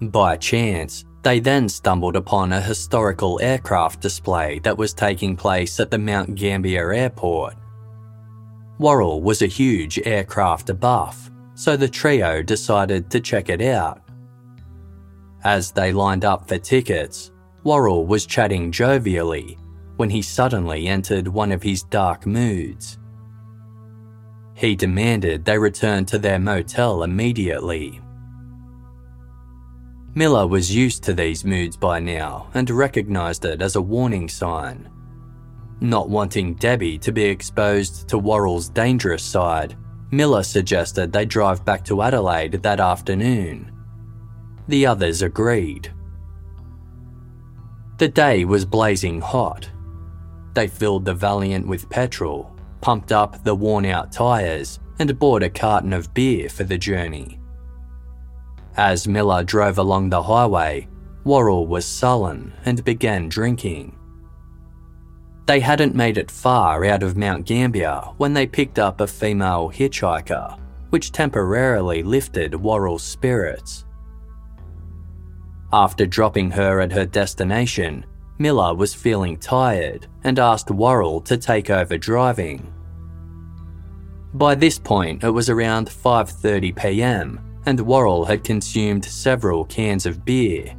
By 0.02 0.38
chance, 0.38 1.06
they 1.24 1.40
then 1.40 1.68
stumbled 1.70 2.16
upon 2.16 2.54
a 2.54 2.62
historical 2.62 3.40
aircraft 3.42 4.00
display 4.02 4.60
that 4.60 4.78
was 4.78 4.94
taking 4.94 5.36
place 5.36 5.80
at 5.80 5.92
the 5.92 5.98
Mount 5.98 6.36
Gambier 6.36 6.94
airport. 6.94 7.56
Worrell 8.80 9.22
was 9.22 9.42
a 9.42 9.48
huge 9.48 10.00
aircraft 10.06 10.80
buff, 10.80 11.32
so 11.56 11.76
the 11.76 11.88
trio 11.88 12.42
decided 12.44 13.10
to 13.12 13.20
check 13.20 13.50
it 13.50 13.62
out. 13.62 14.02
As 15.44 15.72
they 15.72 15.92
lined 15.92 16.26
up 16.26 16.48
for 16.48 16.58
tickets, 16.58 17.32
Worrell 17.64 18.06
was 18.06 18.26
chatting 18.26 18.72
jovially 18.72 19.58
when 19.98 20.10
he 20.10 20.22
suddenly 20.22 20.88
entered 20.88 21.28
one 21.28 21.52
of 21.52 21.62
his 21.62 21.84
dark 21.84 22.26
moods. 22.26 22.98
He 24.54 24.76
demanded 24.76 25.46
they 25.46 25.58
return 25.58 26.06
to 26.06 26.18
their 26.18 26.40
motel 26.40 27.04
immediately. 27.04 28.02
Miller 30.16 30.48
was 30.48 30.74
used 30.74 31.04
to 31.04 31.14
these 31.14 31.46
moods 31.46 31.78
by 31.78 32.00
now 32.00 32.50
and 32.56 32.68
recognised 32.70 33.46
it 33.46 33.62
as 33.62 33.76
a 33.76 33.82
warning 33.82 34.28
sign. 34.28 34.90
Not 35.80 36.10
wanting 36.10 36.56
Debbie 36.56 36.98
to 37.00 37.12
be 37.12 37.26
exposed 37.26 38.08
to 38.10 38.18
Worrell's 38.18 38.70
dangerous 38.70 39.22
side, 39.22 39.78
Miller 40.10 40.42
suggested 40.42 41.12
they 41.12 41.26
drive 41.26 41.64
back 41.66 41.84
to 41.86 42.02
Adelaide 42.02 42.54
that 42.64 42.80
afternoon. 42.80 43.72
The 44.68 44.88
others 44.88 45.22
agreed. 45.22 45.94
The 48.00 48.08
day 48.08 48.46
was 48.46 48.66
blazing 48.66 49.22
hot. 49.22 49.70
They 50.58 50.68
filled 50.68 51.06
the 51.06 51.14
Valiant 51.14 51.68
with 51.68 51.88
petrol, 51.88 52.52
pumped 52.82 53.12
up 53.12 53.44
the 53.44 53.54
worn 53.54 53.86
out 53.86 54.12
tyres, 54.12 54.80
and 54.98 55.20
bought 55.20 55.44
a 55.44 55.52
carton 55.52 55.94
of 55.94 56.16
beer 56.16 56.50
for 56.50 56.64
the 56.64 56.80
journey. 56.80 57.40
As 58.76 59.08
Miller 59.08 59.44
drove 59.44 59.78
along 59.78 60.10
the 60.10 60.24
highway, 60.24 60.88
Worrell 61.24 61.68
was 61.68 61.86
sullen 61.86 62.54
and 62.66 62.84
began 62.84 63.30
drinking. 63.30 63.96
They 65.46 65.60
hadn't 65.60 65.94
made 65.94 66.18
it 66.18 66.32
far 66.32 66.84
out 66.86 67.04
of 67.04 67.16
Mount 67.16 67.46
Gambier 67.46 68.02
when 68.18 68.34
they 68.34 68.48
picked 68.48 68.80
up 68.80 69.00
a 69.00 69.06
female 69.06 69.70
hitchhiker, 69.72 70.58
which 70.90 71.12
temporarily 71.12 72.02
lifted 72.02 72.56
Worrell's 72.56 73.04
spirits. 73.04 73.86
After 75.72 76.08
dropping 76.08 76.50
her 76.50 76.82
at 76.82 76.94
her 76.94 77.06
destination, 77.06 78.08
Miller 78.40 78.76
was 78.76 78.94
feeling 78.94 79.38
tired 79.38 80.08
and 80.24 80.38
asked 80.38 80.70
Worrell 80.70 81.22
to 81.22 81.38
take 81.38 81.70
over 81.70 81.98
driving. 81.98 82.72
By 84.34 84.56
this 84.56 84.78
point, 84.78 85.24
it 85.24 85.32
was 85.32 85.50
around 85.50 85.90
5:30 85.90 86.76
p.m., 86.76 87.40
and 87.66 87.80
Worrell 87.82 88.26
had 88.26 88.44
consumed 88.44 89.04
several 89.04 89.66
cans 89.66 90.06
of 90.06 90.24
beer. 90.24 90.76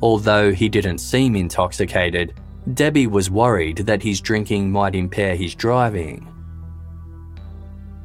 Although 0.00 0.52
he 0.52 0.68
didn't 0.68 0.98
seem 0.98 1.36
intoxicated, 1.36 2.34
Debbie 2.74 3.06
was 3.06 3.30
worried 3.30 3.78
that 3.78 4.02
his 4.02 4.20
drinking 4.20 4.72
might 4.72 4.94
impair 4.94 5.36
his 5.36 5.54
driving. 5.54 6.26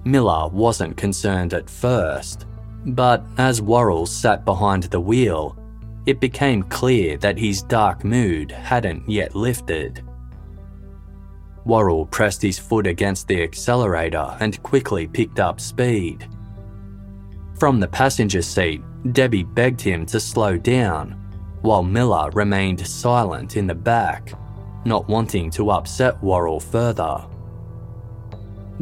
Miller 0.04 0.50
wasn't 0.50 0.98
concerned 0.98 1.54
at 1.54 1.70
first, 1.70 2.46
but 2.86 3.24
as 3.38 3.62
Worrell 3.62 4.06
sat 4.06 4.46
behind 4.46 4.84
the 4.84 5.00
wheel, 5.00 5.56
it 6.06 6.20
became 6.20 6.64
clear 6.64 7.18
that 7.18 7.38
his 7.38 7.62
dark 7.62 8.04
mood 8.04 8.52
hadn't 8.52 9.08
yet 9.10 9.36
lifted. 9.36 10.04
Worrell 11.66 12.08
pressed 12.08 12.42
his 12.42 12.58
foot 12.58 12.88
against 12.88 13.28
the 13.28 13.44
accelerator 13.44 14.36
and 14.40 14.62
quickly 14.64 15.08
picked 15.08 15.40
up 15.40 15.60
speed. 15.60 16.28
From 17.60 17.80
the 17.80 17.88
passenger 17.88 18.42
seat, 18.42 18.82
Debbie 19.12 19.44
begged 19.44 19.82
him 19.82 20.06
to 20.08 20.20
slow 20.20 20.58
down, 20.58 21.12
while 21.62 21.84
Miller 21.84 22.32
remained 22.32 22.86
silent 22.86 23.56
in 23.56 23.68
the 23.68 23.76
back, 23.76 24.34
not 24.86 25.08
wanting 25.08 25.52
to 25.52 25.70
upset 25.70 26.22
Worrell 26.24 26.60
further. 26.60 27.24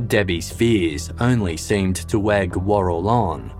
Debbie's 0.07 0.49
fears 0.49 1.11
only 1.19 1.57
seemed 1.57 1.97
to 2.07 2.19
wag 2.19 2.55
Worrell 2.55 3.09
on. 3.09 3.51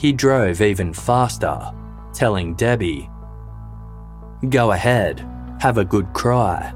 He 0.00 0.12
drove 0.12 0.60
even 0.60 0.92
faster, 0.92 1.72
telling 2.16 2.54
Debbie, 2.54 3.08
Go 4.48 4.72
ahead, 4.72 5.26
have 5.60 5.78
a 5.78 5.84
good 5.84 6.12
cry. 6.12 6.72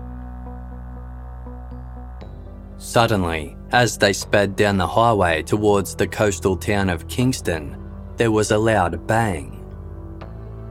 Suddenly, 2.79 3.57
as 3.73 3.99
they 3.99 4.13
sped 4.13 4.57
down 4.57 4.77
the 4.77 4.87
highway 4.87 5.43
towards 5.43 5.95
the 5.95 6.07
coastal 6.07 6.57
town 6.57 6.89
of 6.89 7.09
Kingston, 7.09 7.77
there 8.17 8.31
was 8.31 8.51
a 8.51 8.59
loud 8.59 9.07
bang. 9.07 9.53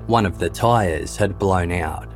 One 0.07 0.25
of 0.25 0.39
the 0.39 0.49
tyres 0.49 1.15
had 1.15 1.39
blown 1.39 1.71
out. 1.71 2.13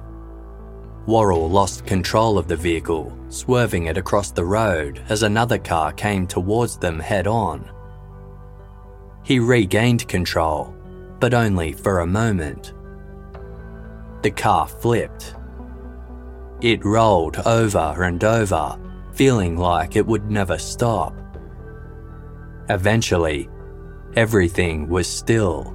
Worrell 1.05 1.49
lost 1.49 1.85
control 1.85 2.37
of 2.37 2.47
the 2.47 2.55
vehicle, 2.55 3.15
swerving 3.29 3.85
it 3.85 3.97
across 3.97 4.31
the 4.31 4.45
road 4.45 5.01
as 5.09 5.23
another 5.23 5.57
car 5.57 5.91
came 5.91 6.25
towards 6.25 6.77
them 6.77 6.99
head 6.99 7.27
on. 7.27 7.69
He 9.23 9.39
regained 9.39 10.07
control, 10.07 10.72
but 11.23 11.33
only 11.33 11.71
for 11.71 12.01
a 12.01 12.05
moment. 12.05 12.73
The 14.23 14.31
car 14.31 14.67
flipped. 14.67 15.35
It 16.59 16.83
rolled 16.83 17.37
over 17.45 18.03
and 18.03 18.21
over, 18.21 18.77
feeling 19.13 19.55
like 19.55 19.95
it 19.95 20.05
would 20.05 20.29
never 20.29 20.57
stop. 20.57 21.15
Eventually, 22.67 23.49
everything 24.17 24.89
was 24.89 25.07
still. 25.07 25.73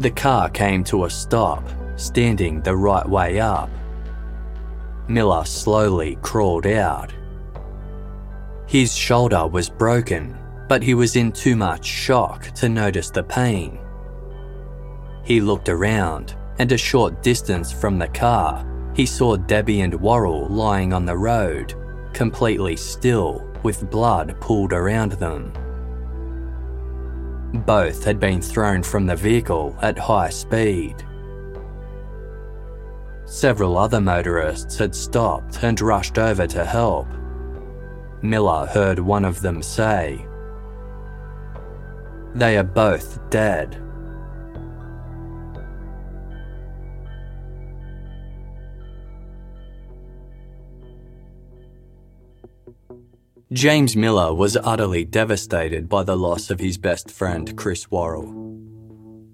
The 0.00 0.12
car 0.12 0.48
came 0.48 0.82
to 0.84 1.04
a 1.04 1.10
stop, 1.10 1.68
standing 1.96 2.62
the 2.62 2.74
right 2.74 3.06
way 3.06 3.40
up. 3.40 3.68
Miller 5.06 5.44
slowly 5.44 6.16
crawled 6.22 6.66
out. 6.66 7.12
His 8.66 8.96
shoulder 8.96 9.46
was 9.46 9.68
broken 9.68 10.34
but 10.68 10.82
he 10.82 10.94
was 10.94 11.16
in 11.16 11.32
too 11.32 11.56
much 11.56 11.84
shock 11.84 12.50
to 12.52 12.68
notice 12.68 13.10
the 13.10 13.22
pain. 13.22 13.78
He 15.24 15.40
looked 15.40 15.68
around, 15.68 16.36
and 16.58 16.70
a 16.72 16.78
short 16.78 17.22
distance 17.22 17.72
from 17.72 17.98
the 17.98 18.08
car, 18.08 18.64
he 18.94 19.06
saw 19.06 19.36
Debbie 19.36 19.80
and 19.80 20.00
Worrell 20.00 20.46
lying 20.48 20.92
on 20.92 21.04
the 21.04 21.16
road, 21.16 21.74
completely 22.12 22.76
still, 22.76 23.44
with 23.62 23.90
blood 23.90 24.36
pooled 24.40 24.72
around 24.72 25.12
them. 25.12 25.52
Both 27.66 28.04
had 28.04 28.20
been 28.20 28.40
thrown 28.40 28.82
from 28.82 29.06
the 29.06 29.16
vehicle 29.16 29.76
at 29.80 29.98
high 29.98 30.30
speed. 30.30 31.04
Several 33.26 33.78
other 33.78 34.00
motorists 34.00 34.76
had 34.76 34.94
stopped 34.94 35.62
and 35.62 35.80
rushed 35.80 36.18
over 36.18 36.46
to 36.46 36.64
help. 36.64 37.08
Miller 38.22 38.66
heard 38.66 38.98
one 38.98 39.24
of 39.24 39.40
them 39.40 39.62
say, 39.62 40.26
they 42.34 42.58
are 42.58 42.64
both 42.64 43.18
dead. 43.30 43.80
James 53.52 53.94
Miller 53.94 54.34
was 54.34 54.56
utterly 54.56 55.04
devastated 55.04 55.88
by 55.88 56.02
the 56.02 56.16
loss 56.16 56.50
of 56.50 56.58
his 56.58 56.76
best 56.76 57.08
friend, 57.08 57.56
Chris 57.56 57.88
Worrell. 57.88 58.32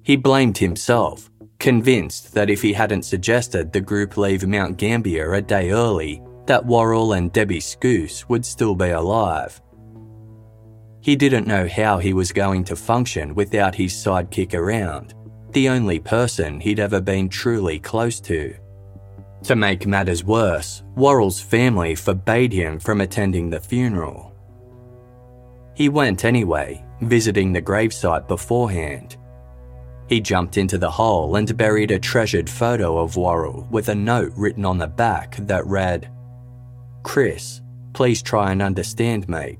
He 0.02 0.16
blamed 0.16 0.58
himself, 0.58 1.30
convinced 1.58 2.34
that 2.34 2.50
if 2.50 2.60
he 2.60 2.74
hadn't 2.74 3.04
suggested 3.04 3.72
the 3.72 3.80
group 3.80 4.18
leave 4.18 4.46
Mount 4.46 4.76
Gambier 4.76 5.34
a 5.34 5.40
day 5.40 5.70
early, 5.70 6.22
that 6.46 6.66
Worrell 6.66 7.14
and 7.14 7.32
Debbie 7.32 7.60
Skuse 7.60 8.28
would 8.28 8.44
still 8.44 8.74
be 8.74 8.90
alive 8.90 9.60
he 11.00 11.16
didn't 11.16 11.46
know 11.46 11.66
how 11.66 11.98
he 11.98 12.12
was 12.12 12.32
going 12.32 12.64
to 12.64 12.76
function 12.76 13.34
without 13.34 13.74
his 13.74 13.92
sidekick 13.92 14.54
around, 14.54 15.14
the 15.52 15.68
only 15.68 15.98
person 15.98 16.60
he'd 16.60 16.78
ever 16.78 17.00
been 17.00 17.28
truly 17.28 17.78
close 17.78 18.20
to. 18.20 18.54
To 19.44 19.56
make 19.56 19.86
matters 19.86 20.22
worse, 20.22 20.82
Worrell's 20.94 21.40
family 21.40 21.94
forbade 21.94 22.52
him 22.52 22.78
from 22.78 23.00
attending 23.00 23.48
the 23.48 23.60
funeral. 23.60 24.34
He 25.74 25.88
went 25.88 26.26
anyway, 26.26 26.84
visiting 27.00 27.52
the 27.52 27.62
gravesite 27.62 28.28
beforehand. 28.28 29.16
He 30.08 30.20
jumped 30.20 30.58
into 30.58 30.76
the 30.76 30.90
hole 30.90 31.36
and 31.36 31.56
buried 31.56 31.90
a 31.90 31.98
treasured 31.98 32.50
photo 32.50 32.98
of 32.98 33.16
Worrell 33.16 33.66
with 33.70 33.88
a 33.88 33.94
note 33.94 34.32
written 34.36 34.66
on 34.66 34.76
the 34.76 34.88
back 34.88 35.36
that 35.46 35.66
read, 35.66 36.10
Chris, 37.02 37.62
please 37.94 38.20
try 38.20 38.52
and 38.52 38.60
understand, 38.60 39.26
mate. 39.28 39.58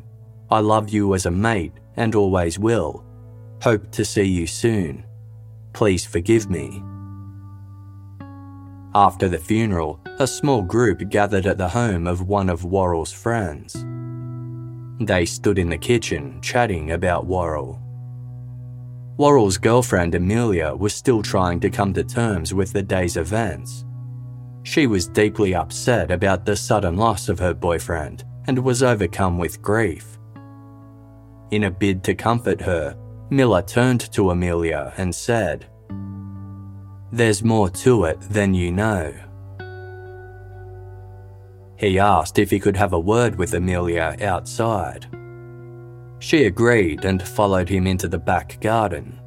I 0.51 0.59
love 0.59 0.91
you 0.91 1.15
as 1.15 1.27
a 1.27 1.31
mate 1.31 1.73
and 1.97 2.15
always 2.15 2.59
will. 2.59 3.05
Hope 3.63 3.91
to 3.93 4.05
see 4.05 4.25
you 4.25 4.47
soon. 4.47 5.05
Please 5.73 6.05
forgive 6.05 6.51
me. 6.51 6.83
After 8.95 9.29
the 9.29 9.39
funeral, 9.39 10.01
a 10.19 10.27
small 10.27 10.63
group 10.63 11.09
gathered 11.09 11.47
at 11.47 11.59
the 11.59 11.69
home 11.69 12.09
of 12.09 12.23
one 12.23 12.49
of 12.49 12.65
Worrell's 12.65 13.13
friends. 13.13 13.85
They 14.99 15.25
stood 15.25 15.59
in 15.59 15.71
the 15.71 15.79
kitchen 15.79 16.41
chatting 16.43 16.91
about 16.91 17.27
Worrell. 17.27 17.81
Worrell's 19.17 19.59
girlfriend 19.59 20.15
Amelia 20.15 20.75
was 20.75 20.95
still 20.95 21.23
trying 21.23 21.61
to 21.61 21.71
come 21.71 21.93
to 21.93 22.03
terms 22.03 22.53
with 22.53 22.73
the 22.73 22.83
day's 22.83 23.17
events. 23.17 23.85
She 24.65 24.89
was 24.89 25.07
deeply 25.07 25.55
upset 25.55 26.11
about 26.11 26.45
the 26.45 26.57
sudden 26.57 26.97
loss 26.97 27.29
of 27.29 27.39
her 27.39 27.55
boyfriend 27.55 28.25
and 28.47 28.59
was 28.59 28.83
overcome 28.83 29.39
with 29.39 29.63
grief. 29.63 30.19
In 31.51 31.65
a 31.65 31.71
bid 31.71 32.05
to 32.05 32.15
comfort 32.15 32.61
her, 32.61 32.97
Miller 33.29 33.63
turned 33.63 34.13
to 34.13 34.31
Amelia 34.31 34.93
and 34.97 35.13
said, 35.13 35.67
There's 37.11 37.43
more 37.43 37.69
to 37.71 38.05
it 38.05 38.21
than 38.21 38.55
you 38.55 38.71
know. 38.71 39.13
He 41.77 41.99
asked 41.99 42.39
if 42.39 42.51
he 42.51 42.61
could 42.61 42.77
have 42.77 42.93
a 42.93 43.01
word 43.01 43.37
with 43.37 43.55
Amelia 43.55 44.17
outside. 44.21 45.07
She 46.21 46.45
agreed 46.45 47.05
and 47.05 47.27
followed 47.27 47.69
him 47.69 47.87
into 47.87 48.07
the 48.07 48.19
back 48.19 48.61
garden. 48.61 49.19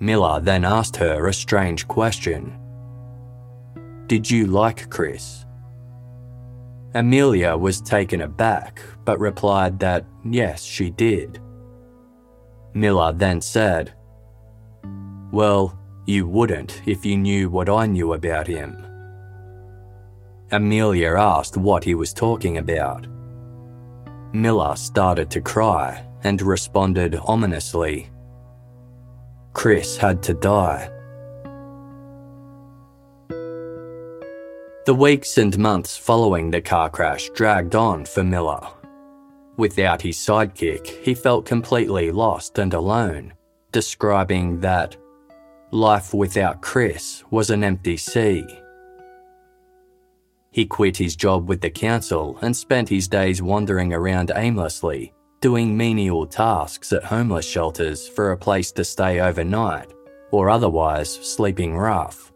Miller 0.00 0.40
then 0.40 0.64
asked 0.64 0.96
her 0.96 1.28
a 1.28 1.34
strange 1.34 1.86
question 1.86 2.58
Did 4.06 4.28
you 4.28 4.46
like 4.46 4.90
Chris? 4.90 5.44
Amelia 6.94 7.56
was 7.56 7.80
taken 7.80 8.22
aback, 8.22 8.82
but 9.10 9.18
replied 9.18 9.76
that 9.80 10.06
yes, 10.24 10.62
she 10.62 10.88
did. 10.88 11.40
Miller 12.74 13.12
then 13.12 13.40
said, 13.40 13.92
Well, 15.32 15.76
you 16.06 16.28
wouldn't 16.28 16.80
if 16.86 17.04
you 17.04 17.16
knew 17.16 17.50
what 17.50 17.68
I 17.68 17.86
knew 17.86 18.12
about 18.12 18.46
him. 18.46 18.86
Amelia 20.52 21.16
asked 21.16 21.56
what 21.56 21.82
he 21.82 21.96
was 21.96 22.12
talking 22.12 22.58
about. 22.58 23.08
Miller 24.32 24.76
started 24.76 25.28
to 25.32 25.40
cry 25.40 26.06
and 26.22 26.40
responded 26.40 27.16
ominously, 27.16 28.10
Chris 29.54 29.96
had 29.96 30.22
to 30.22 30.34
die. 30.34 30.88
The 34.86 34.94
weeks 34.94 35.36
and 35.36 35.58
months 35.58 35.96
following 35.96 36.52
the 36.52 36.60
car 36.60 36.88
crash 36.88 37.28
dragged 37.30 37.74
on 37.74 38.04
for 38.04 38.22
Miller. 38.22 38.68
Without 39.60 40.00
his 40.00 40.16
sidekick, 40.16 40.86
he 41.04 41.12
felt 41.12 41.44
completely 41.44 42.10
lost 42.10 42.58
and 42.58 42.72
alone, 42.72 43.34
describing 43.72 44.58
that 44.60 44.96
life 45.70 46.14
without 46.14 46.62
Chris 46.62 47.22
was 47.30 47.50
an 47.50 47.62
empty 47.62 47.98
sea. 47.98 48.42
He 50.50 50.64
quit 50.64 50.96
his 50.96 51.14
job 51.14 51.46
with 51.46 51.60
the 51.60 51.68
council 51.68 52.38
and 52.40 52.56
spent 52.56 52.88
his 52.88 53.06
days 53.06 53.42
wandering 53.42 53.92
around 53.92 54.32
aimlessly, 54.34 55.12
doing 55.42 55.76
menial 55.76 56.26
tasks 56.26 56.90
at 56.94 57.04
homeless 57.04 57.44
shelters 57.44 58.08
for 58.08 58.32
a 58.32 58.38
place 58.38 58.72
to 58.72 58.82
stay 58.82 59.20
overnight, 59.20 59.92
or 60.30 60.48
otherwise 60.48 61.12
sleeping 61.12 61.76
rough. 61.76 62.32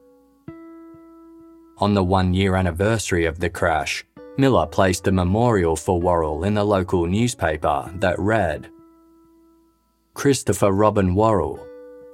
On 1.79 1.95
the 1.95 2.05
one 2.05 2.35
year 2.35 2.55
anniversary 2.55 3.25
of 3.25 3.41
the 3.41 3.49
crash, 3.49 4.05
Miller 4.37 4.67
placed 4.67 5.07
a 5.07 5.13
memorial 5.13 5.77
for 5.77 6.01
Worrell 6.01 6.43
in 6.43 6.55
the 6.55 6.65
local 6.65 7.07
newspaper 7.07 7.89
that 7.97 8.19
read 8.19 8.69
Christopher 10.15 10.73
Robin 10.73 11.15
Worrell, 11.15 11.65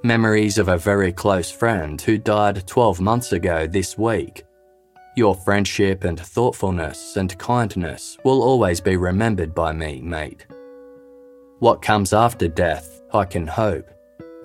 memories 0.03 0.59
of 0.59 0.67
a 0.67 0.77
very 0.77 1.11
close 1.11 1.49
friend 1.49 1.99
who 1.99 2.19
died 2.19 2.67
12 2.67 3.01
months 3.01 3.31
ago 3.31 3.65
this 3.65 3.97
week. 3.97 4.43
Your 5.15 5.33
friendship 5.33 6.03
and 6.03 6.19
thoughtfulness 6.19 7.17
and 7.17 7.37
kindness 7.39 8.17
will 8.23 8.43
always 8.43 8.79
be 8.79 8.97
remembered 8.97 9.55
by 9.55 9.73
me, 9.73 9.99
mate. 10.01 10.45
What 11.57 11.81
comes 11.81 12.13
after 12.13 12.47
death, 12.47 13.01
I 13.13 13.25
can 13.25 13.47
hope, 13.47 13.89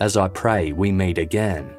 as 0.01 0.17
I 0.17 0.29
pray 0.29 0.73
we 0.73 0.93
meet 0.93 1.19
again. 1.19 1.77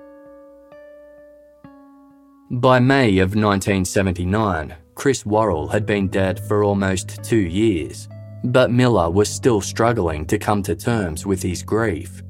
By 2.49 2.79
May 2.79 3.17
of 3.17 3.35
1979, 3.35 4.75
Chris 4.97 5.25
Worrell 5.27 5.67
had 5.67 5.85
been 5.85 6.07
dead 6.07 6.39
for 6.39 6.63
almost 6.63 7.23
two 7.23 7.37
years, 7.37 8.09
but 8.43 8.71
Miller 8.71 9.11
was 9.11 9.29
still 9.29 9.61
struggling 9.61 10.25
to 10.25 10.39
come 10.39 10.63
to 10.63 10.75
terms 10.75 11.23
with 11.23 11.43
his 11.43 11.61
grief. 11.61 12.23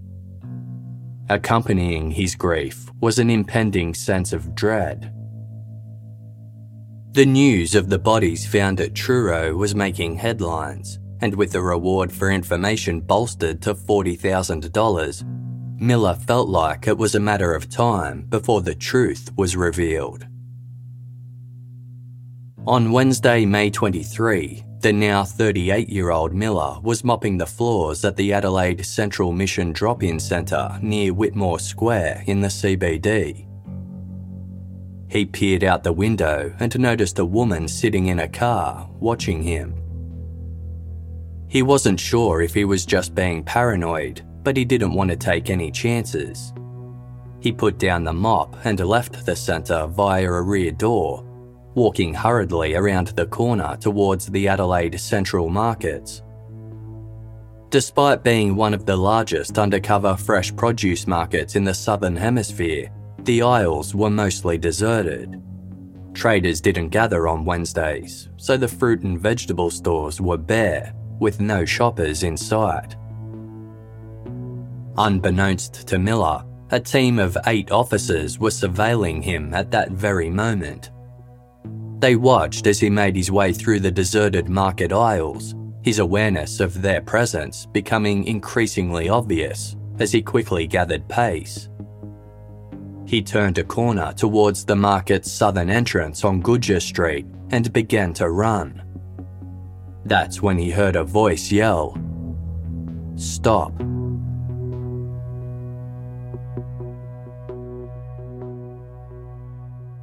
Accompanying 1.30 2.12
his 2.12 2.36
grief 2.36 2.92
was 3.00 3.20
an 3.20 3.30
impending 3.30 3.94
sense 3.94 4.34
of 4.34 4.54
dread. 4.54 5.14
The 7.14 7.26
news 7.26 7.74
of 7.74 7.88
the 7.88 8.00
bodies 8.00 8.46
found 8.46 8.82
at 8.82 8.94
Truro 8.94 9.56
was 9.56 9.74
making 9.74 10.18
headlines, 10.18 11.00
and 11.22 11.34
with 11.36 11.54
the 11.54 11.62
reward 11.62 12.12
for 12.12 12.30
information 12.30 13.00
bolstered 13.00 13.62
to 13.62 13.76
$40,000, 13.76 15.80
Miller 15.80 16.16
felt 16.16 16.50
like 16.50 16.90
it 16.90 16.98
was 16.98 17.16
a 17.16 17.20
matter 17.22 17.54
of 17.54 17.70
time 17.70 18.24
before 18.24 18.62
the 18.62 18.76
truth 18.76 19.32
was 19.38 19.56
revealed. 19.56 20.28
On 22.68 22.92
Wednesday, 22.92 23.46
May 23.46 23.70
23, 23.70 24.62
the 24.82 24.92
now 24.92 25.24
38 25.24 25.88
year 25.88 26.12
old 26.12 26.34
Miller 26.34 26.78
was 26.82 27.02
mopping 27.02 27.38
the 27.38 27.46
floors 27.46 28.04
at 28.04 28.18
the 28.18 28.34
Adelaide 28.34 28.86
Central 28.86 29.32
Mission 29.32 29.72
Drop 29.72 30.04
In 30.04 30.20
Centre 30.20 30.78
near 30.82 31.14
Whitmore 31.14 31.60
Square 31.60 32.24
in 32.28 32.42
the 32.42 32.50
CBD. 32.50 33.48
He 35.10 35.26
peered 35.26 35.64
out 35.64 35.84
the 35.86 35.94
window 35.94 36.54
and 36.60 36.78
noticed 36.78 37.20
a 37.20 37.26
woman 37.26 37.70
sitting 37.70 38.08
in 38.08 38.20
a 38.20 38.28
car 38.28 38.90
watching 39.00 39.42
him. 39.42 39.74
He 41.48 41.62
wasn't 41.62 42.02
sure 42.02 42.42
if 42.42 42.54
he 42.54 42.66
was 42.66 42.86
just 42.86 43.16
being 43.16 43.46
paranoid 43.46 44.24
but 44.44 44.56
he 44.56 44.64
didn't 44.64 44.94
want 44.94 45.10
to 45.10 45.18
take 45.18 45.50
any 45.50 45.72
chances. 45.72 46.54
He 47.42 47.52
put 47.52 47.78
down 47.78 48.04
the 48.06 48.14
mop 48.14 48.56
and 48.66 48.80
left 48.80 49.26
the 49.26 49.36
centre 49.36 49.88
via 49.88 50.30
a 50.30 50.42
rear 50.42 50.72
door, 50.72 51.27
walking 51.78 52.12
hurriedly 52.12 52.74
around 52.74 53.10
the 53.10 53.28
corner 53.28 53.78
towards 53.80 54.26
the 54.26 54.48
Adelaide 54.48 55.00
Central 55.00 55.48
Markets. 55.48 56.24
Despite 57.70 58.24
being 58.24 58.56
one 58.56 58.74
of 58.74 58.88
the 58.88 58.96
largest 58.96 59.60
undercover 59.60 60.18
fresh 60.18 60.54
produce 60.56 61.06
markets 61.06 61.56
in 61.56 61.64
the 61.64 61.76
Southern 61.76 62.16
Hemisphere, 62.16 62.90
the 63.20 63.44
aisles 63.44 63.94
were 63.94 64.10
mostly 64.10 64.58
deserted. 64.58 65.40
Traders 66.16 66.62
didn't 66.62 66.90
gather 66.90 67.28
on 67.28 67.46
Wednesdays, 67.46 68.30
so 68.38 68.58
the 68.58 68.68
fruit 68.68 69.04
and 69.04 69.20
vegetable 69.20 69.70
stores 69.70 70.20
were 70.20 70.36
bare, 70.36 70.96
with 71.20 71.40
no 71.40 71.64
shoppers 71.64 72.24
in 72.24 72.36
sight. 72.36 72.96
Unbeknownst 74.98 75.88
to 75.88 76.00
Miller, 76.00 76.44
a 76.72 76.80
team 76.80 77.20
of 77.20 77.38
eight 77.46 77.70
officers 77.70 78.40
were 78.40 78.50
surveilling 78.50 79.22
him 79.22 79.54
at 79.54 79.70
that 79.70 79.92
very 79.92 80.32
moment. 80.32 80.90
They 82.00 82.16
watched 82.16 82.68
as 82.68 82.80
he 82.80 82.90
made 82.90 83.16
his 83.16 83.32
way 83.32 83.54
through 83.54 83.80
the 83.80 83.92
deserted 83.92 84.50
market 84.50 84.92
aisles, 84.92 85.56
his 85.82 86.00
awareness 86.00 86.60
of 86.60 86.82
their 86.82 87.02
presence 87.02 87.66
becoming 87.66 88.26
increasingly 88.26 89.10
obvious 89.10 89.76
as 90.00 90.12
he 90.12 90.22
quickly 90.22 90.68
gathered 90.68 91.08
pace. 91.08 91.70
He 93.06 93.22
turned 93.22 93.58
a 93.58 93.64
corner 93.64 94.14
towards 94.14 94.66
the 94.66 94.76
market's 94.76 95.32
southern 95.32 95.70
entrance 95.70 96.24
on 96.24 96.42
Gouger 96.42 96.82
Street 96.82 97.26
and 97.50 97.72
began 97.74 98.14
to 98.16 98.30
run. 98.30 98.84
That's 100.06 100.42
when 100.42 100.58
he 100.58 100.70
heard 100.70 100.96
a 100.96 101.04
voice 101.04 101.52
yell, 101.52 101.98
Stop. 103.16 103.74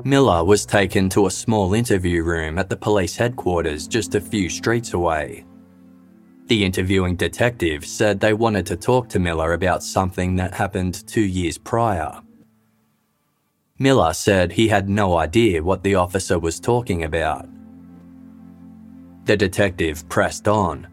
Miller 0.06 0.44
was 0.44 0.66
taken 0.66 1.08
to 1.08 1.26
a 1.26 1.30
small 1.30 1.72
interview 1.72 2.22
room 2.22 2.58
at 2.58 2.68
the 2.68 2.76
police 2.76 3.16
headquarters 3.16 3.88
just 3.88 4.14
a 4.14 4.20
few 4.20 4.50
streets 4.50 4.92
away. 4.92 5.46
The 6.48 6.62
interviewing 6.62 7.16
detective 7.16 7.86
said 7.86 8.20
they 8.20 8.34
wanted 8.34 8.66
to 8.66 8.76
talk 8.76 9.08
to 9.08 9.18
Miller 9.18 9.54
about 9.54 9.82
something 9.82 10.36
that 10.36 10.52
happened 10.52 11.06
two 11.06 11.22
years 11.22 11.56
prior. 11.56 12.20
Miller 13.78 14.12
said 14.12 14.52
he 14.52 14.68
had 14.68 14.90
no 14.90 15.16
idea 15.16 15.62
what 15.62 15.82
the 15.82 15.94
officer 15.94 16.38
was 16.38 16.60
talking 16.60 17.04
about. 17.04 17.48
The 19.24 19.38
detective 19.38 20.06
pressed 20.10 20.48
on, 20.48 20.86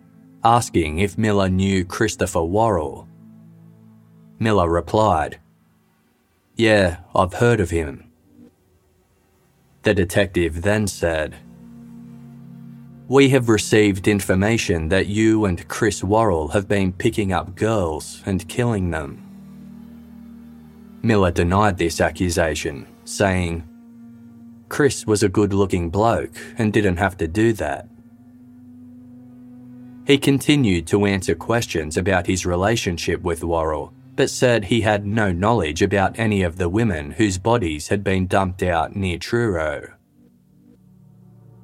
asking 0.45 0.99
if 0.99 1.17
Miller 1.17 1.49
knew 1.49 1.83
Christopher 1.83 2.43
Worrell. 2.45 3.09
Miller 4.39 4.69
replied, 4.69 5.41
Yeah, 6.55 6.99
I've 7.13 7.33
heard 7.33 7.59
of 7.59 7.71
him. 7.71 8.10
The 9.83 9.93
detective 9.95 10.61
then 10.61 10.85
said, 10.85 11.35
We 13.07 13.29
have 13.29 13.49
received 13.49 14.07
information 14.07 14.89
that 14.89 15.07
you 15.07 15.45
and 15.45 15.67
Chris 15.67 16.03
Worrell 16.03 16.49
have 16.49 16.67
been 16.67 16.93
picking 16.93 17.33
up 17.33 17.55
girls 17.55 18.21
and 18.25 18.47
killing 18.47 18.91
them. 18.91 19.27
Miller 21.01 21.31
denied 21.31 21.79
this 21.79 21.99
accusation, 21.99 22.85
saying, 23.05 23.67
Chris 24.69 25.07
was 25.07 25.23
a 25.23 25.29
good 25.29 25.51
looking 25.51 25.89
bloke 25.89 26.37
and 26.57 26.71
didn't 26.71 26.97
have 26.97 27.17
to 27.17 27.27
do 27.27 27.51
that. 27.53 27.87
He 30.05 30.17
continued 30.17 30.87
to 30.87 31.05
answer 31.05 31.35
questions 31.35 31.97
about 31.97 32.27
his 32.27 32.45
relationship 32.45 33.21
with 33.21 33.43
Worrell, 33.43 33.93
but 34.21 34.29
said 34.29 34.65
he 34.65 34.81
had 34.81 35.03
no 35.03 35.31
knowledge 35.31 35.81
about 35.81 36.19
any 36.19 36.43
of 36.43 36.55
the 36.55 36.69
women 36.69 37.09
whose 37.09 37.39
bodies 37.39 37.87
had 37.87 38.03
been 38.03 38.27
dumped 38.27 38.61
out 38.61 38.95
near 38.95 39.17
Truro. 39.17 39.95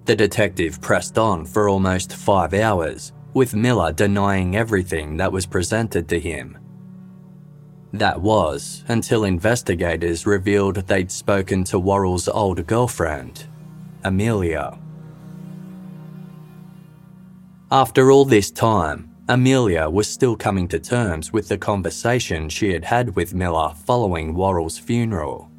The 0.05 0.15
detective 0.15 0.81
pressed 0.81 1.19
on 1.19 1.45
for 1.45 1.69
almost 1.69 2.15
five 2.15 2.55
hours, 2.55 3.13
with 3.35 3.53
Miller 3.53 3.91
denying 3.91 4.55
everything 4.55 5.17
that 5.17 5.31
was 5.31 5.45
presented 5.45 6.09
to 6.09 6.19
him 6.19 6.57
that 7.93 8.19
was 8.19 8.83
until 8.87 9.23
investigators 9.23 10.25
revealed 10.25 10.77
they'd 10.87 11.11
spoken 11.11 11.63
to 11.63 11.77
Worrell's 11.77 12.27
old 12.27 12.65
girlfriend, 12.65 13.45
Amelia. 14.03 14.79
After 17.71 18.11
all 18.11 18.25
this 18.25 18.49
time, 18.49 19.15
Amelia 19.29 19.89
was 19.89 20.09
still 20.09 20.35
coming 20.35 20.67
to 20.69 20.79
terms 20.79 21.33
with 21.33 21.47
the 21.47 21.57
conversation 21.57 22.49
she 22.49 22.71
had 22.71 22.85
had 22.85 23.15
with 23.15 23.33
Miller 23.33 23.73
following 23.85 24.33
Worrell's 24.33 24.77
funeral. 24.77 25.51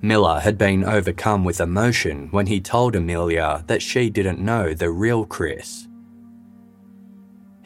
Miller 0.00 0.40
had 0.40 0.56
been 0.56 0.84
overcome 0.84 1.44
with 1.44 1.60
emotion 1.60 2.28
when 2.30 2.46
he 2.46 2.60
told 2.60 2.94
Amelia 2.94 3.64
that 3.66 3.82
she 3.82 4.10
didn't 4.10 4.38
know 4.38 4.74
the 4.74 4.90
real 4.90 5.24
Chris 5.24 5.88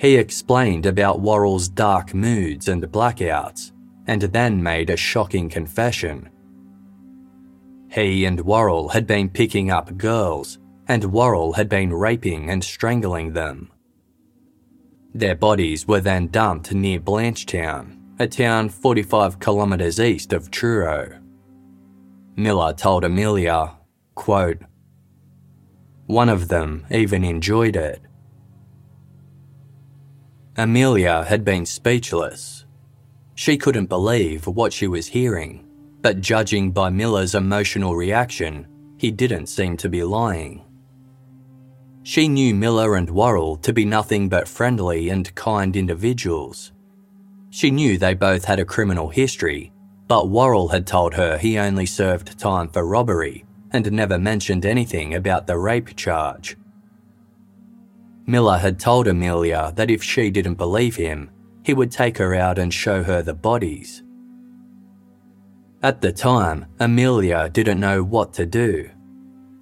he 0.00 0.16
explained 0.16 0.86
about 0.86 1.20
Worrell's 1.20 1.68
dark 1.68 2.14
moods 2.14 2.68
and 2.68 2.82
blackouts, 2.84 3.72
and 4.06 4.22
then 4.22 4.62
made 4.62 4.88
a 4.88 4.96
shocking 4.96 5.50
confession. 5.50 6.30
He 7.90 8.24
and 8.24 8.40
Worrell 8.40 8.88
had 8.88 9.06
been 9.06 9.28
picking 9.28 9.70
up 9.70 9.98
girls, 9.98 10.58
and 10.88 11.12
Worrell 11.12 11.52
had 11.52 11.68
been 11.68 11.92
raping 11.92 12.48
and 12.48 12.64
strangling 12.64 13.34
them. 13.34 13.70
Their 15.14 15.34
bodies 15.34 15.88
were 15.88 16.00
then 16.00 16.28
dumped 16.28 16.72
near 16.72 17.00
Blanchetown, 17.00 17.98
a 18.20 18.28
town 18.28 18.68
45 18.68 19.40
kilometres 19.40 19.98
east 19.98 20.32
of 20.32 20.50
Truro. 20.50 21.20
Miller 22.36 22.72
told 22.72 23.04
Amelia, 23.04 23.76
quote, 24.14 24.58
One 26.06 26.28
of 26.28 26.48
them 26.48 26.86
even 26.90 27.24
enjoyed 27.24 27.76
it. 27.76 28.00
Amelia 30.56 31.24
had 31.24 31.44
been 31.44 31.66
speechless. 31.66 32.64
She 33.34 33.56
couldn't 33.56 33.86
believe 33.86 34.46
what 34.46 34.72
she 34.72 34.86
was 34.86 35.08
hearing, 35.08 35.66
but 36.02 36.20
judging 36.20 36.70
by 36.70 36.90
Miller's 36.90 37.34
emotional 37.34 37.96
reaction, 37.96 38.66
he 38.98 39.10
didn't 39.10 39.46
seem 39.46 39.76
to 39.78 39.88
be 39.88 40.04
lying. 40.04 40.64
She 42.02 42.28
knew 42.28 42.54
Miller 42.54 42.96
and 42.96 43.10
Worrell 43.10 43.56
to 43.58 43.72
be 43.72 43.84
nothing 43.84 44.28
but 44.28 44.48
friendly 44.48 45.10
and 45.10 45.34
kind 45.34 45.76
individuals. 45.76 46.72
She 47.50 47.70
knew 47.70 47.98
they 47.98 48.14
both 48.14 48.44
had 48.44 48.58
a 48.58 48.64
criminal 48.64 49.08
history, 49.08 49.72
but 50.08 50.28
Worrell 50.28 50.68
had 50.68 50.86
told 50.86 51.14
her 51.14 51.36
he 51.36 51.58
only 51.58 51.86
served 51.86 52.38
time 52.38 52.68
for 52.68 52.86
robbery 52.86 53.44
and 53.70 53.90
never 53.92 54.18
mentioned 54.18 54.64
anything 54.64 55.14
about 55.14 55.46
the 55.46 55.58
rape 55.58 55.94
charge. 55.96 56.56
Miller 58.26 58.58
had 58.58 58.78
told 58.78 59.06
Amelia 59.06 59.72
that 59.76 59.90
if 59.90 60.02
she 60.02 60.30
didn't 60.30 60.54
believe 60.54 60.96
him, 60.96 61.30
he 61.64 61.74
would 61.74 61.90
take 61.90 62.18
her 62.18 62.34
out 62.34 62.58
and 62.58 62.72
show 62.72 63.02
her 63.02 63.22
the 63.22 63.34
bodies. 63.34 64.02
At 65.82 66.00
the 66.00 66.12
time, 66.12 66.66
Amelia 66.78 67.48
didn't 67.48 67.80
know 67.80 68.02
what 68.02 68.32
to 68.34 68.46
do. 68.46 68.90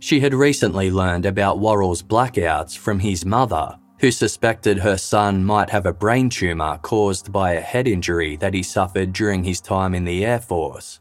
She 0.00 0.20
had 0.20 0.34
recently 0.34 0.90
learned 0.90 1.26
about 1.26 1.58
Worrell's 1.58 2.02
blackouts 2.02 2.76
from 2.76 3.00
his 3.00 3.24
mother, 3.24 3.78
who 4.00 4.10
suspected 4.10 4.78
her 4.78 4.96
son 4.96 5.44
might 5.44 5.70
have 5.70 5.86
a 5.86 5.92
brain 5.92 6.30
tumour 6.30 6.78
caused 6.78 7.32
by 7.32 7.52
a 7.52 7.60
head 7.60 7.88
injury 7.88 8.36
that 8.36 8.54
he 8.54 8.62
suffered 8.62 9.12
during 9.12 9.42
his 9.42 9.60
time 9.60 9.94
in 9.94 10.04
the 10.04 10.24
Air 10.24 10.38
Force. 10.38 11.00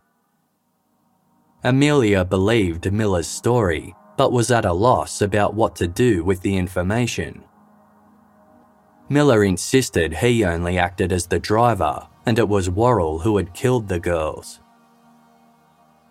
Amelia 1.63 2.25
believed 2.25 2.91
Miller's 2.91 3.27
story, 3.27 3.93
but 4.17 4.31
was 4.31 4.49
at 4.49 4.65
a 4.65 4.73
loss 4.73 5.21
about 5.21 5.53
what 5.53 5.75
to 5.75 5.87
do 5.87 6.23
with 6.23 6.41
the 6.41 6.57
information. 6.57 7.43
Miller 9.09 9.43
insisted 9.43 10.15
he 10.15 10.43
only 10.43 10.77
acted 10.77 11.11
as 11.11 11.27
the 11.27 11.39
driver 11.39 12.07
and 12.25 12.37
it 12.37 12.49
was 12.49 12.69
Worrell 12.69 13.19
who 13.19 13.37
had 13.37 13.53
killed 13.53 13.87
the 13.87 14.01
girls. 14.01 14.59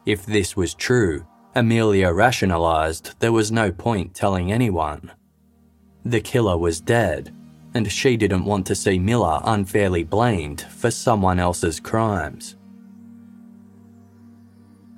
If 0.07 0.24
this 0.24 0.57
was 0.57 0.72
true, 0.72 1.26
Amelia 1.57 2.12
rationalised 2.12 3.18
there 3.18 3.32
was 3.32 3.50
no 3.50 3.72
point 3.72 4.12
telling 4.12 4.52
anyone. 4.52 5.11
The 6.04 6.20
killer 6.20 6.59
was 6.59 6.82
dead, 6.82 7.34
and 7.72 7.90
she 7.90 8.18
didn't 8.18 8.44
want 8.44 8.66
to 8.66 8.74
see 8.74 8.98
Miller 8.98 9.40
unfairly 9.42 10.04
blamed 10.04 10.61
for 10.61 10.90
someone 10.90 11.40
else's 11.40 11.80
crimes. 11.80 12.57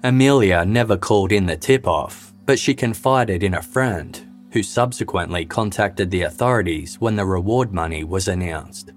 Amelia 0.03 0.65
never 0.65 0.97
called 0.97 1.31
in 1.31 1.47
the 1.47 1.57
tip 1.57 1.87
off, 1.87 2.35
but 2.45 2.59
she 2.59 2.75
confided 2.75 3.45
in 3.45 3.55
a 3.55 3.63
friend 3.63 4.21
who 4.51 4.65
subsequently 4.65 5.45
contacted 5.45 6.11
the 6.11 6.23
authorities 6.23 6.97
when 6.99 7.15
the 7.15 7.25
reward 7.25 7.73
money 7.73 8.03
was 8.03 8.27
announced. 8.27 8.91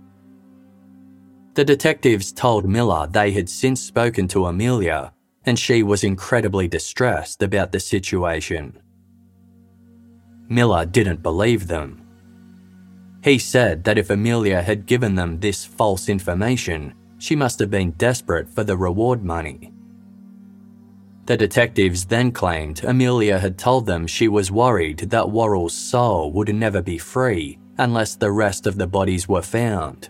The 1.54 1.64
detectives 1.64 2.32
told 2.32 2.68
Miller 2.68 3.06
they 3.06 3.30
had 3.30 3.48
since 3.48 3.82
spoken 3.82 4.28
to 4.30 4.48
Amelia 4.48 5.14
and 5.46 5.58
she 5.58 5.84
was 5.84 6.04
incredibly 6.04 6.68
distressed 6.68 7.42
about 7.42 7.72
the 7.72 7.80
situation. 7.80 8.78
Miller 10.50 10.86
didn't 10.86 11.24
believe 11.24 11.68
them. 11.68 12.06
He 13.24 13.38
said 13.38 13.84
that 13.84 13.98
if 13.98 14.10
Amelia 14.10 14.62
had 14.62 14.86
given 14.86 15.16
them 15.16 15.40
this 15.40 15.66
false 15.66 16.10
information, 16.10 16.94
she 17.20 17.36
must 17.36 17.60
have 17.60 17.70
been 17.70 17.92
desperate 17.92 18.50
for 18.50 18.64
the 18.64 18.76
reward 18.78 19.24
money. 19.24 19.72
The 21.26 21.38
detectives 21.38 22.06
then 22.06 22.32
claimed 22.32 22.84
Amelia 22.84 23.38
had 23.40 23.58
told 23.58 23.86
them 23.86 24.08
she 24.08 24.28
was 24.28 24.52
worried 24.52 25.00
that 25.12 25.30
Worrell's 25.30 25.74
soul 25.74 26.32
would 26.34 26.54
never 26.54 26.82
be 26.82 26.98
free 26.98 27.60
unless 27.78 28.16
the 28.16 28.32
rest 28.32 28.68
of 28.68 28.78
the 28.78 28.88
bodies 28.88 29.28
were 29.28 29.42
found. 29.42 30.10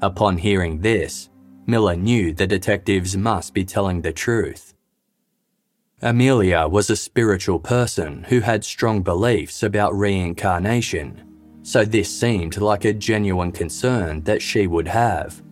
Upon 0.00 0.38
hearing 0.38 0.80
this, 0.80 1.30
Miller 1.66 1.96
knew 1.96 2.32
the 2.32 2.46
detectives 2.46 3.16
must 3.16 3.54
be 3.54 3.64
telling 3.64 4.02
the 4.02 4.12
truth. 4.12 4.74
Amelia 6.02 6.68
was 6.68 6.90
a 6.90 6.96
spiritual 6.96 7.58
person 7.58 8.24
who 8.24 8.40
had 8.40 8.62
strong 8.64 9.02
beliefs 9.02 9.62
about 9.62 9.96
reincarnation, 9.96 11.22
so 11.62 11.82
this 11.82 12.14
seemed 12.14 12.58
like 12.58 12.84
a 12.84 12.92
genuine 12.92 13.52
concern 13.52 14.22
that 14.24 14.42
she 14.42 14.66
would 14.66 14.88
have. 14.88 15.42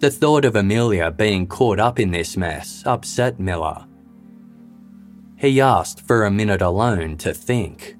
The 0.00 0.10
thought 0.10 0.44
of 0.44 0.56
Amelia 0.56 1.10
being 1.10 1.46
caught 1.46 1.80
up 1.80 1.98
in 1.98 2.10
this 2.10 2.36
mess 2.36 2.82
upset 2.84 3.40
Miller. 3.40 3.86
He 5.36 5.60
asked 5.60 6.06
for 6.06 6.24
a 6.24 6.30
minute 6.30 6.60
alone 6.60 7.16
to 7.18 7.32
think. 7.32 7.96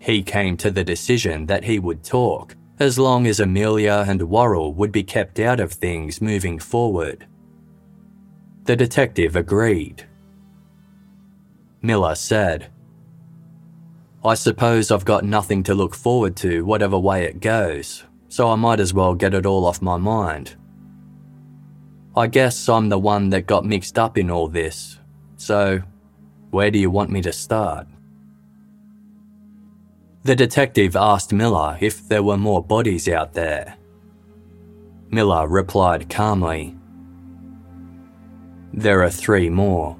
He 0.00 0.24
came 0.24 0.56
to 0.56 0.72
the 0.72 0.84
decision 0.84 1.46
that 1.46 1.64
he 1.64 1.78
would 1.78 2.02
talk 2.02 2.55
as 2.78 2.98
long 2.98 3.26
as 3.26 3.40
Amelia 3.40 4.04
and 4.06 4.28
Worrell 4.28 4.74
would 4.74 4.92
be 4.92 5.02
kept 5.02 5.40
out 5.40 5.60
of 5.60 5.72
things 5.72 6.20
moving 6.20 6.58
forward. 6.58 7.26
The 8.64 8.76
detective 8.76 9.36
agreed. 9.36 10.06
Miller 11.80 12.14
said, 12.14 12.70
I 14.24 14.34
suppose 14.34 14.90
I've 14.90 15.04
got 15.04 15.24
nothing 15.24 15.62
to 15.64 15.74
look 15.74 15.94
forward 15.94 16.36
to, 16.36 16.64
whatever 16.64 16.98
way 16.98 17.24
it 17.24 17.40
goes, 17.40 18.04
so 18.28 18.50
I 18.50 18.56
might 18.56 18.80
as 18.80 18.92
well 18.92 19.14
get 19.14 19.34
it 19.34 19.46
all 19.46 19.64
off 19.64 19.80
my 19.80 19.96
mind. 19.96 20.56
I 22.16 22.26
guess 22.26 22.68
I'm 22.68 22.88
the 22.88 22.98
one 22.98 23.30
that 23.30 23.46
got 23.46 23.64
mixed 23.64 23.98
up 23.98 24.18
in 24.18 24.30
all 24.30 24.48
this, 24.48 24.98
so 25.36 25.80
where 26.50 26.70
do 26.70 26.78
you 26.78 26.90
want 26.90 27.10
me 27.10 27.22
to 27.22 27.32
start? 27.32 27.86
The 30.26 30.34
detective 30.34 30.96
asked 30.96 31.32
Miller 31.32 31.78
if 31.80 32.08
there 32.08 32.24
were 32.24 32.36
more 32.36 32.60
bodies 32.60 33.08
out 33.08 33.34
there. 33.34 33.76
Miller 35.08 35.46
replied 35.46 36.10
calmly, 36.10 36.74
There 38.72 39.04
are 39.04 39.08
three 39.08 39.48
more. 39.48 39.96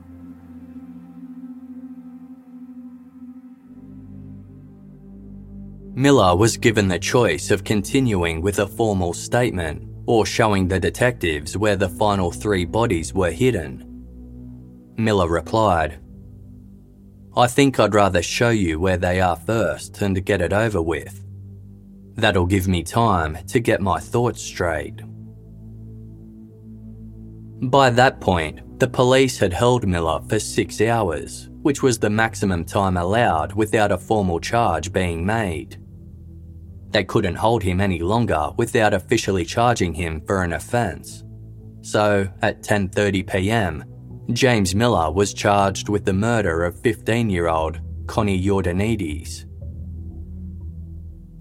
Miller 5.95 6.35
was 6.35 6.57
given 6.57 6.89
the 6.89 6.99
choice 6.99 7.53
of 7.53 7.63
continuing 7.63 8.41
with 8.41 8.59
a 8.59 8.67
formal 8.67 9.13
statement 9.13 9.89
or 10.07 10.27
showing 10.27 10.67
the 10.67 10.81
detectives 10.81 11.57
where 11.57 11.77
the 11.77 11.89
final 11.89 12.33
three 12.33 12.65
bodies 12.65 13.15
were 13.15 13.31
hidden. 13.31 13.85
Miller 14.97 15.29
replied, 15.29 16.01
I 17.37 17.47
think 17.47 17.79
I'd 17.79 17.95
rather 17.95 18.23
show 18.23 18.49
you 18.49 18.81
where 18.81 18.97
they 18.97 19.21
are 19.21 19.37
first 19.37 20.01
and 20.01 20.25
get 20.25 20.41
it 20.41 20.55
over 20.55 20.81
with. 20.81 21.23
That'll 22.15 22.47
give 22.47 22.67
me 22.67 22.83
time 22.83 23.37
to 23.49 23.61
get 23.61 23.83
my 23.83 24.01
thoughts 24.01 24.41
straight. 24.41 25.03
By 27.61 27.91
that 27.91 28.21
point, 28.21 28.79
the 28.79 28.89
police 28.89 29.39
had 29.39 29.53
held 29.53 29.87
Miller 29.87 30.21
for 30.29 30.39
six 30.39 30.81
hours, 30.81 31.51
which 31.61 31.83
was 31.83 31.99
the 31.99 32.09
maximum 32.09 32.65
time 32.65 32.97
allowed 32.97 33.53
without 33.53 33.93
a 33.93 33.99
formal 33.99 34.41
charge 34.41 34.93
being 34.93 35.25
made. 35.25 35.79
They 36.91 37.05
couldn't 37.05 37.35
hold 37.35 37.63
him 37.63 37.83
any 37.83 37.99
longer 37.99 38.51
without 38.57 38.95
officially 38.95 39.45
charging 39.45 39.93
him 39.93 40.23
for 40.27 40.43
an 40.43 40.55
offence. 40.55 41.23
So, 41.83 42.29
at 42.41 42.63
10:30 42.63 43.27
p.m., 43.31 43.85
James 44.33 44.75
Miller 44.75 45.11
was 45.11 45.33
charged 45.33 45.89
with 45.89 46.05
the 46.05 46.13
murder 46.13 46.65
of 46.65 46.75
15-year-old 46.83 47.81
Connie 48.07 48.43
Iordanides. 48.43 49.45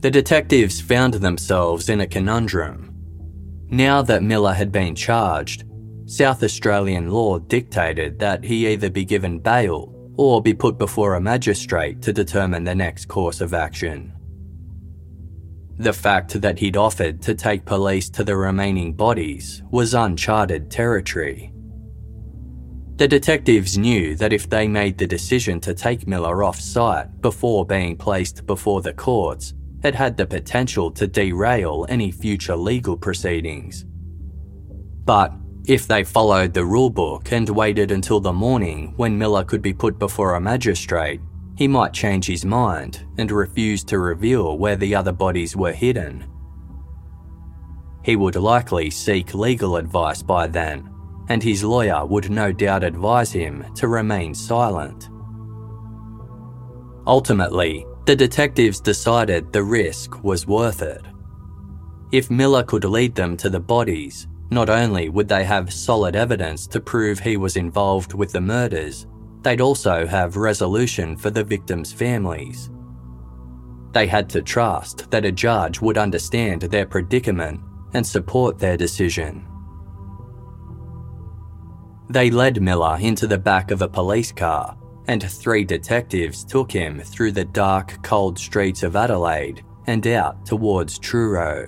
The 0.02 0.12
detectives 0.12 0.80
found 0.82 1.16
themselves 1.16 1.90
in 1.90 2.02
a 2.02 2.08
conundrum. 2.08 2.92
Now 3.70 4.04
that 4.04 4.22
Miller 4.22 4.54
had 4.54 4.72
been 4.72 4.94
charged, 4.94 5.64
South 6.06 6.44
Australian 6.44 7.10
law 7.10 7.40
dictated 7.40 8.20
that 8.20 8.44
he 8.44 8.68
either 8.68 8.92
be 8.92 9.04
given 9.04 9.40
bail 9.40 9.92
or 10.18 10.42
be 10.42 10.54
put 10.54 10.78
before 10.78 11.16
a 11.16 11.22
magistrate 11.22 12.04
to 12.04 12.14
determine 12.14 12.64
the 12.64 12.76
next 12.76 13.08
course 13.08 13.42
of 13.42 13.56
action. 13.56 14.14
The 15.78 15.92
fact 15.92 16.40
that 16.40 16.60
he'd 16.60 16.78
offered 16.78 17.24
to 17.24 17.34
take 17.34 17.66
police 17.66 18.10
to 18.12 18.24
the 18.24 18.38
remaining 18.38 18.94
bodies 18.94 19.64
was 19.72 19.96
uncharted 19.96 20.70
territory. 20.70 21.52
The 22.98 23.08
detectives 23.10 23.78
knew 23.78 24.16
that 24.16 24.32
if 24.32 24.50
they 24.50 24.70
made 24.70 24.98
the 24.98 25.06
decision 25.06 25.60
to 25.62 25.74
take 25.74 26.08
Miller 26.08 26.44
off 26.44 26.60
site 26.60 27.22
before 27.22 27.66
being 27.66 27.98
placed 27.98 28.46
before 28.46 28.82
the 28.82 28.94
courts, 28.94 29.54
it 29.84 29.94
had 29.94 30.16
the 30.16 30.26
potential 30.26 30.90
to 30.92 31.06
derail 31.06 31.86
any 31.90 32.10
future 32.10 32.56
legal 32.56 32.96
proceedings. 32.96 33.86
But 35.04 35.34
if 35.68 35.88
they 35.88 36.06
followed 36.06 36.54
the 36.54 36.62
rulebook 36.62 37.34
and 37.34 37.50
waited 37.50 37.92
until 37.92 38.22
the 38.22 38.32
morning 38.32 38.94
when 38.96 39.18
Miller 39.18 39.44
could 39.44 39.62
be 39.62 39.74
put 39.74 40.00
before 40.00 40.36
a 40.36 40.42
magistrate, 40.42 41.20
he 41.58 41.68
might 41.68 41.92
change 41.92 42.26
his 42.28 42.46
mind 42.46 43.06
and 43.18 43.30
refuse 43.30 43.84
to 43.86 44.00
reveal 44.00 44.58
where 44.58 44.78
the 44.78 44.96
other 44.96 45.12
bodies 45.12 45.56
were 45.56 45.74
hidden. 45.74 46.26
He 48.04 48.16
would 48.16 48.36
likely 48.36 48.90
seek 48.90 49.34
legal 49.34 49.76
advice 49.76 50.22
by 50.22 50.48
then, 50.48 50.95
and 51.30 51.42
his 51.42 51.64
lawyer 51.64 52.06
would 52.06 52.30
no 52.30 52.52
doubt 52.52 52.84
advise 52.84 53.32
him 53.32 53.66
to 53.76 53.88
remain 53.88 54.34
silent. 54.34 55.10
Ultimately, 57.08 57.86
the 58.06 58.16
detectives 58.16 58.80
decided 58.80 59.52
the 59.52 59.64
risk 59.64 60.24
was 60.24 60.48
worth 60.48 60.82
it. 60.82 61.02
If 62.12 62.30
Miller 62.30 62.64
could 62.64 62.84
lead 62.84 63.16
them 63.16 63.36
to 63.38 63.50
the 63.50 63.60
bodies, 63.60 64.28
not 64.52 64.70
only 64.70 65.10
would 65.10 65.28
they 65.28 65.44
have 65.44 65.74
solid 65.74 66.16
evidence 66.16 66.68
to 66.68 66.80
prove 66.80 67.20
he 67.20 67.38
was 67.38 67.58
involved 67.58 68.14
with 68.14 68.32
the 68.32 68.42
murders, 68.42 69.08
they'd 69.42 69.62
also 69.62 70.06
have 70.06 70.38
resolution 70.38 71.18
for 71.18 71.30
the 71.30 71.44
victims' 71.44 71.92
families. 71.92 72.70
They 73.92 74.08
had 74.08 74.30
to 74.32 74.42
trust 74.42 75.10
that 75.12 75.26
a 75.26 75.32
judge 75.32 75.82
would 75.82 75.98
understand 75.98 76.62
their 76.64 76.86
predicament 76.86 77.62
and 77.94 78.06
support 78.06 78.60
their 78.60 78.78
decision. 78.78 79.48
They 82.10 82.30
led 82.30 82.62
Miller 82.62 82.98
into 83.00 83.28
the 83.28 83.38
back 83.38 83.72
of 83.72 83.82
a 83.82 83.88
police 83.88 84.32
car, 84.32 84.78
and 85.08 85.24
three 85.24 85.64
detectives 85.64 86.44
took 86.44 86.72
him 86.72 87.00
through 87.00 87.32
the 87.32 87.46
dark, 87.46 88.02
cold 88.04 88.38
streets 88.38 88.84
of 88.84 88.96
Adelaide 88.96 89.64
and 89.88 90.06
out 90.08 90.46
towards 90.46 91.00
Truro. 91.00 91.68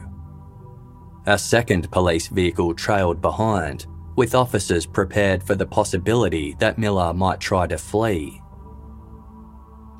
A 1.25 1.37
second 1.37 1.91
police 1.91 2.27
vehicle 2.27 2.73
trailed 2.73 3.21
behind, 3.21 3.85
with 4.15 4.33
officers 4.33 4.85
prepared 4.85 5.43
for 5.43 5.55
the 5.55 5.65
possibility 5.65 6.55
that 6.59 6.77
Miller 6.77 7.13
might 7.13 7.39
try 7.39 7.67
to 7.67 7.77
flee. 7.77 8.41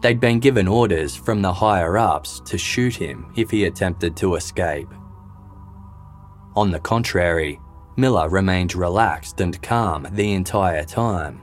They'd 0.01 0.19
been 0.19 0.39
given 0.39 0.67
orders 0.67 1.15
from 1.15 1.41
the 1.41 1.53
higher 1.53 1.97
ups 1.97 2.41
to 2.45 2.57
shoot 2.57 2.95
him 2.95 3.31
if 3.35 3.51
he 3.51 3.65
attempted 3.65 4.15
to 4.17 4.35
escape. 4.35 4.89
On 6.55 6.71
the 6.71 6.79
contrary, 6.79 7.59
Miller 7.97 8.29
remained 8.29 8.75
relaxed 8.75 9.41
and 9.41 9.59
calm 9.63 10.07
the 10.11 10.33
entire 10.33 10.85
time. 10.85 11.41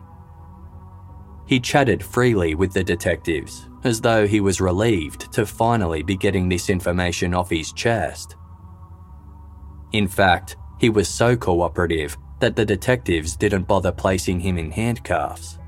He 1.46 1.58
chatted 1.60 2.02
freely 2.02 2.54
with 2.54 2.72
the 2.72 2.84
detectives, 2.84 3.68
as 3.82 4.00
though 4.00 4.26
he 4.26 4.40
was 4.40 4.60
relieved 4.60 5.32
to 5.32 5.44
finally 5.44 6.02
be 6.02 6.16
getting 6.16 6.48
this 6.48 6.70
information 6.70 7.34
off 7.34 7.50
his 7.50 7.72
chest. 7.72 8.36
In 9.92 10.06
fact, 10.08 10.56
he 10.78 10.88
was 10.88 11.08
so 11.08 11.36
cooperative 11.36 12.16
that 12.38 12.56
the 12.56 12.64
detectives 12.64 13.36
didn't 13.36 13.68
bother 13.68 13.92
placing 13.92 14.40
him 14.40 14.56
in 14.56 14.70
handcuffs. 14.70 15.58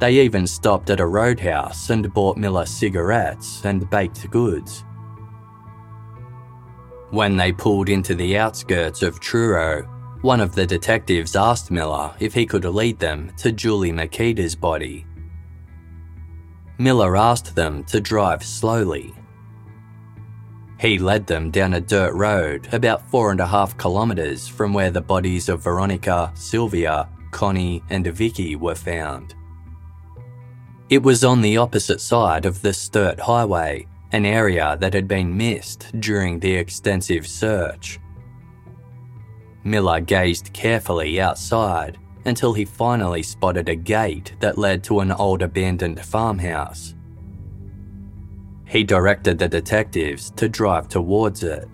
They 0.00 0.18
even 0.20 0.46
stopped 0.46 0.90
at 0.90 1.00
a 1.00 1.06
roadhouse 1.06 1.90
and 1.90 2.12
bought 2.12 2.36
Miller 2.36 2.66
cigarettes 2.66 3.64
and 3.64 3.88
baked 3.88 4.28
goods. 4.30 4.84
When 7.12 7.36
they 7.36 7.52
pulled 7.52 7.88
into 7.88 8.16
the 8.16 8.36
outskirts 8.36 9.02
of 9.02 9.20
Truro, 9.20 9.82
one 10.22 10.40
of 10.40 10.54
the 10.54 10.66
detectives 10.66 11.36
asked 11.36 11.70
Miller 11.70 12.12
if 12.18 12.34
he 12.34 12.44
could 12.44 12.64
lead 12.64 12.98
them 12.98 13.30
to 13.36 13.52
Julie 13.52 13.92
Mykyta's 13.92 14.56
body. 14.56 15.06
Miller 16.78 17.16
asked 17.16 17.54
them 17.54 17.84
to 17.84 18.00
drive 18.00 18.42
slowly 18.42 19.14
he 20.82 20.98
led 20.98 21.28
them 21.28 21.52
down 21.52 21.74
a 21.74 21.80
dirt 21.80 22.12
road 22.12 22.68
about 22.74 23.08
four 23.08 23.30
and 23.30 23.38
a 23.38 23.46
half 23.46 23.78
kilometres 23.78 24.48
from 24.48 24.74
where 24.74 24.90
the 24.90 25.00
bodies 25.00 25.48
of 25.48 25.62
Veronica, 25.62 26.32
Sylvia, 26.34 27.08
Connie, 27.30 27.84
and 27.88 28.04
Vicky 28.08 28.56
were 28.56 28.74
found. 28.74 29.36
It 30.90 31.00
was 31.00 31.22
on 31.22 31.40
the 31.40 31.56
opposite 31.56 32.00
side 32.00 32.46
of 32.46 32.62
the 32.62 32.72
Sturt 32.72 33.20
Highway, 33.20 33.86
an 34.12 34.26
area 34.26 34.76
that 34.80 34.94
had 34.94 35.08
been 35.08 35.36
missed 35.36 35.90
during 36.00 36.38
the 36.38 36.54
extensive 36.54 37.26
search. 37.26 37.98
Miller 39.64 40.00
gazed 40.00 40.52
carefully 40.52 41.20
outside 41.20 41.98
until 42.24 42.52
he 42.52 42.64
finally 42.64 43.22
spotted 43.22 43.68
a 43.68 43.74
gate 43.74 44.34
that 44.40 44.58
led 44.58 44.84
to 44.84 45.00
an 45.00 45.12
old 45.12 45.42
abandoned 45.42 46.00
farmhouse. 46.04 46.94
He 48.66 48.84
directed 48.84 49.38
the 49.38 49.48
detectives 49.48 50.30
to 50.32 50.48
drive 50.48 50.88
towards 50.88 51.42
it. 51.42 51.68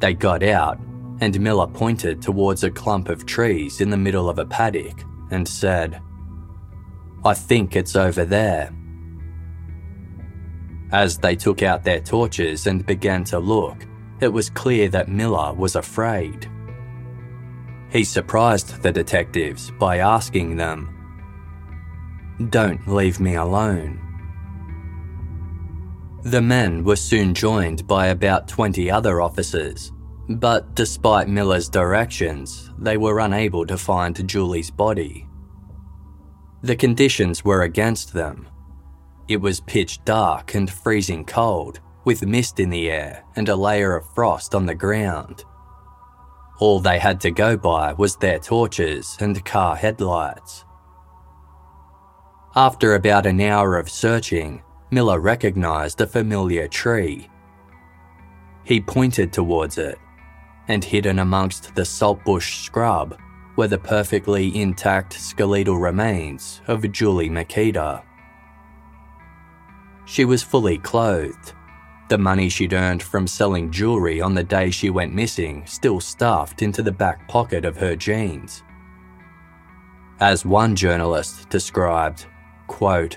They 0.00 0.12
got 0.12 0.42
out, 0.42 0.78
and 1.20 1.38
Miller 1.40 1.66
pointed 1.66 2.20
towards 2.20 2.64
a 2.64 2.70
clump 2.70 3.08
of 3.08 3.26
trees 3.26 3.80
in 3.80 3.90
the 3.90 3.96
middle 3.96 4.28
of 4.28 4.38
a 4.38 4.44
paddock 4.44 5.04
and 5.30 5.46
said, 5.46 6.00
I 7.24 7.32
think 7.32 7.74
it's 7.74 7.96
over 7.96 8.24
there. 8.24 8.70
As 10.92 11.18
they 11.18 11.34
took 11.36 11.62
out 11.62 11.82
their 11.82 12.00
torches 12.00 12.66
and 12.66 12.86
began 12.86 13.24
to 13.24 13.38
look, 13.38 13.86
it 14.20 14.28
was 14.28 14.50
clear 14.50 14.88
that 14.88 15.08
Miller 15.08 15.52
was 15.52 15.76
afraid. 15.76 16.50
He 17.90 18.04
surprised 18.04 18.82
the 18.82 18.92
detectives 18.92 19.70
by 19.72 19.98
asking 19.98 20.56
them, 20.56 20.90
Don't 22.50 22.86
leave 22.88 23.20
me 23.20 23.36
alone. 23.36 24.00
The 26.24 26.40
men 26.40 26.84
were 26.84 26.96
soon 26.96 27.34
joined 27.34 27.86
by 27.86 28.06
about 28.06 28.48
20 28.48 28.90
other 28.90 29.20
officers, 29.20 29.92
but 30.28 30.74
despite 30.74 31.28
Miller's 31.28 31.68
directions, 31.68 32.70
they 32.78 32.96
were 32.96 33.20
unable 33.20 33.66
to 33.66 33.76
find 33.76 34.26
Julie's 34.26 34.70
body. 34.70 35.28
The 36.62 36.76
conditions 36.76 37.44
were 37.44 37.62
against 37.62 38.14
them. 38.14 38.48
It 39.26 39.40
was 39.40 39.60
pitch 39.60 40.04
dark 40.04 40.54
and 40.54 40.70
freezing 40.70 41.24
cold, 41.24 41.80
with 42.04 42.26
mist 42.26 42.60
in 42.60 42.68
the 42.68 42.90
air 42.90 43.24
and 43.36 43.48
a 43.48 43.56
layer 43.56 43.96
of 43.96 44.14
frost 44.14 44.54
on 44.54 44.66
the 44.66 44.74
ground. 44.74 45.44
All 46.58 46.78
they 46.78 46.98
had 46.98 47.20
to 47.22 47.30
go 47.30 47.56
by 47.56 47.94
was 47.94 48.16
their 48.16 48.38
torches 48.38 49.16
and 49.20 49.44
car 49.44 49.76
headlights. 49.76 50.64
After 52.54 52.94
about 52.94 53.26
an 53.26 53.40
hour 53.40 53.78
of 53.78 53.90
searching, 53.90 54.62
Miller 54.90 55.18
recognised 55.18 56.00
a 56.00 56.06
familiar 56.06 56.68
tree. 56.68 57.28
He 58.62 58.80
pointed 58.80 59.32
towards 59.32 59.78
it, 59.78 59.98
and 60.68 60.84
hidden 60.84 61.18
amongst 61.18 61.74
the 61.74 61.84
saltbush 61.84 62.64
scrub 62.64 63.18
were 63.56 63.68
the 63.68 63.78
perfectly 63.78 64.60
intact 64.60 65.14
skeletal 65.14 65.78
remains 65.78 66.60
of 66.68 66.90
Julie 66.92 67.30
Mykyta. 67.30 68.02
She 70.06 70.24
was 70.24 70.42
fully 70.42 70.78
clothed. 70.78 71.52
The 72.08 72.18
money 72.18 72.48
she'd 72.48 72.74
earned 72.74 73.02
from 73.02 73.26
selling 73.26 73.70
jewellery 73.70 74.20
on 74.20 74.34
the 74.34 74.44
day 74.44 74.70
she 74.70 74.90
went 74.90 75.14
missing 75.14 75.64
still 75.66 76.00
stuffed 76.00 76.62
into 76.62 76.82
the 76.82 76.92
back 76.92 77.26
pocket 77.28 77.64
of 77.64 77.76
her 77.76 77.96
jeans. 77.96 78.62
As 80.20 80.44
one 80.44 80.76
journalist 80.76 81.48
described, 81.48 82.26
quote, 82.66 83.16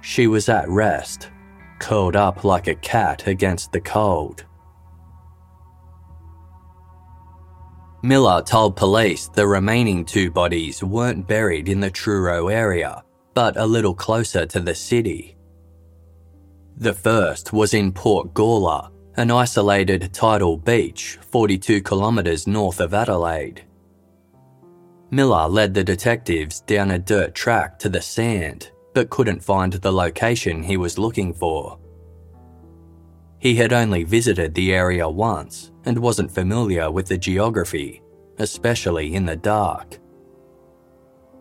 She 0.00 0.26
was 0.26 0.48
at 0.48 0.68
rest, 0.68 1.30
curled 1.78 2.16
up 2.16 2.44
like 2.44 2.66
a 2.66 2.74
cat 2.74 3.26
against 3.26 3.72
the 3.72 3.80
cold. 3.80 4.44
Miller 8.02 8.42
told 8.42 8.76
police 8.76 9.28
the 9.28 9.46
remaining 9.46 10.04
two 10.04 10.30
bodies 10.30 10.82
weren't 10.82 11.26
buried 11.26 11.68
in 11.68 11.80
the 11.80 11.90
Truro 11.90 12.48
area, 12.48 13.02
but 13.32 13.56
a 13.56 13.64
little 13.64 13.94
closer 13.94 14.44
to 14.44 14.60
the 14.60 14.74
city. 14.74 15.33
The 16.76 16.92
first 16.92 17.52
was 17.52 17.72
in 17.72 17.92
Port 17.92 18.34
Gawler, 18.34 18.90
an 19.16 19.30
isolated 19.30 20.12
tidal 20.12 20.56
beach 20.56 21.18
42 21.30 21.82
kilometres 21.82 22.46
north 22.48 22.80
of 22.80 22.92
Adelaide. 22.92 23.64
Miller 25.10 25.48
led 25.48 25.72
the 25.72 25.84
detectives 25.84 26.60
down 26.62 26.90
a 26.90 26.98
dirt 26.98 27.32
track 27.34 27.78
to 27.78 27.88
the 27.88 28.02
sand, 28.02 28.70
but 28.92 29.10
couldn't 29.10 29.42
find 29.42 29.74
the 29.74 29.92
location 29.92 30.64
he 30.64 30.76
was 30.76 30.98
looking 30.98 31.32
for. 31.32 31.78
He 33.38 33.54
had 33.54 33.72
only 33.72 34.02
visited 34.02 34.54
the 34.54 34.74
area 34.74 35.08
once 35.08 35.70
and 35.84 35.96
wasn't 35.96 36.32
familiar 36.32 36.90
with 36.90 37.06
the 37.06 37.18
geography, 37.18 38.02
especially 38.38 39.14
in 39.14 39.26
the 39.26 39.36
dark. 39.36 39.98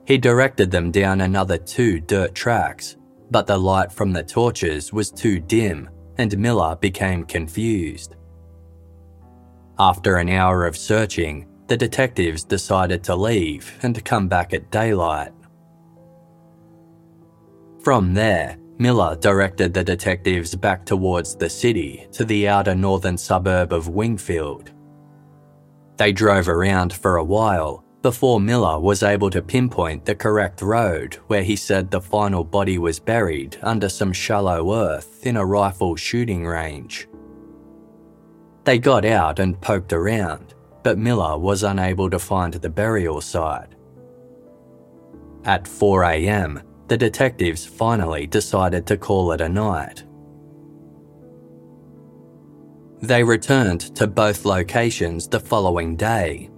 He 0.05 0.19
directed 0.19 0.69
them 0.69 0.91
down 0.91 1.22
another 1.22 1.57
two 1.57 2.01
dirt 2.01 2.35
tracks, 2.35 2.97
but 3.34 3.47
the 3.47 3.57
light 3.57 3.91
from 3.91 4.14
the 4.14 4.23
torches 4.23 4.93
was 4.93 5.10
too 5.10 5.39
dim 5.39 5.89
and 6.19 6.38
Miller 6.38 6.76
became 6.76 7.26
confused. 7.26 8.15
After 9.80 10.18
an 10.18 10.30
hour 10.30 10.68
of 10.68 10.77
searching, 10.77 11.47
the 11.65 11.76
detectives 11.76 12.43
decided 12.43 13.03
to 13.05 13.15
leave 13.15 13.73
and 13.81 14.05
come 14.05 14.27
back 14.27 14.53
at 14.53 14.69
daylight. 14.69 15.31
From 17.84 18.14
there, 18.14 18.57
Miller 18.77 19.15
directed 19.15 19.73
the 19.73 19.84
detectives 19.84 20.53
back 20.53 20.85
towards 20.85 21.35
the 21.35 21.49
city 21.49 22.05
to 22.11 22.26
the 22.26 22.47
outer 22.47 22.76
northern 22.76 23.18
suburb 23.18 23.73
of 23.73 23.88
Wingfield. 23.88 24.72
They 25.97 26.11
drove 26.11 26.47
around 26.47 26.93
for 26.93 27.18
a 27.18 27.23
while 27.23 27.82
before 28.04 28.40
Miller 28.40 28.80
was 28.80 29.02
able 29.02 29.30
to 29.30 29.42
pinpoint 29.42 30.06
the 30.06 30.14
correct 30.14 30.62
road 30.62 31.16
where 31.28 31.42
he 31.42 31.56
said 31.56 31.90
the 31.90 32.02
final 32.02 32.44
body 32.44 32.78
was 32.78 33.00
buried 33.00 33.58
under 33.64 33.88
some 33.88 34.12
shallow 34.12 34.76
earth 34.76 35.26
in 35.26 35.38
a 35.38 35.46
rifle 35.46 35.96
shooting 35.96 36.46
range. 36.46 37.08
They 38.66 38.78
got 38.78 39.06
out 39.06 39.40
and 39.40 39.60
poked 39.60 39.94
around, 39.94 40.54
but 40.84 40.98
Miller 40.98 41.38
was 41.38 41.64
unable 41.64 42.10
to 42.10 42.20
find 42.20 42.54
the 42.54 42.70
burial 42.70 43.22
site. 43.22 43.70
At 45.46 45.64
4am, 45.64 46.62
the 46.90 46.98
detectives 46.98 47.66
finally 47.66 48.28
decided 48.28 48.86
to 48.88 48.98
call 48.98 49.32
it 49.32 49.40
a 49.40 49.48
night. 49.48 50.04
They 53.02 53.24
returned 53.24 53.96
to 53.96 54.08
both 54.08 54.44
locations 54.44 55.28
the 55.28 55.40
following 55.40 55.96
day. 55.96 56.50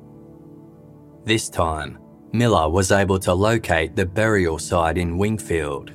This 1.25 1.49
time, 1.49 1.97
Miller 2.33 2.69
was 2.69 2.91
able 2.91 3.17
to 3.19 3.33
locate 3.33 3.95
the 3.95 4.05
burial 4.05 4.59
site 4.59 4.99
in 4.99 5.17
Wingfield. 5.17 5.91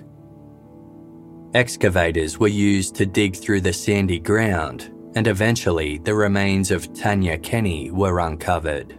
Excavators 1.54 2.38
were 2.38 2.48
used 2.48 2.96
to 2.96 3.06
dig 3.06 3.36
through 3.36 3.60
the 3.60 3.72
sandy 3.72 4.18
ground, 4.18 4.92
and 5.14 5.28
eventually 5.28 5.98
the 5.98 6.14
remains 6.14 6.72
of 6.72 6.92
Tanya 6.94 7.38
Kenny 7.38 7.92
were 7.92 8.18
uncovered. 8.18 8.98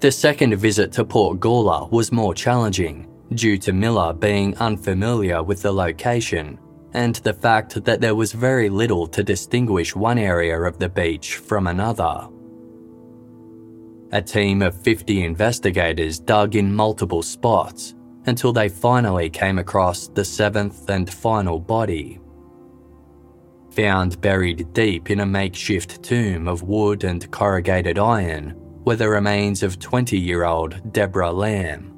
The 0.00 0.12
second 0.12 0.54
visit 0.56 0.92
to 0.92 1.06
Port 1.06 1.40
Gawler 1.40 1.90
was 1.90 2.12
more 2.12 2.34
challenging 2.34 3.08
due 3.34 3.56
to 3.56 3.72
Miller 3.72 4.12
being 4.12 4.54
unfamiliar 4.58 5.42
with 5.42 5.62
the 5.62 5.72
location 5.72 6.58
and 6.92 7.14
the 7.16 7.32
fact 7.32 7.82
that 7.82 8.02
there 8.02 8.14
was 8.14 8.32
very 8.32 8.68
little 8.68 9.06
to 9.06 9.22
distinguish 9.22 9.96
one 9.96 10.18
area 10.18 10.60
of 10.60 10.78
the 10.78 10.88
beach 10.88 11.36
from 11.36 11.66
another. 11.66 12.28
A 14.12 14.22
team 14.22 14.62
of 14.62 14.74
50 14.74 15.22
investigators 15.22 16.18
dug 16.18 16.56
in 16.56 16.74
multiple 16.74 17.22
spots 17.22 17.94
until 18.24 18.54
they 18.54 18.68
finally 18.68 19.28
came 19.28 19.58
across 19.58 20.08
the 20.08 20.24
seventh 20.24 20.88
and 20.88 21.12
final 21.12 21.60
body. 21.60 22.18
Found 23.72 24.20
buried 24.22 24.72
deep 24.72 25.10
in 25.10 25.20
a 25.20 25.26
makeshift 25.26 26.02
tomb 26.02 26.48
of 26.48 26.62
wood 26.62 27.04
and 27.04 27.30
corrugated 27.30 27.98
iron 27.98 28.54
were 28.84 28.96
the 28.96 29.08
remains 29.08 29.62
of 29.62 29.78
20 29.78 30.18
year 30.18 30.44
old 30.44 30.92
Deborah 30.92 31.30
Lamb. 31.30 31.94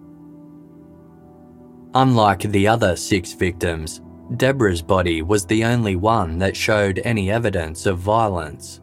Unlike 1.95 2.51
the 2.51 2.66
other 2.66 2.97
six 2.97 3.32
victims, 3.35 4.01
Deborah's 4.37 4.82
body 4.82 5.23
was 5.23 5.47
the 5.47 5.65
only 5.65 5.97
one 5.97 6.39
that 6.39 6.57
showed 6.57 7.01
any 7.05 7.31
evidence 7.31 7.87
of 7.87 7.99
violence. 7.99 8.81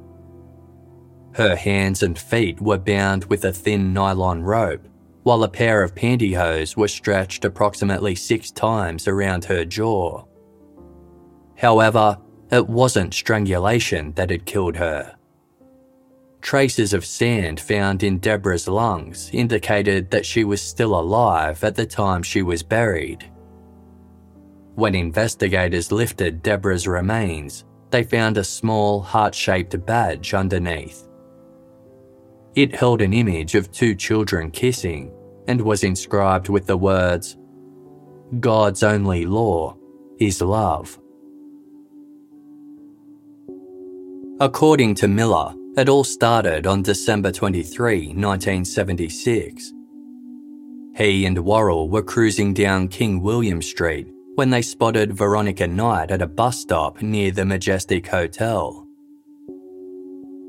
Her 1.37 1.55
hands 1.55 2.01
and 2.01 2.17
feet 2.17 2.59
were 2.59 2.79
bound 2.79 3.25
with 3.25 3.45
a 3.45 3.53
thin 3.53 3.93
nylon 3.93 4.41
rope, 4.41 4.87
while 5.21 5.43
a 5.43 5.47
pair 5.47 5.83
of 5.83 5.93
pantyhose 5.93 6.75
were 6.75 6.87
stretched 6.87 7.45
approximately 7.45 8.15
six 8.15 8.49
times 8.49 9.07
around 9.07 9.45
her 9.45 9.63
jaw. 9.63 10.25
However, 11.55 12.17
it 12.51 12.67
wasn't 12.67 13.13
strangulation 13.13 14.13
that 14.13 14.31
had 14.31 14.47
killed 14.47 14.77
her. 14.77 15.15
Traces 16.41 16.91
of 16.91 17.05
sand 17.05 17.59
found 17.59 18.01
in 18.01 18.17
Deborah's 18.17 18.67
lungs 18.67 19.29
indicated 19.31 20.09
that 20.09 20.25
she 20.25 20.43
was 20.43 20.59
still 20.59 20.99
alive 20.99 21.63
at 21.63 21.75
the 21.75 21.85
time 21.85 22.23
she 22.23 22.41
was 22.41 22.63
buried. 22.63 23.29
When 24.73 24.95
investigators 24.95 25.91
lifted 25.91 26.41
Deborah's 26.41 26.87
remains, 26.87 27.63
they 27.91 28.01
found 28.01 28.37
a 28.37 28.43
small 28.43 29.01
heart 29.01 29.35
shaped 29.35 29.85
badge 29.85 30.33
underneath. 30.33 31.06
It 32.57 32.73
held 32.73 33.03
an 33.03 33.13
image 33.13 33.53
of 33.53 33.71
two 33.71 33.93
children 33.93 34.49
kissing 34.49 35.11
and 35.47 35.61
was 35.61 35.83
inscribed 35.83 36.49
with 36.49 36.65
the 36.65 36.75
words, 36.75 37.37
God's 38.39 38.81
only 38.81 39.27
law 39.27 39.77
is 40.19 40.41
love. 40.41 40.97
According 44.39 44.95
to 44.95 45.07
Miller, 45.07 45.53
it 45.77 45.87
all 45.87 46.03
started 46.03 46.65
on 46.65 46.81
December 46.81 47.31
23, 47.31 48.07
1976. 48.07 49.71
He 50.95 51.27
and 51.27 51.37
Worrell 51.45 51.89
were 51.89 52.01
cruising 52.01 52.55
down 52.55 52.87
King 52.87 53.21
William 53.21 53.61
Street 53.61 54.07
when 54.33 54.49
they 54.49 54.63
spotted 54.63 55.13
Veronica 55.13 55.67
Knight 55.67 56.09
at 56.09 56.23
a 56.23 56.27
bus 56.27 56.59
stop 56.59 57.03
near 57.03 57.29
the 57.29 57.45
Majestic 57.45 58.07
Hotel. 58.07 58.86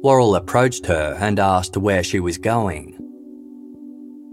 Worrell 0.02 0.36
approached 0.36 0.86
her 0.86 1.16
and 1.20 1.38
asked 1.38 1.76
where 1.76 2.02
she 2.02 2.20
was 2.20 2.38
going. 2.38 2.96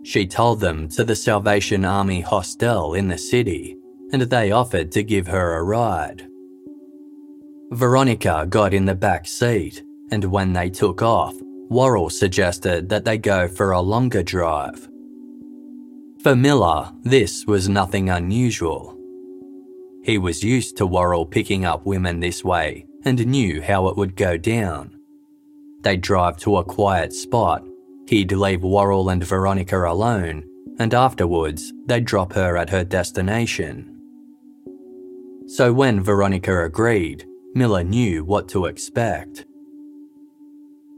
She 0.03 0.27
told 0.27 0.59
them 0.59 0.87
to 0.89 1.03
the 1.03 1.15
Salvation 1.15 1.83
Army 1.83 2.21
hostel 2.21 2.93
in 2.93 3.07
the 3.07 3.17
city, 3.17 3.77
and 4.11 4.21
they 4.21 4.51
offered 4.51 4.91
to 4.91 5.03
give 5.03 5.27
her 5.27 5.55
a 5.55 5.63
ride. 5.63 6.27
Veronica 7.71 8.45
got 8.47 8.73
in 8.73 8.85
the 8.85 8.95
back 8.95 9.27
seat 9.27 9.83
and 10.11 10.23
when 10.25 10.53
they 10.53 10.69
took 10.69 11.01
off, 11.01 11.35
Worrell 11.69 12.09
suggested 12.09 12.89
that 12.89 13.05
they 13.05 13.17
go 13.17 13.47
for 13.47 13.71
a 13.71 13.81
longer 13.81 14.23
drive. 14.23 14.87
For 16.21 16.35
Miller, 16.35 16.91
this 17.03 17.45
was 17.45 17.69
nothing 17.69 18.09
unusual. 18.09 18.97
He 20.03 20.17
was 20.17 20.43
used 20.43 20.77
to 20.77 20.85
Worrell 20.85 21.25
picking 21.25 21.65
up 21.65 21.85
women 21.85 22.19
this 22.19 22.43
way 22.43 22.85
and 23.03 23.25
knew 23.25 23.61
how 23.61 23.87
it 23.87 23.97
would 23.97 24.15
go 24.15 24.37
down. 24.37 24.94
They'd 25.86 26.02
drive 26.02 26.38
to 26.38 26.57
a 26.57 26.64
quiet 26.64 27.14
spot, 27.14 27.64
he'd 28.07 28.32
leave 28.32 28.64
Worrell 28.64 29.10
and 29.10 29.24
Veronica 29.24 29.86
alone, 29.88 30.44
and 30.80 30.95
afterwards 30.95 31.72
they'd 31.86 32.03
drop 32.03 32.34
her 32.34 32.57
at 32.57 32.72
her 32.72 32.84
destination. 32.84 34.02
So 35.45 35.72
when 35.72 36.02
Veronica 36.02 36.66
agreed, 36.66 37.28
Miller 37.53 37.84
knew 37.84 38.26
what 38.26 38.49
to 38.49 38.66
expect. 38.66 39.45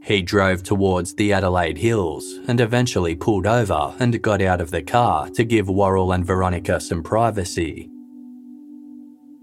He 0.04 0.22
drove 0.22 0.62
towards 0.62 1.14
the 1.16 1.34
Adelaide 1.34 1.76
Hills 1.76 2.38
and 2.48 2.58
eventually 2.58 3.14
pulled 3.14 3.46
over 3.46 3.94
and 4.00 4.22
got 4.22 4.40
out 4.40 4.62
of 4.62 4.70
the 4.70 4.80
car 4.80 5.28
to 5.34 5.44
give 5.44 5.68
Worrell 5.68 6.12
and 6.12 6.24
Veronica 6.24 6.80
some 6.80 7.02
privacy. 7.02 7.90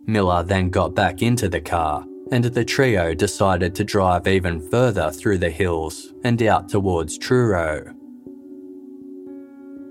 Miller 0.08 0.42
then 0.42 0.72
got 0.72 0.96
back 0.96 1.22
into 1.22 1.48
the 1.48 1.62
car 1.62 2.04
and 2.32 2.46
the 2.46 2.66
trio 2.66 3.14
decided 3.14 3.76
to 3.76 3.84
drive 3.84 4.28
even 4.28 4.60
further 4.60 5.12
through 5.12 5.38
the 5.38 5.50
hills 5.50 6.14
and 6.24 6.42
out 6.44 6.70
towards 6.70 7.18
Truro. 7.18 7.94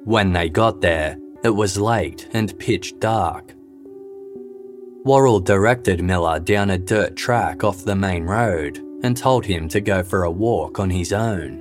When 0.04 0.32
they 0.32 0.48
got 0.48 0.80
there, 0.80 1.16
it 1.42 1.50
was 1.50 1.78
late 1.78 2.28
and 2.32 2.58
pitch 2.58 2.98
dark. 2.98 3.54
Worrell 5.04 5.40
directed 5.40 6.02
Miller 6.02 6.40
down 6.40 6.70
a 6.70 6.78
dirt 6.78 7.14
track 7.14 7.62
off 7.62 7.84
the 7.84 7.94
main 7.94 8.24
road 8.24 8.78
and 9.02 9.16
told 9.16 9.44
him 9.44 9.68
to 9.68 9.80
go 9.80 10.02
for 10.02 10.24
a 10.24 10.30
walk 10.30 10.78
on 10.78 10.90
his 10.90 11.12
own. 11.12 11.60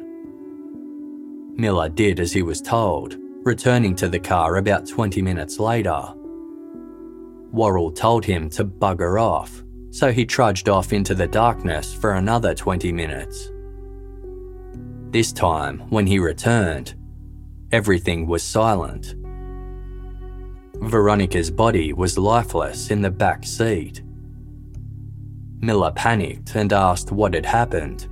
Miller 1.56 1.90
did 1.90 2.20
as 2.20 2.32
he 2.32 2.42
was 2.42 2.62
told, 2.62 3.18
returning 3.44 3.96
to 3.96 4.08
the 4.08 4.20
car 4.20 4.58
about 4.58 4.88
20 4.88 5.22
minutes 5.22 5.60
later. 5.60 6.02
Worrell 7.52 7.92
told 7.92 8.26
him 8.26 8.50
to 8.52 8.66
bugger 8.66 9.22
off, 9.22 9.63
so 9.94 10.12
he 10.12 10.26
trudged 10.26 10.68
off 10.68 10.92
into 10.92 11.16
the 11.16 11.28
darkness 11.28 11.94
for 11.94 12.14
another 12.14 12.54
20 12.54 12.92
minutes. 12.92 13.50
This 15.12 15.32
time, 15.32 15.80
when 15.90 16.08
he 16.08 16.20
returned, 16.20 16.96
everything 17.72 18.28
was 18.28 18.44
silent 18.44 19.16
Veronica's 20.90 21.50
body 21.50 21.94
was 21.94 22.18
lifeless 22.18 22.92
in 22.92 23.02
the 23.02 23.10
back 23.10 23.46
seat. 23.46 24.02
Miller 25.62 25.92
panicked 25.92 26.56
and 26.56 26.74
asked 26.74 27.12
what 27.12 27.34
had 27.34 27.46
happened. 27.46 28.08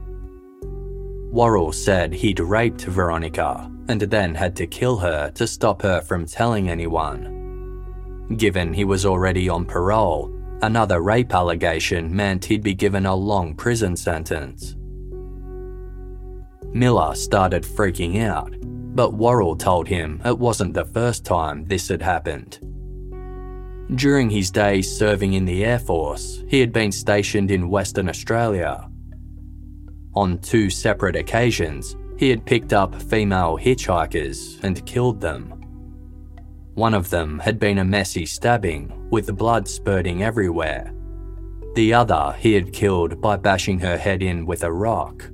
Worrell 1.34 1.74
said 1.74 2.14
he'd 2.14 2.40
raped 2.40 2.86
Veronica 2.86 3.70
and 3.90 4.02
then 4.02 4.34
had 4.36 4.56
to 4.56 4.68
kill 4.68 4.98
her 4.98 5.32
to 5.32 5.46
stop 5.46 5.82
her 5.82 6.02
from 6.02 6.26
telling 6.26 6.70
anyone. 6.70 8.28
Given 8.38 8.74
he 8.74 8.86
was 8.86 9.06
already 9.06 9.50
on 9.50 9.66
parole, 9.66 10.34
another 10.62 11.02
rape 11.02 11.34
allegation 11.34 12.16
meant 12.16 12.46
he'd 12.46 12.64
be 12.64 12.74
given 12.74 13.06
a 13.06 13.16
long 13.16 13.56
prison 13.56 13.96
sentence. 13.96 14.76
Miller 16.74 17.16
started 17.16 17.64
freaking 17.64 18.22
out 18.22 18.54
but 18.94 19.14
Worrell 19.14 19.56
told 19.56 19.88
him 19.88 20.22
it 20.26 20.38
wasn't 20.38 20.74
the 20.74 20.86
first 20.86 21.24
time 21.26 21.66
this 21.66 21.88
had 21.88 22.02
happened. 22.02 22.60
During 23.96 24.30
his 24.30 24.52
days 24.52 24.90
serving 24.96 25.34
in 25.34 25.46
the 25.46 25.66
Air 25.66 25.80
Force, 25.80 26.44
he 26.48 26.60
had 26.60 26.72
been 26.72 26.92
stationed 26.92 27.52
in 27.52 27.70
Western 27.70 28.10
Australia. 28.10 28.90
On 30.14 30.38
two 30.40 30.70
separate 30.70 31.16
occasions, 31.16 31.96
he 32.18 32.30
had 32.30 32.46
picked 32.46 32.74
up 32.74 33.02
female 33.02 33.58
hitchhikers 33.58 34.62
and 34.64 34.86
killed 34.86 35.20
them. 35.22 35.61
One 36.82 36.96
of 36.96 37.12
them 37.12 37.38
had 37.38 37.60
been 37.60 37.78
a 37.78 37.86
messy 37.86 38.26
stabbing, 38.26 38.92
with 39.12 39.38
blood 39.38 39.68
spurting 39.68 40.24
everywhere. 40.24 40.92
The 41.76 41.94
other 41.94 42.36
he 42.40 42.54
had 42.54 42.74
killed 42.74 43.22
by 43.22 43.38
bashing 43.38 43.78
her 43.82 44.00
head 44.00 44.24
in 44.24 44.48
with 44.48 44.64
a 44.64 44.74
rock. 44.74 45.30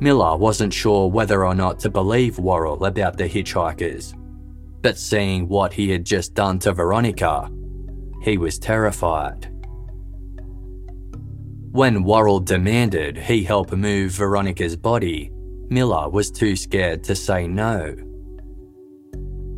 Miller 0.00 0.36
wasn't 0.36 0.74
sure 0.74 1.08
whether 1.08 1.46
or 1.46 1.54
not 1.54 1.78
to 1.80 1.88
believe 1.88 2.38
Worrell 2.38 2.84
about 2.84 3.16
the 3.16 3.26
hitchhikers, 3.26 4.12
but 4.82 4.98
seeing 4.98 5.48
what 5.48 5.72
he 5.72 5.88
had 5.88 6.04
just 6.04 6.34
done 6.34 6.58
to 6.58 6.74
Veronica, 6.74 7.50
he 8.20 8.36
was 8.36 8.58
terrified. 8.58 9.50
When 11.70 12.04
Worrell 12.04 12.40
demanded 12.40 13.16
he 13.16 13.44
help 13.44 13.72
move 13.72 14.12
Veronica's 14.12 14.76
body, 14.76 15.30
Miller 15.70 16.10
was 16.10 16.30
too 16.30 16.54
scared 16.54 17.02
to 17.04 17.14
say 17.14 17.46
no. 17.48 17.96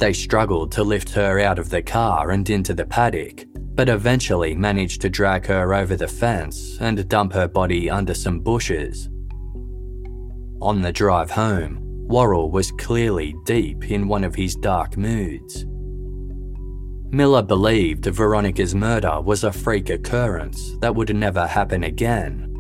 They 0.05 0.13
struggled 0.13 0.71
to 0.73 0.85
lift 0.85 1.09
her 1.13 1.41
out 1.41 1.59
of 1.59 1.71
the 1.71 1.81
car 1.81 2.33
and 2.33 2.51
into 2.51 2.75
the 2.75 2.85
paddock, 2.85 3.47
but 3.75 3.89
eventually 3.89 4.55
managed 4.55 5.01
to 5.01 5.09
drag 5.09 5.47
her 5.47 5.73
over 5.73 5.97
the 5.97 6.07
fence 6.07 6.77
and 6.79 7.09
dump 7.09 7.33
her 7.33 7.49
body 7.49 7.89
under 7.89 8.13
some 8.13 8.41
bushes. 8.41 9.09
On 10.61 10.83
the 10.83 10.93
drive 10.93 11.31
home, 11.31 11.79
Worrell 12.07 12.51
was 12.51 12.71
clearly 12.73 13.35
deep 13.47 13.91
in 13.91 14.07
one 14.07 14.25
of 14.25 14.35
his 14.35 14.55
dark 14.57 14.99
moods. 14.99 15.65
Miller 17.11 17.41
believed 17.41 18.05
Veronica's 18.05 18.75
murder 18.75 19.23
was 19.23 19.43
a 19.43 19.53
freak 19.53 19.89
occurrence 19.89 20.77
that 20.83 20.95
would 20.95 21.17
never 21.17 21.47
happen 21.47 21.83
again. 21.83 22.55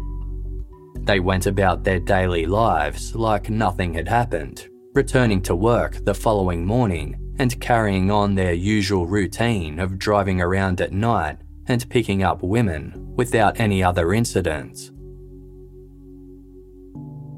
They 1.03 1.21
went 1.21 1.45
about 1.45 1.85
their 1.85 2.01
daily 2.01 2.47
lives 2.47 3.15
like 3.15 3.51
nothing 3.51 3.93
had 3.93 4.09
happened, 4.09 4.67
returning 4.95 5.43
to 5.43 5.55
work 5.55 6.03
the 6.07 6.15
following 6.15 6.65
morning 6.65 7.21
and 7.39 7.61
carrying 7.61 8.11
on 8.11 8.35
their 8.35 8.53
usual 8.53 9.07
routine 9.07 9.79
of 9.79 9.99
driving 9.99 10.41
around 10.41 10.81
at 10.81 10.93
night 10.93 11.39
and 11.67 11.89
picking 11.89 12.23
up 12.23 12.43
women 12.43 12.93
without 13.17 13.59
any 13.59 13.83
other 13.83 14.13
incidents. 14.13 14.91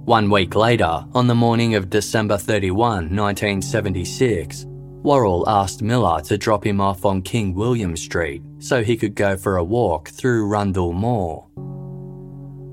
One 0.04 0.30
week 0.30 0.54
later, 0.54 1.04
on 1.14 1.26
the 1.26 1.34
morning 1.34 1.74
of 1.74 1.90
December 1.90 2.38
31, 2.38 2.78
1976, 3.14 4.66
Worrell 5.02 5.48
asked 5.48 5.82
Miller 5.82 6.20
to 6.22 6.38
drop 6.38 6.66
him 6.66 6.80
off 6.80 7.04
on 7.04 7.22
King 7.22 7.54
William 7.54 7.96
Street 7.96 8.42
so 8.58 8.82
he 8.82 8.96
could 8.96 9.14
go 9.14 9.36
for 9.36 9.56
a 9.56 9.64
walk 9.64 10.08
through 10.10 10.46
Rundle 10.46 10.92
Mall. 10.92 11.50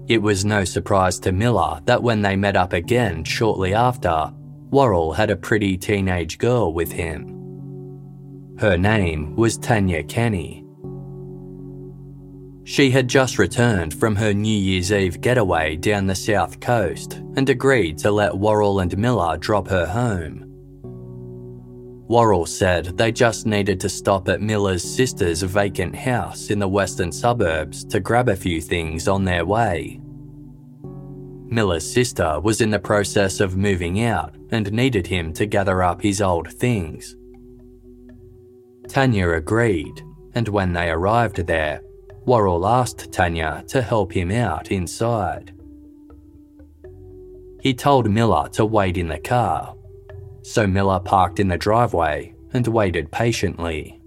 It 0.08 0.22
was 0.22 0.44
no 0.44 0.64
surprise 0.66 1.20
to 1.20 1.32
Miller 1.32 1.80
that 1.86 2.04
when 2.04 2.22
they 2.22 2.36
met 2.36 2.56
up 2.56 2.74
again 2.74 3.24
shortly 3.24 3.74
after, 3.74 4.32
Worrell 4.74 5.14
had 5.14 5.30
a 5.30 5.36
pretty 5.36 5.78
teenage 5.78 6.40
girl 6.40 6.74
with 6.74 6.92
him. 6.92 8.56
Her 8.58 8.76
name 8.76 9.36
was 9.36 9.56
Tanya 9.56 10.02
Kenny. 10.02 10.66
She 12.64 12.90
had 12.90 13.08
just 13.08 13.38
returned 13.38 13.94
from 13.94 14.16
her 14.16 14.34
New 14.34 14.58
Year's 14.58 14.92
Eve 14.92 15.22
getaway 15.22 15.76
down 15.76 16.08
the 16.08 16.16
south 16.16 16.60
coast 16.60 17.22
and 17.36 17.48
agreed 17.50 18.00
to 18.00 18.10
let 18.10 18.36
Worrell 18.36 18.80
and 18.80 18.98
Miller 18.98 19.38
drop 19.38 19.68
her 19.68 19.86
home. 19.86 20.44
Worrell 22.08 22.48
said 22.48 22.98
they 22.98 23.12
just 23.12 23.46
needed 23.46 23.80
to 23.82 23.90
stop 23.90 24.28
at 24.28 24.42
Miller's 24.42 24.84
sister's 24.84 25.44
vacant 25.44 25.96
house 25.96 26.50
in 26.50 26.58
the 26.58 26.68
western 26.68 27.12
suburbs 27.12 27.86
to 27.86 28.00
grab 28.00 28.28
a 28.28 28.36
few 28.36 28.60
things 28.60 29.08
on 29.08 29.24
their 29.24 29.46
way. 29.46 30.00
Miller's 31.54 31.90
sister 31.90 32.40
was 32.40 32.62
in 32.62 32.72
the 32.72 32.80
process 32.80 33.40
of 33.40 33.56
moving 33.56 34.04
out 34.04 34.36
and 34.50 34.72
needed 34.72 35.08
him 35.08 35.32
to 35.34 35.46
gather 35.46 35.84
up 35.84 36.02
his 36.02 36.22
old 36.22 36.52
things. 36.52 37.16
Tanya 38.88 39.30
agreed, 39.30 40.02
and 40.34 40.48
when 40.48 40.74
they 40.74 40.90
arrived 40.90 41.38
there, 41.48 41.82
Worrell 42.26 42.66
asked 42.66 43.12
Tanya 43.12 43.64
to 43.68 43.82
help 43.82 44.12
him 44.14 44.32
out 44.32 44.72
inside. 44.72 45.54
He 47.62 47.74
told 47.74 48.10
Miller 48.10 48.50
to 48.50 48.66
wait 48.66 48.98
in 48.98 49.08
the 49.08 49.20
car, 49.20 49.76
so 50.42 50.68
Miller 50.68 51.00
parked 51.00 51.40
in 51.40 51.48
the 51.48 51.58
driveway 51.58 52.34
and 52.52 52.68
waited 52.68 53.12
patiently. 53.12 54.02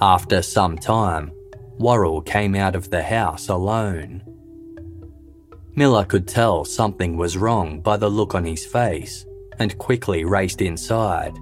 After 0.00 0.42
some 0.42 0.76
time, 0.76 1.32
Worrell 1.78 2.22
came 2.22 2.54
out 2.54 2.74
of 2.74 2.90
the 2.90 3.02
house 3.02 3.48
alone. 3.48 4.22
Miller 5.76 6.06
could 6.06 6.26
tell 6.26 6.64
something 6.64 7.18
was 7.18 7.36
wrong 7.36 7.80
by 7.80 7.98
the 7.98 8.08
look 8.08 8.34
on 8.34 8.46
his 8.46 8.64
face 8.64 9.26
and 9.58 9.76
quickly 9.76 10.24
raced 10.24 10.62
inside. 10.62 11.36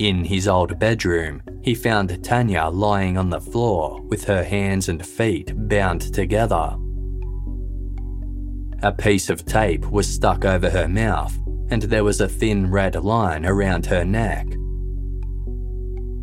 In 0.00 0.24
his 0.24 0.48
old 0.48 0.78
bedroom, 0.78 1.42
he 1.62 1.74
found 1.74 2.24
Tanya 2.24 2.68
lying 2.68 3.18
on 3.18 3.28
the 3.28 3.40
floor 3.40 4.00
with 4.02 4.24
her 4.24 4.42
hands 4.42 4.88
and 4.88 5.04
feet 5.04 5.52
bound 5.68 6.12
together. 6.14 6.76
A 8.82 8.92
piece 8.92 9.28
of 9.28 9.44
tape 9.44 9.86
was 9.90 10.08
stuck 10.08 10.46
over 10.46 10.70
her 10.70 10.88
mouth, 10.88 11.36
and 11.68 11.82
there 11.82 12.04
was 12.04 12.20
a 12.22 12.28
thin 12.28 12.70
red 12.70 12.94
line 12.94 13.44
around 13.44 13.86
her 13.86 14.04
neck. 14.04 14.46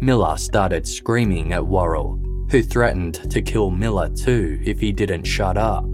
Miller 0.01 0.37
started 0.37 0.87
screaming 0.87 1.53
at 1.53 1.65
Worrell, 1.65 2.19
who 2.49 2.63
threatened 2.63 3.29
to 3.31 3.41
kill 3.41 3.69
Miller 3.69 4.09
too 4.09 4.59
if 4.63 4.79
he 4.79 4.91
didn't 4.91 5.25
shut 5.25 5.57
up. 5.57 5.85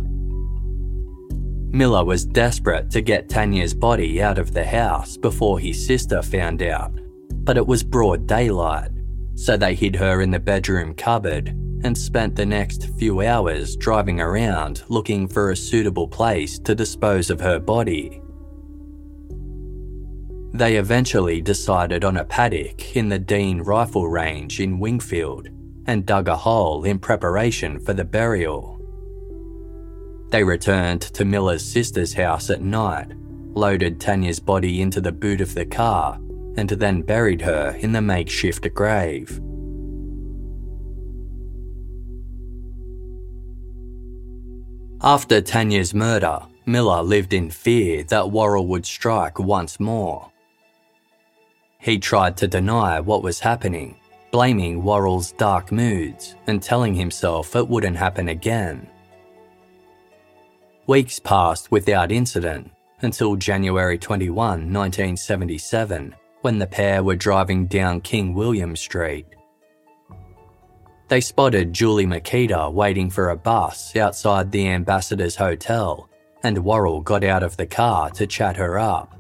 Miller 1.72 2.04
was 2.04 2.26
desperate 2.26 2.90
to 2.92 3.02
get 3.02 3.30
Tanya's 3.30 3.74
body 3.74 4.22
out 4.22 4.40
of 4.40 4.54
the 4.54 4.66
house 4.66 5.18
before 5.18 5.60
his 5.60 5.86
sister 5.86 6.22
found 6.22 6.62
out 6.62 6.92
but 7.50 7.58
it 7.58 7.66
was 7.66 7.84
broad 7.84 8.28
daylight, 8.28 8.92
so 9.34 9.58
they 9.58 9.74
hid 9.74 9.96
her 9.96 10.22
in 10.22 10.30
the 10.30 10.40
bedroom 10.40 10.94
cupboard 10.94 11.48
and 11.84 11.98
spent 11.98 12.36
the 12.36 12.46
next 12.46 12.90
few 13.00 13.22
hours 13.22 13.76
driving 13.76 14.22
around 14.22 14.84
looking 14.88 15.28
for 15.28 15.50
a 15.50 15.56
suitable 15.56 16.08
place 16.08 16.60
to 16.60 16.76
dispose 16.76 17.32
of 17.32 17.40
her 17.42 17.58
body. 17.60 18.22
They 20.54 20.76
eventually 20.76 21.42
decided 21.42 22.04
on 22.04 22.18
a 22.18 22.26
paddock 22.26 22.96
in 22.96 23.10
the 23.10 23.18
Dean 23.18 23.62
Rifle 23.62 24.08
Range 24.08 24.60
in 24.60 24.80
Wingfield 24.80 25.48
and 25.88 26.06
dug 26.06 26.28
a 26.28 26.36
hole 26.36 26.84
in 26.84 27.00
preparation 27.00 27.80
for 27.80 27.94
the 27.94 28.06
burial. 28.06 28.79
They 30.30 30.44
returned 30.44 31.02
to 31.02 31.26
Miller's 31.26 31.66
sister's 31.66 32.14
house 32.14 32.50
at 32.50 32.62
night, 32.62 33.12
loaded 33.54 34.00
Tanya's 34.00 34.40
body 34.40 34.82
into 34.82 35.02
the 35.02 35.12
boot 35.12 35.42
of 35.42 35.56
the 35.56 35.66
car, 35.66 36.20
and 36.56 36.70
then 36.70 37.02
buried 37.02 37.42
her 37.42 37.76
in 37.80 37.92
the 37.92 38.02
makeshift 38.02 38.72
grave. 38.74 39.42
After 45.02 45.42
Tanya's 45.42 45.94
murder, 45.94 46.42
Miller 46.66 47.02
lived 47.02 47.34
in 47.34 47.50
fear 47.50 48.04
that 48.04 48.30
Worrell 48.30 48.68
would 48.68 48.86
strike 48.86 49.40
once 49.40 49.80
more. 49.80 50.32
He 51.80 51.98
tried 51.98 52.36
to 52.38 52.48
deny 52.48 53.00
what 53.00 53.24
was 53.24 53.40
happening, 53.40 53.96
blaming 54.32 54.84
Worrell's 54.84 55.32
dark 55.32 55.72
moods 55.72 56.36
and 56.46 56.62
telling 56.62 56.94
himself 56.94 57.56
it 57.56 57.68
wouldn't 57.68 57.96
happen 57.96 58.28
again. 58.28 58.88
Weeks 60.90 61.20
passed 61.20 61.70
without 61.70 62.12
incident 62.12 62.72
until 63.04 63.36
January 63.36 64.00
21, 64.00 64.34
1977, 64.36 66.16
when 66.42 66.58
the 66.58 66.66
pair 66.66 67.04
were 67.04 67.16
driving 67.16 67.68
down 67.68 68.02
King 68.02 68.34
William 68.34 68.76
Street. 68.76 69.28
They 71.08 71.22
spotted 71.22 71.74
Julie 71.74 72.08
Mykyta 72.08 72.74
waiting 72.74 73.12
for 73.12 73.30
a 73.30 73.38
bus 73.38 73.96
outside 73.96 74.52
the 74.52 74.68
Ambassador's 74.68 75.36
Hotel 75.36 76.10
and 76.42 76.66
Worrell 76.66 77.02
got 77.02 77.24
out 77.24 77.44
of 77.44 77.56
the 77.56 77.68
car 77.68 78.10
to 78.10 78.26
chat 78.26 78.58
her 78.58 78.80
up. 78.80 79.16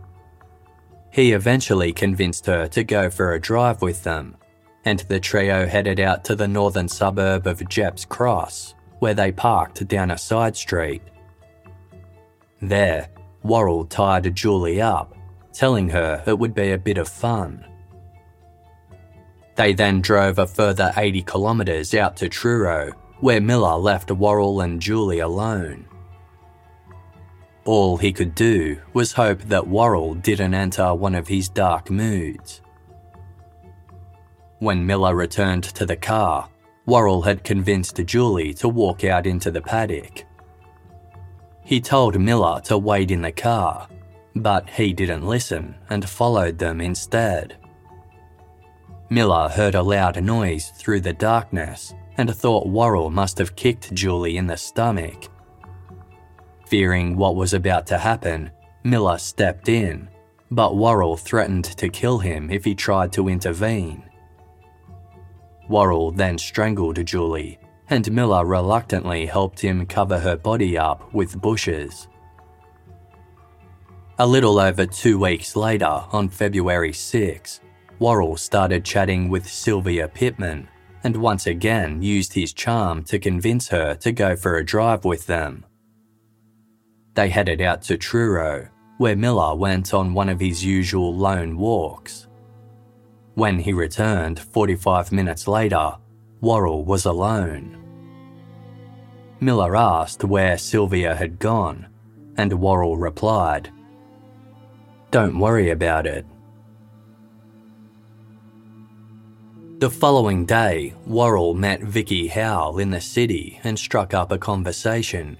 He 1.11 1.33
eventually 1.33 1.93
convinced 1.93 2.47
her 2.47 2.67
to 2.69 2.83
go 2.83 3.11
for 3.11 3.33
a 3.33 3.39
drive 3.39 3.83
with 3.83 4.01
them, 4.01 4.37
and 4.85 5.01
the 5.01 5.19
trio 5.19 5.67
headed 5.67 5.99
out 5.99 6.23
to 6.23 6.35
the 6.35 6.47
northern 6.47 6.87
suburb 6.87 7.45
of 7.45 7.69
Gepps 7.69 8.05
Cross, 8.05 8.73
where 8.97 9.13
they 9.13 9.31
parked 9.31 9.87
down 9.87 10.09
a 10.09 10.17
side 10.17 10.57
street. 10.57 11.03
There, 12.61 13.09
Worrell 13.43 13.85
tied 13.85 14.35
Julie 14.35 14.81
up, 14.81 15.15
telling 15.53 15.89
her 15.89 16.23
it 16.25 16.37
would 16.37 16.53
be 16.53 16.71
a 16.71 16.77
bit 16.77 16.97
of 16.97 17.07
fun. 17.07 17.65
They 19.55 19.73
then 19.73 20.01
drove 20.01 20.39
a 20.39 20.47
further 20.47 20.93
80 20.95 21.23
kilometres 21.23 21.93
out 21.93 22.17
to 22.17 22.29
Truro, 22.29 22.91
where 23.19 23.41
Miller 23.41 23.75
left 23.75 24.11
Worrell 24.11 24.61
and 24.61 24.81
Julie 24.81 25.19
alone. 25.19 25.85
All 27.65 27.97
he 27.97 28.13
could 28.13 28.35
do 28.35 28.79
was 28.93 29.13
hope 29.13 29.41
that 29.43 29.67
Worrell 29.67 30.15
didn't 30.15 30.53
enter 30.53 30.93
one 30.95 31.13
of 31.13 31.27
his 31.27 31.49
dark 31.49 31.89
moods. 31.89 32.61
When 34.59 34.85
Miller 34.85 35.15
returned 35.15 35.65
to 35.65 35.85
the 35.85 35.95
car, 35.95 36.49
Worrell 36.85 37.21
had 37.21 37.43
convinced 37.43 38.03
Julie 38.05 38.53
to 38.55 38.67
walk 38.67 39.03
out 39.03 39.27
into 39.27 39.51
the 39.51 39.61
paddock. 39.61 40.25
He 41.69 41.79
told 41.79 42.19
Miller 42.19 42.61
to 42.61 42.79
wait 42.79 43.11
in 43.11 43.21
the 43.21 43.31
car, 43.31 43.87
but 44.35 44.67
he 44.71 44.91
didn't 44.91 45.27
listen 45.27 45.75
and 45.91 46.09
followed 46.09 46.57
them 46.57 46.81
instead. 46.81 47.57
Miller 49.11 49.47
heard 49.49 49.75
a 49.75 49.83
loud 49.83 50.19
noise 50.23 50.71
through 50.71 51.01
the 51.01 51.13
darkness 51.13 51.93
and 52.17 52.35
thought 52.35 52.67
Worrell 52.67 53.11
must 53.11 53.37
have 53.37 53.55
kicked 53.55 53.93
Julie 53.93 54.37
in 54.37 54.47
the 54.47 54.57
stomach 54.57 55.29
Fearing 56.65 57.15
what 57.15 57.35
was 57.35 57.53
about 57.53 57.85
to 57.85 57.99
happen, 57.99 58.49
Miller 58.83 59.19
stepped 59.19 59.69
in, 59.69 60.09
but 60.49 60.75
Worrell 60.75 61.17
threatened 61.17 61.65
to 61.65 61.87
kill 61.89 62.17
him 62.17 62.49
if 62.49 62.65
he 62.65 62.73
tried 62.73 63.13
to 63.13 63.29
intervene. 63.29 64.09
Worrell 65.67 66.09
then 66.09 66.39
strangled 66.39 67.05
Julie, 67.05 67.59
and 67.89 68.11
Miller 68.11 68.45
reluctantly 68.45 69.25
helped 69.25 69.59
him 69.59 69.85
cover 69.85 70.19
her 70.19 70.37
body 70.37 70.77
up 70.77 71.13
with 71.13 71.41
bushes. 71.41 72.07
A 74.19 74.27
little 74.27 74.59
over 74.59 74.85
two 74.85 75.17
weeks 75.17 75.55
later, 75.55 76.03
on 76.11 76.29
February 76.29 76.93
6, 76.93 77.61
Worrell 77.99 78.37
started 78.37 78.85
chatting 78.85 79.29
with 79.29 79.47
Sylvia 79.47 80.07
Pittman 80.07 80.67
and 81.03 81.15
once 81.15 81.47
again 81.47 82.01
used 82.01 82.33
his 82.33 82.53
charm 82.53 83.03
to 83.03 83.19
convince 83.19 83.69
her 83.69 83.95
to 83.95 84.11
go 84.11 84.35
for 84.35 84.57
a 84.57 84.65
drive 84.65 85.05
with 85.05 85.25
them. 85.27 85.65
They 87.13 87.29
headed 87.29 87.61
out 87.61 87.81
to 87.83 87.97
Truro, 87.97 88.67
where 88.97 89.15
Miller 89.15 89.55
went 89.55 89.93
on 89.93 90.13
one 90.13 90.29
of 90.29 90.39
his 90.39 90.63
usual 90.63 91.15
lone 91.15 91.57
walks. 91.57 92.27
When 93.35 93.59
he 93.59 93.71
returned 93.71 94.39
45 94.39 95.11
minutes 95.11 95.47
later, 95.47 95.95
Worrell 96.41 96.85
was 96.85 97.05
alone. 97.05 97.75
Miller 99.41 99.75
asked 99.75 100.23
where 100.23 100.57
Sylvia 100.57 101.15
had 101.15 101.39
gone, 101.39 101.87
and 102.37 102.59
Worrell 102.59 102.97
replied, 102.97 103.71
Don't 105.11 105.39
worry 105.39 105.69
about 105.69 106.05
it. 106.05 106.25
The 109.79 109.89
following 109.89 110.45
day, 110.45 110.93
Worrell 111.05 111.53
met 111.53 111.81
Vicky 111.81 112.27
Howell 112.27 112.79
in 112.79 112.91
the 112.91 112.99
city 112.99 113.59
and 113.63 113.79
struck 113.79 114.13
up 114.13 114.31
a 114.31 114.37
conversation. 114.37 115.37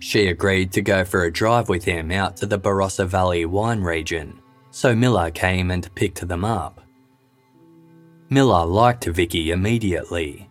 She 0.00 0.28
agreed 0.28 0.70
to 0.72 0.82
go 0.82 1.04
for 1.04 1.24
a 1.24 1.32
drive 1.32 1.68
with 1.68 1.84
him 1.84 2.10
out 2.10 2.36
to 2.38 2.46
the 2.46 2.58
Barossa 2.58 3.06
Valley 3.06 3.46
wine 3.46 3.80
region, 3.80 4.38
so 4.70 4.94
Miller 4.94 5.30
came 5.30 5.70
and 5.70 5.94
picked 5.94 6.26
them 6.28 6.44
up. 6.44 6.82
Miller 8.30 8.66
liked 8.66 9.06
Vicky 9.06 9.50
immediately. 9.50 10.48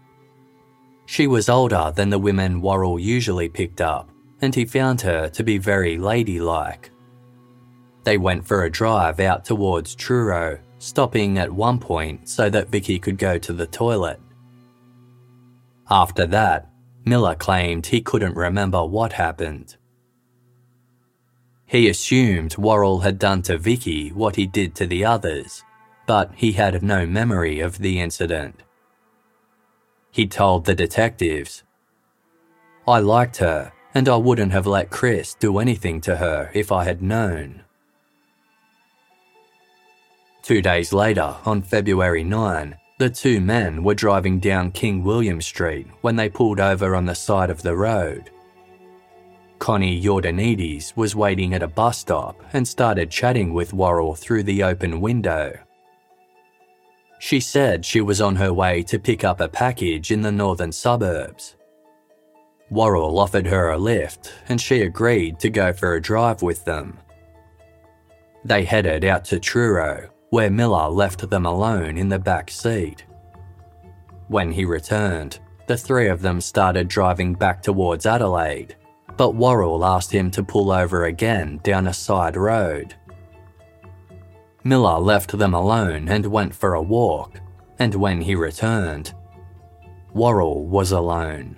She 1.05 1.27
was 1.27 1.47
older 1.47 1.91
than 1.95 2.09
the 2.09 2.19
women 2.19 2.61
Worrell 2.61 2.99
usually 2.99 3.49
picked 3.49 3.81
up, 3.81 4.09
and 4.41 4.53
he 4.53 4.65
found 4.65 5.01
her 5.01 5.29
to 5.29 5.43
be 5.43 5.57
very 5.57 5.97
ladylike. 5.97 6.91
They 8.03 8.17
went 8.17 8.47
for 8.47 8.63
a 8.63 8.69
drive 8.69 9.19
out 9.19 9.45
towards 9.45 9.95
Truro, 9.95 10.59
stopping 10.79 11.37
at 11.37 11.51
one 11.51 11.79
point 11.79 12.27
so 12.27 12.49
that 12.49 12.69
Vicky 12.69 12.99
could 12.99 13.17
go 13.17 13.37
to 13.37 13.53
the 13.53 13.67
toilet. 13.67 14.19
After 15.89 16.25
that, 16.27 16.69
Miller 17.05 17.35
claimed 17.35 17.85
he 17.85 18.01
couldn't 18.01 18.35
remember 18.35 18.83
what 18.85 19.13
happened. 19.13 19.77
He 21.65 21.89
assumed 21.89 22.57
Worrell 22.57 22.99
had 22.99 23.19
done 23.19 23.41
to 23.43 23.57
Vicky 23.57 24.09
what 24.09 24.35
he 24.35 24.47
did 24.47 24.73
to 24.75 24.87
the 24.87 25.05
others, 25.05 25.63
but 26.07 26.31
he 26.35 26.53
had 26.53 26.81
no 26.81 27.05
memory 27.05 27.59
of 27.59 27.77
the 27.77 27.99
incident. 27.99 28.63
He 30.09 30.25
told 30.25 30.65
the 30.65 30.73
detectives, 30.73 31.63
I 32.87 32.99
liked 32.99 33.37
her, 33.37 33.73
and 33.93 34.07
I 34.07 34.15
wouldn't 34.15 34.53
have 34.53 34.65
let 34.65 34.89
Chris 34.89 35.35
do 35.35 35.59
anything 35.59 36.01
to 36.01 36.15
her 36.15 36.49
if 36.53 36.71
I 36.71 36.85
had 36.85 37.01
known. 37.01 37.63
Two 40.41 40.61
days 40.61 40.93
later, 40.93 41.35
on 41.45 41.61
February 41.61 42.23
9, 42.23 42.77
the 42.99 43.09
two 43.09 43.41
men 43.41 43.83
were 43.83 43.93
driving 43.93 44.39
down 44.39 44.71
King 44.71 45.03
William 45.03 45.41
Street 45.41 45.87
when 46.01 46.15
they 46.15 46.29
pulled 46.29 46.61
over 46.61 46.95
on 46.95 47.05
the 47.05 47.13
side 47.13 47.49
of 47.49 47.61
the 47.61 47.75
road. 47.75 48.31
Connie 49.59 50.01
Iordanides 50.01 50.95
was 50.95 51.15
waiting 51.15 51.53
at 51.53 51.63
a 51.63 51.67
bus 51.67 51.97
stop 51.97 52.41
and 52.53 52.65
started 52.65 53.11
chatting 53.11 53.53
with 53.53 53.73
Worrell 53.73 54.15
through 54.15 54.43
the 54.43 54.63
open 54.63 55.01
window. 55.01 55.59
She 57.19 57.39
said 57.39 57.83
she 57.83 58.01
was 58.01 58.21
on 58.21 58.35
her 58.35 58.53
way 58.53 58.83
to 58.83 58.99
pick 58.99 59.23
up 59.23 59.39
a 59.39 59.47
package 59.47 60.11
in 60.11 60.21
the 60.21 60.31
northern 60.31 60.71
suburbs. 60.71 61.55
Worrell 62.69 63.19
offered 63.19 63.47
her 63.47 63.69
a 63.69 63.77
lift 63.77 64.33
and 64.49 64.59
she 64.59 64.81
agreed 64.81 65.39
to 65.39 65.49
go 65.49 65.73
for 65.73 65.93
a 65.93 66.01
drive 66.01 66.41
with 66.41 66.65
them. 66.65 66.99
They 68.43 68.65
headed 68.65 69.03
out 69.05 69.25
to 69.25 69.39
Truro 69.39 70.09
where 70.29 70.49
Miller 70.49 70.89
left 70.89 71.29
them 71.29 71.45
alone 71.45 71.97
in 71.97 72.09
the 72.09 72.19
back 72.19 72.51
seat. 72.51 73.05
When 74.27 74.51
he 74.51 74.65
returned, 74.65 75.39
the 75.67 75.77
three 75.77 76.07
of 76.07 76.21
them 76.21 76.41
started 76.41 76.87
driving 76.87 77.33
back 77.33 77.61
towards 77.61 78.05
Adelaide, 78.05 78.75
but 79.15 79.35
Worrell 79.35 79.85
asked 79.85 80.11
him 80.11 80.29
to 80.31 80.43
pull 80.43 80.71
over 80.71 81.05
again 81.05 81.59
down 81.63 81.87
a 81.87 81.93
side 81.93 82.35
road. 82.35 82.95
Miller 84.67 84.99
left 84.99 85.37
them 85.37 85.53
alone 85.53 86.09
and 86.09 86.25
went 86.25 86.53
for 86.53 86.73
a 86.73 86.81
walk, 86.81 87.39
and 87.79 87.95
when 87.95 88.19
he 88.19 88.35
returned, 88.35 89.13
Worrell 90.13 90.65
was 90.65 90.91
alone. 90.91 91.57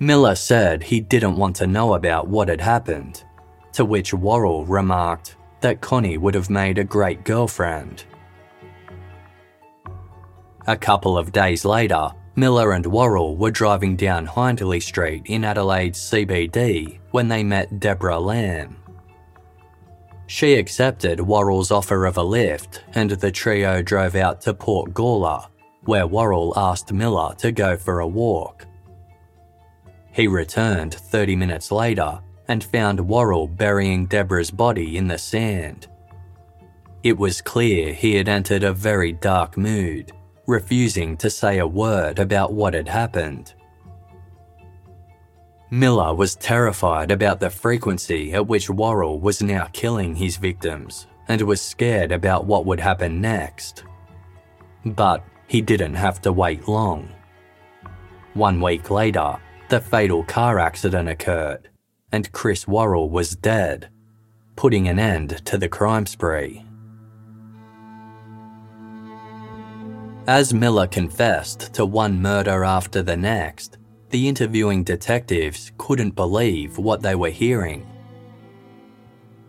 Miller 0.00 0.34
said 0.34 0.82
he 0.82 1.00
didn't 1.00 1.36
want 1.36 1.54
to 1.56 1.66
know 1.68 1.94
about 1.94 2.26
what 2.26 2.48
had 2.48 2.60
happened, 2.60 3.22
to 3.72 3.84
which 3.84 4.12
Worrell 4.12 4.66
remarked, 4.66 5.36
that 5.60 5.80
Connie 5.80 6.18
would 6.18 6.34
have 6.34 6.50
made 6.50 6.78
a 6.78 6.84
great 6.84 7.24
girlfriend. 7.24 8.04
A 10.66 10.76
couple 10.76 11.16
of 11.16 11.30
days 11.30 11.64
later, 11.64 12.10
Miller 12.34 12.72
and 12.72 12.84
Worrell 12.84 13.36
were 13.36 13.52
driving 13.52 13.94
down 13.94 14.26
Hindley 14.26 14.80
Street 14.80 15.22
in 15.26 15.44
Adelaide's 15.44 16.00
CBD 16.00 16.98
when 17.12 17.28
they 17.28 17.44
met 17.44 17.78
Deborah 17.78 18.18
Lamb. 18.18 18.76
She 20.26 20.54
accepted 20.54 21.20
Worrell's 21.20 21.70
offer 21.70 22.04
of 22.04 22.16
a 22.16 22.22
lift 22.22 22.84
and 22.94 23.10
the 23.10 23.30
trio 23.30 23.80
drove 23.82 24.16
out 24.16 24.40
to 24.42 24.54
Port 24.54 24.92
Gawler, 24.92 25.46
where 25.84 26.06
Worrell 26.06 26.52
asked 26.56 26.92
Miller 26.92 27.34
to 27.36 27.52
go 27.52 27.76
for 27.76 28.00
a 28.00 28.08
walk. 28.08 28.66
He 30.12 30.26
returned 30.26 30.94
30 30.94 31.36
minutes 31.36 31.70
later 31.70 32.20
and 32.48 32.64
found 32.64 33.08
Worrell 33.08 33.46
burying 33.46 34.06
Deborah's 34.06 34.50
body 34.50 34.96
in 34.96 35.06
the 35.06 35.18
sand. 35.18 35.86
It 37.02 37.16
was 37.16 37.40
clear 37.40 37.92
he 37.92 38.14
had 38.14 38.28
entered 38.28 38.64
a 38.64 38.72
very 38.72 39.12
dark 39.12 39.56
mood, 39.56 40.10
refusing 40.46 41.16
to 41.18 41.30
say 41.30 41.58
a 41.58 41.66
word 41.66 42.18
about 42.18 42.52
what 42.52 42.74
had 42.74 42.88
happened. 42.88 43.54
Miller 45.70 46.14
was 46.14 46.36
terrified 46.36 47.10
about 47.10 47.40
the 47.40 47.50
frequency 47.50 48.32
at 48.32 48.46
which 48.46 48.70
Worrell 48.70 49.18
was 49.18 49.42
now 49.42 49.68
killing 49.72 50.14
his 50.14 50.36
victims 50.36 51.06
and 51.28 51.42
was 51.42 51.60
scared 51.60 52.12
about 52.12 52.46
what 52.46 52.66
would 52.66 52.78
happen 52.78 53.20
next. 53.20 53.82
But 54.84 55.24
he 55.48 55.60
didn't 55.60 55.94
have 55.94 56.20
to 56.22 56.32
wait 56.32 56.68
long. 56.68 57.08
One 58.34 58.60
week 58.60 58.90
later, 58.90 59.38
the 59.68 59.80
fatal 59.80 60.22
car 60.22 60.58
accident 60.58 61.08
occurred 61.08 61.68
and 62.12 62.32
Chris 62.32 62.68
Worrell 62.68 63.10
was 63.10 63.36
dead, 63.36 63.88
putting 64.54 64.88
an 64.88 64.98
end 64.98 65.44
to 65.46 65.58
the 65.58 65.68
crime 65.68 66.06
spree. 66.06 66.64
As 70.26 70.54
Miller 70.54 70.86
confessed 70.86 71.74
to 71.74 71.86
one 71.86 72.20
murder 72.20 72.64
after 72.64 73.02
the 73.02 73.16
next, 73.16 73.78
the 74.16 74.28
interviewing 74.28 74.82
detectives 74.82 75.72
couldn't 75.76 76.14
believe 76.14 76.78
what 76.78 77.02
they 77.02 77.14
were 77.14 77.28
hearing. 77.28 77.86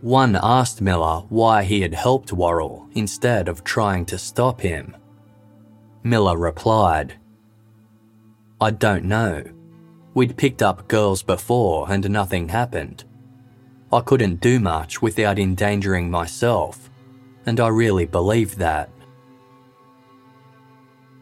One 0.02 0.38
asked 0.44 0.81
Miller 0.81 1.22
why 1.30 1.64
he 1.64 1.80
had 1.80 1.94
helped 1.94 2.34
Worrell 2.34 2.85
instead 2.94 3.48
of 3.48 3.64
trying 3.64 4.06
to 4.07 4.18
stop 4.18 4.60
him. 4.60 4.94
Miller 6.03 6.38
replied, 6.38 7.14
I 8.60 8.72
don't 8.72 9.06
know. 9.06 9.41
We'd 10.14 10.35
picked 10.35 10.61
up 10.61 10.89
girls 10.89 11.23
before 11.23 11.89
and 11.89 12.10
nothing 12.10 12.49
happened. 12.49 13.06
I 13.94 14.02
couldn't 14.02 14.41
do 14.41 14.60
much 14.60 15.02
without 15.02 15.39
endangering 15.39 16.11
myself, 16.11 16.89
and 17.45 17.61
I 17.61 17.69
really 17.69 18.06
believed 18.06 18.57
that. 18.57 18.89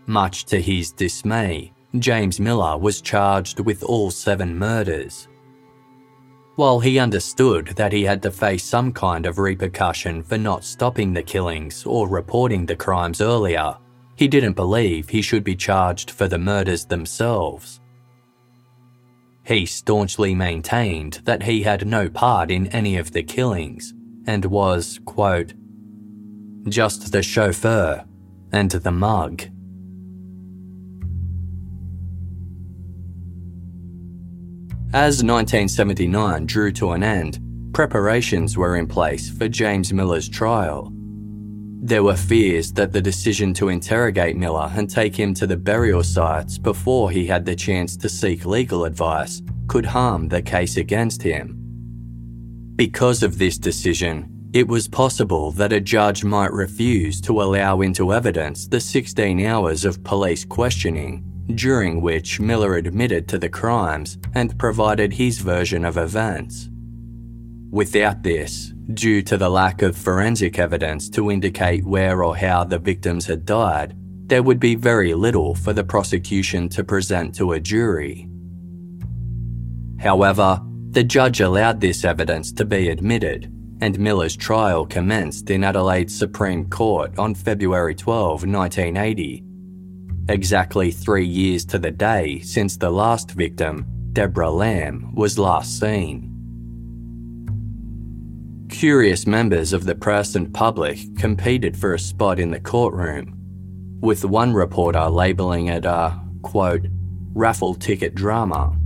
Much 0.07 0.45
to 0.45 0.59
his 0.59 0.91
dismay, 0.91 1.74
James 1.99 2.39
Miller 2.39 2.77
was 2.77 3.01
charged 3.01 3.59
with 3.59 3.84
all 3.84 4.11
seven 4.11 4.57
murders. 4.57 5.27
While 6.55 6.80
he 6.80 6.99
understood 6.99 7.67
that 7.76 7.91
he 7.91 8.03
had 8.03 8.22
to 8.23 8.31
face 8.31 8.63
some 8.63 8.93
kind 8.93 9.26
of 9.26 9.39
repercussion 9.39 10.23
for 10.23 10.38
not 10.38 10.63
stopping 10.63 11.13
the 11.13 11.23
killings 11.23 11.85
or 11.85 12.07
reporting 12.07 12.65
the 12.65 12.76
crimes 12.76 13.19
earlier, 13.19 13.76
he 14.15 14.27
didn't 14.27 14.53
believe 14.53 15.09
he 15.09 15.22
should 15.22 15.43
be 15.43 15.55
charged 15.55 16.11
for 16.11 16.27
the 16.27 16.38
murders 16.38 16.85
themselves. 16.85 17.81
He 19.43 19.65
staunchly 19.65 20.34
maintained 20.34 21.22
that 21.26 21.43
he 21.43 21.63
had 21.63 21.85
no 21.85 22.09
part 22.09 22.49
in 22.49 22.67
any 22.67 22.97
of 22.97 23.11
the 23.11 23.23
killings 23.23 23.93
and 24.26 24.45
was, 24.45 24.99
quote, 25.05 25.53
just 26.67 27.11
the 27.11 27.22
chauffeur 27.22 28.05
and 28.51 28.72
the 28.72 28.91
mug. 28.91 29.43
As 34.95 35.22
1979 35.22 36.45
drew 36.45 36.72
to 36.72 36.93
an 36.93 37.03
end, 37.03 37.41
preparations 37.73 38.57
were 38.57 38.77
in 38.77 38.88
place 38.88 39.30
for 39.30 39.49
James 39.49 39.91
Miller's 39.91 40.30
trial. 40.30 40.89
There 41.81 42.01
were 42.01 42.15
fears 42.15 42.72
that 42.72 42.93
the 42.93 43.01
decision 43.01 43.53
to 43.55 43.67
interrogate 43.67 44.38
Miller 44.38 44.72
and 44.73 44.89
take 44.89 45.13
him 45.13 45.34
to 45.34 45.45
the 45.45 45.57
burial 45.57 46.01
sites 46.01 46.57
before 46.57 47.11
he 47.11 47.26
had 47.26 47.43
the 47.43 47.57
chance 47.57 47.97
to 47.97 48.07
seek 48.07 48.45
legal 48.45 48.85
advice 48.85 49.41
could 49.67 49.85
harm 49.85 50.30
the 50.30 50.41
case 50.41 50.77
against 50.77 51.22
him. 51.22 51.57
Because 52.77 53.22
of 53.22 53.38
this 53.38 53.57
decision, 53.57 54.30
it 54.53 54.65
was 54.65 54.88
possible 54.88 55.51
that 55.51 55.73
a 55.73 55.81
judge 55.81 56.23
might 56.23 56.53
refuse 56.53 57.19
to 57.19 57.41
allow 57.41 57.81
into 57.81 58.13
evidence 58.13 58.65
the 58.65 58.80
16 58.80 59.45
hours 59.45 59.84
of 59.84 60.05
police 60.05 60.45
questioning 60.45 61.34
during 61.53 62.01
which 62.01 62.39
Miller 62.39 62.76
admitted 62.76 63.27
to 63.27 63.38
the 63.38 63.49
crimes 63.49 64.17
and 64.34 64.57
provided 64.57 65.13
his 65.13 65.39
version 65.39 65.85
of 65.85 65.97
events. 65.97 66.69
Without 67.72 68.23
this, 68.23 68.73
due 68.93 69.22
to 69.22 69.38
the 69.38 69.49
lack 69.49 69.81
of 69.81 69.97
forensic 69.97 70.57
evidence 70.57 71.09
to 71.09 71.30
indicate 71.30 71.85
where 71.85 72.23
or 72.23 72.35
how 72.35 72.63
the 72.63 72.80
victims 72.80 73.26
had 73.26 73.45
died, 73.45 73.95
there 74.27 74.41
would 74.41 74.59
be 74.59 74.76
very 74.76 75.13
little 75.13 75.53
for 75.53 75.73
the 75.73 75.84
prosecution 75.84 76.67
to 76.69 76.84
present 76.84 77.35
to 77.35 77.51
a 77.51 77.59
jury. 77.59 78.27
However, 79.99 80.61
the 80.91 81.03
judge 81.03 81.41
allowed 81.41 81.81
this 81.81 82.05
evidence 82.05 82.51
to 82.53 82.65
be 82.65 82.89
admitted, 82.89 83.51
and 83.81 83.99
Miller's 83.99 84.35
trial 84.35 84.85
commenced 84.85 85.49
in 85.49 85.63
Adelaide's 85.63 86.17
Supreme 86.17 86.69
Court 86.69 87.17
on 87.19 87.35
February 87.35 87.93
12, 87.93 88.45
1980, 88.45 89.43
exactly 90.30 90.91
three 90.91 91.26
years 91.26 91.65
to 91.65 91.80
the 91.80 91.91
day 91.91 92.39
since 92.39 92.77
the 92.77 92.89
last 92.89 93.31
victim, 93.31 93.85
Deborah 94.14 94.52
Lamb, 94.52 95.14
was 95.14 95.38
last 95.38 95.80
seen. 95.80 96.31
Curious 98.69 99.27
members 99.27 99.73
of 99.73 99.85
the 99.85 99.95
press 99.95 100.35
and 100.35 100.53
public 100.53 100.99
competed 101.18 101.77
for 101.77 101.93
a 101.93 101.99
spot 101.99 102.39
in 102.39 102.52
the 102.52 102.60
courtroom, 102.60 103.35
with 104.02 104.26
one 104.26 104.53
reporter 104.53 105.07
labelling 105.10 105.68
it 105.68 105.85
a, 105.85 106.19
quote, 106.41 106.85
raffle 107.34 107.76
ticket 107.76 108.15
drama. 108.15 108.77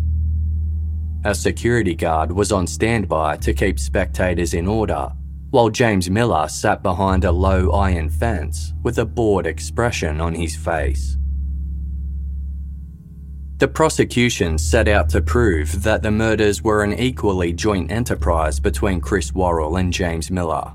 A 1.25 1.35
security 1.35 1.95
guard 1.95 2.31
was 2.31 2.51
on 2.51 2.65
standby 2.67 3.37
to 3.37 3.53
keep 3.53 3.79
spectators 3.79 4.53
in 4.53 4.67
order, 4.67 5.11
while 5.49 5.69
James 5.69 6.09
Miller 6.09 6.47
sat 6.47 6.83
behind 6.83 7.25
a 7.25 7.31
low 7.31 7.71
iron 7.71 8.09
fence 8.09 8.73
with 8.83 8.99
a 8.99 9.05
bored 9.05 9.47
expression 9.47 10.21
on 10.21 10.33
his 10.33 10.55
face. 10.55 11.18
The 13.59 13.67
prosecution 13.67 14.57
set 14.57 14.87
out 14.87 15.09
to 15.09 15.21
prove 15.21 15.83
that 15.83 16.01
the 16.01 16.11
murders 16.11 16.61
were 16.61 16.81
an 16.81 16.97
equally 16.97 17.51
joint 17.51 17.91
enterprise 17.91 18.57
between 18.57 19.01
Chris 19.01 19.33
Worrell 19.33 19.75
and 19.75 19.91
James 19.91 20.31
Miller. 20.31 20.71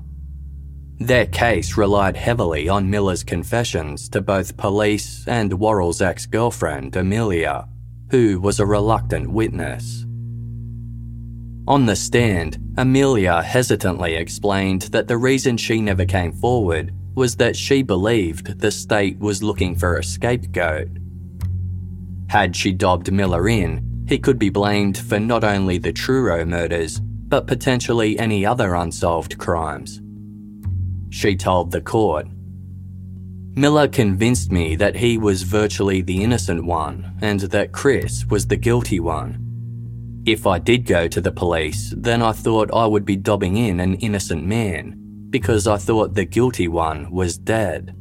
Their 0.99 1.25
case 1.25 1.77
relied 1.77 2.15
heavily 2.15 2.69
on 2.69 2.91
Miller's 2.91 3.23
confessions 3.23 4.07
to 4.09 4.21
both 4.21 4.55
police 4.55 5.27
and 5.27 5.59
Worrell's 5.59 5.99
ex 5.99 6.27
girlfriend, 6.27 6.95
Amelia, 6.95 7.67
who 8.11 8.39
was 8.39 8.59
a 8.59 8.67
reluctant 8.67 9.31
witness. 9.31 10.05
On 11.67 11.87
the 11.87 11.95
stand, 11.95 12.59
Amelia 12.77 13.41
hesitantly 13.41 14.13
explained 14.13 14.83
that 14.93 15.07
the 15.07 15.17
reason 15.17 15.57
she 15.57 15.81
never 15.81 16.05
came 16.05 16.33
forward 16.33 16.93
was 17.15 17.35
that 17.37 17.55
she 17.55 17.81
believed 17.81 18.59
the 18.59 18.69
state 18.69 19.17
was 19.17 19.41
looking 19.41 19.75
for 19.75 19.97
a 19.97 20.03
scapegoat 20.03 20.87
had 22.27 22.55
she 22.55 22.71
dobbed 22.71 23.11
Miller 23.11 23.47
in, 23.47 24.05
he 24.07 24.17
could 24.17 24.37
be 24.37 24.49
blamed 24.49 24.97
for 24.97 25.19
not 25.19 25.43
only 25.43 25.77
the 25.77 25.93
Truro 25.93 26.45
murders, 26.45 26.99
but 26.99 27.47
potentially 27.47 28.17
any 28.19 28.45
other 28.45 28.75
unsolved 28.75 29.37
crimes. 29.37 30.01
She 31.09 31.35
told 31.35 31.71
the 31.71 31.81
court. 31.81 32.27
Miller 33.55 33.87
convinced 33.87 34.51
me 34.51 34.75
that 34.75 34.97
he 34.97 35.17
was 35.17 35.43
virtually 35.43 36.01
the 36.01 36.23
innocent 36.23 36.65
one 36.65 37.17
and 37.21 37.39
that 37.39 37.71
Chris 37.71 38.25
was 38.25 38.47
the 38.47 38.57
guilty 38.57 38.99
one. 38.99 39.41
If 40.25 40.45
I 40.45 40.59
did 40.59 40.85
go 40.85 41.07
to 41.07 41.21
the 41.21 41.31
police, 41.31 41.93
then 41.95 42.21
I 42.21 42.31
thought 42.31 42.73
I 42.73 42.85
would 42.85 43.05
be 43.05 43.15
dobbing 43.15 43.57
in 43.57 43.79
an 43.79 43.95
innocent 43.95 44.45
man 44.45 45.27
because 45.29 45.67
I 45.67 45.77
thought 45.77 46.15
the 46.15 46.25
guilty 46.25 46.67
one 46.67 47.11
was 47.11 47.37
dead. 47.37 47.95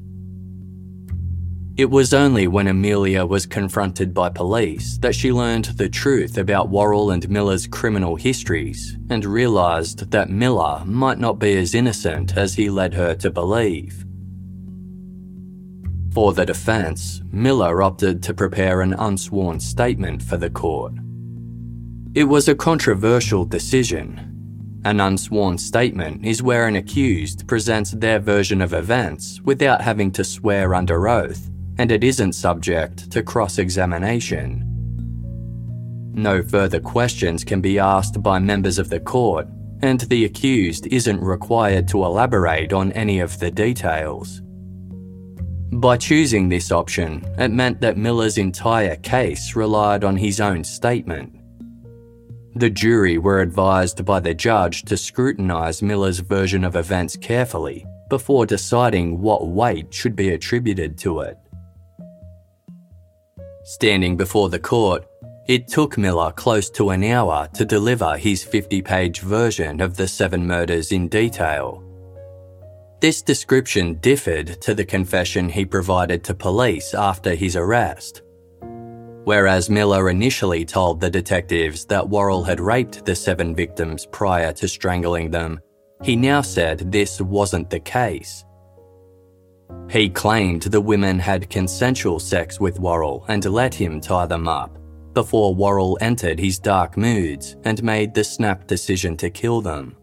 It 1.77 1.91
was 1.91 2.15
only 2.15 2.47
when 2.47 2.69
Amelia 2.69 3.27
was 3.27 3.47
confronted 3.47 4.15
by 4.15 4.29
police 4.29 4.97
that 4.99 5.17
she 5.17 5.33
learned 5.33 5.65
the 5.65 5.89
truth 5.89 6.39
about 6.39 6.69
Worrell 6.69 7.11
and 7.11 7.29
Miller's 7.29 7.67
criminal 7.67 8.15
histories 8.15 8.97
and 9.11 9.25
realised 9.25 10.13
that 10.13 10.31
Miller 10.31 10.85
might 10.85 11.19
not 11.19 11.41
be 11.41 11.57
as 11.57 11.75
innocent 11.75 12.37
as 12.37 12.55
he 12.55 12.71
led 12.71 12.95
her 12.95 13.17
to 13.17 13.29
believe. 13.29 14.05
For 16.13 16.33
the 16.33 16.47
defence, 16.47 17.23
Miller 17.33 17.83
opted 17.83 18.23
to 18.23 18.35
prepare 18.35 18.81
an 18.81 18.95
unsworn 18.95 19.59
statement 19.59 20.23
for 20.23 20.37
the 20.37 20.51
court. 20.51 20.93
It 22.15 22.25
was 22.25 22.47
a 22.47 22.55
controversial 22.55 23.45
decision. 23.45 24.81
An 24.85 25.01
unsworn 25.01 25.59
statement 25.59 26.25
is 26.25 26.41
where 26.41 26.69
an 26.69 26.77
accused 26.77 27.49
presents 27.49 27.91
their 27.91 28.21
version 28.21 28.63
of 28.63 28.75
events 28.75 29.41
without 29.41 29.81
having 29.81 30.13
to 30.13 30.23
swear 30.23 30.73
under 30.73 31.09
oath 31.09 31.51
and 31.79 31.91
it 31.91 32.05
isn't 32.05 32.33
subject 32.33 33.11
to 33.11 33.23
cross 33.23 33.59
examination. 33.59 34.71
No 36.15 36.43
further 36.43 36.81
questions 36.81 37.43
can 37.43 37.61
be 37.61 37.79
asked 37.79 38.23
by 38.23 38.39
members 38.39 38.79
of 38.79 38.89
the 38.89 39.01
court, 39.01 39.49
and 39.83 40.01
the 40.01 40.25
accused 40.25 40.87
isn't 40.87 41.21
required 41.21 41.89
to 41.89 42.05
elaborate 42.05 42.73
on 42.73 42.93
any 42.93 43.19
of 43.21 43.39
the 43.41 43.51
details. 43.51 44.41
By 45.73 45.97
choosing 45.97 46.49
this 46.49 46.71
option, 46.71 47.25
it 47.37 47.51
meant 47.51 47.81
that 47.81 47.97
Miller's 47.97 48.39
entire 48.39 48.95
case 48.97 49.57
relied 49.57 50.05
on 50.05 50.17
his 50.17 50.41
own 50.41 50.63
statement. 50.63 51.37
The 52.55 52.71
jury 52.71 53.19
were 53.19 53.41
advised 53.41 54.05
by 54.05 54.21
the 54.21 54.35
judge 54.35 54.85
to 54.85 54.97
scrutinise 54.97 55.83
Miller's 55.83 56.21
version 56.21 56.63
of 56.63 56.77
events 56.77 57.17
carefully 57.17 57.85
before 58.09 58.47
deciding 58.47 59.21
what 59.21 59.49
weight 59.49 59.93
should 59.93 60.15
be 60.15 60.31
attributed 60.31 60.97
to 60.99 61.21
it. 61.21 61.37
Standing 63.65 64.17
before 64.17 64.51
the 64.51 64.59
court, 64.59 65.07
It 65.47 65.69
took 65.69 65.99
Miller 65.99 66.33
close 66.33 66.71
to 66.71 66.91
an 66.91 67.05
hour 67.05 67.49
to 67.53 67.67
deliver 67.67 68.17
his 68.17 68.43
50 68.43 68.81
page 68.81 69.21
version 69.21 69.83
of 69.83 69.95
the 69.95 70.09
seven 70.09 70.47
murders 70.47 70.91
in 70.91 71.09
detail. 71.09 71.83
This 73.01 73.21
description 73.21 73.95
differed 74.01 74.61
to 74.63 74.75
the 74.75 74.85
confession 74.87 75.51
he 75.51 75.67
provided 75.67 76.25
to 76.25 76.35
police 76.35 76.95
after 76.95 77.35
his 77.35 77.57
arrest. 77.57 78.23
Whereas 79.25 79.69
Miller 79.69 80.09
initially 80.09 80.65
told 80.65 81.01
the 81.01 81.11
detectives 81.11 81.85
that 81.87 82.09
Worrell 82.09 82.45
had 82.45 82.61
raped 82.61 83.05
the 83.05 83.15
seven 83.15 83.55
victims 83.55 84.07
prior 84.07 84.53
to 84.55 84.69
strangling 84.69 85.31
them, 85.31 85.61
he 86.03 86.17
now 86.17 86.41
said 86.41 86.91
this 86.91 87.21
wasn't 87.21 87.69
the 87.69 87.81
case. 87.81 88.45
He 89.91 90.09
claimed 90.09 90.63
the 90.63 90.81
women 90.81 91.19
had 91.19 91.51
consensual 91.51 92.19
sex 92.19 92.59
with 92.59 92.81
Worrell 92.81 93.25
and 93.29 93.45
let 93.45 93.75
him 93.75 94.01
tie 94.01 94.27
them 94.27 94.49
up, 94.49 94.79
before 95.13 95.55
Worrell 95.55 95.99
entered 96.01 96.39
his 96.39 96.59
dark 96.59 96.97
moods 96.97 97.57
and 97.65 97.83
made 97.83 98.15
the 98.15 98.25
snap 98.25 98.67
decision 98.67 99.17
to 99.19 99.31
kill 99.31 99.61
them. 99.61 99.97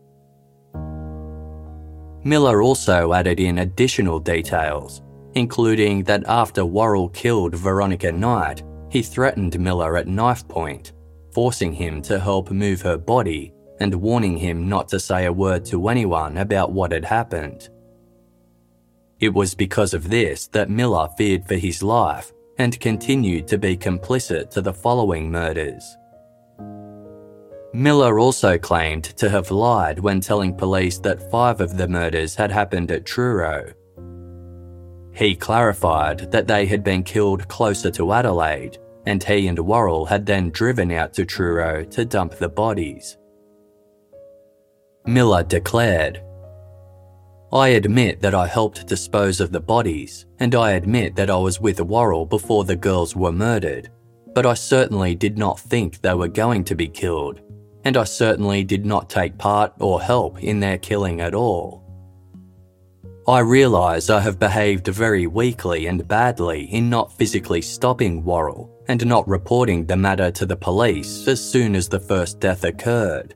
Miller 2.23 2.61
also 2.61 3.13
added 3.13 3.39
in 3.39 3.59
additional 3.59 4.19
details, 4.19 5.01
including 5.33 6.03
that 6.03 6.23
after 6.27 6.63
Worrell 6.65 7.09
killed 7.09 7.55
Veronica 7.55 8.11
Knight, 8.11 8.63
he 8.89 9.01
threatened 9.01 9.59
Miller 9.59 9.97
at 9.97 10.07
knife 10.07 10.47
point, 10.47 10.93
forcing 11.33 11.73
him 11.73 12.01
to 12.03 12.19
help 12.19 12.51
move 12.51 12.81
her 12.81 12.97
body 12.97 13.53
and 13.79 13.95
warning 13.95 14.37
him 14.37 14.69
not 14.69 14.87
to 14.89 14.99
say 14.99 15.25
a 15.25 15.33
word 15.33 15.65
to 15.65 15.87
anyone 15.87 16.37
about 16.37 16.71
what 16.71 16.91
had 16.91 17.05
happened. 17.05 17.69
It 19.21 19.33
was 19.33 19.55
because 19.55 19.93
of 19.93 20.09
this 20.09 20.47
that 20.47 20.69
Miller 20.69 21.07
feared 21.17 21.47
for 21.47 21.55
his 21.55 21.81
life 21.81 22.33
and 22.57 22.79
continued 22.79 23.47
to 23.47 23.57
be 23.57 23.77
complicit 23.77 24.49
to 24.51 24.61
the 24.61 24.73
following 24.73 25.31
murders. 25.31 25.83
Miller 27.73 28.19
also 28.19 28.57
claimed 28.57 29.05
to 29.05 29.29
have 29.29 29.51
lied 29.51 29.99
when 29.99 30.19
telling 30.19 30.53
police 30.53 30.97
that 30.99 31.31
five 31.31 31.61
of 31.61 31.77
the 31.77 31.87
murders 31.87 32.35
had 32.35 32.51
happened 32.51 32.91
at 32.91 33.05
Truro, 33.05 33.73
he 35.13 35.35
clarified 35.35 36.31
that 36.31 36.47
they 36.47 36.65
had 36.65 36.83
been 36.83 37.03
killed 37.03 37.47
closer 37.47 37.91
to 37.91 38.13
Adelaide, 38.13 38.77
and 39.05 39.23
he 39.23 39.47
and 39.47 39.59
Worrell 39.59 40.05
had 40.05 40.25
then 40.25 40.49
driven 40.51 40.91
out 40.91 41.13
to 41.13 41.25
Truro 41.25 41.83
to 41.85 42.05
dump 42.05 42.35
the 42.35 42.49
bodies. 42.49 43.17
Miller 45.05 45.43
declared, 45.43 46.21
I 47.53 47.69
admit 47.69 48.21
that 48.21 48.33
I 48.33 48.47
helped 48.47 48.87
dispose 48.87 49.41
of 49.41 49.51
the 49.51 49.59
bodies, 49.59 50.25
and 50.39 50.55
I 50.55 50.71
admit 50.71 51.15
that 51.15 51.29
I 51.29 51.35
was 51.35 51.59
with 51.59 51.81
Worrell 51.81 52.25
before 52.25 52.63
the 52.63 52.77
girls 52.77 53.13
were 53.13 53.33
murdered, 53.33 53.89
but 54.33 54.45
I 54.45 54.53
certainly 54.53 55.15
did 55.15 55.37
not 55.37 55.59
think 55.59 55.99
they 55.99 56.13
were 56.13 56.29
going 56.29 56.63
to 56.65 56.75
be 56.75 56.87
killed, 56.87 57.41
and 57.83 57.97
I 57.97 58.05
certainly 58.05 58.63
did 58.63 58.85
not 58.85 59.09
take 59.09 59.37
part 59.37 59.73
or 59.81 60.01
help 60.01 60.41
in 60.41 60.61
their 60.61 60.77
killing 60.77 61.19
at 61.19 61.35
all. 61.35 61.83
I 63.27 63.39
realise 63.39 64.09
I 64.09 64.21
have 64.21 64.39
behaved 64.39 64.87
very 64.87 65.27
weakly 65.27 65.87
and 65.87 66.07
badly 66.07 66.63
in 66.63 66.89
not 66.89 67.17
physically 67.17 67.61
stopping 67.61 68.23
Worrell 68.23 68.71
and 68.87 69.05
not 69.05 69.27
reporting 69.27 69.85
the 69.85 69.97
matter 69.97 70.31
to 70.31 70.45
the 70.45 70.55
police 70.55 71.27
as 71.27 71.43
soon 71.43 71.75
as 71.75 71.89
the 71.89 71.99
first 71.99 72.39
death 72.39 72.63
occurred. 72.63 73.35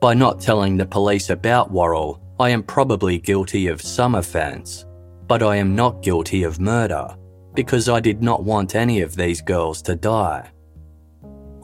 By 0.00 0.14
not 0.14 0.40
telling 0.40 0.76
the 0.76 0.86
police 0.86 1.28
about 1.30 1.72
Worrell, 1.72 2.22
I 2.40 2.50
am 2.50 2.62
probably 2.62 3.18
guilty 3.18 3.66
of 3.66 3.82
some 3.82 4.14
offence, 4.14 4.86
but 5.26 5.42
I 5.42 5.56
am 5.56 5.74
not 5.74 6.02
guilty 6.02 6.44
of 6.44 6.60
murder 6.60 7.16
because 7.54 7.88
I 7.88 7.98
did 7.98 8.22
not 8.22 8.44
want 8.44 8.76
any 8.76 9.00
of 9.00 9.16
these 9.16 9.40
girls 9.40 9.82
to 9.82 9.96
die. 9.96 10.48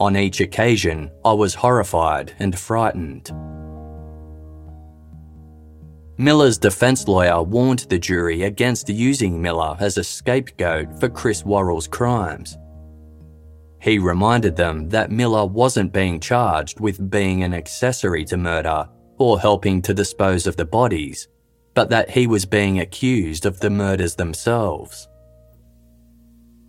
On 0.01 0.17
each 0.17 0.41
occasion, 0.41 1.09
I 1.23 1.31
was 1.31 1.55
horrified 1.55 2.33
and 2.39 2.59
frightened. 2.59 3.31
Miller's 6.17 6.57
defense 6.57 7.07
lawyer 7.07 7.41
warned 7.41 7.85
the 7.89 7.99
jury 7.99 8.43
against 8.43 8.89
using 8.89 9.41
Miller 9.41 9.77
as 9.79 9.97
a 9.97 10.03
scapegoat 10.03 10.99
for 10.99 11.07
Chris 11.07 11.45
Worrell's 11.45 11.87
crimes. 11.87 12.57
He 13.81 13.97
reminded 13.97 14.57
them 14.57 14.89
that 14.89 15.11
Miller 15.11 15.45
wasn't 15.45 15.93
being 15.93 16.19
charged 16.19 16.81
with 16.81 17.09
being 17.09 17.43
an 17.43 17.53
accessory 17.53 18.25
to 18.25 18.35
murder 18.35 18.89
or 19.17 19.39
helping 19.39 19.81
to 19.83 19.93
dispose 19.93 20.47
of 20.47 20.57
the 20.57 20.65
bodies, 20.65 21.27
but 21.73 21.89
that 21.89 22.09
he 22.09 22.27
was 22.27 22.45
being 22.45 22.79
accused 22.79 23.45
of 23.45 23.59
the 23.59 23.69
murders 23.69 24.15
themselves. 24.15 25.07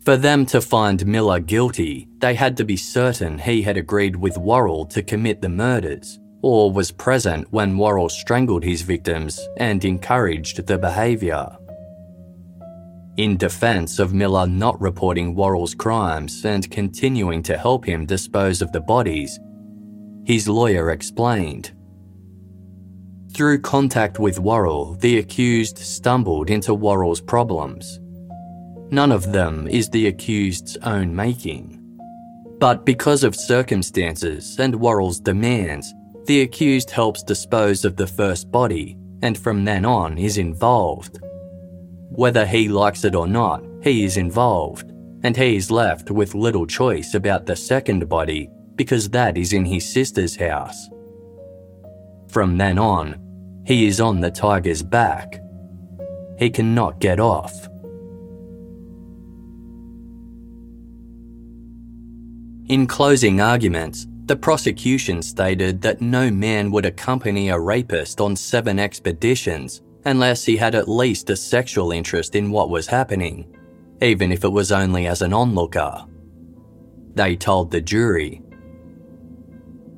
For 0.04 0.16
them 0.16 0.46
to 0.46 0.60
find 0.60 1.04
Miller 1.04 1.40
guilty, 1.40 2.08
they 2.18 2.34
had 2.34 2.56
to 2.58 2.64
be 2.64 2.76
certain 2.76 3.38
he 3.38 3.62
had 3.62 3.76
agreed 3.76 4.14
with 4.14 4.38
Worrell 4.38 4.86
to 4.86 5.02
commit 5.02 5.42
the 5.42 5.48
murders 5.48 6.20
or 6.42 6.70
was 6.70 6.92
present 6.92 7.50
when 7.52 7.76
Worrell 7.76 8.08
strangled 8.08 8.62
his 8.62 8.82
victims 8.82 9.40
and 9.56 9.84
encouraged 9.84 10.64
the 10.64 10.78
behaviour. 10.78 11.48
In 13.16 13.36
defence 13.36 13.98
of 13.98 14.14
Miller 14.14 14.46
not 14.46 14.80
reporting 14.80 15.34
Worrell's 15.34 15.74
crimes 15.74 16.44
and 16.44 16.70
continuing 16.70 17.42
to 17.42 17.56
help 17.58 17.84
him 17.84 18.06
dispose 18.06 18.62
of 18.62 18.70
the 18.70 18.80
bodies, 18.80 19.40
his 20.24 20.46
lawyer 20.46 20.90
explained. 20.90 21.72
Through 23.36 23.60
contact 23.60 24.18
with 24.18 24.38
Worrell, 24.38 24.94
the 24.94 25.18
accused 25.18 25.76
stumbled 25.76 26.48
into 26.48 26.72
Worrell's 26.72 27.20
problems. 27.20 28.00
None 28.90 29.12
of 29.12 29.30
them 29.30 29.68
is 29.68 29.90
the 29.90 30.06
accused's 30.06 30.78
own 30.78 31.14
making. 31.14 31.78
But 32.58 32.86
because 32.86 33.24
of 33.24 33.36
circumstances 33.36 34.58
and 34.58 34.80
Worrell's 34.80 35.20
demands, 35.20 35.92
the 36.24 36.40
accused 36.40 36.90
helps 36.90 37.22
dispose 37.22 37.84
of 37.84 37.96
the 37.96 38.06
first 38.06 38.50
body 38.50 38.96
and 39.20 39.36
from 39.36 39.66
then 39.66 39.84
on 39.84 40.16
is 40.16 40.38
involved. 40.38 41.18
Whether 42.08 42.46
he 42.46 42.70
likes 42.70 43.04
it 43.04 43.14
or 43.14 43.26
not, 43.26 43.62
he 43.82 44.04
is 44.04 44.16
involved, 44.16 44.90
and 45.24 45.36
he 45.36 45.56
is 45.56 45.70
left 45.70 46.10
with 46.10 46.34
little 46.34 46.66
choice 46.66 47.12
about 47.12 47.44
the 47.44 47.56
second 47.56 48.08
body 48.08 48.48
because 48.76 49.10
that 49.10 49.36
is 49.36 49.52
in 49.52 49.66
his 49.66 49.86
sister's 49.86 50.36
house. 50.36 50.88
From 52.28 52.56
then 52.56 52.78
on, 52.78 53.25
he 53.66 53.86
is 53.86 54.00
on 54.00 54.20
the 54.20 54.30
tiger's 54.30 54.82
back. 54.82 55.40
He 56.38 56.50
cannot 56.50 57.00
get 57.00 57.18
off. 57.18 57.68
In 62.68 62.86
closing 62.86 63.40
arguments, 63.40 64.06
the 64.26 64.36
prosecution 64.36 65.20
stated 65.22 65.80
that 65.82 66.00
no 66.00 66.30
man 66.30 66.70
would 66.70 66.86
accompany 66.86 67.48
a 67.48 67.58
rapist 67.58 68.20
on 68.20 68.36
seven 68.36 68.78
expeditions 68.78 69.82
unless 70.04 70.44
he 70.44 70.56
had 70.56 70.76
at 70.76 70.88
least 70.88 71.30
a 71.30 71.36
sexual 71.36 71.90
interest 71.90 72.36
in 72.36 72.50
what 72.50 72.70
was 72.70 72.86
happening, 72.86 73.46
even 74.00 74.30
if 74.30 74.44
it 74.44 74.48
was 74.48 74.70
only 74.70 75.08
as 75.08 75.22
an 75.22 75.32
onlooker. 75.32 76.04
They 77.14 77.34
told 77.34 77.70
the 77.70 77.80
jury. 77.80 78.42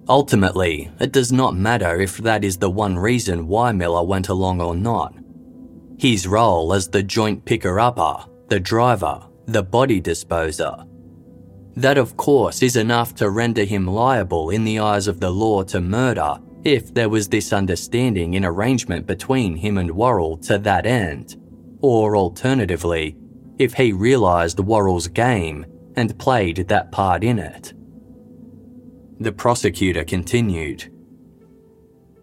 Ultimately, 0.08 0.90
it 1.00 1.12
does 1.12 1.32
not 1.32 1.54
matter 1.54 2.00
if 2.00 2.16
that 2.18 2.44
is 2.44 2.56
the 2.56 2.70
one 2.70 2.96
reason 2.96 3.46
why 3.46 3.72
Miller 3.72 4.04
went 4.04 4.28
along 4.28 4.60
or 4.60 4.74
not. 4.74 5.14
His 5.98 6.26
role 6.26 6.72
as 6.72 6.88
the 6.88 7.02
joint 7.02 7.44
picker 7.44 7.78
upper, 7.78 8.24
the 8.48 8.60
driver, 8.60 9.26
the 9.46 9.62
body 9.62 10.00
disposer, 10.00 10.84
that, 11.76 11.98
of 11.98 12.16
course, 12.16 12.62
is 12.62 12.76
enough 12.76 13.14
to 13.14 13.30
render 13.30 13.64
him 13.64 13.86
liable 13.86 14.50
in 14.50 14.64
the 14.64 14.80
eyes 14.80 15.06
of 15.06 15.20
the 15.20 15.30
law 15.30 15.62
to 15.62 15.80
murder 15.80 16.38
if 16.64 16.92
there 16.92 17.08
was 17.08 17.28
this 17.28 17.52
understanding 17.52 18.34
in 18.34 18.44
arrangement 18.44 19.06
between 19.06 19.54
him 19.54 19.78
and 19.78 19.90
Worrell 19.90 20.36
to 20.38 20.58
that 20.58 20.86
end, 20.86 21.36
or 21.80 22.16
alternatively, 22.16 23.16
if 23.58 23.74
he 23.74 23.92
realised 23.92 24.58
Worrell's 24.58 25.06
game 25.06 25.66
and 25.96 26.18
played 26.18 26.68
that 26.68 26.90
part 26.90 27.22
in 27.22 27.38
it. 27.38 27.74
The 29.20 29.32
prosecutor 29.32 30.04
continued. 30.04 30.92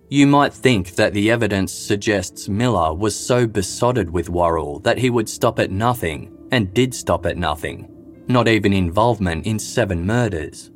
You 0.09 0.27
might 0.27 0.53
think 0.53 0.95
that 0.95 1.13
the 1.13 1.31
evidence 1.31 1.73
suggests 1.73 2.47
Miller 2.47 2.93
was 2.93 3.17
so 3.17 3.47
besotted 3.47 4.09
with 4.09 4.29
Worrell 4.29 4.79
that 4.79 4.99
he 4.99 5.09
would 5.09 5.27
stop 5.27 5.59
at 5.59 5.71
nothing, 5.71 6.31
and 6.51 6.73
did 6.73 6.93
stop 6.93 7.25
at 7.25 7.37
nothing, 7.37 7.89
not 8.27 8.47
even 8.47 8.71
involvement 8.71 9.45
in 9.45 9.59
seven 9.59 10.05
murders. 10.05 10.71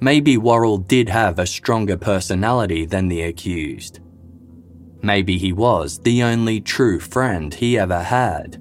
Maybe 0.00 0.36
Worrell 0.36 0.78
did 0.78 1.08
have 1.10 1.38
a 1.38 1.46
stronger 1.46 1.96
personality 1.96 2.86
than 2.86 3.06
the 3.06 3.22
accused. 3.22 4.00
Maybe 5.02 5.38
he 5.38 5.52
was 5.52 6.00
the 6.00 6.24
only 6.24 6.60
true 6.60 6.98
friend 6.98 7.54
he 7.54 7.78
ever 7.78 8.02
had. 8.02 8.60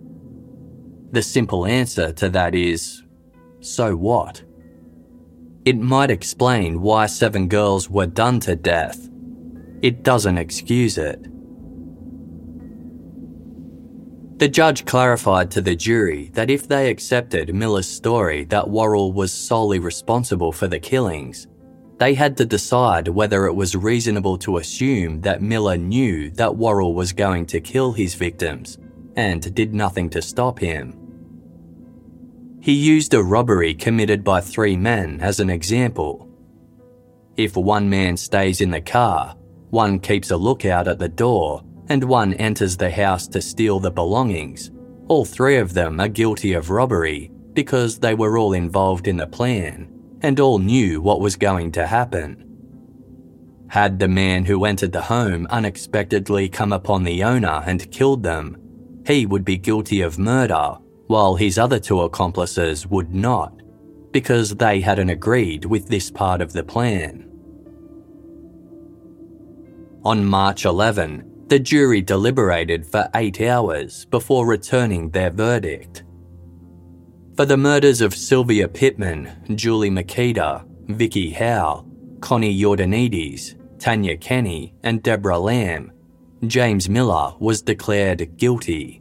The 1.11 1.23
simple 1.23 1.65
answer 1.65 2.11
to 2.13 2.29
that 2.29 2.53
is 2.53 3.03
so 3.59 3.95
what? 3.95 4.43
It 5.63 5.77
might 5.77 6.09
explain 6.09 6.81
why 6.81 7.05
seven 7.05 7.47
girls 7.47 7.87
were 7.87 8.07
done 8.07 8.39
to 8.41 8.55
death. 8.55 9.09
It 9.83 10.01
doesn't 10.01 10.39
excuse 10.39 10.97
it. 10.97 11.27
The 14.39 14.47
judge 14.47 14.85
clarified 14.85 15.51
to 15.51 15.61
the 15.61 15.75
jury 15.75 16.31
that 16.33 16.49
if 16.49 16.67
they 16.67 16.89
accepted 16.89 17.53
Miller's 17.53 17.87
story 17.87 18.43
that 18.45 18.67
Worrell 18.67 19.13
was 19.13 19.31
solely 19.31 19.77
responsible 19.77 20.51
for 20.51 20.67
the 20.67 20.79
killings, 20.79 21.45
they 21.99 22.15
had 22.15 22.35
to 22.37 22.45
decide 22.45 23.07
whether 23.07 23.45
it 23.45 23.53
was 23.53 23.75
reasonable 23.75 24.39
to 24.39 24.57
assume 24.57 25.21
that 25.21 25.43
Miller 25.43 25.77
knew 25.77 26.31
that 26.31 26.55
Worrell 26.55 26.95
was 26.95 27.13
going 27.13 27.45
to 27.45 27.61
kill 27.61 27.91
his 27.91 28.15
victims 28.15 28.79
and 29.15 29.53
did 29.53 29.75
nothing 29.75 30.09
to 30.09 30.23
stop 30.23 30.57
him. 30.57 31.00
He 32.61 32.73
used 32.73 33.15
a 33.15 33.23
robbery 33.23 33.73
committed 33.73 34.23
by 34.23 34.39
three 34.39 34.77
men 34.77 35.19
as 35.19 35.39
an 35.39 35.49
example. 35.49 36.29
If 37.35 37.57
one 37.57 37.89
man 37.89 38.15
stays 38.15 38.61
in 38.61 38.69
the 38.69 38.81
car, 38.81 39.35
one 39.71 39.97
keeps 39.97 40.29
a 40.29 40.37
lookout 40.37 40.87
at 40.87 40.99
the 40.99 41.09
door, 41.09 41.63
and 41.89 42.03
one 42.03 42.35
enters 42.35 42.77
the 42.77 42.91
house 42.91 43.27
to 43.29 43.41
steal 43.41 43.79
the 43.79 43.89
belongings, 43.89 44.69
all 45.07 45.25
three 45.25 45.57
of 45.57 45.73
them 45.73 45.99
are 45.99 46.07
guilty 46.07 46.53
of 46.53 46.69
robbery 46.69 47.31
because 47.53 47.97
they 47.97 48.13
were 48.13 48.37
all 48.37 48.53
involved 48.53 49.07
in 49.07 49.17
the 49.17 49.25
plan 49.25 49.91
and 50.21 50.39
all 50.39 50.59
knew 50.59 51.01
what 51.01 51.19
was 51.19 51.35
going 51.35 51.71
to 51.71 51.87
happen. 51.87 52.45
Had 53.69 53.97
the 53.97 54.07
man 54.07 54.45
who 54.45 54.65
entered 54.65 54.91
the 54.91 55.01
home 55.01 55.47
unexpectedly 55.49 56.47
come 56.47 56.71
upon 56.71 57.03
the 57.03 57.23
owner 57.23 57.63
and 57.65 57.91
killed 57.91 58.21
them, 58.21 58.55
he 59.07 59.25
would 59.25 59.43
be 59.43 59.57
guilty 59.57 60.01
of 60.01 60.19
murder, 60.19 60.77
while 61.11 61.35
his 61.35 61.57
other 61.57 61.77
two 61.77 61.99
accomplices 61.99 62.87
would 62.87 63.13
not, 63.13 63.51
because 64.13 64.55
they 64.55 64.79
hadn't 64.79 65.09
agreed 65.09 65.65
with 65.65 65.89
this 65.89 66.09
part 66.09 66.41
of 66.41 66.53
the 66.53 66.63
plan. 66.63 67.29
On 70.05 70.25
March 70.25 70.63
11, 70.63 71.45
the 71.47 71.59
jury 71.59 72.01
deliberated 72.01 72.85
for 72.85 73.09
eight 73.13 73.41
hours 73.41 74.05
before 74.05 74.47
returning 74.47 75.09
their 75.09 75.29
verdict. 75.29 76.03
For 77.35 77.45
the 77.45 77.57
murders 77.57 77.99
of 77.99 78.15
Sylvia 78.15 78.69
Pittman, 78.69 79.29
Julie 79.55 79.89
Mykyta, 79.89 80.63
Vicky 80.87 81.31
Howell, 81.31 81.85
Connie 82.21 82.57
Iordanides, 82.57 83.55
Tanya 83.79 84.15
Kenny, 84.15 84.75
and 84.81 85.03
Deborah 85.03 85.39
Lamb, 85.39 85.91
James 86.47 86.87
Miller 86.87 87.33
was 87.37 87.61
declared 87.61 88.37
guilty. 88.37 89.00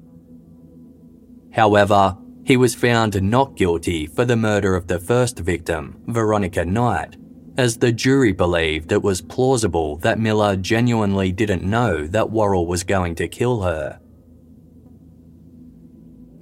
However, 1.52 2.16
he 2.44 2.56
was 2.56 2.74
found 2.74 3.20
not 3.22 3.56
guilty 3.56 4.06
for 4.06 4.24
the 4.24 4.36
murder 4.36 4.74
of 4.74 4.86
the 4.86 4.98
first 4.98 5.38
victim, 5.38 6.00
Veronica 6.06 6.64
Knight, 6.64 7.16
as 7.56 7.76
the 7.76 7.92
jury 7.92 8.32
believed 8.32 8.92
it 8.92 9.02
was 9.02 9.20
plausible 9.20 9.96
that 9.98 10.18
Miller 10.18 10.56
genuinely 10.56 11.32
didn't 11.32 11.62
know 11.62 12.06
that 12.06 12.30
Worrell 12.30 12.66
was 12.66 12.84
going 12.84 13.14
to 13.16 13.28
kill 13.28 13.62
her. 13.62 14.00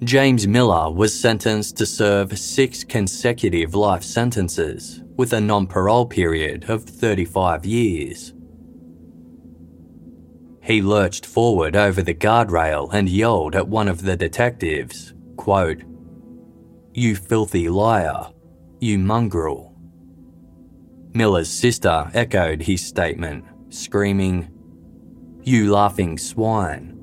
James 0.04 0.46
Miller 0.46 0.92
was 0.92 1.18
sentenced 1.18 1.76
to 1.76 1.84
serve 1.84 2.38
six 2.38 2.84
consecutive 2.84 3.74
life 3.74 4.04
sentences 4.04 5.02
with 5.16 5.32
a 5.32 5.40
non 5.40 5.66
parole 5.66 6.06
period 6.06 6.70
of 6.70 6.84
35 6.84 7.66
years. 7.66 8.32
He 10.68 10.82
lurched 10.82 11.24
forward 11.24 11.74
over 11.74 12.02
the 12.02 12.12
guardrail 12.12 12.90
and 12.92 13.08
yelled 13.08 13.56
at 13.56 13.66
one 13.66 13.88
of 13.88 14.02
the 14.02 14.18
detectives, 14.18 15.14
quote, 15.38 15.82
You 16.92 17.16
filthy 17.16 17.70
liar, 17.70 18.26
you 18.78 18.98
mongrel. 18.98 19.74
Miller's 21.14 21.48
sister 21.48 22.10
echoed 22.12 22.60
his 22.60 22.86
statement, 22.86 23.46
screaming, 23.70 24.50
You 25.42 25.72
laughing 25.72 26.18
swine. 26.18 26.94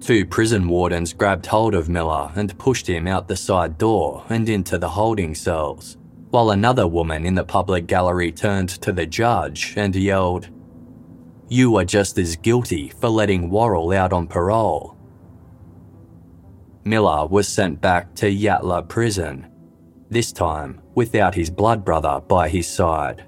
Two 0.00 0.26
prison 0.26 0.68
wardens 0.68 1.14
grabbed 1.14 1.46
hold 1.46 1.74
of 1.74 1.88
Miller 1.88 2.30
and 2.34 2.58
pushed 2.58 2.90
him 2.90 3.06
out 3.08 3.26
the 3.26 3.36
side 3.36 3.78
door 3.78 4.26
and 4.28 4.50
into 4.50 4.76
the 4.76 4.90
holding 4.90 5.34
cells, 5.34 5.96
while 6.28 6.50
another 6.50 6.86
woman 6.86 7.24
in 7.24 7.36
the 7.36 7.44
public 7.44 7.86
gallery 7.86 8.32
turned 8.32 8.68
to 8.68 8.92
the 8.92 9.06
judge 9.06 9.72
and 9.78 9.96
yelled, 9.96 10.50
You 11.52 11.76
are 11.78 11.84
just 11.84 12.16
as 12.16 12.36
guilty 12.36 12.90
for 13.00 13.08
letting 13.08 13.50
Worrell 13.50 13.90
out 13.90 14.12
on 14.12 14.28
parole. 14.28 14.96
Miller 16.84 17.26
was 17.26 17.48
sent 17.48 17.80
back 17.80 18.14
to 18.14 18.26
Yatala 18.26 18.88
prison, 18.88 19.48
this 20.08 20.30
time 20.30 20.80
without 20.94 21.34
his 21.34 21.50
blood 21.50 21.84
brother 21.84 22.20
by 22.28 22.48
his 22.48 22.68
side. 22.68 23.24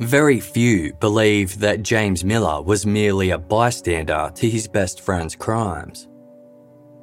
Very 0.00 0.40
few 0.40 0.94
believe 1.00 1.58
that 1.60 1.82
James 1.82 2.24
Miller 2.24 2.62
was 2.62 2.86
merely 2.86 3.30
a 3.30 3.38
bystander 3.38 4.32
to 4.34 4.48
his 4.48 4.66
best 4.66 5.02
friend's 5.02 5.36
crimes. 5.36 6.08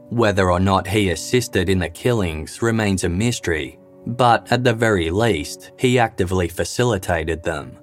Whether 0.10 0.52
or 0.52 0.60
not 0.60 0.88
he 0.88 1.12
assisted 1.12 1.70
in 1.70 1.78
the 1.78 1.90
killings 1.90 2.64
remains 2.64 3.04
a 3.04 3.10
mystery, 3.10 3.80
but 4.06 4.52
at 4.52 4.64
the 4.64 4.74
very 4.74 5.10
least, 5.10 5.72
he 5.78 6.00
actively 6.00 6.48
facilitated 6.48 7.44
them. 7.44 7.78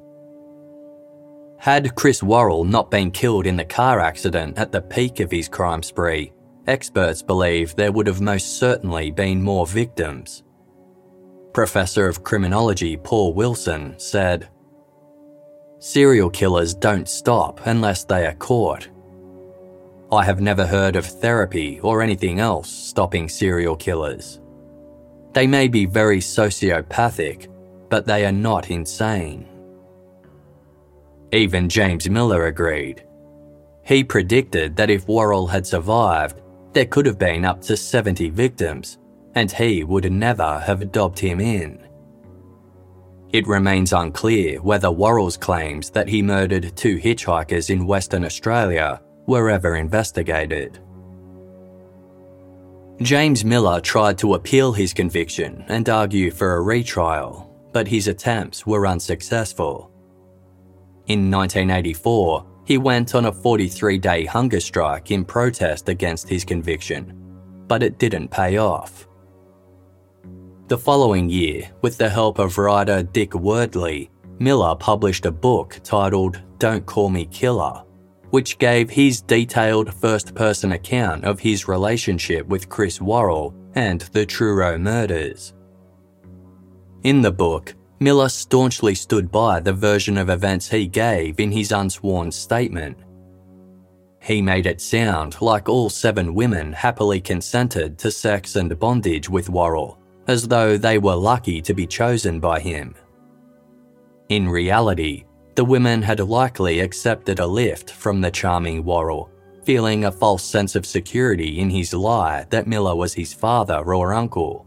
Had 1.58 1.94
Chris 1.94 2.22
Worrell 2.22 2.64
not 2.64 2.90
been 2.90 3.10
killed 3.10 3.46
in 3.46 3.56
the 3.56 3.64
car 3.64 4.00
accident 4.00 4.58
at 4.58 4.72
the 4.72 4.80
peak 4.80 5.20
of 5.20 5.30
his 5.30 5.48
crime 5.48 5.82
spree, 5.82 6.32
experts 6.66 7.22
believe 7.22 7.76
there 7.76 7.92
would 7.92 8.06
have 8.06 8.20
most 8.20 8.58
certainly 8.58 9.10
been 9.10 9.42
more 9.42 9.66
victims. 9.66 10.42
Professor 11.52 12.08
of 12.08 12.22
Criminology 12.22 12.96
Paul 12.96 13.34
Wilson 13.34 13.94
said, 13.98 14.48
Serial 15.80 16.30
killers 16.30 16.74
don't 16.74 17.08
stop 17.08 17.60
unless 17.66 18.04
they 18.04 18.26
are 18.26 18.34
caught. 18.34 18.88
I 20.12 20.24
have 20.24 20.40
never 20.40 20.66
heard 20.66 20.96
of 20.96 21.06
therapy 21.06 21.80
or 21.80 22.02
anything 22.02 22.40
else 22.40 22.70
stopping 22.70 23.28
serial 23.28 23.76
killers. 23.76 24.39
They 25.32 25.46
may 25.46 25.68
be 25.68 25.86
very 25.86 26.18
sociopathic, 26.18 27.48
but 27.88 28.06
they 28.06 28.24
are 28.26 28.32
not 28.32 28.70
insane. 28.70 29.46
Even 31.32 31.68
James 31.68 32.10
Miller 32.10 32.46
agreed. 32.46 33.04
He 33.84 34.02
predicted 34.02 34.76
that 34.76 34.90
if 34.90 35.06
Worrell 35.08 35.46
had 35.46 35.66
survived, 35.66 36.40
there 36.72 36.86
could 36.86 37.06
have 37.06 37.18
been 37.18 37.44
up 37.44 37.60
to 37.62 37.76
70 37.76 38.30
victims, 38.30 38.98
and 39.34 39.50
he 39.50 39.84
would 39.84 40.10
never 40.10 40.58
have 40.60 40.92
dobbed 40.92 41.18
him 41.18 41.40
in. 41.40 41.86
It 43.32 43.46
remains 43.46 43.92
unclear 43.92 44.60
whether 44.60 44.90
Worrell's 44.90 45.36
claims 45.36 45.90
that 45.90 46.08
he 46.08 46.20
murdered 46.20 46.76
two 46.76 46.98
hitchhikers 46.98 47.70
in 47.70 47.86
Western 47.86 48.24
Australia 48.24 49.00
were 49.26 49.50
ever 49.50 49.76
investigated. 49.76 50.80
James 53.02 53.46
Miller 53.46 53.80
tried 53.80 54.18
to 54.18 54.34
appeal 54.34 54.72
his 54.72 54.92
conviction 54.92 55.64
and 55.68 55.88
argue 55.88 56.30
for 56.30 56.56
a 56.56 56.60
retrial, 56.60 57.50
but 57.72 57.88
his 57.88 58.08
attempts 58.08 58.66
were 58.66 58.86
unsuccessful. 58.86 59.90
In 61.06 61.30
1984, 61.30 62.46
he 62.66 62.76
went 62.76 63.14
on 63.14 63.24
a 63.24 63.32
43 63.32 63.96
day 63.96 64.26
hunger 64.26 64.60
strike 64.60 65.10
in 65.10 65.24
protest 65.24 65.88
against 65.88 66.28
his 66.28 66.44
conviction, 66.44 67.14
but 67.66 67.82
it 67.82 67.98
didn't 67.98 68.30
pay 68.30 68.58
off. 68.58 69.08
The 70.68 70.76
following 70.76 71.30
year, 71.30 71.70
with 71.80 71.96
the 71.96 72.10
help 72.10 72.38
of 72.38 72.58
writer 72.58 73.02
Dick 73.02 73.30
Wordley, 73.30 74.10
Miller 74.38 74.76
published 74.76 75.24
a 75.24 75.32
book 75.32 75.80
titled 75.82 76.42
Don't 76.58 76.84
Call 76.84 77.08
Me 77.08 77.24
Killer, 77.24 77.82
which 78.30 78.58
gave 78.58 78.88
his 78.90 79.20
detailed 79.20 79.92
first 79.94 80.34
person 80.34 80.72
account 80.72 81.24
of 81.24 81.40
his 81.40 81.68
relationship 81.68 82.46
with 82.46 82.68
Chris 82.68 83.00
Worrell 83.00 83.54
and 83.74 84.00
the 84.12 84.26
Truro 84.26 84.78
murders. 84.78 85.54
In 87.02 87.20
the 87.20 87.32
book, 87.32 87.74
Miller 87.98 88.28
staunchly 88.28 88.94
stood 88.94 89.30
by 89.30 89.60
the 89.60 89.72
version 89.72 90.16
of 90.16 90.30
events 90.30 90.68
he 90.68 90.86
gave 90.86 91.38
in 91.38 91.52
his 91.52 91.72
unsworn 91.72 92.32
statement. 92.32 92.98
He 94.22 94.42
made 94.42 94.66
it 94.66 94.80
sound 94.80 95.40
like 95.40 95.68
all 95.68 95.90
seven 95.90 96.34
women 96.34 96.72
happily 96.72 97.20
consented 97.20 97.98
to 97.98 98.10
sex 98.10 98.56
and 98.56 98.78
bondage 98.78 99.28
with 99.28 99.48
Worrell 99.48 99.98
as 100.26 100.46
though 100.46 100.76
they 100.76 100.98
were 100.98 101.14
lucky 101.14 101.60
to 101.62 101.74
be 101.74 101.86
chosen 101.86 102.38
by 102.38 102.60
him. 102.60 102.94
In 104.28 104.48
reality, 104.48 105.24
the 105.54 105.64
women 105.64 106.02
had 106.02 106.20
likely 106.20 106.80
accepted 106.80 107.38
a 107.38 107.46
lift 107.46 107.90
from 107.90 108.20
the 108.20 108.30
charming 108.30 108.84
Worrell, 108.84 109.30
feeling 109.64 110.04
a 110.04 110.12
false 110.12 110.42
sense 110.42 110.74
of 110.74 110.86
security 110.86 111.58
in 111.60 111.70
his 111.70 111.92
lie 111.92 112.46
that 112.50 112.66
Miller 112.66 112.94
was 112.94 113.14
his 113.14 113.32
father 113.32 113.78
or 113.78 114.14
uncle. 114.14 114.66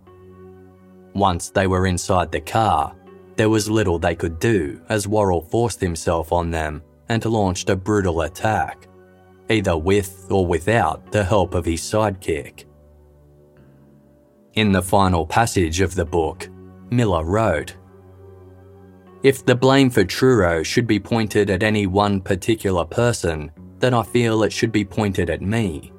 Once 1.13 1.49
they 1.49 1.67
were 1.67 1.87
inside 1.87 2.31
the 2.31 2.41
car, 2.41 2.95
there 3.35 3.49
was 3.49 3.69
little 3.69 3.97
they 3.99 4.15
could 4.15 4.39
do 4.39 4.79
as 4.89 5.07
Worrell 5.07 5.41
forced 5.41 5.81
himself 5.81 6.31
on 6.31 6.51
them 6.51 6.83
and 7.09 7.23
launched 7.25 7.69
a 7.69 7.75
brutal 7.75 8.21
attack, 8.21 8.87
either 9.49 9.77
with 9.77 10.27
or 10.29 10.45
without 10.45 11.11
the 11.11 11.23
help 11.23 11.53
of 11.53 11.65
his 11.65 11.81
sidekick. 11.81 12.65
In 14.53 14.71
the 14.71 14.81
final 14.81 15.25
passage 15.25 15.81
of 15.81 15.95
the 15.95 16.05
book, 16.05 16.47
Miller 16.91 17.23
wrote 17.23 17.75
If 19.23 19.45
the 19.45 19.55
blame 19.55 19.89
for 19.89 20.03
Truro 20.03 20.63
should 20.63 20.85
be 20.85 20.99
pointed 20.99 21.49
at 21.49 21.63
any 21.63 21.87
one 21.87 22.19
particular 22.19 22.83
person, 22.83 23.51
then 23.79 23.93
I 23.93 24.03
feel 24.03 24.43
it 24.43 24.51
should 24.51 24.73
be 24.73 24.83
pointed 24.83 25.29
at 25.29 25.41
me. 25.41 25.93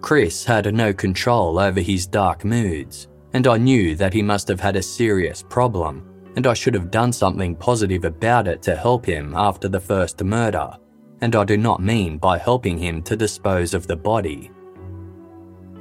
Chris 0.00 0.44
had 0.44 0.74
no 0.74 0.92
control 0.92 1.60
over 1.60 1.80
his 1.80 2.04
dark 2.04 2.44
moods, 2.44 3.06
and 3.32 3.46
I 3.46 3.58
knew 3.58 3.94
that 3.94 4.12
he 4.12 4.22
must 4.22 4.48
have 4.48 4.58
had 4.58 4.74
a 4.74 4.82
serious 4.82 5.44
problem, 5.48 6.04
and 6.34 6.48
I 6.48 6.54
should 6.54 6.74
have 6.74 6.90
done 6.90 7.12
something 7.12 7.54
positive 7.54 8.04
about 8.04 8.48
it 8.48 8.60
to 8.62 8.74
help 8.74 9.06
him 9.06 9.34
after 9.36 9.68
the 9.68 9.78
first 9.78 10.20
murder, 10.24 10.76
and 11.20 11.36
I 11.36 11.44
do 11.44 11.56
not 11.56 11.80
mean 11.80 12.18
by 12.18 12.38
helping 12.38 12.76
him 12.76 13.02
to 13.02 13.14
dispose 13.14 13.72
of 13.72 13.86
the 13.86 13.94
body. 13.94 14.50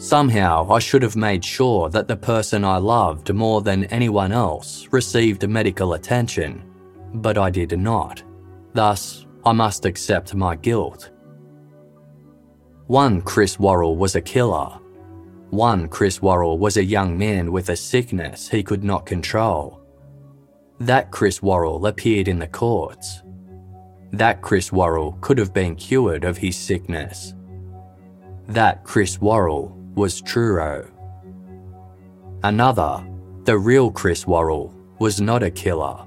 Somehow, 0.02 0.68
I 0.72 0.80
should 0.80 1.04
have 1.04 1.16
made 1.16 1.46
sure 1.46 1.88
that 1.90 2.08
the 2.08 2.16
person 2.16 2.66
I 2.66 2.78
loved 2.78 3.32
more 3.32 3.62
than 3.62 3.84
anyone 3.86 4.32
else 4.32 4.88
received 4.90 5.48
medical 5.48 5.94
attention, 5.94 6.64
but 7.14 7.38
I 7.38 7.52
did 7.52 7.78
not. 7.78 8.24
Thus, 8.74 9.28
I 9.46 9.52
must 9.52 9.86
accept 9.86 10.34
my 10.34 10.56
guilt. 10.56 11.12
One 12.88 13.22
Chris 13.22 13.60
Worrell 13.60 13.96
was 13.96 14.16
a 14.16 14.22
killer. 14.22 14.80
One 15.52 15.88
Chris 15.88 16.20
Worrell 16.20 16.58
was 16.58 16.78
a 16.78 16.84
young 16.84 17.16
man 17.16 17.52
with 17.52 17.70
a 17.70 17.76
sickness 17.76 18.50
he 18.50 18.64
could 18.64 18.84
not 18.84 19.06
control. 19.06 19.84
That 20.80 21.12
Chris 21.12 21.44
Worrell 21.44 21.86
appeared 21.86 22.28
in 22.28 22.40
the 22.40 22.48
courts. 22.48 23.22
That 24.14 24.42
Chris 24.42 24.72
Worrell 24.72 25.20
could 25.22 25.38
have 25.38 25.54
been 25.54 25.76
cured 25.76 26.24
of 26.24 26.38
his 26.38 26.58
sickness. 26.58 27.36
That 28.48 28.84
Chris 28.84 29.22
Worrell 29.22 29.78
was 29.96 30.22
Truro. 30.22 30.90
Another, 32.44 33.06
the 33.44 33.58
real 33.58 33.92
Chris 33.92 34.26
Worrell, 34.26 34.74
was 35.00 35.20
not 35.20 35.44
a 35.44 35.52
killer. 35.52 36.06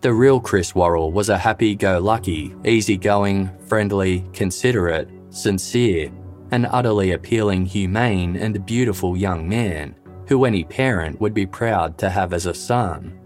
The 0.00 0.12
real 0.12 0.40
Chris 0.40 0.74
Worrell 0.74 1.12
was 1.12 1.28
a 1.28 1.38
happy 1.38 1.74
go 1.74 1.98
lucky, 1.98 2.54
easygoing, 2.64 3.50
friendly, 3.66 4.24
considerate, 4.32 5.08
sincere, 5.30 6.10
and 6.50 6.66
utterly 6.70 7.12
appealing, 7.12 7.66
humane, 7.66 8.36
and 8.36 8.66
beautiful 8.66 9.16
young 9.16 9.48
man 9.48 9.94
who 10.28 10.44
any 10.44 10.64
parent 10.64 11.20
would 11.20 11.34
be 11.34 11.46
proud 11.46 11.98
to 11.98 12.10
have 12.10 12.32
as 12.32 12.46
a 12.46 12.54
son. 12.54 13.18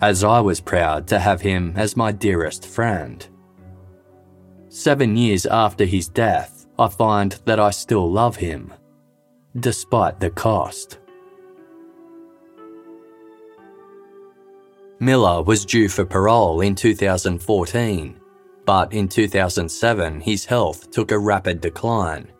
As 0.00 0.24
I 0.24 0.40
was 0.40 0.60
proud 0.60 1.06
to 1.08 1.18
have 1.18 1.40
him 1.40 1.72
as 1.76 1.96
my 1.96 2.12
dearest 2.12 2.66
friend. 2.66 3.26
Seven 4.68 5.16
years 5.16 5.46
after 5.46 5.84
his 5.84 6.08
death, 6.08 6.53
I 6.78 6.88
find 6.88 7.32
that 7.44 7.60
I 7.60 7.70
still 7.70 8.10
love 8.10 8.36
him, 8.36 8.74
despite 9.58 10.18
the 10.18 10.30
cost. 10.30 10.98
Miller 14.98 15.42
was 15.42 15.64
due 15.64 15.88
for 15.88 16.04
parole 16.04 16.60
in 16.62 16.74
2014, 16.74 18.20
but 18.64 18.92
in 18.92 19.06
2007 19.08 20.20
his 20.20 20.44
health 20.44 20.90
took 20.90 21.12
a 21.12 21.18
rapid 21.18 21.60
decline. 21.60 22.32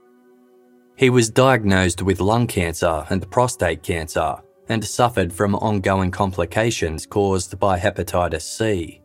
He 0.97 1.11
was 1.11 1.31
diagnosed 1.31 2.02
with 2.02 2.20
lung 2.20 2.47
cancer 2.47 3.05
and 3.11 3.31
prostate 3.31 3.82
cancer 3.82 4.36
and 4.69 4.85
suffered 4.85 5.32
from 5.32 5.55
ongoing 5.56 6.11
complications 6.11 7.06
caused 7.06 7.59
by 7.59 7.78
hepatitis 7.78 8.43
C. 8.43 9.02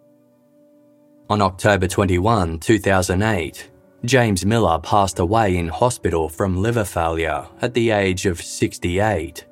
On 1.30 1.41
October 1.41 1.88
21, 1.88 2.60
2008, 2.60 3.69
James 4.06 4.46
Miller 4.46 4.80
passed 4.80 5.20
away 5.20 5.58
in 5.58 5.68
hospital 5.68 6.30
from 6.30 6.62
liver 6.62 6.86
failure 6.86 7.46
at 7.62 7.74
the 7.74 7.90
age 7.90 8.26
of 8.26 8.42
68. 8.42 9.46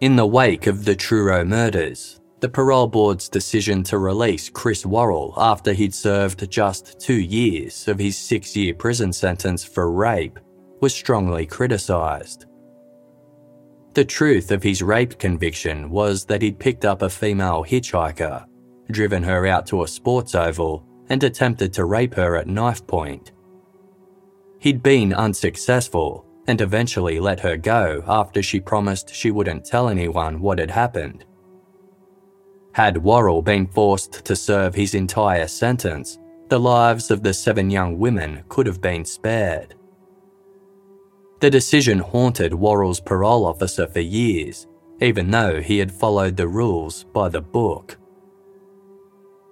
In 0.00 0.16
the 0.16 0.26
wake 0.26 0.66
of 0.66 0.84
the 0.84 0.96
Truro 0.96 1.44
murders, 1.44 2.20
the 2.40 2.48
parole 2.48 2.86
board's 2.86 3.28
decision 3.28 3.82
to 3.84 3.98
release 3.98 4.48
Chris 4.48 4.86
Worrell 4.86 5.34
after 5.36 5.72
he'd 5.72 5.94
served 5.94 6.50
just 6.50 6.98
two 6.98 7.20
years 7.20 7.88
of 7.88 7.98
his 7.98 8.16
six 8.16 8.56
year 8.56 8.74
prison 8.74 9.12
sentence 9.12 9.64
for 9.64 9.90
rape 9.90 10.38
was 10.80 10.94
strongly 10.94 11.46
criticised. 11.46 12.46
The 13.92 14.04
truth 14.04 14.50
of 14.50 14.62
his 14.62 14.82
rape 14.82 15.18
conviction 15.18 15.90
was 15.90 16.24
that 16.24 16.42
he'd 16.42 16.58
picked 16.58 16.84
up 16.84 17.02
a 17.02 17.08
female 17.08 17.64
hitchhiker, 17.64 18.44
driven 18.90 19.22
her 19.22 19.46
out 19.46 19.66
to 19.68 19.84
a 19.84 19.88
sports 19.88 20.34
oval, 20.34 20.84
and 21.08 21.22
attempted 21.22 21.72
to 21.74 21.84
rape 21.84 22.14
her 22.14 22.36
at 22.36 22.46
knife 22.46 22.86
point. 22.86 23.32
He'd 24.58 24.82
been 24.82 25.12
unsuccessful 25.12 26.26
and 26.46 26.60
eventually 26.60 27.20
let 27.20 27.40
her 27.40 27.56
go 27.56 28.02
after 28.06 28.42
she 28.42 28.60
promised 28.60 29.14
she 29.14 29.30
wouldn't 29.30 29.64
tell 29.64 29.88
anyone 29.88 30.40
what 30.40 30.58
had 30.58 30.70
happened. 30.70 31.24
Had 32.72 32.98
Worrell 32.98 33.42
been 33.42 33.66
forced 33.66 34.24
to 34.24 34.34
serve 34.34 34.74
his 34.74 34.94
entire 34.94 35.46
sentence, 35.46 36.18
the 36.48 36.58
lives 36.58 37.10
of 37.10 37.22
the 37.22 37.32
seven 37.32 37.70
young 37.70 37.98
women 37.98 38.42
could 38.48 38.66
have 38.66 38.80
been 38.80 39.04
spared. 39.04 39.74
The 41.40 41.50
decision 41.50 41.98
haunted 41.98 42.54
Worrell's 42.54 43.00
parole 43.00 43.46
officer 43.46 43.86
for 43.86 44.00
years, 44.00 44.66
even 45.00 45.30
though 45.30 45.60
he 45.60 45.78
had 45.78 45.92
followed 45.92 46.36
the 46.36 46.48
rules 46.48 47.04
by 47.04 47.28
the 47.28 47.42
book. 47.42 47.98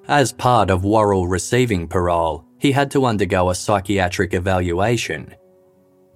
As 0.09 0.33
part 0.33 0.69
of 0.69 0.85
Worrell 0.85 1.29
receiving 1.29 1.87
parole, 1.87 2.45
he 2.59 2.73
had 2.73 2.91
to 2.91 3.07
undergo 3.07 3.51
a 3.51 3.55
psychiatric 3.55 4.35
evaluation. 4.35 5.35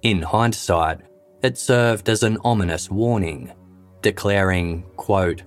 In 0.01 0.21
hindsight, 0.21 0.99
it 1.41 1.57
served 1.57 2.09
as 2.09 2.23
an 2.23 2.37
ominous 2.43 2.91
warning, 2.91 3.53
declaring, 4.01 4.83
quote, 4.97 5.43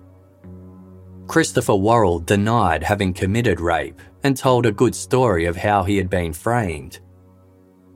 Christopher 1.27 1.77
Worrell 1.77 2.19
denied 2.19 2.83
having 2.83 3.13
committed 3.13 3.61
rape 3.61 4.01
and 4.25 4.37
told 4.37 4.65
a 4.67 4.73
good 4.73 4.95
story 4.95 5.45
of 5.45 5.57
how 5.57 5.85
he 5.85 5.99
had 5.99 6.09
been 6.09 6.33
framed. 6.33 6.99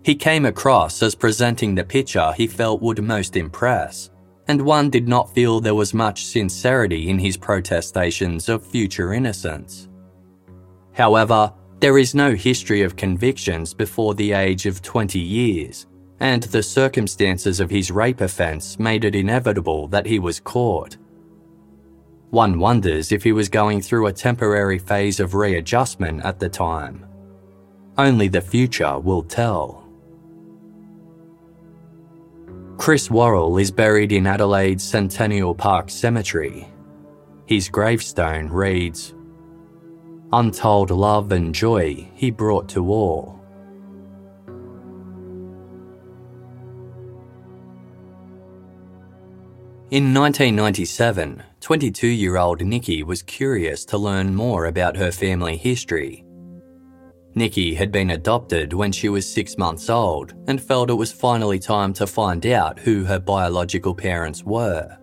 He 0.03 0.15
came 0.15 0.45
across 0.45 1.03
as 1.03 1.15
presenting 1.15 1.75
the 1.75 1.85
picture 1.85 2.33
he 2.37 2.47
felt 2.47 2.83
would 2.83 3.03
most 3.03 3.37
impress, 3.37 4.11
and 4.47 4.61
one 4.61 4.91
did 4.91 5.09
not 5.09 5.35
feel 5.35 5.59
there 5.61 5.75
was 5.75 5.95
much 5.95 6.27
sincerity 6.27 7.09
in 7.09 7.19
his 7.19 7.39
protestations 7.39 8.51
of 8.51 8.65
future 8.65 9.15
innocence. 9.15 9.89
However, 10.95 11.53
there 11.81 11.99
is 11.99 12.15
no 12.15 12.35
history 12.35 12.83
of 12.83 12.97
convictions 12.97 13.75
before 13.75 14.15
the 14.15 14.33
age 14.33 14.67
of 14.67 14.81
20 14.81 15.19
years, 15.19 15.87
and 16.21 16.45
the 16.45 16.63
circumstances 16.63 17.61
of 17.61 17.69
his 17.69 17.91
rape 17.91 18.21
offence 18.21 18.79
made 18.79 19.05
it 19.05 19.15
inevitable 19.15 19.89
that 19.89 20.07
he 20.07 20.19
was 20.19 20.41
caught. 20.41 20.97
One 22.31 22.59
wonders 22.59 23.13
if 23.13 23.23
he 23.23 23.33
was 23.33 23.49
going 23.49 23.81
through 23.81 24.07
a 24.07 24.13
temporary 24.13 24.79
phase 24.79 25.21
of 25.21 25.35
readjustment 25.35 26.25
at 26.25 26.39
the 26.39 26.49
time. 26.49 27.05
Only 27.99 28.29
the 28.29 28.41
future 28.41 28.99
will 28.99 29.23
tell. 29.23 29.85
Chris 32.77 33.11
Worrell 33.11 33.59
is 33.59 33.71
buried 33.71 34.11
in 34.11 34.27
Adelaide's 34.27 34.83
Centennial 34.83 35.55
Park 35.55 35.91
Cemetery. 35.91 36.69
His 37.47 37.69
gravestone 37.69 38.49
reads 38.49 39.15
untold 40.35 40.91
love 40.91 41.31
and 41.31 41.55
joy 41.55 42.11
he 42.13 42.29
brought 42.29 42.69
to 42.69 42.91
all. 42.91 43.41
In 49.93 50.13
1997, 50.13 51.41
22 51.61 52.09
year 52.09 52.37
old 52.37 52.61
Nikki 52.63 53.05
was 53.05 53.23
curious 53.23 53.85
to 53.85 53.97
learn 53.97 54.35
more 54.35 54.67
about 54.67 54.97
her 54.97 55.13
family 55.13 55.57
history. 55.57 56.25
Nikki 57.37 57.75
had 57.75 57.93
been 57.93 58.11
adopted 58.11 58.73
when 58.73 58.91
she 58.91 59.09
was 59.09 59.33
six 59.33 59.57
months 59.57 59.89
old 59.89 60.35
and 60.49 60.61
felt 60.61 60.91
it 60.91 60.95
was 60.95 61.13
finally 61.13 61.61
time 61.61 61.93
to 61.93 62.09
find 62.09 62.45
out 62.47 62.81
who 62.81 63.05
her 63.05 63.21
biological 63.21 63.95
parents 63.95 64.43
were. 64.43 64.99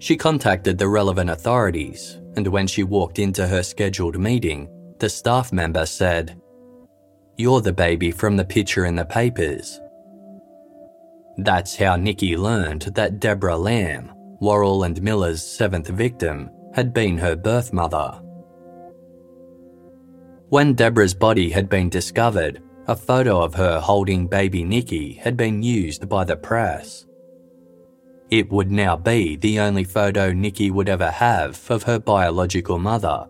She 0.00 0.16
contacted 0.16 0.76
the 0.76 0.88
relevant 0.88 1.30
authorities, 1.30 2.18
and 2.36 2.46
when 2.46 2.66
she 2.66 2.82
walked 2.82 3.18
into 3.18 3.46
her 3.46 3.62
scheduled 3.62 4.18
meeting, 4.18 4.68
the 4.98 5.08
staff 5.08 5.52
member 5.52 5.86
said, 5.86 6.40
You're 7.36 7.60
the 7.60 7.72
baby 7.72 8.10
from 8.10 8.36
the 8.36 8.44
picture 8.44 8.86
in 8.86 8.96
the 8.96 9.04
papers. 9.04 9.80
That's 11.36 11.76
how 11.76 11.96
Nikki 11.96 12.36
learned 12.36 12.82
that 12.94 13.20
Deborah 13.20 13.56
Lamb, 13.56 14.12
Worrell 14.40 14.84
and 14.84 15.00
Miller's 15.02 15.44
seventh 15.44 15.88
victim, 15.88 16.50
had 16.74 16.92
been 16.92 17.18
her 17.18 17.36
birth 17.36 17.72
mother. 17.72 18.20
When 20.48 20.74
Deborah's 20.74 21.14
body 21.14 21.50
had 21.50 21.68
been 21.68 21.88
discovered, 21.88 22.62
a 22.86 22.96
photo 22.96 23.40
of 23.40 23.54
her 23.54 23.80
holding 23.80 24.26
baby 24.26 24.64
Nikki 24.64 25.14
had 25.14 25.36
been 25.36 25.62
used 25.62 26.08
by 26.08 26.24
the 26.24 26.36
press. 26.36 27.06
It 28.32 28.50
would 28.50 28.72
now 28.72 28.96
be 28.96 29.36
the 29.36 29.60
only 29.60 29.84
photo 29.84 30.32
Nikki 30.32 30.70
would 30.70 30.88
ever 30.88 31.10
have 31.10 31.70
of 31.70 31.82
her 31.82 31.98
biological 31.98 32.78
mother. 32.78 33.28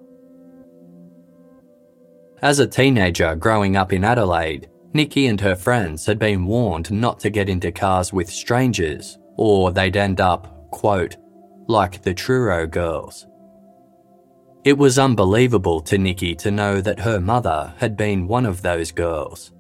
As 2.41 2.61
a 2.61 2.69
teenager 2.69 3.35
growing 3.35 3.74
up 3.74 3.93
in 3.93 4.05
Adelaide, 4.05 4.70
Nikki 4.93 5.27
and 5.27 5.41
her 5.41 5.57
friends 5.57 6.07
had 6.07 6.20
been 6.20 6.47
warned 6.47 6.93
not 6.93 7.19
to 7.19 7.31
get 7.31 7.49
into 7.49 7.73
cars 7.73 8.12
with 8.12 8.31
strangers, 8.31 9.19
or 9.37 9.73
they'd 9.73 9.97
end 9.97 10.20
up, 10.20 10.70
quote, 10.70 11.16
like 11.66 12.03
the 12.03 12.15
Truro 12.15 12.69
girls. 12.69 13.27
It 14.62 14.79
was 14.79 15.01
unbelievable 15.01 15.81
to 15.81 15.99
Nikki 15.99 16.37
to 16.37 16.53
know 16.53 16.81
that 16.81 17.01
her 17.01 17.19
mother 17.19 17.74
had 17.79 17.97
been 17.97 18.29
one 18.29 18.47
of 18.47 18.62
those 18.62 18.93
girls. 18.93 19.51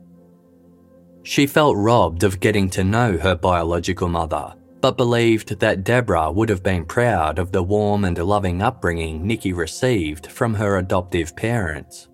She 1.24 1.48
felt 1.48 1.76
robbed 1.76 2.22
of 2.22 2.38
getting 2.38 2.70
to 2.70 2.84
know 2.84 3.18
her 3.18 3.34
biological 3.34 4.08
mother, 4.08 4.54
but 4.82 4.98
believed 4.98 5.60
that 5.60 5.84
Deborah 5.84 6.30
would 6.30 6.50
have 6.50 6.62
been 6.62 6.84
proud 6.84 7.38
of 7.38 7.52
the 7.52 7.62
warm 7.62 8.04
and 8.04 8.18
loving 8.18 8.60
upbringing 8.60 9.26
Nikki 9.26 9.54
received 9.54 10.26
from 10.26 10.52
her 10.54 10.76
adoptive 10.76 11.34
parents. 11.34 12.08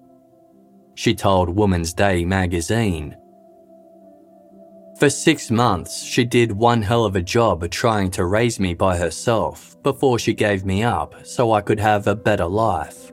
She 0.94 1.14
told 1.14 1.48
Woman's 1.48 1.92
Day 1.92 2.24
magazine 2.24 3.16
for 4.98 5.08
six 5.08 5.48
months, 5.48 6.02
she 6.02 6.24
did 6.24 6.50
one 6.50 6.82
hell 6.82 7.04
of 7.04 7.14
a 7.14 7.22
job 7.22 7.70
trying 7.70 8.10
to 8.10 8.24
raise 8.24 8.58
me 8.58 8.74
by 8.74 8.96
herself 8.96 9.80
before 9.84 10.18
she 10.18 10.34
gave 10.34 10.64
me 10.64 10.82
up 10.82 11.24
so 11.24 11.52
I 11.52 11.60
could 11.60 11.78
have 11.78 12.08
a 12.08 12.16
better 12.16 12.46
life. 12.46 13.12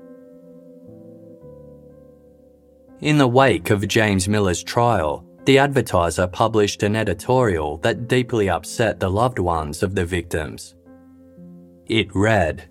In 3.01 3.19
the 3.19 3.27
wake 3.27 3.69
of 3.69 3.87
James 3.87 4.27
Miller's 4.27 4.63
trial, 4.63 5.23
the 5.45 5.59
advertiser 5.59 6.25
published 6.27 6.81
an 6.81 6.95
editorial 6.95 7.77
that 7.77 8.07
deeply 8.07 8.49
upset 8.49 8.99
the 8.99 9.09
loved 9.09 9.37
ones 9.37 9.83
of 9.83 9.93
the 9.93 10.05
victims. 10.05 10.75
It 11.85 12.07
read 12.15 12.67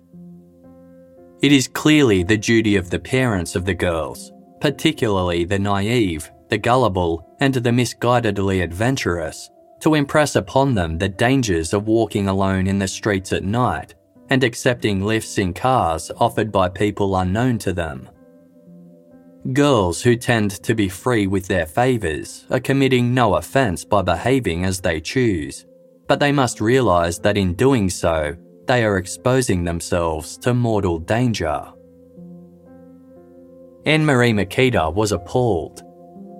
It 1.41 1.51
is 1.51 1.67
clearly 1.69 2.23
the 2.23 2.37
duty 2.37 2.75
of 2.75 2.89
the 2.89 2.99
parents 2.99 3.55
of 3.55 3.65
the 3.65 3.73
girls, 3.73 4.33
particularly 4.59 5.45
the 5.45 5.59
naive, 5.59 6.29
the 6.49 6.57
gullible, 6.57 7.35
and 7.39 7.53
the 7.53 7.71
misguidedly 7.71 8.61
adventurous, 8.61 9.49
to 9.79 9.93
impress 9.93 10.35
upon 10.35 10.75
them 10.75 10.97
the 10.97 11.09
dangers 11.09 11.73
of 11.73 11.87
walking 11.87 12.27
alone 12.27 12.67
in 12.67 12.79
the 12.79 12.87
streets 12.87 13.31
at 13.31 13.43
night 13.43 13.95
and 14.29 14.43
accepting 14.43 15.03
lifts 15.03 15.37
in 15.37 15.53
cars 15.53 16.11
offered 16.17 16.51
by 16.51 16.67
people 16.67 17.15
unknown 17.15 17.57
to 17.59 17.71
them. 17.71 18.09
Girls 19.53 20.01
who 20.01 20.15
tend 20.15 20.51
to 20.63 20.73
be 20.73 20.89
free 20.89 21.27
with 21.27 21.47
their 21.47 21.65
favours 21.65 22.45
are 22.49 22.59
committing 22.59 23.13
no 23.13 23.35
offence 23.35 23.85
by 23.85 24.01
behaving 24.01 24.65
as 24.65 24.81
they 24.81 24.99
choose, 24.99 25.65
but 26.07 26.19
they 26.19 26.31
must 26.31 26.61
realise 26.61 27.19
that 27.19 27.37
in 27.37 27.53
doing 27.53 27.89
so, 27.89 28.35
they 28.65 28.83
are 28.83 28.97
exposing 28.97 29.63
themselves 29.63 30.37
to 30.37 30.53
mortal 30.53 30.97
danger. 30.97 31.63
Anne 33.85 34.03
Marie 34.03 34.33
Mykyta 34.33 34.91
was 34.91 35.11
appalled 35.11 35.83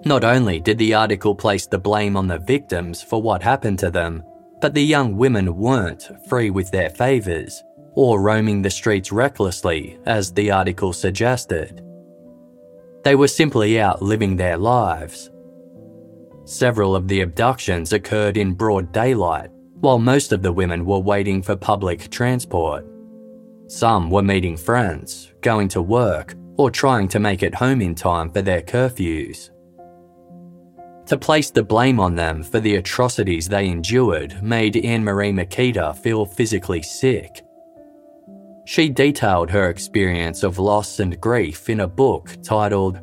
not 0.05 0.23
only 0.23 0.59
did 0.59 0.77
the 0.77 0.93
article 0.93 1.35
place 1.35 1.65
the 1.65 1.79
blame 1.79 2.15
on 2.15 2.27
the 2.27 2.37
victims 2.37 3.01
for 3.01 3.21
what 3.21 3.41
happened 3.41 3.79
to 3.79 3.89
them, 3.89 4.23
but 4.61 4.73
the 4.73 4.83
young 4.83 5.17
women 5.17 5.55
weren't 5.55 6.11
free 6.29 6.51
with 6.51 6.69
their 6.71 6.91
favours 6.91 7.63
or 7.93 8.21
roaming 8.21 8.61
the 8.61 8.69
streets 8.69 9.11
recklessly, 9.11 9.97
as 10.05 10.31
the 10.33 10.51
article 10.51 10.91
suggested. 10.91 11.84
They 13.05 13.13
were 13.13 13.27
simply 13.27 13.79
out 13.79 14.01
living 14.01 14.35
their 14.35 14.57
lives. 14.57 15.29
Several 16.43 16.95
of 16.95 17.07
the 17.07 17.21
abductions 17.21 17.93
occurred 17.93 18.35
in 18.35 18.55
broad 18.55 18.91
daylight, 18.91 19.51
while 19.79 19.99
most 19.99 20.31
of 20.31 20.41
the 20.41 20.51
women 20.51 20.87
were 20.87 20.97
waiting 20.97 21.43
for 21.43 21.55
public 21.55 22.09
transport. 22.09 22.83
Some 23.67 24.09
were 24.09 24.23
meeting 24.23 24.57
friends, 24.57 25.31
going 25.41 25.67
to 25.69 25.83
work, 25.83 26.33
or 26.57 26.71
trying 26.71 27.07
to 27.09 27.19
make 27.19 27.43
it 27.43 27.53
home 27.53 27.79
in 27.79 27.93
time 27.93 28.31
for 28.31 28.41
their 28.41 28.63
curfews. 28.63 29.51
To 31.05 31.15
place 31.15 31.51
the 31.51 31.61
blame 31.61 31.99
on 31.99 32.15
them 32.15 32.41
for 32.41 32.59
the 32.59 32.77
atrocities 32.77 33.47
they 33.47 33.67
endured 33.67 34.41
made 34.41 34.77
Anne 34.77 35.03
Marie 35.03 35.31
Mykyta 35.31 35.95
feel 35.95 36.25
physically 36.25 36.81
sick. 36.81 37.44
She 38.65 38.89
detailed 38.89 39.51
her 39.51 39.69
experience 39.69 40.41
of 40.41 40.57
loss 40.57 40.99
and 40.99 41.21
grief 41.21 41.69
in 41.69 41.81
a 41.81 41.87
book 41.87 42.31
titled 42.43 42.99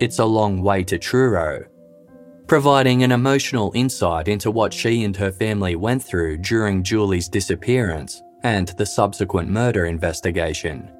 It's 0.00 0.18
a 0.18 0.24
Long 0.24 0.60
Way 0.60 0.82
to 0.84 0.98
Truro, 0.98 1.64
providing 2.48 3.04
an 3.04 3.12
emotional 3.12 3.70
insight 3.76 4.26
into 4.26 4.50
what 4.50 4.74
she 4.74 5.04
and 5.04 5.16
her 5.16 5.30
family 5.30 5.76
went 5.76 6.02
through 6.02 6.38
during 6.38 6.82
Julie's 6.82 7.28
disappearance 7.28 8.20
and 8.42 8.68
the 8.70 8.86
subsequent 8.86 9.48
murder 9.48 9.86
investigation. 9.86 10.90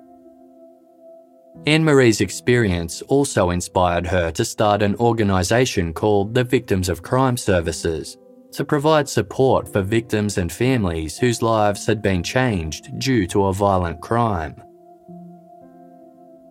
Anne 1.67 1.85
Marie's 1.85 2.21
experience 2.21 3.03
also 3.03 3.51
inspired 3.51 4.07
her 4.07 4.31
to 4.31 4.45
start 4.45 4.81
an 4.81 4.95
organisation 4.97 5.93
called 5.93 6.35
the 6.35 6.45
Victims 6.45 6.89
of 6.89 7.03
Crime 7.03 7.37
Services 7.37 8.17
to 8.53 8.65
provide 8.65 9.09
support 9.09 9.71
for 9.73 9.83
victims 9.83 10.39
and 10.39 10.53
families 10.53 11.19
whose 11.19 11.43
lives 11.43 11.87
had 11.87 12.03
been 12.03 12.23
changed 12.23 12.99
due 12.99 13.27
to 13.27 13.47
a 13.47 13.53
violent 13.53 14.01
crime. 14.01 14.63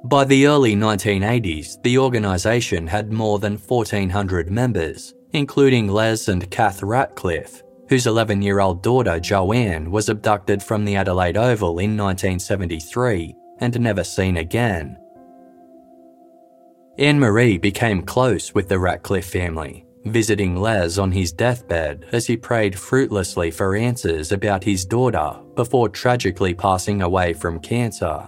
By 0.04 0.24
the 0.24 0.48
early 0.48 0.76
1980s, 0.76 1.82
the 1.84 1.98
organisation 1.98 2.88
had 2.88 3.12
more 3.12 3.40
than 3.40 3.58
1,400 3.58 4.50
members, 4.50 5.14
including 5.34 5.88
Les 5.88 6.28
and 6.28 6.50
Kath 6.50 6.82
Ratcliffe, 6.82 7.62
whose 7.90 8.08
11 8.08 8.42
year 8.42 8.60
old 8.60 8.84
daughter 8.84 9.20
Joanne 9.20 9.92
was 9.92 10.08
abducted 10.08 10.62
from 10.62 10.86
the 10.86 10.96
Adelaide 10.96 11.36
Oval 11.36 11.80
in 11.80 11.98
1973 11.98 13.36
and 13.60 13.80
never 13.80 14.04
seen 14.04 14.38
again. 14.38 14.98
Anne 16.98 17.20
Marie 17.20 17.58
became 17.58 18.02
close 18.02 18.56
with 18.56 18.70
the 18.70 18.80
Ratcliffe 18.80 19.30
family, 19.30 19.86
visiting 20.12 20.56
Les 20.56 20.98
on 20.98 21.12
his 21.12 21.32
deathbed 21.32 22.06
as 22.12 22.28
he 22.28 22.38
prayed 22.38 22.78
fruitlessly 22.78 23.52
for 23.52 23.76
answers 23.76 24.32
about 24.32 24.64
his 24.64 24.86
daughter 24.86 25.40
before 25.56 25.90
tragically 25.90 26.54
passing 26.54 27.02
away 27.02 27.34
from 27.34 27.60
cancer. 27.60 28.28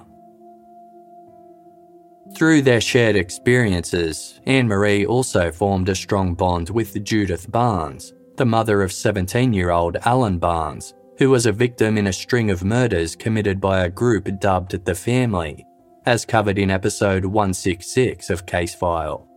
Through 2.35 2.61
their 2.61 2.81
shared 2.81 3.15
experiences, 3.15 4.39
Anne 4.45 4.67
Marie 4.67 5.05
also 5.05 5.51
formed 5.51 5.89
a 5.89 5.95
strong 5.95 6.35
bond 6.35 6.69
with 6.69 7.03
Judith 7.03 7.51
Barnes, 7.51 8.13
the 8.37 8.45
mother 8.45 8.81
of 8.83 8.93
17 8.93 9.51
year 9.51 9.71
old 9.71 9.97
Alan 10.05 10.37
Barnes, 10.37 10.93
who 11.17 11.29
was 11.29 11.45
a 11.45 11.51
victim 11.51 11.97
in 11.97 12.07
a 12.07 12.13
string 12.13 12.49
of 12.49 12.63
murders 12.63 13.15
committed 13.15 13.59
by 13.59 13.83
a 13.83 13.89
group 13.89 14.29
dubbed 14.39 14.85
the 14.85 14.95
Family, 14.95 15.65
as 16.05 16.25
covered 16.25 16.57
in 16.57 16.71
episode 16.71 17.25
166 17.25 18.29
of 18.29 18.45
Casefile. 18.45 19.28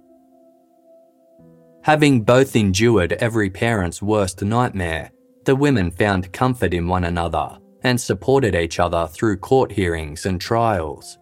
Having 1.83 2.23
both 2.23 2.55
endured 2.55 3.15
every 3.15 3.51
parent's 3.51 4.01
worst 4.01 4.41
nightmare, 4.41 5.11
the 5.45 5.57
women 5.57 5.91
found 5.91 6.33
comfort 6.33 6.73
in 6.73 6.87
one 6.87 7.03
another 7.05 7.59
and 7.83 8.01
supported 8.01 8.55
each 8.55 8.79
other 8.79 9.09
through 9.09 9.37
court 9.39 9.73
hearings 9.73 10.25
and 10.25 10.41
trials. 10.41 11.19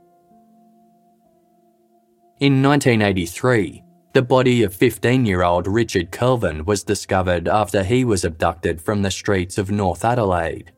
In 2.41 2.63
1983, 2.63 3.83
the 4.13 4.21
body 4.21 4.63
of 4.63 4.75
15 4.75 5.25
year 5.25 5.43
old 5.43 5.67
Richard 5.67 6.11
Kelvin 6.11 6.67
was 6.67 6.83
discovered 6.85 7.49
after 7.49 7.83
he 7.83 8.05
was 8.05 8.25
abducted 8.25 8.83
from 8.83 9.01
the 9.01 9.11
streets 9.11 9.57
of 9.57 9.71
North 9.71 10.05
Adelaide. 10.05 10.73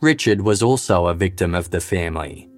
Richard 0.00 0.40
was 0.40 0.62
also 0.62 1.06
a 1.06 1.14
victim 1.14 1.54
of 1.54 1.70
the 1.70 1.80
family. 1.80 2.48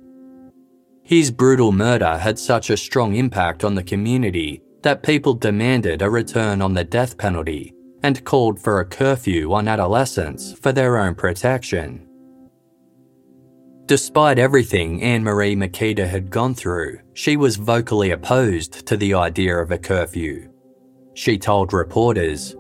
His 1.02 1.32
brutal 1.32 1.72
murder 1.72 2.16
had 2.16 2.38
such 2.38 2.70
a 2.70 2.76
strong 2.76 3.16
impact 3.16 3.64
on 3.64 3.74
the 3.74 3.82
community 3.82 4.62
that 4.86 5.02
people 5.02 5.34
demanded 5.34 6.00
a 6.00 6.08
return 6.08 6.62
on 6.62 6.72
the 6.72 6.84
death 6.84 7.18
penalty 7.18 7.74
and 8.04 8.24
called 8.24 8.60
for 8.60 8.78
a 8.78 8.84
curfew 8.84 9.52
on 9.52 9.66
adolescents 9.66 10.52
for 10.60 10.70
their 10.70 10.96
own 10.96 11.12
protection. 11.12 12.06
Despite 13.86 14.38
everything 14.38 15.02
Anne 15.02 15.24
Marie 15.24 15.56
Mykyta 15.56 16.06
had 16.06 16.30
gone 16.30 16.54
through, 16.54 17.00
she 17.14 17.36
was 17.36 17.56
vocally 17.56 18.12
opposed 18.12 18.86
to 18.86 18.96
the 18.96 19.12
idea 19.14 19.56
of 19.56 19.72
a 19.72 19.78
curfew. 19.78 20.48
She 21.14 21.36
told 21.36 21.72
reporters 21.72 22.54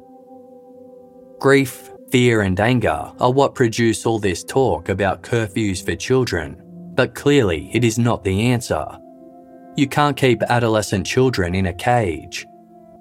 Grief, 1.38 1.92
fear, 2.10 2.40
and 2.40 2.58
anger 2.58 3.12
are 3.20 3.32
what 3.32 3.54
produce 3.54 4.04
all 4.04 4.18
this 4.18 4.42
talk 4.42 4.88
about 4.88 5.22
curfews 5.22 5.84
for 5.84 5.94
children, 5.94 6.60
but 6.96 7.14
clearly 7.14 7.70
it 7.72 7.84
is 7.84 8.00
not 8.00 8.24
the 8.24 8.48
answer. 8.50 8.84
You 9.76 9.86
can't 9.86 10.16
keep 10.16 10.42
adolescent 10.42 11.06
children 11.06 11.54
in 11.54 11.66
a 11.66 11.74
cage. 11.74 12.46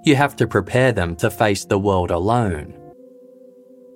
You 0.03 0.15
have 0.15 0.35
to 0.37 0.47
prepare 0.47 0.91
them 0.91 1.15
to 1.17 1.29
face 1.29 1.65
the 1.65 1.79
world 1.79 2.11
alone. 2.11 2.73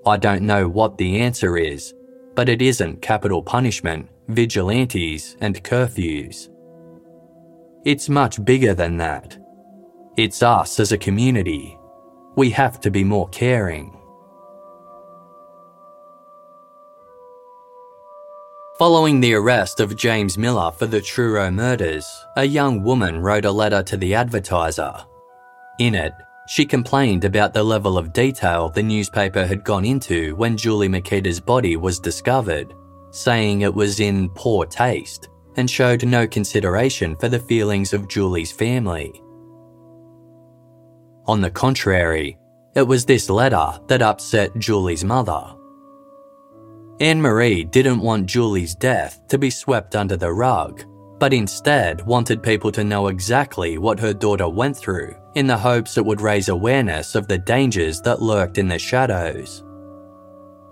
I 0.05 0.17
don't 0.17 0.43
know 0.43 0.67
what 0.67 0.97
the 0.97 1.19
answer 1.19 1.57
is, 1.57 1.93
but 2.35 2.49
it 2.49 2.61
isn't 2.61 3.01
capital 3.01 3.43
punishment 3.43 4.09
vigilantes, 4.29 5.35
and 5.41 5.61
curfews. 5.63 6.49
It's 7.83 8.09
much 8.09 8.43
bigger 8.45 8.73
than 8.73 8.97
that. 8.97 9.37
It's 10.17 10.43
us 10.43 10.79
as 10.79 10.91
a 10.91 10.97
community. 10.97 11.77
We 12.35 12.51
have 12.51 12.79
to 12.81 12.91
be 12.91 13.03
more 13.03 13.27
caring. 13.29 13.98
Following 18.79 19.19
the 19.19 19.33
arrest 19.33 19.81
of 19.81 19.97
James 19.97 20.37
Miller 20.37 20.71
for 20.71 20.85
the 20.85 21.01
Truro 21.01 21.51
murders, 21.51 22.25
a 22.37 22.45
young 22.45 22.81
woman 22.81 23.19
wrote 23.19 23.43
a 23.43 23.51
letter 23.51 23.83
to 23.83 23.97
the 23.97 24.15
advertiser. 24.15 24.93
In 25.79 25.93
it, 25.93 26.13
she 26.47 26.65
complained 26.65 27.25
about 27.25 27.53
the 27.53 27.61
level 27.61 27.97
of 27.97 28.13
detail 28.13 28.69
the 28.69 28.81
newspaper 28.81 29.45
had 29.45 29.65
gone 29.65 29.83
into 29.83 30.33
when 30.37 30.55
Julie 30.55 30.87
Mykyta's 30.87 31.41
body 31.41 31.75
was 31.75 31.99
discovered 31.99 32.73
saying 33.11 33.61
it 33.61 33.73
was 33.73 33.99
in 33.99 34.29
poor 34.29 34.65
taste 34.65 35.27
and 35.57 35.69
showed 35.69 36.05
no 36.05 36.25
consideration 36.25 37.17
for 37.17 37.27
the 37.27 37.39
feelings 37.39 37.91
of 37.91 38.07
Julie's 38.07 38.53
family. 38.53 39.11
On 41.25 41.41
the 41.41 41.51
contrary, 41.51 42.37
it 42.75 42.83
was 42.83 43.03
this 43.03 43.29
letter 43.29 43.77
that 43.87 44.01
upset 44.01 44.57
Julie's 44.57 45.03
mother. 45.03 45.53
Anne 46.99 47.21
Marie 47.21 47.63
didn't 47.63 48.01
want 48.01 48.25
Julie's 48.25 48.75
death 48.75 49.25
to 49.29 49.37
be 49.37 49.49
swept 49.49 49.95
under 49.95 50.17
the 50.17 50.33
rug, 50.33 50.83
but 51.17 51.33
instead 51.33 52.05
wanted 52.05 52.43
people 52.43 52.73
to 52.73 52.83
know 52.83 53.07
exactly 53.07 53.77
what 53.77 53.99
her 53.99 54.13
daughter 54.13 54.49
went 54.49 54.75
through 54.75 55.15
in 55.35 55.47
the 55.47 55.57
hopes 55.57 55.97
it 55.97 56.05
would 56.05 56.19
raise 56.19 56.49
awareness 56.49 57.15
of 57.15 57.27
the 57.27 57.37
dangers 57.37 58.01
that 58.01 58.21
lurked 58.21 58.57
in 58.57 58.67
the 58.67 58.77
shadows. 58.77 59.63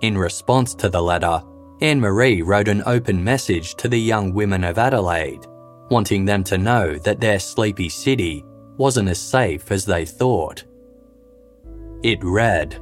In 0.01 0.17
response 0.17 0.75
to 0.75 0.89
the 0.89 1.01
letter, 1.01 1.41
Anne 1.79 1.99
Marie 1.99 2.41
wrote 2.41 2.67
an 2.67 2.83
open 2.85 3.23
message 3.23 3.75
to 3.75 3.87
the 3.87 3.99
young 3.99 4.33
women 4.33 4.65
of 4.65 4.77
Adelaide, 4.77 5.45
wanting 5.89 6.25
them 6.25 6.43
to 6.43 6.57
know 6.57 6.95
that 6.95 7.21
their 7.21 7.39
sleepy 7.39 7.87
city 7.87 8.43
wasn't 8.75 9.07
as 9.07 9.19
safe 9.19 9.71
as 9.71 9.85
they 9.85 10.05
thought. 10.05 10.65
It 12.03 12.19
read 12.21 12.81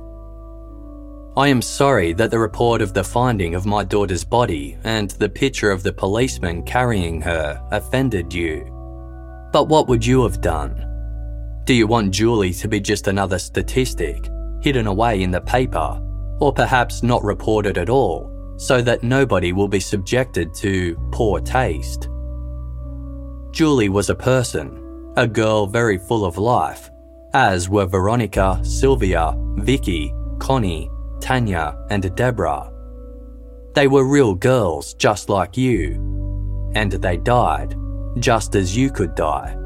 I 1.38 1.50
am 1.50 1.62
sorry 1.62 2.14
that 2.14 2.32
the 2.32 2.40
report 2.40 2.82
of 2.82 2.94
the 2.94 3.04
finding 3.04 3.56
of 3.56 3.66
my 3.66 3.84
daughter's 3.84 4.24
body 4.24 4.78
and 4.86 5.12
the 5.12 5.28
picture 5.28 5.70
of 5.70 5.84
the 5.84 5.92
policeman 5.92 6.64
carrying 6.64 7.20
her 7.20 7.62
offended 7.72 8.34
you. 8.34 8.64
But 9.52 9.68
what 9.68 9.90
would 9.90 10.06
you 10.06 10.24
have 10.24 10.40
done? 10.40 10.82
Do 11.66 11.74
you 11.74 11.88
want 11.88 12.14
Julie 12.14 12.54
to 12.54 12.70
be 12.70 12.80
just 12.80 13.10
another 13.10 13.38
statistic, 13.38 14.30
hidden 14.62 14.88
away 14.88 15.24
in 15.24 15.32
the 15.32 15.42
paper, 15.42 16.02
or 16.40 16.54
perhaps 16.54 17.04
not 17.04 17.22
reported 17.22 17.78
at 17.78 17.90
all, 17.90 18.32
so 18.58 18.82
that 18.82 19.04
nobody 19.04 19.52
will 19.52 19.68
be 19.68 19.82
subjected 19.82 20.54
to 20.56 20.96
poor 21.12 21.42
taste? 21.42 22.08
Julie 23.52 23.90
was 23.90 24.10
a 24.10 24.16
person, 24.16 25.14
a 25.18 25.28
girl 25.28 25.68
very 25.68 25.98
full 25.98 26.24
of 26.24 26.38
life, 26.38 26.90
as 27.34 27.68
were 27.68 27.86
Veronica, 27.86 28.62
Sylvia, 28.64 29.34
Vicky, 29.58 30.14
Connie, 30.40 30.90
Tanya, 31.26 31.76
and 31.90 32.16
Deborah. 32.16 32.72
They 33.74 33.88
were 33.88 34.08
real 34.08 34.36
girls 34.36 34.94
just 34.94 35.28
like 35.28 35.58
you, 35.58 36.72
and 36.76 36.92
they 36.92 37.18
died 37.18 37.76
just 38.20 38.56
as 38.56 38.78
you 38.78 38.92
could 38.92 39.16
die. 39.16 39.58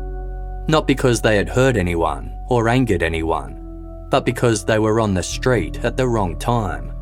Not 0.70 0.88
because 0.88 1.20
they 1.20 1.36
had 1.36 1.50
hurt 1.50 1.76
anyone 1.76 2.34
or 2.50 2.70
angered 2.70 3.04
anyone, 3.04 4.08
but 4.10 4.26
because 4.26 4.64
they 4.64 4.80
were 4.80 5.02
on 5.02 5.14
the 5.14 5.22
street 5.22 5.84
at 5.84 5.98
the 5.98 6.08
wrong 6.08 6.40
time. 6.40 6.94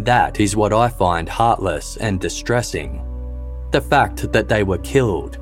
That 0.00 0.40
is 0.40 0.56
what 0.56 0.72
I 0.72 0.88
find 0.88 1.28
heartless 1.28 1.96
and 1.98 2.20
distressing. 2.20 3.00
The 3.70 3.80
fact 3.80 4.32
that 4.32 4.48
they 4.48 4.64
were 4.64 4.78
killed. 4.78 5.38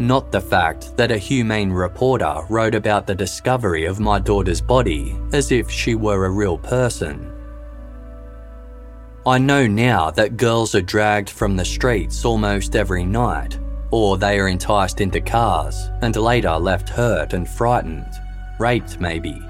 Not 0.00 0.30
the 0.30 0.40
fact 0.40 0.96
that 0.96 1.10
a 1.10 1.18
humane 1.18 1.70
reporter 1.70 2.42
wrote 2.48 2.76
about 2.76 3.06
the 3.06 3.16
discovery 3.16 3.84
of 3.84 3.98
my 3.98 4.20
daughter's 4.20 4.60
body 4.60 5.18
as 5.32 5.50
if 5.50 5.68
she 5.68 5.96
were 5.96 6.24
a 6.24 6.30
real 6.30 6.56
person. 6.56 7.32
I 9.26 9.38
know 9.38 9.66
now 9.66 10.10
that 10.12 10.36
girls 10.36 10.76
are 10.76 10.80
dragged 10.80 11.28
from 11.28 11.56
the 11.56 11.64
streets 11.64 12.24
almost 12.24 12.76
every 12.76 13.04
night, 13.04 13.58
or 13.90 14.16
they 14.16 14.38
are 14.38 14.46
enticed 14.46 15.00
into 15.00 15.20
cars 15.20 15.90
and 16.00 16.14
later 16.14 16.56
left 16.56 16.88
hurt 16.88 17.32
and 17.32 17.48
frightened, 17.48 18.12
raped 18.60 19.00
maybe, 19.00 19.42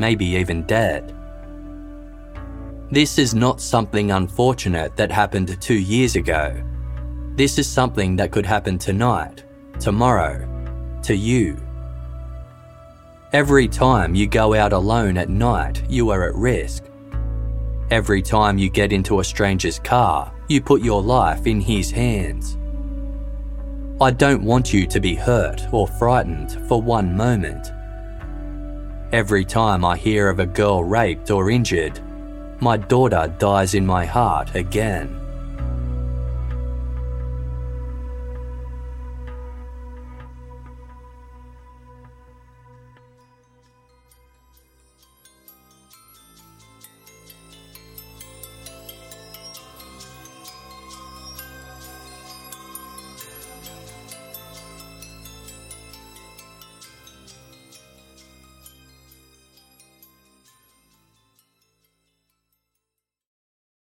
maybe 0.00 0.26
even 0.26 0.64
dead. 0.64 1.14
This 2.90 3.18
is 3.18 3.34
not 3.34 3.60
something 3.60 4.10
unfortunate 4.10 4.96
that 4.96 5.12
happened 5.12 5.60
two 5.60 5.78
years 5.78 6.16
ago. 6.16 6.60
This 7.36 7.58
is 7.58 7.68
something 7.68 8.16
that 8.16 8.32
could 8.32 8.46
happen 8.46 8.78
tonight, 8.78 9.44
tomorrow, 9.80 10.46
to 11.02 11.14
you. 11.14 11.56
Every 13.32 13.68
time 13.68 14.14
you 14.14 14.26
go 14.26 14.54
out 14.54 14.72
alone 14.72 15.16
at 15.18 15.28
night, 15.28 15.82
you 15.88 16.10
are 16.10 16.28
at 16.28 16.34
risk. 16.34 16.84
Every 17.90 18.22
time 18.22 18.58
you 18.58 18.70
get 18.70 18.92
into 18.92 19.20
a 19.20 19.24
stranger's 19.24 19.78
car, 19.78 20.32
you 20.48 20.60
put 20.60 20.82
your 20.82 21.02
life 21.02 21.46
in 21.46 21.60
his 21.60 21.90
hands. 21.90 22.56
I 24.00 24.10
don't 24.10 24.42
want 24.42 24.72
you 24.72 24.86
to 24.86 25.00
be 25.00 25.14
hurt 25.14 25.62
or 25.72 25.88
frightened 25.88 26.52
for 26.68 26.80
one 26.80 27.16
moment. 27.16 27.72
Every 29.12 29.44
time 29.44 29.84
I 29.84 29.96
hear 29.96 30.28
of 30.28 30.38
a 30.38 30.46
girl 30.46 30.84
raped 30.84 31.30
or 31.30 31.50
injured, 31.50 32.00
my 32.60 32.76
daughter 32.76 33.34
dies 33.38 33.74
in 33.74 33.86
my 33.86 34.04
heart 34.04 34.54
again. 34.54 35.25